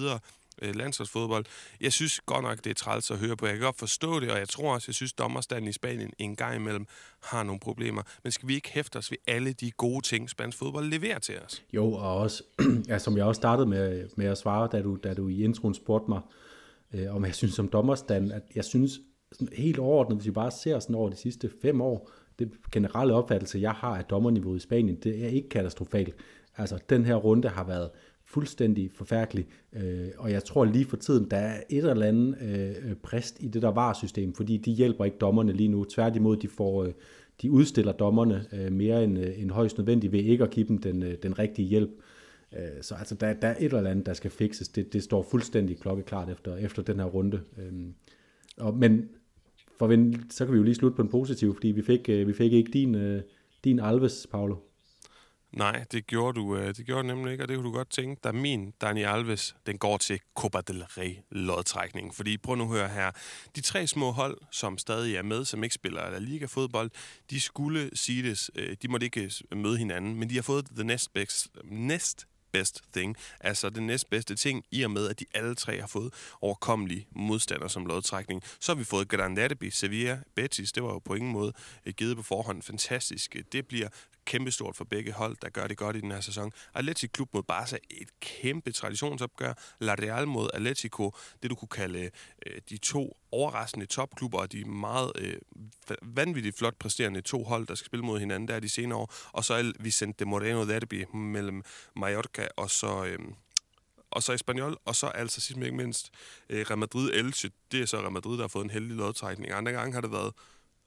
øh, 0.62 0.76
landsholdsfodbold. 0.76 1.46
Jeg 1.82 1.94
synes 1.94 2.22
godt 2.26 2.44
nok, 2.44 2.58
det 2.64 2.70
er 2.70 2.74
træls 2.74 3.12
at 3.12 3.18
høre 3.18 3.38
på. 3.38 3.46
Jeg 3.46 3.56
kan 3.56 3.64
godt 3.64 3.80
forstå 3.80 4.20
det, 4.20 4.32
og 4.32 4.40
jeg 4.40 4.50
tror 4.50 4.74
også, 4.74 4.86
jeg 4.88 4.96
synes, 4.96 5.14
dommerstanden 5.14 5.68
i 5.68 5.72
Spanien 5.72 6.12
en 6.18 6.36
gang 6.36 6.56
imellem 6.56 6.86
har 7.24 7.44
nogle 7.44 7.60
problemer. 7.60 8.02
Men 8.24 8.32
skal 8.32 8.48
vi 8.48 8.56
ikke 8.56 8.70
hæfte 8.70 8.98
os 8.98 9.12
ved 9.12 9.18
alle 9.28 9.54
de 9.54 9.72
gode 9.72 10.06
ting, 10.06 10.30
spansk 10.30 10.58
fodbold 10.58 10.86
leverer 10.86 11.20
til 11.20 11.40
os? 11.40 11.64
Jo, 11.74 11.92
og 11.92 12.18
også, 12.18 12.44
ja, 12.90 13.00
som 13.00 13.18
jeg 13.18 13.26
også 13.26 13.40
startede 13.40 13.68
med, 13.68 14.10
med 14.16 14.26
at 14.26 14.38
svare, 14.38 14.70
da 14.72 14.82
du, 14.82 14.98
da 15.04 15.14
du 15.14 15.28
i 15.28 15.44
introen 15.44 15.74
spurgte 15.74 16.10
mig, 16.10 16.22
øh, 16.94 17.16
om 17.16 17.26
jeg 17.26 17.36
synes 17.36 17.54
som 17.54 17.68
dommerstand, 17.68 18.32
at 18.32 18.44
jeg 18.56 18.66
synes, 18.66 19.00
helt 19.54 19.80
overordnet, 19.80 20.18
hvis 20.18 20.26
vi 20.26 20.32
bare 20.32 20.52
ser 20.52 20.80
sådan 20.80 20.96
over 20.96 21.10
de 21.10 21.16
sidste 21.16 21.50
fem 21.62 21.82
år, 21.82 22.10
det 22.40 22.52
generelle 22.72 23.14
opfattelse, 23.14 23.60
jeg 23.60 23.72
har 23.72 23.98
af 23.98 24.06
dommerniveauet 24.06 24.58
i 24.58 24.60
Spanien, 24.60 24.96
det 24.96 25.24
er 25.24 25.28
ikke 25.28 25.50
katastrofalt. 25.50 26.16
Altså, 26.58 26.80
den 26.90 27.06
her 27.06 27.16
runde 27.16 27.48
har 27.48 27.64
været 27.64 27.90
fuldstændig 28.26 28.92
forfærdelig, 28.92 29.48
øh, 29.74 30.08
og 30.18 30.32
jeg 30.32 30.44
tror 30.44 30.66
lige 30.66 30.86
for 30.86 30.98
tiden, 30.98 31.32
der 31.32 31.38
er 31.38 31.62
et 31.70 31.90
eller 31.90 32.06
andet 32.06 32.38
øh, 32.42 32.96
præst 32.96 33.38
i 33.40 33.48
det 33.48 33.62
der 33.62 33.72
varsystem, 33.72 34.34
fordi 34.34 34.58
de 34.58 34.72
hjælper 34.72 35.06
ikke 35.06 35.18
dommerne 35.18 35.52
lige 35.52 35.70
nu. 35.70 35.84
Tværtimod, 35.84 36.38
de 36.38 36.48
får... 36.48 36.84
Øh, 36.84 36.94
de 37.42 37.52
udstiller 37.52 37.92
dommerne 37.92 38.46
øh, 38.54 38.72
mere 38.72 39.04
end, 39.04 39.20
øh, 39.20 39.42
end 39.42 39.52
højst 39.52 39.78
nødvendigt 39.78 40.14
ved 40.14 40.20
ikke 40.20 40.44
at 40.44 40.50
give 40.50 40.68
dem 40.68 40.78
den, 40.78 41.04
øh, 41.04 41.18
den 41.24 41.40
rigtige 41.40 41.68
hjælp. 41.68 41.90
Øh, 42.54 42.82
så 42.82 42.96
altså, 42.96 43.16
der, 43.16 43.34
der 43.34 43.48
er 43.48 43.56
et 43.60 43.74
eller 43.74 43.90
andet, 43.90 44.06
der 44.06 44.14
skal 44.14 44.32
fikses. 44.32 44.68
Det, 44.68 44.94
det 44.94 45.04
står 45.04 45.22
fuldstændig 45.22 45.80
klokkeklart 45.80 46.30
efter, 46.30 46.56
efter 46.56 46.82
den 46.82 47.00
her 47.00 47.06
runde. 47.06 47.42
Øh, 47.58 47.74
og, 48.58 48.78
men 48.78 49.10
for 49.82 49.88
vi, 49.88 50.18
så 50.30 50.46
kan 50.46 50.54
vi 50.54 50.58
jo 50.58 50.64
lige 50.64 50.76
slutte 50.76 50.96
på 50.96 51.02
en 51.02 51.10
positiv, 51.10 51.54
fordi 51.54 51.68
vi 51.68 51.82
fik, 51.82 52.10
øh, 52.10 52.28
vi 52.28 52.34
fik 52.34 52.54
ikke 52.54 52.72
din, 52.72 52.96
øh, 52.96 53.22
din 53.64 53.80
Alves, 53.80 54.28
Paolo. 54.32 54.56
Nej, 55.52 55.86
det 55.92 56.08
gjorde 56.08 56.40
du 56.40 56.58
øh, 56.58 56.68
det 56.68 56.86
gjorde 56.86 57.02
du 57.02 57.08
nemlig 57.08 57.32
ikke, 57.32 57.44
og 57.44 57.48
det 57.48 57.56
kunne 57.58 57.68
du 57.68 57.74
godt 57.74 57.90
tænke. 57.90 58.20
Der 58.24 58.32
min 58.32 58.74
Dani 58.82 59.04
Alves, 59.04 59.56
den 59.66 59.78
går 59.78 59.98
til 59.98 60.20
Copa 60.36 60.62
del 60.68 60.84
Rey 60.84 61.16
lodtrækning. 61.32 62.16
Fordi 62.16 62.38
prøv 62.38 62.56
nu 62.56 62.64
at 62.64 62.70
høre 62.70 62.90
her. 62.90 63.12
De 63.56 63.62
tre 63.62 63.88
små 63.88 64.12
hold, 64.12 64.38
som 64.52 64.78
stadig 64.78 65.16
er 65.16 65.24
med, 65.24 65.46
som 65.46 65.64
ikke 65.64 65.76
spiller 65.76 66.10
La 66.10 66.20
Liga 66.20 66.46
fodbold, 66.46 66.92
de 67.30 67.40
skulle 67.40 67.90
siges, 67.94 68.52
de 68.82 68.88
måtte 68.88 69.06
ikke 69.06 69.32
møde 69.56 69.78
hinanden, 69.78 70.16
men 70.16 70.30
de 70.30 70.36
har 70.36 70.42
fået 70.42 70.66
the 70.76 70.84
next 70.84 71.14
best, 71.14 71.48
næst 71.64 72.28
best 72.52 72.82
thing, 72.94 73.18
altså 73.40 73.70
den 73.70 73.88
næstbedste 73.88 74.36
ting, 74.36 74.66
i 74.72 74.84
og 74.84 74.92
med, 74.92 75.08
at 75.08 75.20
de 75.20 75.26
alle 75.34 75.56
tre 75.56 75.80
har 75.80 75.88
fået 75.88 76.14
overkommelige 76.42 77.08
modstandere 77.12 77.70
som 77.70 77.86
lodtrækning. 77.86 78.44
Så 78.60 78.72
har 78.72 78.78
vi 78.78 78.84
fået 78.84 79.10
Gran 79.10 79.38
Sevilla, 79.72 80.20
Betis, 80.36 80.72
det 80.72 80.84
var 80.84 80.90
jo 80.90 81.00
på 81.00 81.14
ingen 81.14 81.32
måde 81.32 81.54
eh, 81.86 81.94
givet 81.94 82.18
på 82.18 82.24
forhånd. 82.24 82.62
Fantastisk. 82.62 83.36
Det 83.52 83.68
bliver 83.68 83.88
kæmpestort 84.32 84.76
for 84.76 84.84
begge 84.84 85.12
hold, 85.12 85.38
der 85.42 85.50
gør 85.50 85.68
det 85.68 85.78
godt 85.78 85.96
i 85.96 86.02
den 86.02 86.12
her 86.12 86.22
sæson. 86.22 86.52
Atletico 86.74 87.12
Klub 87.14 87.30
mod 87.34 87.44
Barca, 87.44 87.78
et 87.90 88.20
kæmpe 88.20 88.72
traditionsopgør. 88.72 89.54
La 89.80 89.94
Real 89.94 90.28
mod 90.28 90.50
Atletico, 90.54 91.12
det 91.44 91.50
du 91.50 91.56
kunne 91.56 91.70
kalde 91.70 92.10
øh, 92.46 92.62
de 92.70 92.78
to 92.78 93.18
overraskende 93.32 93.86
topklubber, 93.86 94.40
og 94.40 94.52
de 94.52 94.66
meget 94.66 95.12
øh, 95.18 95.38
vanvittigt 96.02 96.58
flot 96.58 96.76
præsterende 96.80 97.22
to 97.22 97.44
hold, 97.44 97.68
der 97.68 97.76
skal 97.76 97.86
spille 97.86 98.06
mod 98.06 98.20
hinanden 98.20 98.48
der 98.48 98.60
de 98.60 98.70
senere 98.70 99.00
år. 99.00 99.14
Og 99.32 99.44
så 99.44 99.54
er 99.54 99.72
Vicente 99.80 100.26
Moreno 100.26 100.68
Derby 100.68 101.06
mellem 101.14 101.64
Mallorca 101.96 102.48
og 102.58 102.70
så... 102.70 103.06
Øh, 103.06 103.20
og 104.12 104.24
så 104.24 104.34
Espanyol, 104.34 104.78
og 104.86 104.96
så 104.96 105.08
altså 105.08 105.42
sidst 105.42 105.58
men 105.58 105.66
ikke 105.66 105.78
mindst 105.78 106.12
øh, 106.50 106.66
Real 106.70 106.78
Madrid 106.78 107.12
Elche. 107.14 107.52
Det 107.72 107.82
er 107.82 107.86
så 107.86 107.98
Real 107.98 108.12
Madrid, 108.12 108.38
der 108.38 108.44
har 108.44 108.48
fået 108.48 108.64
en 108.64 108.70
heldig 108.70 108.98
lodtrækning. 108.98 109.52
Andre 109.52 109.72
gange 109.72 109.94
har 109.94 110.02
det 110.02 110.12
været 110.12 110.34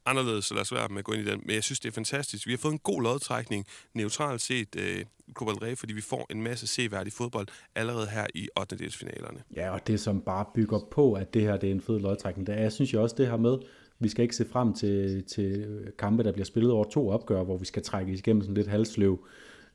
anderledes, 0.07 0.45
så 0.45 0.55
lad 0.55 0.61
os 0.61 0.73
være 0.73 0.89
med 0.89 0.99
at 0.99 1.05
gå 1.05 1.13
ind 1.13 1.29
i 1.29 1.31
den. 1.31 1.41
Men 1.47 1.55
jeg 1.55 1.65
synes, 1.65 1.81
det 1.81 1.89
er 1.89 1.93
fantastisk. 1.93 2.47
Vi 2.47 2.53
har 2.53 2.59
fået 2.59 2.73
en 2.73 2.79
god 2.79 3.03
lodtrækning, 3.03 3.67
neutralt 3.95 4.41
set, 4.41 4.77
øh, 4.77 5.05
Copa 5.33 5.51
del 5.51 5.59
Rey, 5.59 5.77
fordi 5.77 5.93
vi 5.93 6.01
får 6.01 6.27
en 6.31 6.43
masse 6.43 6.67
seværdig 6.67 7.13
fodbold 7.13 7.47
allerede 7.75 8.07
her 8.07 8.27
i 8.35 8.49
8. 8.61 8.77
finalerne. 8.91 9.43
Ja, 9.57 9.71
og 9.71 9.87
det 9.87 10.01
som 10.01 10.21
bare 10.21 10.45
bygger 10.55 10.81
på, 10.91 11.13
at 11.13 11.35
det 11.35 11.43
her 11.43 11.57
det 11.57 11.67
er 11.67 11.75
en 11.75 11.81
fed 11.81 11.99
lodtrækning, 11.99 12.47
det 12.47 12.55
er, 12.55 12.61
jeg 12.61 12.73
synes 12.73 12.93
jo 12.93 13.03
også 13.03 13.17
det 13.19 13.27
her 13.27 13.37
med, 13.37 13.59
vi 13.99 14.09
skal 14.09 14.23
ikke 14.23 14.37
se 14.37 14.47
frem 14.53 14.75
til, 14.75 15.25
til 15.25 15.67
kampe, 15.99 16.23
der 16.23 16.33
bliver 16.33 16.45
spillet 16.45 16.73
over 16.73 16.85
to 16.85 17.09
opgør, 17.09 17.45
hvor 17.45 17.57
vi 17.57 17.65
skal 17.65 17.83
trække 17.83 18.13
igennem 18.13 18.43
sådan 18.43 18.55
lidt 18.55 18.67
halsløv 18.67 19.27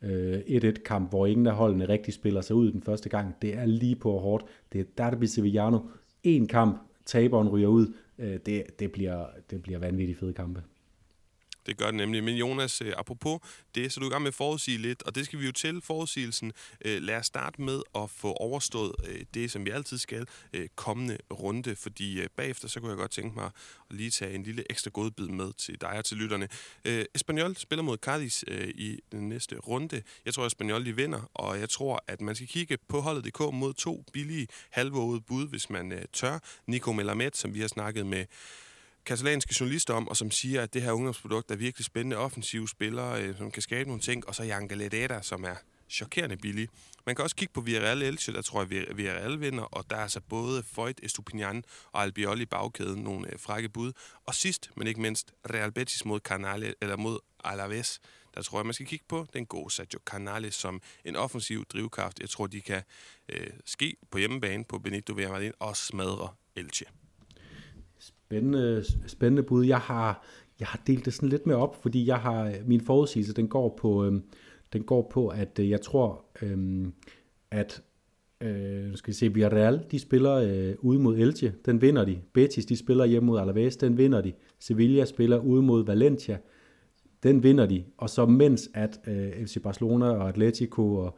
øh, 0.02 0.40
1-1-kamp, 0.40 1.10
hvor 1.10 1.26
ingen 1.26 1.48
af 1.48 1.56
holdene 1.56 1.90
rigtig 1.90 2.14
spiller 2.14 2.42
sig 2.42 2.56
ud 2.56 2.72
den 2.72 2.82
første 2.82 3.10
gang. 3.10 3.36
Det 3.42 3.56
er 3.58 3.66
lige 3.66 3.96
på 3.96 4.20
hårdt. 4.20 4.46
Det 4.74 4.82
er 4.82 4.86
Derby 4.98 5.24
Sevillano. 5.24 5.80
En 6.24 6.48
kamp, 6.48 6.82
taberen 7.06 7.50
ryger 7.50 7.68
ud, 7.68 7.94
øh, 8.20 8.40
det, 8.46 8.80
det, 8.80 8.92
bliver, 8.92 9.26
det 9.50 9.62
bliver 9.62 9.80
vanvittigt 9.80 10.20
fede 10.20 10.34
kampe. 10.34 10.64
Det 11.70 11.78
gør 11.78 11.86
det 11.86 11.96
nemlig. 11.96 12.24
Men 12.24 12.36
Jonas, 12.36 12.82
øh, 12.82 12.94
apropos 12.98 13.40
det, 13.76 13.92
så 13.92 14.00
du 14.00 14.06
er 14.06 14.10
i 14.10 14.12
gang 14.12 14.22
med 14.22 14.28
at 14.28 14.34
forudsige 14.34 14.78
lidt, 14.78 15.04
og 15.04 15.16
det 15.16 15.26
skal 15.26 15.40
vi 15.40 15.46
jo 15.46 15.52
til 15.52 15.82
forudsigelsen. 15.82 16.52
Øh, 16.86 17.02
lad 17.02 17.16
os 17.16 17.26
starte 17.26 17.62
med 17.62 17.82
at 17.96 18.10
få 18.10 18.34
overstået 18.34 18.96
øh, 19.08 19.26
det, 19.34 19.52
som 19.52 19.66
vi 19.66 19.70
altid 19.70 19.98
skal, 19.98 20.28
kommende 20.76 21.18
runde, 21.34 21.76
fordi 21.76 22.28
bagefter, 22.36 22.68
så 22.68 22.80
kunne 22.80 22.90
jeg 22.90 22.98
godt 22.98 23.12
tænke 23.12 23.36
mig 23.36 23.46
at 23.90 23.96
lige 23.96 24.10
tage 24.10 24.34
en 24.36 24.44
lille 24.44 24.64
ekstra 24.70 24.90
godbid 24.94 25.28
med 25.28 25.54
til 25.54 25.82
dig 25.82 25.90
og 25.90 26.06
til 26.06 26.18
lytterne. 26.18 26.48
Øh, 26.86 27.06
Espanyol 27.16 27.56
spiller 27.56 27.84
mod 27.84 27.98
Cardis 27.98 28.44
i 28.76 29.00
den 29.12 29.30
næste 29.30 29.58
runde. 29.58 30.02
Jeg 30.26 30.34
tror, 30.34 30.44
at 30.44 30.48
Espanyol 30.48 30.86
de 30.86 30.96
vinder, 30.96 31.30
og 31.34 31.60
jeg 31.60 31.70
tror, 31.70 32.04
at 32.08 32.22
man 32.22 32.36
skal 32.36 32.48
kigge 32.48 32.78
på 32.88 33.02
holdet.dk 33.02 33.40
mod 33.40 33.74
to 33.74 34.06
billige 34.14 34.48
halvvågede 34.70 35.22
bud, 35.22 35.48
hvis 35.48 35.70
man 35.70 36.06
tør. 36.14 36.40
Nico 36.68 36.92
Melamed, 36.92 37.32
som 37.34 37.54
vi 37.54 37.60
har 37.60 37.68
snakket 37.68 38.06
med 38.06 38.26
katalanske 39.10 39.56
journalister 39.60 39.94
om, 39.94 40.08
og 40.08 40.18
som 40.18 40.32
siger, 40.32 40.62
at 40.62 40.74
det 40.74 40.82
her 40.82 40.92
ungdomsprodukt 40.92 41.52
er 41.52 41.56
virkelig 41.56 41.86
spændende 41.86 42.18
offensive 42.18 42.70
spillere, 42.70 43.24
øh, 43.24 43.38
som 43.38 43.52
kan 43.52 43.62
skabe 43.62 43.90
nogle 43.90 44.02
ting, 44.02 44.28
og 44.28 44.36
så 44.36 44.44
Jan 44.44 44.68
Galedeta, 44.68 45.22
som 45.22 45.44
er 45.44 45.56
chokerende 45.90 46.38
billig. 46.38 46.70
Man 47.06 47.16
kan 47.16 47.24
også 47.24 47.36
kigge 47.36 47.54
på 47.54 47.62
Villarreal 47.62 48.02
Elche, 48.02 48.34
der 48.34 48.42
tror 48.42 48.62
jeg, 48.62 48.98
Villarreal 48.98 49.40
vinder, 49.40 49.64
og 49.64 49.90
der 49.90 49.96
er 49.96 50.02
altså 50.02 50.22
både 50.30 50.64
Foyt, 50.64 51.00
Estupinian 51.04 51.64
og 51.92 52.04
Albiol 52.04 52.42
i 52.42 52.46
bagkæden, 52.46 53.04
nogle 53.04 53.34
øh, 53.34 53.40
frække 53.40 53.70
bud. 53.70 53.92
Og 54.26 54.36
sidst, 54.36 54.70
men 54.76 54.88
ikke 54.88 55.02
mindst, 55.02 55.34
Real 55.50 55.72
Betis 55.72 56.06
mod 56.06 56.20
Canale, 56.20 56.74
eller 56.82 56.98
mod 56.98 57.20
Alaves. 57.44 58.00
Der 58.36 58.42
tror 58.42 58.60
jeg, 58.60 58.66
man 58.66 58.74
skal 58.74 58.86
kigge 58.86 59.06
på 59.08 59.28
den 59.34 59.46
gode 59.46 59.74
Sergio 59.74 60.00
Canales 60.06 60.56
som 60.56 60.82
en 61.06 61.16
offensiv 61.16 61.66
drivkraft. 61.66 62.20
Jeg 62.20 62.30
tror, 62.30 62.48
de 62.48 62.62
kan 62.62 62.84
øh, 63.30 63.48
ske 63.66 63.96
på 64.12 64.18
hjemmebane 64.18 64.66
på 64.66 64.80
Benito 64.80 65.14
Villamarin 65.14 65.54
og 65.60 65.78
smadre 65.78 66.30
Elche. 66.56 66.86
Spændende, 68.30 68.84
spændende 69.08 69.44
bud. 69.44 69.66
Jeg 69.66 69.78
har, 69.78 70.26
jeg 70.60 70.68
har 70.68 70.82
delt 70.88 71.06
det 71.06 71.14
sådan 71.14 71.30
lidt 71.30 71.48
med 71.48 71.56
op, 71.56 71.82
fordi 71.82 72.08
jeg 72.08 72.18
har 72.18 72.54
min 72.66 72.82
forudsigelse, 72.82 73.34
den 73.34 73.48
går 73.48 73.78
på, 73.82 74.06
øh, 74.06 74.22
den 74.74 74.84
går 74.84 75.10
på 75.14 75.28
at 75.28 75.60
øh, 75.60 75.70
jeg 75.70 75.82
tror, 75.82 76.26
øh, 76.42 76.88
at 77.52 77.84
øh, 78.42 78.96
skal 78.96 79.12
vi 79.12 79.14
se, 79.14 79.34
Villarreal, 79.34 79.86
de 79.92 80.00
spiller 80.00 80.34
øh, 80.36 80.76
ude 80.80 81.00
mod 81.00 81.18
Elche, 81.18 81.54
den 81.66 81.82
vinder 81.82 82.06
de. 82.06 82.20
Betis, 82.34 82.66
de 82.66 82.78
spiller 82.78 83.06
hjemme 83.06 83.28
mod 83.28 83.40
Alaves, 83.40 83.78
den 83.78 83.98
vinder 83.98 84.22
de. 84.22 84.34
Sevilla 84.60 85.06
spiller 85.06 85.38
ude 85.40 85.62
mod 85.62 85.86
Valencia, 85.86 86.38
den 87.24 87.44
vinder 87.44 87.66
de. 87.66 87.84
Og 87.98 88.10
så 88.10 88.26
mens 88.26 88.70
at 88.74 89.00
øh, 89.08 89.46
FC 89.46 89.62
Barcelona 89.64 90.06
og 90.06 90.30
Atletico 90.30 90.96
og, 90.96 91.18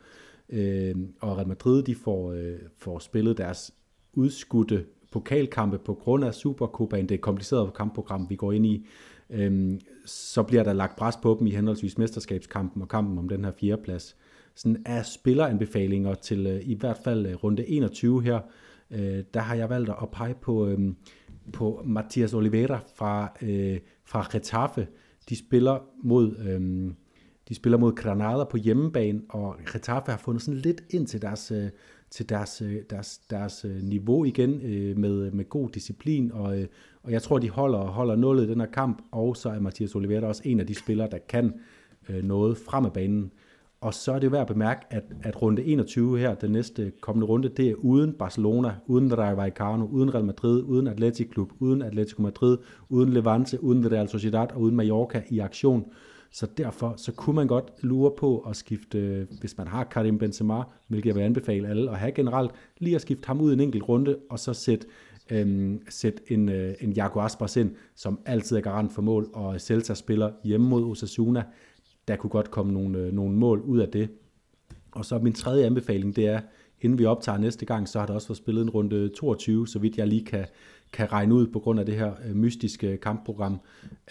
øh, 0.49 0.95
og 1.20 1.38
Real 1.38 1.47
Madrid, 1.47 1.84
de 1.84 1.95
får, 1.95 2.32
øh, 2.32 2.59
får 2.78 2.99
spillet 2.99 3.38
deres 3.38 3.74
udskudte 4.14 4.86
pokalkampe 5.12 5.78
på 5.78 5.93
grund 5.93 6.26
af 6.26 6.34
Supercopaen, 6.34 7.09
det 7.09 7.22
komplicerede 7.22 7.72
kampprogram, 7.76 8.30
vi 8.30 8.36
går 8.36 8.51
ind 8.51 8.66
i, 8.66 8.88
øhm, 9.30 9.80
så 10.05 10.43
bliver 10.43 10.64
der 10.64 10.74
lagt 10.74 10.95
pres 10.95 11.18
på 11.18 11.36
dem 11.39 11.47
i 11.47 11.51
henholdsvis 11.51 11.97
mesterskabskampen 11.97 12.82
og 12.82 12.88
kampen 12.88 13.18
om 13.18 13.30
den 13.30 13.45
her 13.45 13.51
fjerdeplads. 13.59 14.16
Sådan 14.55 14.84
er 14.86 15.03
spilleranbefalinger 15.03 16.14
til 16.14 16.47
øh, 16.47 16.62
i 16.64 16.74
hvert 16.74 16.97
fald 17.03 17.26
øh, 17.26 17.36
runde 17.36 17.68
21 17.68 18.24
her, 18.24 18.39
øh, 18.91 19.24
der 19.34 19.39
har 19.39 19.55
jeg 19.55 19.70
valgt 19.70 19.89
at 19.89 20.09
pege 20.12 20.36
på, 20.41 20.68
øh, 20.68 20.80
på 21.53 21.82
Mathias 21.86 22.34
Oliveira 22.34 22.80
fra, 22.95 23.34
øh, 23.41 23.80
fra 24.05 24.28
Getafe. 24.32 24.88
De 25.30 25.36
spiller 25.36 25.80
mod... 26.03 26.38
Øh, 26.38 26.91
de 27.49 27.55
spiller 27.55 27.78
mod 27.78 27.95
Granada 27.95 28.43
på 28.43 28.57
hjemmebane, 28.57 29.22
og 29.30 29.55
Getafe 29.74 30.12
har 30.12 30.18
fundet 30.18 30.43
sådan 30.43 30.59
lidt 30.59 30.84
ind 30.89 31.07
til 31.07 31.22
deres, 31.22 31.51
øh, 31.51 31.70
til 32.12 32.30
deres, 32.30 32.62
øh, 32.62 32.76
deres, 32.89 33.18
deres 33.30 33.66
øh, 33.66 33.84
niveau 33.84 34.26
igen 34.26 34.62
øh, 34.62 34.97
med, 34.97 35.32
med 35.32 35.49
god 35.49 35.70
disciplin, 35.70 36.32
og, 36.32 36.59
øh, 36.59 36.68
og 37.03 37.12
jeg 37.12 37.22
tror, 37.22 37.39
de 37.39 37.49
holder, 37.49 37.80
holder 37.80 38.16
nullet 38.16 38.43
i 38.43 38.49
den 38.49 38.59
her 38.59 38.68
kamp, 38.68 39.01
og 39.12 39.38
så 39.38 39.49
er 39.49 39.59
Mathias 39.59 39.95
Oliveira 39.95 40.26
også 40.26 40.41
en 40.45 40.59
af 40.59 40.68
de 40.68 40.76
spillere, 40.76 41.09
der 41.12 41.18
kan 41.18 41.53
noget 42.24 42.57
frem 42.57 42.86
af 42.86 42.93
banen. 42.93 43.32
Og 43.82 43.93
så 43.93 44.12
er 44.12 44.20
det 44.20 44.32
værd 44.32 44.41
at 44.41 44.47
bemærke, 44.47 44.82
at, 44.89 45.03
at 45.24 45.41
runde 45.41 45.64
21 45.64 46.20
her, 46.20 46.36
den 46.36 46.51
næste 46.51 46.91
kommende 47.01 47.28
runde, 47.28 47.49
det 47.49 47.70
er 47.70 47.76
uden 47.76 48.14
Barcelona, 48.14 48.76
uden 48.86 49.18
Rayo 49.18 49.36
Vallecano, 49.36 49.86
uden 49.86 50.14
Real 50.14 50.26
Madrid, 50.26 50.64
uden 50.64 50.88
Atletic 50.88 51.30
Klub, 51.30 51.51
uden 51.59 51.82
Atletico 51.82 52.22
Madrid, 52.22 52.57
uden 52.89 53.14
Levante, 53.14 53.64
uden 53.64 53.91
Real 53.91 54.09
Sociedad 54.09 54.47
og 54.51 54.62
uden 54.62 54.76
Mallorca 54.76 55.24
i 55.30 55.39
aktion. 55.39 55.86
Så 56.34 56.47
derfor 56.57 56.93
så 56.97 57.11
kunne 57.11 57.36
man 57.36 57.47
godt 57.47 57.71
lure 57.82 58.11
på 58.17 58.39
at 58.39 58.55
skifte, 58.55 59.27
hvis 59.39 59.57
man 59.57 59.67
har 59.67 59.84
Karim 59.84 60.17
Benzema, 60.17 60.63
hvilket 60.88 61.07
jeg 61.07 61.15
vil 61.15 61.21
anbefale 61.21 61.67
alle 61.67 61.91
at 61.91 61.97
have 61.97 62.11
generelt, 62.11 62.51
lige 62.77 62.95
at 62.95 63.01
skifte 63.01 63.27
ham 63.27 63.41
ud 63.41 63.53
en 63.53 63.59
enkelt 63.59 63.89
runde, 63.89 64.17
og 64.29 64.39
så 64.39 64.53
sætte 64.53 64.88
øhm, 65.32 65.82
sæt 65.89 66.21
en, 66.27 66.49
øh, 66.49 66.75
en 66.82 66.93
Jago 66.93 67.19
Aspas 67.19 67.57
ind, 67.57 67.75
som 67.95 68.19
altid 68.25 68.57
er 68.57 68.61
garant 68.61 68.93
for 68.93 69.01
mål, 69.01 69.29
og 69.34 69.61
Celta 69.61 69.93
spiller 69.93 70.32
hjemme 70.43 70.67
mod 70.67 70.84
Osasuna. 70.84 71.43
Der 72.07 72.15
kunne 72.15 72.29
godt 72.29 72.51
komme 72.51 72.73
nogle, 72.73 72.99
øh, 72.99 73.13
nogle 73.13 73.36
mål 73.36 73.59
ud 73.59 73.79
af 73.79 73.89
det. 73.89 74.09
Og 74.91 75.05
så 75.05 75.19
min 75.19 75.34
tredje 75.34 75.65
anbefaling, 75.65 76.15
det 76.15 76.27
er, 76.27 76.41
inden 76.82 76.99
vi 76.99 77.05
optager 77.05 77.38
næste 77.38 77.65
gang, 77.65 77.89
så 77.89 77.99
har 77.99 78.05
der 78.05 78.13
også 78.13 78.27
været 78.27 78.38
spillet 78.38 78.61
en 78.61 78.69
runde 78.69 79.09
22, 79.09 79.67
så 79.67 79.79
vidt 79.79 79.97
jeg 79.97 80.07
lige 80.07 80.25
kan, 80.25 80.45
kan 80.93 81.11
regne 81.11 81.35
ud 81.35 81.47
på 81.47 81.59
grund 81.59 81.79
af 81.79 81.85
det 81.85 81.95
her 81.95 82.13
øh, 82.25 82.35
mystiske 82.35 82.97
kampprogram, 82.97 83.59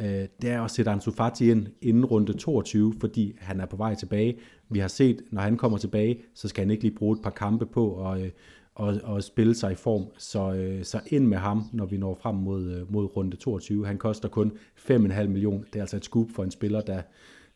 øh, 0.00 0.06
det 0.42 0.50
er 0.50 0.62
at 0.62 0.70
sætte 0.70 0.90
Ansu 0.90 1.10
Fati 1.10 1.50
ind 1.50 1.66
inden 1.82 2.04
runde 2.04 2.32
22, 2.32 2.94
fordi 3.00 3.36
han 3.38 3.60
er 3.60 3.66
på 3.66 3.76
vej 3.76 3.94
tilbage. 3.94 4.38
Vi 4.68 4.78
har 4.78 4.88
set, 4.88 5.22
når 5.30 5.42
han 5.42 5.56
kommer 5.56 5.78
tilbage, 5.78 6.22
så 6.34 6.48
skal 6.48 6.64
han 6.64 6.70
ikke 6.70 6.82
lige 6.82 6.94
bruge 6.94 7.16
et 7.16 7.22
par 7.22 7.30
kampe 7.30 7.66
på 7.66 8.10
at, 8.10 8.20
øh, 8.20 8.30
og, 8.74 9.00
og 9.04 9.22
spille 9.22 9.54
sig 9.54 9.72
i 9.72 9.74
form. 9.74 10.06
Så, 10.18 10.52
øh, 10.52 10.84
så 10.84 11.00
ind 11.06 11.26
med 11.26 11.38
ham, 11.38 11.64
når 11.72 11.86
vi 11.86 11.96
når 11.96 12.18
frem 12.22 12.34
mod, 12.34 12.72
øh, 12.72 12.92
mod 12.92 13.16
runde 13.16 13.36
22. 13.36 13.86
Han 13.86 13.98
koster 13.98 14.28
kun 14.28 14.58
5,5 14.76 15.26
millioner. 15.26 15.64
Det 15.64 15.76
er 15.76 15.80
altså 15.80 15.96
et 15.96 16.04
scoop 16.04 16.30
for 16.34 16.44
en 16.44 16.50
spiller, 16.50 16.80
der, 16.80 17.02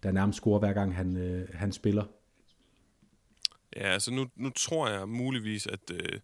der 0.03 0.13
nærmest 0.13 0.37
scorer 0.37 0.59
hver 0.59 0.73
gang 0.73 0.95
han, 0.95 1.17
øh, 1.17 1.49
han 1.55 1.73
spiller. 1.73 2.05
Ja, 3.77 3.89
altså 3.89 4.15
nu, 4.15 4.27
nu 4.37 4.51
tror 4.51 4.89
jeg 4.89 5.09
muligvis, 5.09 5.67
at 5.67 5.91
øh, 5.93 6.19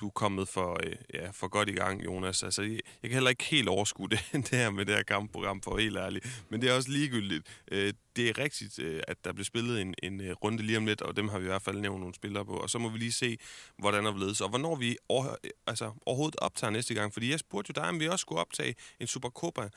du 0.00 0.06
er 0.06 0.10
kommet 0.10 0.48
for, 0.48 0.80
øh, 0.86 0.96
ja, 1.14 1.30
for 1.30 1.48
godt 1.48 1.68
i 1.68 1.72
gang, 1.72 2.04
Jonas. 2.04 2.42
Altså, 2.42 2.62
jeg, 2.62 2.80
jeg 3.02 3.10
kan 3.10 3.12
heller 3.12 3.30
ikke 3.30 3.44
helt 3.44 3.68
overskue 3.68 4.08
det, 4.08 4.20
det 4.50 4.50
her 4.50 4.70
med 4.70 4.86
det 4.86 4.94
her 4.94 5.02
kampprogram, 5.02 5.62
for 5.62 5.78
helt 5.78 5.96
ærligt. 5.96 6.44
Men 6.48 6.60
det 6.62 6.70
er 6.70 6.74
også 6.74 6.90
ligegyldigt. 6.90 7.62
Øh, 7.72 7.92
det 8.16 8.28
er 8.28 8.38
rigtigt, 8.38 8.78
øh, 8.78 9.02
at 9.08 9.24
der 9.24 9.32
bliver 9.32 9.44
spillet 9.44 9.80
en, 9.80 9.94
en 10.02 10.20
øh, 10.20 10.32
runde 10.44 10.62
lige 10.62 10.78
om 10.78 10.86
lidt, 10.86 11.02
og 11.02 11.16
dem 11.16 11.28
har 11.28 11.38
vi 11.38 11.44
i 11.44 11.48
hvert 11.48 11.62
fald 11.62 11.78
nævnt 11.78 12.00
nogle 12.00 12.14
spillere 12.14 12.44
på. 12.44 12.52
Og 12.52 12.70
så 12.70 12.78
må 12.78 12.88
vi 12.88 12.98
lige 12.98 13.12
se, 13.12 13.38
hvordan 13.78 14.04
der 14.04 14.18
ledes, 14.18 14.40
og 14.40 14.48
hvornår 14.48 14.76
vi 14.76 14.96
over, 15.08 15.34
altså, 15.66 15.92
overhovedet 16.06 16.36
optager 16.38 16.70
næste 16.70 16.94
gang. 16.94 17.12
Fordi 17.12 17.30
jeg 17.30 17.38
spurgte 17.38 17.72
jo 17.76 17.80
dig, 17.82 17.88
om 17.88 18.00
vi 18.00 18.08
også 18.08 18.22
skulle 18.22 18.40
optage 18.40 18.74
en 19.00 19.06
Supercopa 19.06 19.68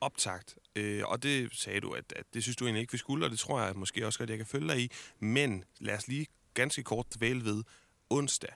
optagt. 0.00 0.56
Øh, 0.76 1.02
og 1.06 1.22
det 1.22 1.50
sagde 1.52 1.80
du, 1.80 1.90
at, 1.90 2.12
at 2.16 2.24
det 2.34 2.42
synes 2.42 2.56
du 2.56 2.64
egentlig 2.64 2.80
ikke, 2.80 2.92
vi 2.92 2.98
skulle, 2.98 3.26
og 3.26 3.30
det 3.30 3.38
tror 3.38 3.60
jeg 3.60 3.68
at 3.68 3.76
måske 3.76 4.06
også 4.06 4.18
godt, 4.18 4.30
jeg 4.30 4.38
kan 4.38 4.46
følge 4.46 4.68
dig 4.68 4.80
i. 4.80 4.90
Men 5.18 5.64
lad 5.80 5.94
os 5.94 6.08
lige 6.08 6.26
ganske 6.54 6.82
kort 6.82 7.06
dvæle 7.16 7.44
ved 7.44 7.62
onsdag. 8.10 8.52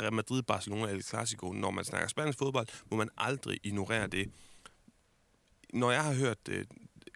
Real 0.00 0.12
Madrid-Barcelona 0.12 0.90
El 0.92 1.02
Clasico. 1.02 1.52
Når 1.52 1.70
man 1.70 1.84
snakker 1.84 2.08
spansk 2.08 2.38
fodbold, 2.38 2.66
må 2.90 2.96
man 2.96 3.08
aldrig 3.16 3.60
ignorere 3.62 4.06
det. 4.06 4.30
Når 5.72 5.90
jeg 5.90 6.04
har 6.04 6.14
hørt 6.14 6.38
øh, 6.48 6.64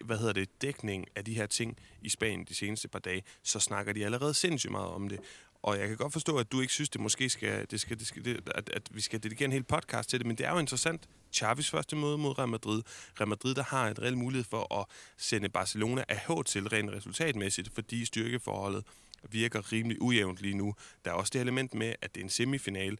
hvad 0.05 0.17
hedder 0.17 0.33
det, 0.33 0.61
dækning 0.61 1.05
af 1.15 1.25
de 1.25 1.33
her 1.33 1.45
ting 1.45 1.77
i 2.01 2.09
Spanien 2.09 2.45
de 2.45 2.55
seneste 2.55 2.87
par 2.87 2.99
dage, 2.99 3.23
så 3.43 3.59
snakker 3.59 3.93
de 3.93 4.05
allerede 4.05 4.33
sindssygt 4.33 4.71
meget 4.71 4.89
om 4.89 5.09
det. 5.09 5.19
Og 5.61 5.79
jeg 5.79 5.87
kan 5.87 5.97
godt 5.97 6.13
forstå, 6.13 6.37
at 6.37 6.51
du 6.51 6.61
ikke 6.61 6.73
synes, 6.73 6.89
det 6.89 7.01
måske 7.01 7.29
skal, 7.29 7.65
det 7.71 7.81
skal, 7.81 7.99
det 7.99 8.07
skal 8.07 8.25
det, 8.25 8.49
at, 8.55 8.69
at 8.69 8.89
vi 8.91 9.01
skal 9.01 9.23
dedikere 9.23 9.45
en 9.45 9.51
hel 9.51 9.63
podcast 9.63 10.09
til 10.09 10.19
det, 10.19 10.27
men 10.27 10.37
det 10.37 10.45
er 10.45 10.51
jo 10.51 10.59
interessant. 10.59 11.09
Chavis 11.31 11.69
første 11.69 11.95
møde 11.95 12.17
mod 12.17 12.37
Real 12.37 12.49
Madrid. 12.49 12.81
Real 13.19 13.27
Madrid, 13.27 13.55
der 13.55 13.63
har 13.63 13.89
et 13.89 13.99
reelt 13.99 14.17
mulighed 14.17 14.45
for 14.49 14.79
at 14.79 14.85
sende 15.17 15.49
Barcelona 15.49 16.03
af 16.07 16.45
til 16.45 16.67
rent 16.67 16.91
resultatmæssigt, 16.91 17.69
fordi 17.75 18.05
styrkeforholdet 18.05 18.85
virker 19.31 19.71
rimelig 19.71 20.01
ujævnt 20.01 20.41
lige 20.41 20.57
nu. 20.57 20.73
Der 21.05 21.11
er 21.11 21.15
også 21.15 21.31
det 21.33 21.41
element 21.41 21.73
med, 21.73 21.93
at 22.01 22.15
det 22.15 22.21
er 22.21 22.25
en 22.25 22.29
semifinal, 22.29 22.97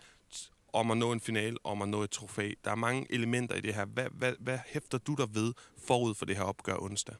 om 0.73 0.91
at 0.91 0.97
nå 0.97 1.11
en 1.11 1.19
final, 1.19 1.57
om 1.63 1.81
at 1.81 1.89
nå 1.89 2.03
et 2.03 2.09
trofæ. 2.09 2.51
Der 2.65 2.71
er 2.71 2.75
mange 2.75 3.07
elementer 3.09 3.55
i 3.55 3.61
det 3.61 3.73
her. 3.73 3.85
Hvad, 3.85 4.05
hvad, 4.11 4.33
hvad 4.39 4.57
hæfter 4.65 4.97
du 4.97 5.15
der 5.15 5.25
ved 5.33 5.53
forud 5.77 6.15
for 6.15 6.25
det 6.25 6.35
her 6.35 6.43
opgør 6.43 6.77
onsdag? 6.81 7.15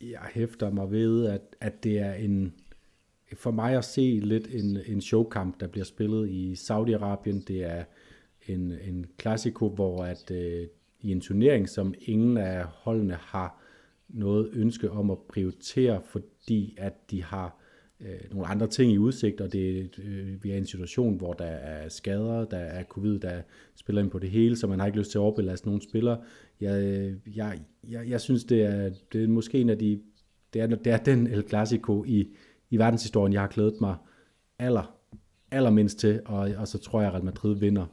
Jeg 0.00 0.28
hæfter 0.34 0.70
mig 0.70 0.90
ved, 0.90 1.26
at, 1.26 1.40
at 1.60 1.84
det 1.84 1.98
er 1.98 2.12
en, 2.12 2.54
for 3.36 3.50
mig 3.50 3.76
at 3.76 3.84
se 3.84 4.20
lidt 4.22 4.46
en, 4.46 4.78
en 4.86 5.00
showkamp, 5.00 5.60
der 5.60 5.66
bliver 5.66 5.84
spillet 5.84 6.28
i 6.28 6.52
Saudi-Arabien. 6.52 7.44
Det 7.44 7.64
er 7.64 7.84
en, 8.46 8.72
en 8.72 9.06
klassiko, 9.18 9.68
hvor 9.68 10.04
at 10.04 10.30
øh, 10.30 10.66
i 11.00 11.10
en 11.10 11.20
turnering, 11.20 11.68
som 11.68 11.94
ingen 12.00 12.36
af 12.36 12.64
holdene 12.64 13.14
har 13.14 13.62
noget 14.08 14.50
ønske 14.52 14.90
om 14.90 15.10
at 15.10 15.18
prioritere, 15.18 16.02
fordi 16.02 16.74
at 16.78 17.10
de 17.10 17.22
har 17.22 17.61
øh, 18.02 18.30
nogle 18.30 18.46
andre 18.46 18.66
ting 18.66 18.92
i 18.92 18.98
udsigt, 18.98 19.40
og 19.40 19.52
det, 19.52 19.98
øh, 19.98 20.44
vi 20.44 20.50
er 20.50 20.54
i 20.54 20.58
en 20.58 20.66
situation, 20.66 21.16
hvor 21.16 21.32
der 21.32 21.44
er 21.44 21.88
skader, 21.88 22.44
der 22.44 22.56
er 22.56 22.84
covid, 22.84 23.18
der 23.18 23.42
spiller 23.74 24.02
ind 24.02 24.10
på 24.10 24.18
det 24.18 24.30
hele, 24.30 24.56
så 24.56 24.66
man 24.66 24.78
har 24.78 24.86
ikke 24.86 24.98
lyst 24.98 25.10
til 25.10 25.18
at 25.18 25.22
overbelaste 25.22 25.66
nogle 25.66 25.82
spillere. 25.82 26.20
Jeg, 26.60 26.82
øh, 26.84 27.36
jeg, 27.36 27.60
jeg, 27.88 28.08
jeg 28.08 28.20
synes, 28.20 28.44
det 28.44 28.62
er, 28.62 28.90
det 29.12 29.24
er 29.24 29.28
måske 29.28 29.60
en 29.60 29.70
af 29.70 29.78
de, 29.78 30.00
det 30.52 30.62
er, 30.62 30.66
det 30.66 30.92
er 30.92 30.96
den 30.96 31.26
El 31.26 31.48
Clasico 31.48 32.04
i, 32.04 32.28
i 32.70 32.76
verdenshistorien, 32.76 33.32
jeg 33.32 33.40
har 33.40 33.48
glædet 33.48 33.80
mig 33.80 33.96
aller, 34.58 34.96
allermindst 35.50 35.98
til, 35.98 36.20
og, 36.24 36.50
og 36.58 36.68
så 36.68 36.78
tror 36.78 37.00
jeg, 37.00 37.08
at 37.08 37.14
Real 37.14 37.24
Madrid 37.24 37.56
vinder. 37.58 37.86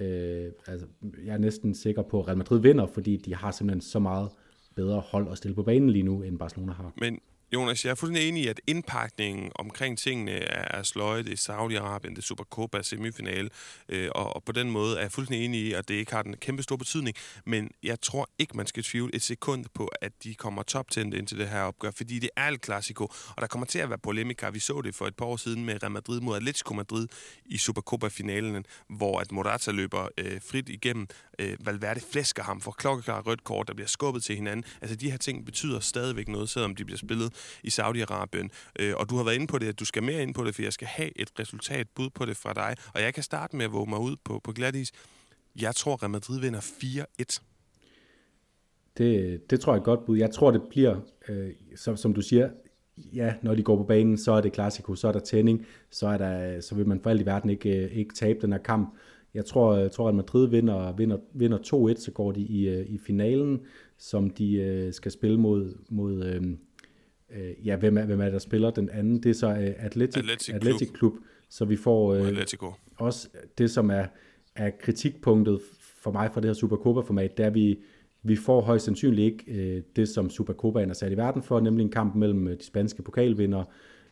Øh, 0.00 0.52
altså, 0.66 0.86
jeg 1.24 1.34
er 1.34 1.38
næsten 1.38 1.74
sikker 1.74 2.02
på, 2.02 2.20
at 2.20 2.26
Real 2.28 2.38
Madrid 2.38 2.60
vinder, 2.60 2.86
fordi 2.86 3.16
de 3.16 3.34
har 3.34 3.50
simpelthen 3.50 3.80
så 3.80 3.98
meget 3.98 4.28
bedre 4.76 5.00
hold 5.00 5.28
at 5.30 5.38
stille 5.38 5.54
på 5.54 5.62
banen 5.62 5.90
lige 5.90 6.02
nu, 6.02 6.22
end 6.22 6.38
Barcelona 6.38 6.72
har. 6.72 6.92
Men 7.00 7.20
Jonas, 7.52 7.84
jeg 7.84 7.90
er 7.90 7.94
fuldstændig 7.94 8.28
enig 8.28 8.42
i, 8.42 8.46
at 8.46 8.60
indpakningen 8.66 9.52
omkring 9.54 9.98
tingene 9.98 10.30
er 10.30 10.82
sløjet. 10.82 11.28
i 11.28 11.32
Saudi-Arabien, 11.34 12.10
det 12.10 12.18
er 12.18 12.22
Supercopa 12.22 12.82
semifinale, 12.82 13.50
øh, 13.88 14.08
og, 14.14 14.36
og 14.36 14.44
på 14.44 14.52
den 14.52 14.70
måde 14.70 14.96
er 14.96 15.00
jeg 15.00 15.12
fuldstændig 15.12 15.44
enig 15.44 15.60
i, 15.60 15.72
at 15.72 15.88
det 15.88 15.94
ikke 15.94 16.12
har 16.12 16.22
den 16.22 16.36
kæmpe 16.36 16.62
store 16.62 16.78
betydning. 16.78 17.16
Men 17.46 17.70
jeg 17.82 18.00
tror 18.00 18.28
ikke, 18.38 18.56
man 18.56 18.66
skal 18.66 18.82
tvivle 18.82 19.14
et 19.14 19.22
sekund 19.22 19.64
på, 19.74 19.90
at 20.00 20.12
de 20.24 20.34
kommer 20.34 20.62
toptændt 20.62 21.14
ind 21.14 21.26
til 21.26 21.38
det 21.38 21.48
her 21.48 21.60
opgør, 21.60 21.90
fordi 21.90 22.18
det 22.18 22.30
er 22.36 22.48
et 22.48 22.60
klassiko, 22.60 23.04
og 23.04 23.40
der 23.40 23.46
kommer 23.46 23.66
til 23.66 23.78
at 23.78 23.88
være 23.88 23.98
polemika. 23.98 24.48
Vi 24.50 24.58
så 24.58 24.80
det 24.80 24.94
for 24.94 25.06
et 25.06 25.16
par 25.16 25.26
år 25.26 25.36
siden 25.36 25.64
med 25.64 25.82
Real 25.82 25.92
Madrid 25.92 26.20
mod 26.20 26.36
Atletico 26.36 26.74
Madrid 26.74 27.08
i 27.46 27.58
Supercopa-finalen, 27.58 28.64
hvor 28.88 29.20
at 29.20 29.32
Morata 29.32 29.70
løber 29.70 30.08
øh, 30.18 30.40
frit 30.50 30.68
igennem. 30.68 31.06
Øh, 31.38 31.56
Valverde 31.66 32.00
flæsker 32.12 32.42
ham 32.42 32.60
for 32.60 32.70
klokkeklare 32.70 33.20
rødt 33.20 33.44
kort, 33.44 33.68
der 33.68 33.74
bliver 33.74 33.88
skubbet 33.88 34.24
til 34.24 34.36
hinanden. 34.36 34.64
Altså 34.80 34.96
de 34.96 35.10
her 35.10 35.18
ting 35.18 35.46
betyder 35.46 35.80
stadigvæk 35.80 36.28
noget, 36.28 36.48
selvom 36.48 36.76
de 36.76 36.84
bliver 36.84 36.98
spillet 36.98 37.32
i 37.62 37.68
Saudi-Arabien. 37.68 38.48
Øh, 38.78 38.94
og 38.96 39.10
du 39.10 39.16
har 39.16 39.24
været 39.24 39.34
inde 39.34 39.46
på 39.46 39.58
det, 39.58 39.68
at 39.68 39.80
du 39.80 39.84
skal 39.84 40.02
mere 40.02 40.22
ind 40.22 40.34
på 40.34 40.44
det, 40.44 40.54
for 40.54 40.62
jeg 40.62 40.72
skal 40.72 40.88
have 40.88 41.10
et 41.20 41.30
resultat 41.38 41.86
bud 41.94 42.10
på 42.10 42.24
det 42.24 42.36
fra 42.36 42.52
dig. 42.52 42.76
Og 42.94 43.02
jeg 43.02 43.14
kan 43.14 43.22
starte 43.22 43.56
med 43.56 43.64
at 43.64 43.72
våge 43.72 43.90
mig 43.90 43.98
ud 43.98 44.16
på, 44.24 44.40
på 44.44 44.52
Gladys. 44.52 44.92
Jeg 45.60 45.74
tror, 45.74 46.02
Real 46.02 46.10
Madrid 46.10 46.40
vinder 46.40 46.60
4-1. 46.60 47.40
Det, 48.98 49.40
det 49.50 49.60
tror 49.60 49.72
jeg 49.72 49.80
er 49.80 49.84
godt 49.84 50.06
bud. 50.06 50.18
Jeg 50.18 50.30
tror, 50.30 50.50
det 50.50 50.62
bliver, 50.70 51.00
øh, 51.28 51.50
som, 51.76 51.96
som 51.96 52.14
du 52.14 52.20
siger, 52.20 52.50
ja, 52.96 53.34
når 53.42 53.54
de 53.54 53.62
går 53.62 53.76
på 53.76 53.82
banen, 53.82 54.18
så 54.18 54.32
er 54.32 54.40
det 54.40 54.52
klassiko, 54.52 54.94
så 54.94 55.08
er 55.08 55.12
der 55.12 55.20
tænding, 55.20 55.66
så, 55.90 56.06
er 56.06 56.18
der, 56.18 56.60
så 56.60 56.74
vil 56.74 56.88
man 56.88 57.00
for 57.00 57.10
alt 57.10 57.20
i 57.20 57.26
verden 57.26 57.50
ikke, 57.50 57.84
øh, 57.84 57.92
ikke 57.92 58.14
tabe 58.14 58.40
den 58.40 58.52
her 58.52 58.58
kamp. 58.58 58.94
Jeg 59.34 59.44
tror, 59.44 59.76
jeg 59.76 59.92
tror 59.92 60.08
at 60.08 60.14
Madrid 60.14 60.48
vinder, 60.48 60.92
vinder, 60.92 61.18
vinder 61.32 61.58
2-1, 61.58 62.00
så 62.00 62.10
går 62.14 62.32
de 62.32 62.40
i, 62.40 62.68
øh, 62.68 62.86
i 62.86 62.98
finalen, 62.98 63.60
som 63.98 64.30
de 64.30 64.54
øh, 64.54 64.92
skal 64.92 65.12
spille 65.12 65.40
mod, 65.40 65.74
mod 65.90 66.24
øh, 66.24 66.42
øh, 67.34 67.66
ja, 67.66 67.76
hvem 67.76 67.98
er, 67.98 68.04
hvem 68.04 68.20
er 68.20 68.30
der 68.30 68.38
spiller 68.38 68.70
den 68.70 68.90
anden? 68.90 69.22
Det 69.22 69.30
er 69.30 69.34
så 69.34 69.48
øh, 69.48 69.74
Atletic, 69.78 70.22
Atletic, 70.22 70.54
Atletic. 70.54 70.88
Så 71.48 71.64
vi 71.64 71.76
får 71.76 72.14
øh, 72.14 72.38
også 72.96 73.28
det, 73.58 73.70
som 73.70 73.90
er, 73.90 74.06
er 74.56 74.70
kritikpunktet 74.80 75.60
for 76.02 76.12
mig 76.12 76.30
fra 76.32 76.40
det 76.40 76.48
her 76.48 76.54
Supercopa-format, 76.54 77.38
der 77.38 77.50
vi, 77.50 77.78
vi 78.22 78.36
får 78.36 78.60
højst 78.60 78.84
sandsynligt 78.84 79.32
ikke 79.32 79.76
øh, 79.76 79.82
det, 79.96 80.08
som 80.08 80.30
Supercopaen 80.30 80.90
er 80.90 80.94
sat 80.94 81.12
i 81.12 81.16
verden 81.16 81.42
for, 81.42 81.60
nemlig 81.60 81.84
en 81.84 81.90
kamp 81.90 82.14
mellem 82.14 82.48
øh, 82.48 82.58
de 82.58 82.64
spanske 82.64 83.02
pokalvindere, 83.02 83.64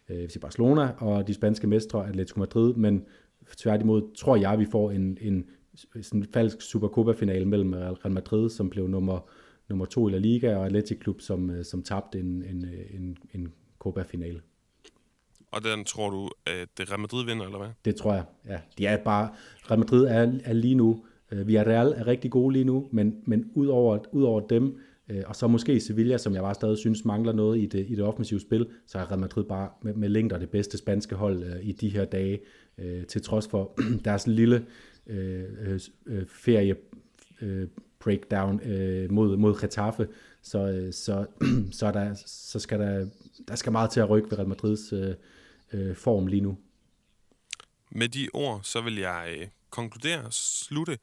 øh, 0.08 0.28
Barcelona, 0.40 0.88
og 0.98 1.28
de 1.28 1.34
spanske 1.34 1.66
mestre 1.66 2.08
Atletico 2.08 2.40
Madrid, 2.40 2.74
men 2.74 3.04
tværtimod 3.56 4.14
tror 4.16 4.36
jeg, 4.36 4.58
vi 4.58 4.64
får 4.64 4.90
en, 4.90 5.18
en 5.20 5.44
sådan 6.02 6.20
en 6.20 6.26
falsk 6.32 6.62
Supercopa-finale 6.62 7.44
mellem 7.44 7.72
Real 7.72 8.12
Madrid, 8.12 8.50
som 8.50 8.70
blev 8.70 8.88
nummer 8.88 9.30
nummer 9.72 9.86
to 9.86 10.08
i 10.08 10.12
La 10.12 10.18
Liga, 10.18 10.56
og 10.56 10.66
Atletic 10.66 10.98
Klub, 10.98 11.20
som, 11.20 11.50
øh, 11.50 11.64
som 11.64 11.82
tabte 11.82 12.18
en, 12.20 12.44
en, 12.50 12.68
en, 12.94 13.16
en 13.34 13.52
Copa-finale. 13.78 14.40
Og 15.50 15.64
den 15.64 15.84
tror 15.84 16.10
du, 16.10 16.30
at 16.46 16.68
det 16.78 16.90
Real 16.90 17.00
Madrid 17.00 17.24
vinder, 17.24 17.44
eller 17.44 17.58
hvad? 17.58 17.68
Det 17.84 17.96
tror 17.96 18.14
jeg, 18.14 18.24
ja. 18.46 18.58
De 18.78 18.86
er 18.86 19.04
bare, 19.04 19.28
Real 19.70 19.78
Madrid 19.78 20.04
er, 20.04 20.32
er 20.44 20.52
lige 20.52 20.74
nu, 20.74 21.04
øh, 21.32 21.46
vi 21.46 21.56
er 21.56 21.64
Real 21.64 21.92
er 21.96 22.06
rigtig 22.06 22.30
gode 22.30 22.52
lige 22.52 22.64
nu, 22.64 22.88
men, 22.92 23.14
men 23.26 23.50
ud 23.54 23.66
over, 23.66 23.98
ud 24.12 24.22
over 24.22 24.40
dem, 24.40 24.78
Øh, 25.12 25.22
og 25.26 25.36
så 25.36 25.46
måske 25.46 25.80
Sevilla, 25.80 26.18
som 26.18 26.34
jeg 26.34 26.42
bare 26.42 26.54
stadig 26.54 26.78
synes 26.78 27.04
mangler 27.04 27.32
noget 27.32 27.58
i 27.58 27.66
det, 27.66 27.86
i 27.88 27.94
det 27.94 28.04
offensive 28.04 28.40
spil, 28.40 28.66
så 28.86 28.98
er 28.98 29.10
Real 29.10 29.20
Madrid 29.20 29.44
bare 29.44 29.70
med, 29.82 29.94
med 29.94 30.08
længder 30.08 30.38
det 30.38 30.50
bedste 30.50 30.78
spanske 30.78 31.14
hold 31.14 31.44
øh, 31.44 31.56
i 31.62 31.72
de 31.72 31.88
her 31.88 32.04
dage, 32.04 32.40
øh, 32.78 33.06
til 33.06 33.22
trods 33.22 33.48
for 33.48 33.80
deres 34.04 34.26
lille 34.26 34.66
øh, 35.06 35.44
øh, 36.06 36.26
ferie 36.26 36.76
øh, 37.42 37.68
breakdown 38.04 38.60
øh, 38.60 39.12
mod, 39.12 39.36
mod 39.36 39.60
Getafe, 39.60 40.08
så, 40.42 40.58
øh, 40.58 40.92
så, 40.92 41.26
så, 41.78 41.92
der, 41.92 42.14
så 42.26 42.58
skal 42.58 42.80
der, 42.80 43.08
der 43.48 43.56
skal 43.56 43.72
meget 43.72 43.90
til 43.90 44.00
at 44.00 44.10
rykke 44.10 44.30
ved 44.30 44.38
Real 44.38 44.48
Madrids 44.48 44.92
øh, 44.92 45.14
øh, 45.72 45.96
form 45.96 46.26
lige 46.26 46.40
nu. 46.40 46.58
Med 47.90 48.08
de 48.08 48.28
ord, 48.32 48.60
så 48.62 48.80
vil 48.80 48.96
jeg 48.98 49.36
øh, 49.38 49.48
konkludere 49.70 50.20
og 50.24 50.32
slutte 50.32 50.98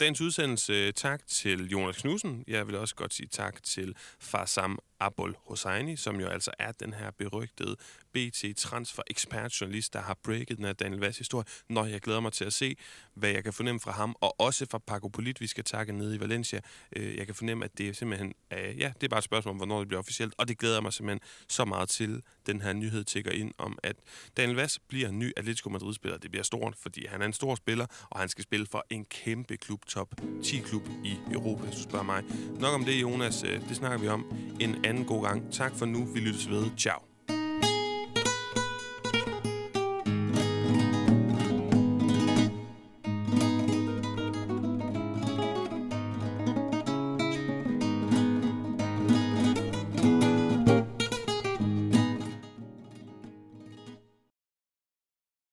dagens 0.00 0.20
udsendelse. 0.20 0.72
Øh, 0.72 0.92
tak 0.92 1.26
til 1.26 1.68
Jonas 1.68 1.96
Knudsen. 1.96 2.44
Jeg 2.46 2.66
vil 2.66 2.76
også 2.76 2.94
godt 2.94 3.14
sige 3.14 3.28
tak 3.28 3.62
til 3.62 3.96
Farsam 4.20 4.78
Abol 5.00 5.36
Hosseini, 5.46 5.96
som 5.96 6.20
jo 6.20 6.26
altså 6.26 6.50
er 6.58 6.72
den 6.72 6.92
her 6.92 7.10
berygtede 7.10 7.76
BT 8.12 8.44
transfer 8.56 9.02
ekspert 9.06 9.60
journalist, 9.60 9.92
der 9.92 10.00
har 10.00 10.18
breaket 10.24 10.56
den 10.56 10.64
her 10.64 10.72
Daniel 10.72 11.00
Vass 11.00 11.18
historie, 11.18 11.44
når 11.68 11.84
jeg 11.84 12.00
glæder 12.00 12.20
mig 12.20 12.32
til 12.32 12.44
at 12.44 12.52
se, 12.52 12.76
hvad 13.14 13.30
jeg 13.30 13.44
kan 13.44 13.52
fornemme 13.52 13.80
fra 13.80 13.90
ham, 13.90 14.16
og 14.20 14.40
også 14.40 14.66
fra 14.70 14.78
Paco 14.78 15.08
Polit, 15.08 15.40
vi 15.40 15.46
skal 15.46 15.64
takke 15.64 15.92
nede 15.92 16.16
i 16.16 16.20
Valencia. 16.20 16.60
Øh, 16.96 17.16
jeg 17.16 17.26
kan 17.26 17.34
fornemme, 17.34 17.64
at 17.64 17.78
det 17.78 17.88
er 17.88 17.92
simpelthen, 17.92 18.34
øh, 18.52 18.78
ja, 18.78 18.92
det 19.00 19.02
er 19.02 19.08
bare 19.08 19.18
et 19.18 19.24
spørgsmål 19.24 19.50
om, 19.50 19.56
hvornår 19.56 19.78
det 19.78 19.88
bliver 19.88 20.00
officielt, 20.00 20.34
og 20.38 20.48
det 20.48 20.58
glæder 20.58 20.80
mig 20.80 20.92
simpelthen 20.92 21.20
så 21.48 21.64
meget 21.64 21.88
til, 21.88 22.22
den 22.46 22.60
her 22.60 22.72
nyhed 22.72 23.04
tigger 23.04 23.32
ind 23.32 23.52
om, 23.58 23.78
at 23.82 23.96
Daniel 24.36 24.56
Vass 24.56 24.78
bliver 24.88 25.10
ny 25.10 25.32
Atletico 25.36 25.68
Madrid-spiller. 25.68 26.18
Det 26.18 26.30
bliver 26.30 26.44
stort, 26.44 26.76
fordi 26.76 27.06
han 27.06 27.22
er 27.22 27.26
en 27.26 27.32
stor 27.32 27.54
spiller, 27.54 27.86
og 28.10 28.20
han 28.20 28.28
skal 28.28 28.44
spille 28.44 28.66
for 28.66 28.86
en 28.90 29.04
kæmpe 29.04 29.56
klub, 29.56 29.83
top 29.86 30.14
10-klub 30.42 30.82
i 31.04 31.18
Europa, 31.32 31.64
hvis 31.64 31.76
du 31.76 31.82
spørger 31.82 32.04
mig. 32.04 32.22
Nok 32.60 32.74
om 32.74 32.84
det, 32.84 33.02
Jonas. 33.02 33.42
Øh, 33.42 33.68
det 33.68 33.76
snakker 33.76 33.98
vi 33.98 34.08
om 34.08 34.24
en 34.60 34.84
anden 34.84 35.04
god 35.04 35.22
gang. 35.22 35.52
Tak 35.52 35.74
for 35.76 35.86
nu. 35.86 36.04
Vi 36.04 36.20
lyttes 36.20 36.50
ved. 36.50 36.64
Ciao. 36.78 37.13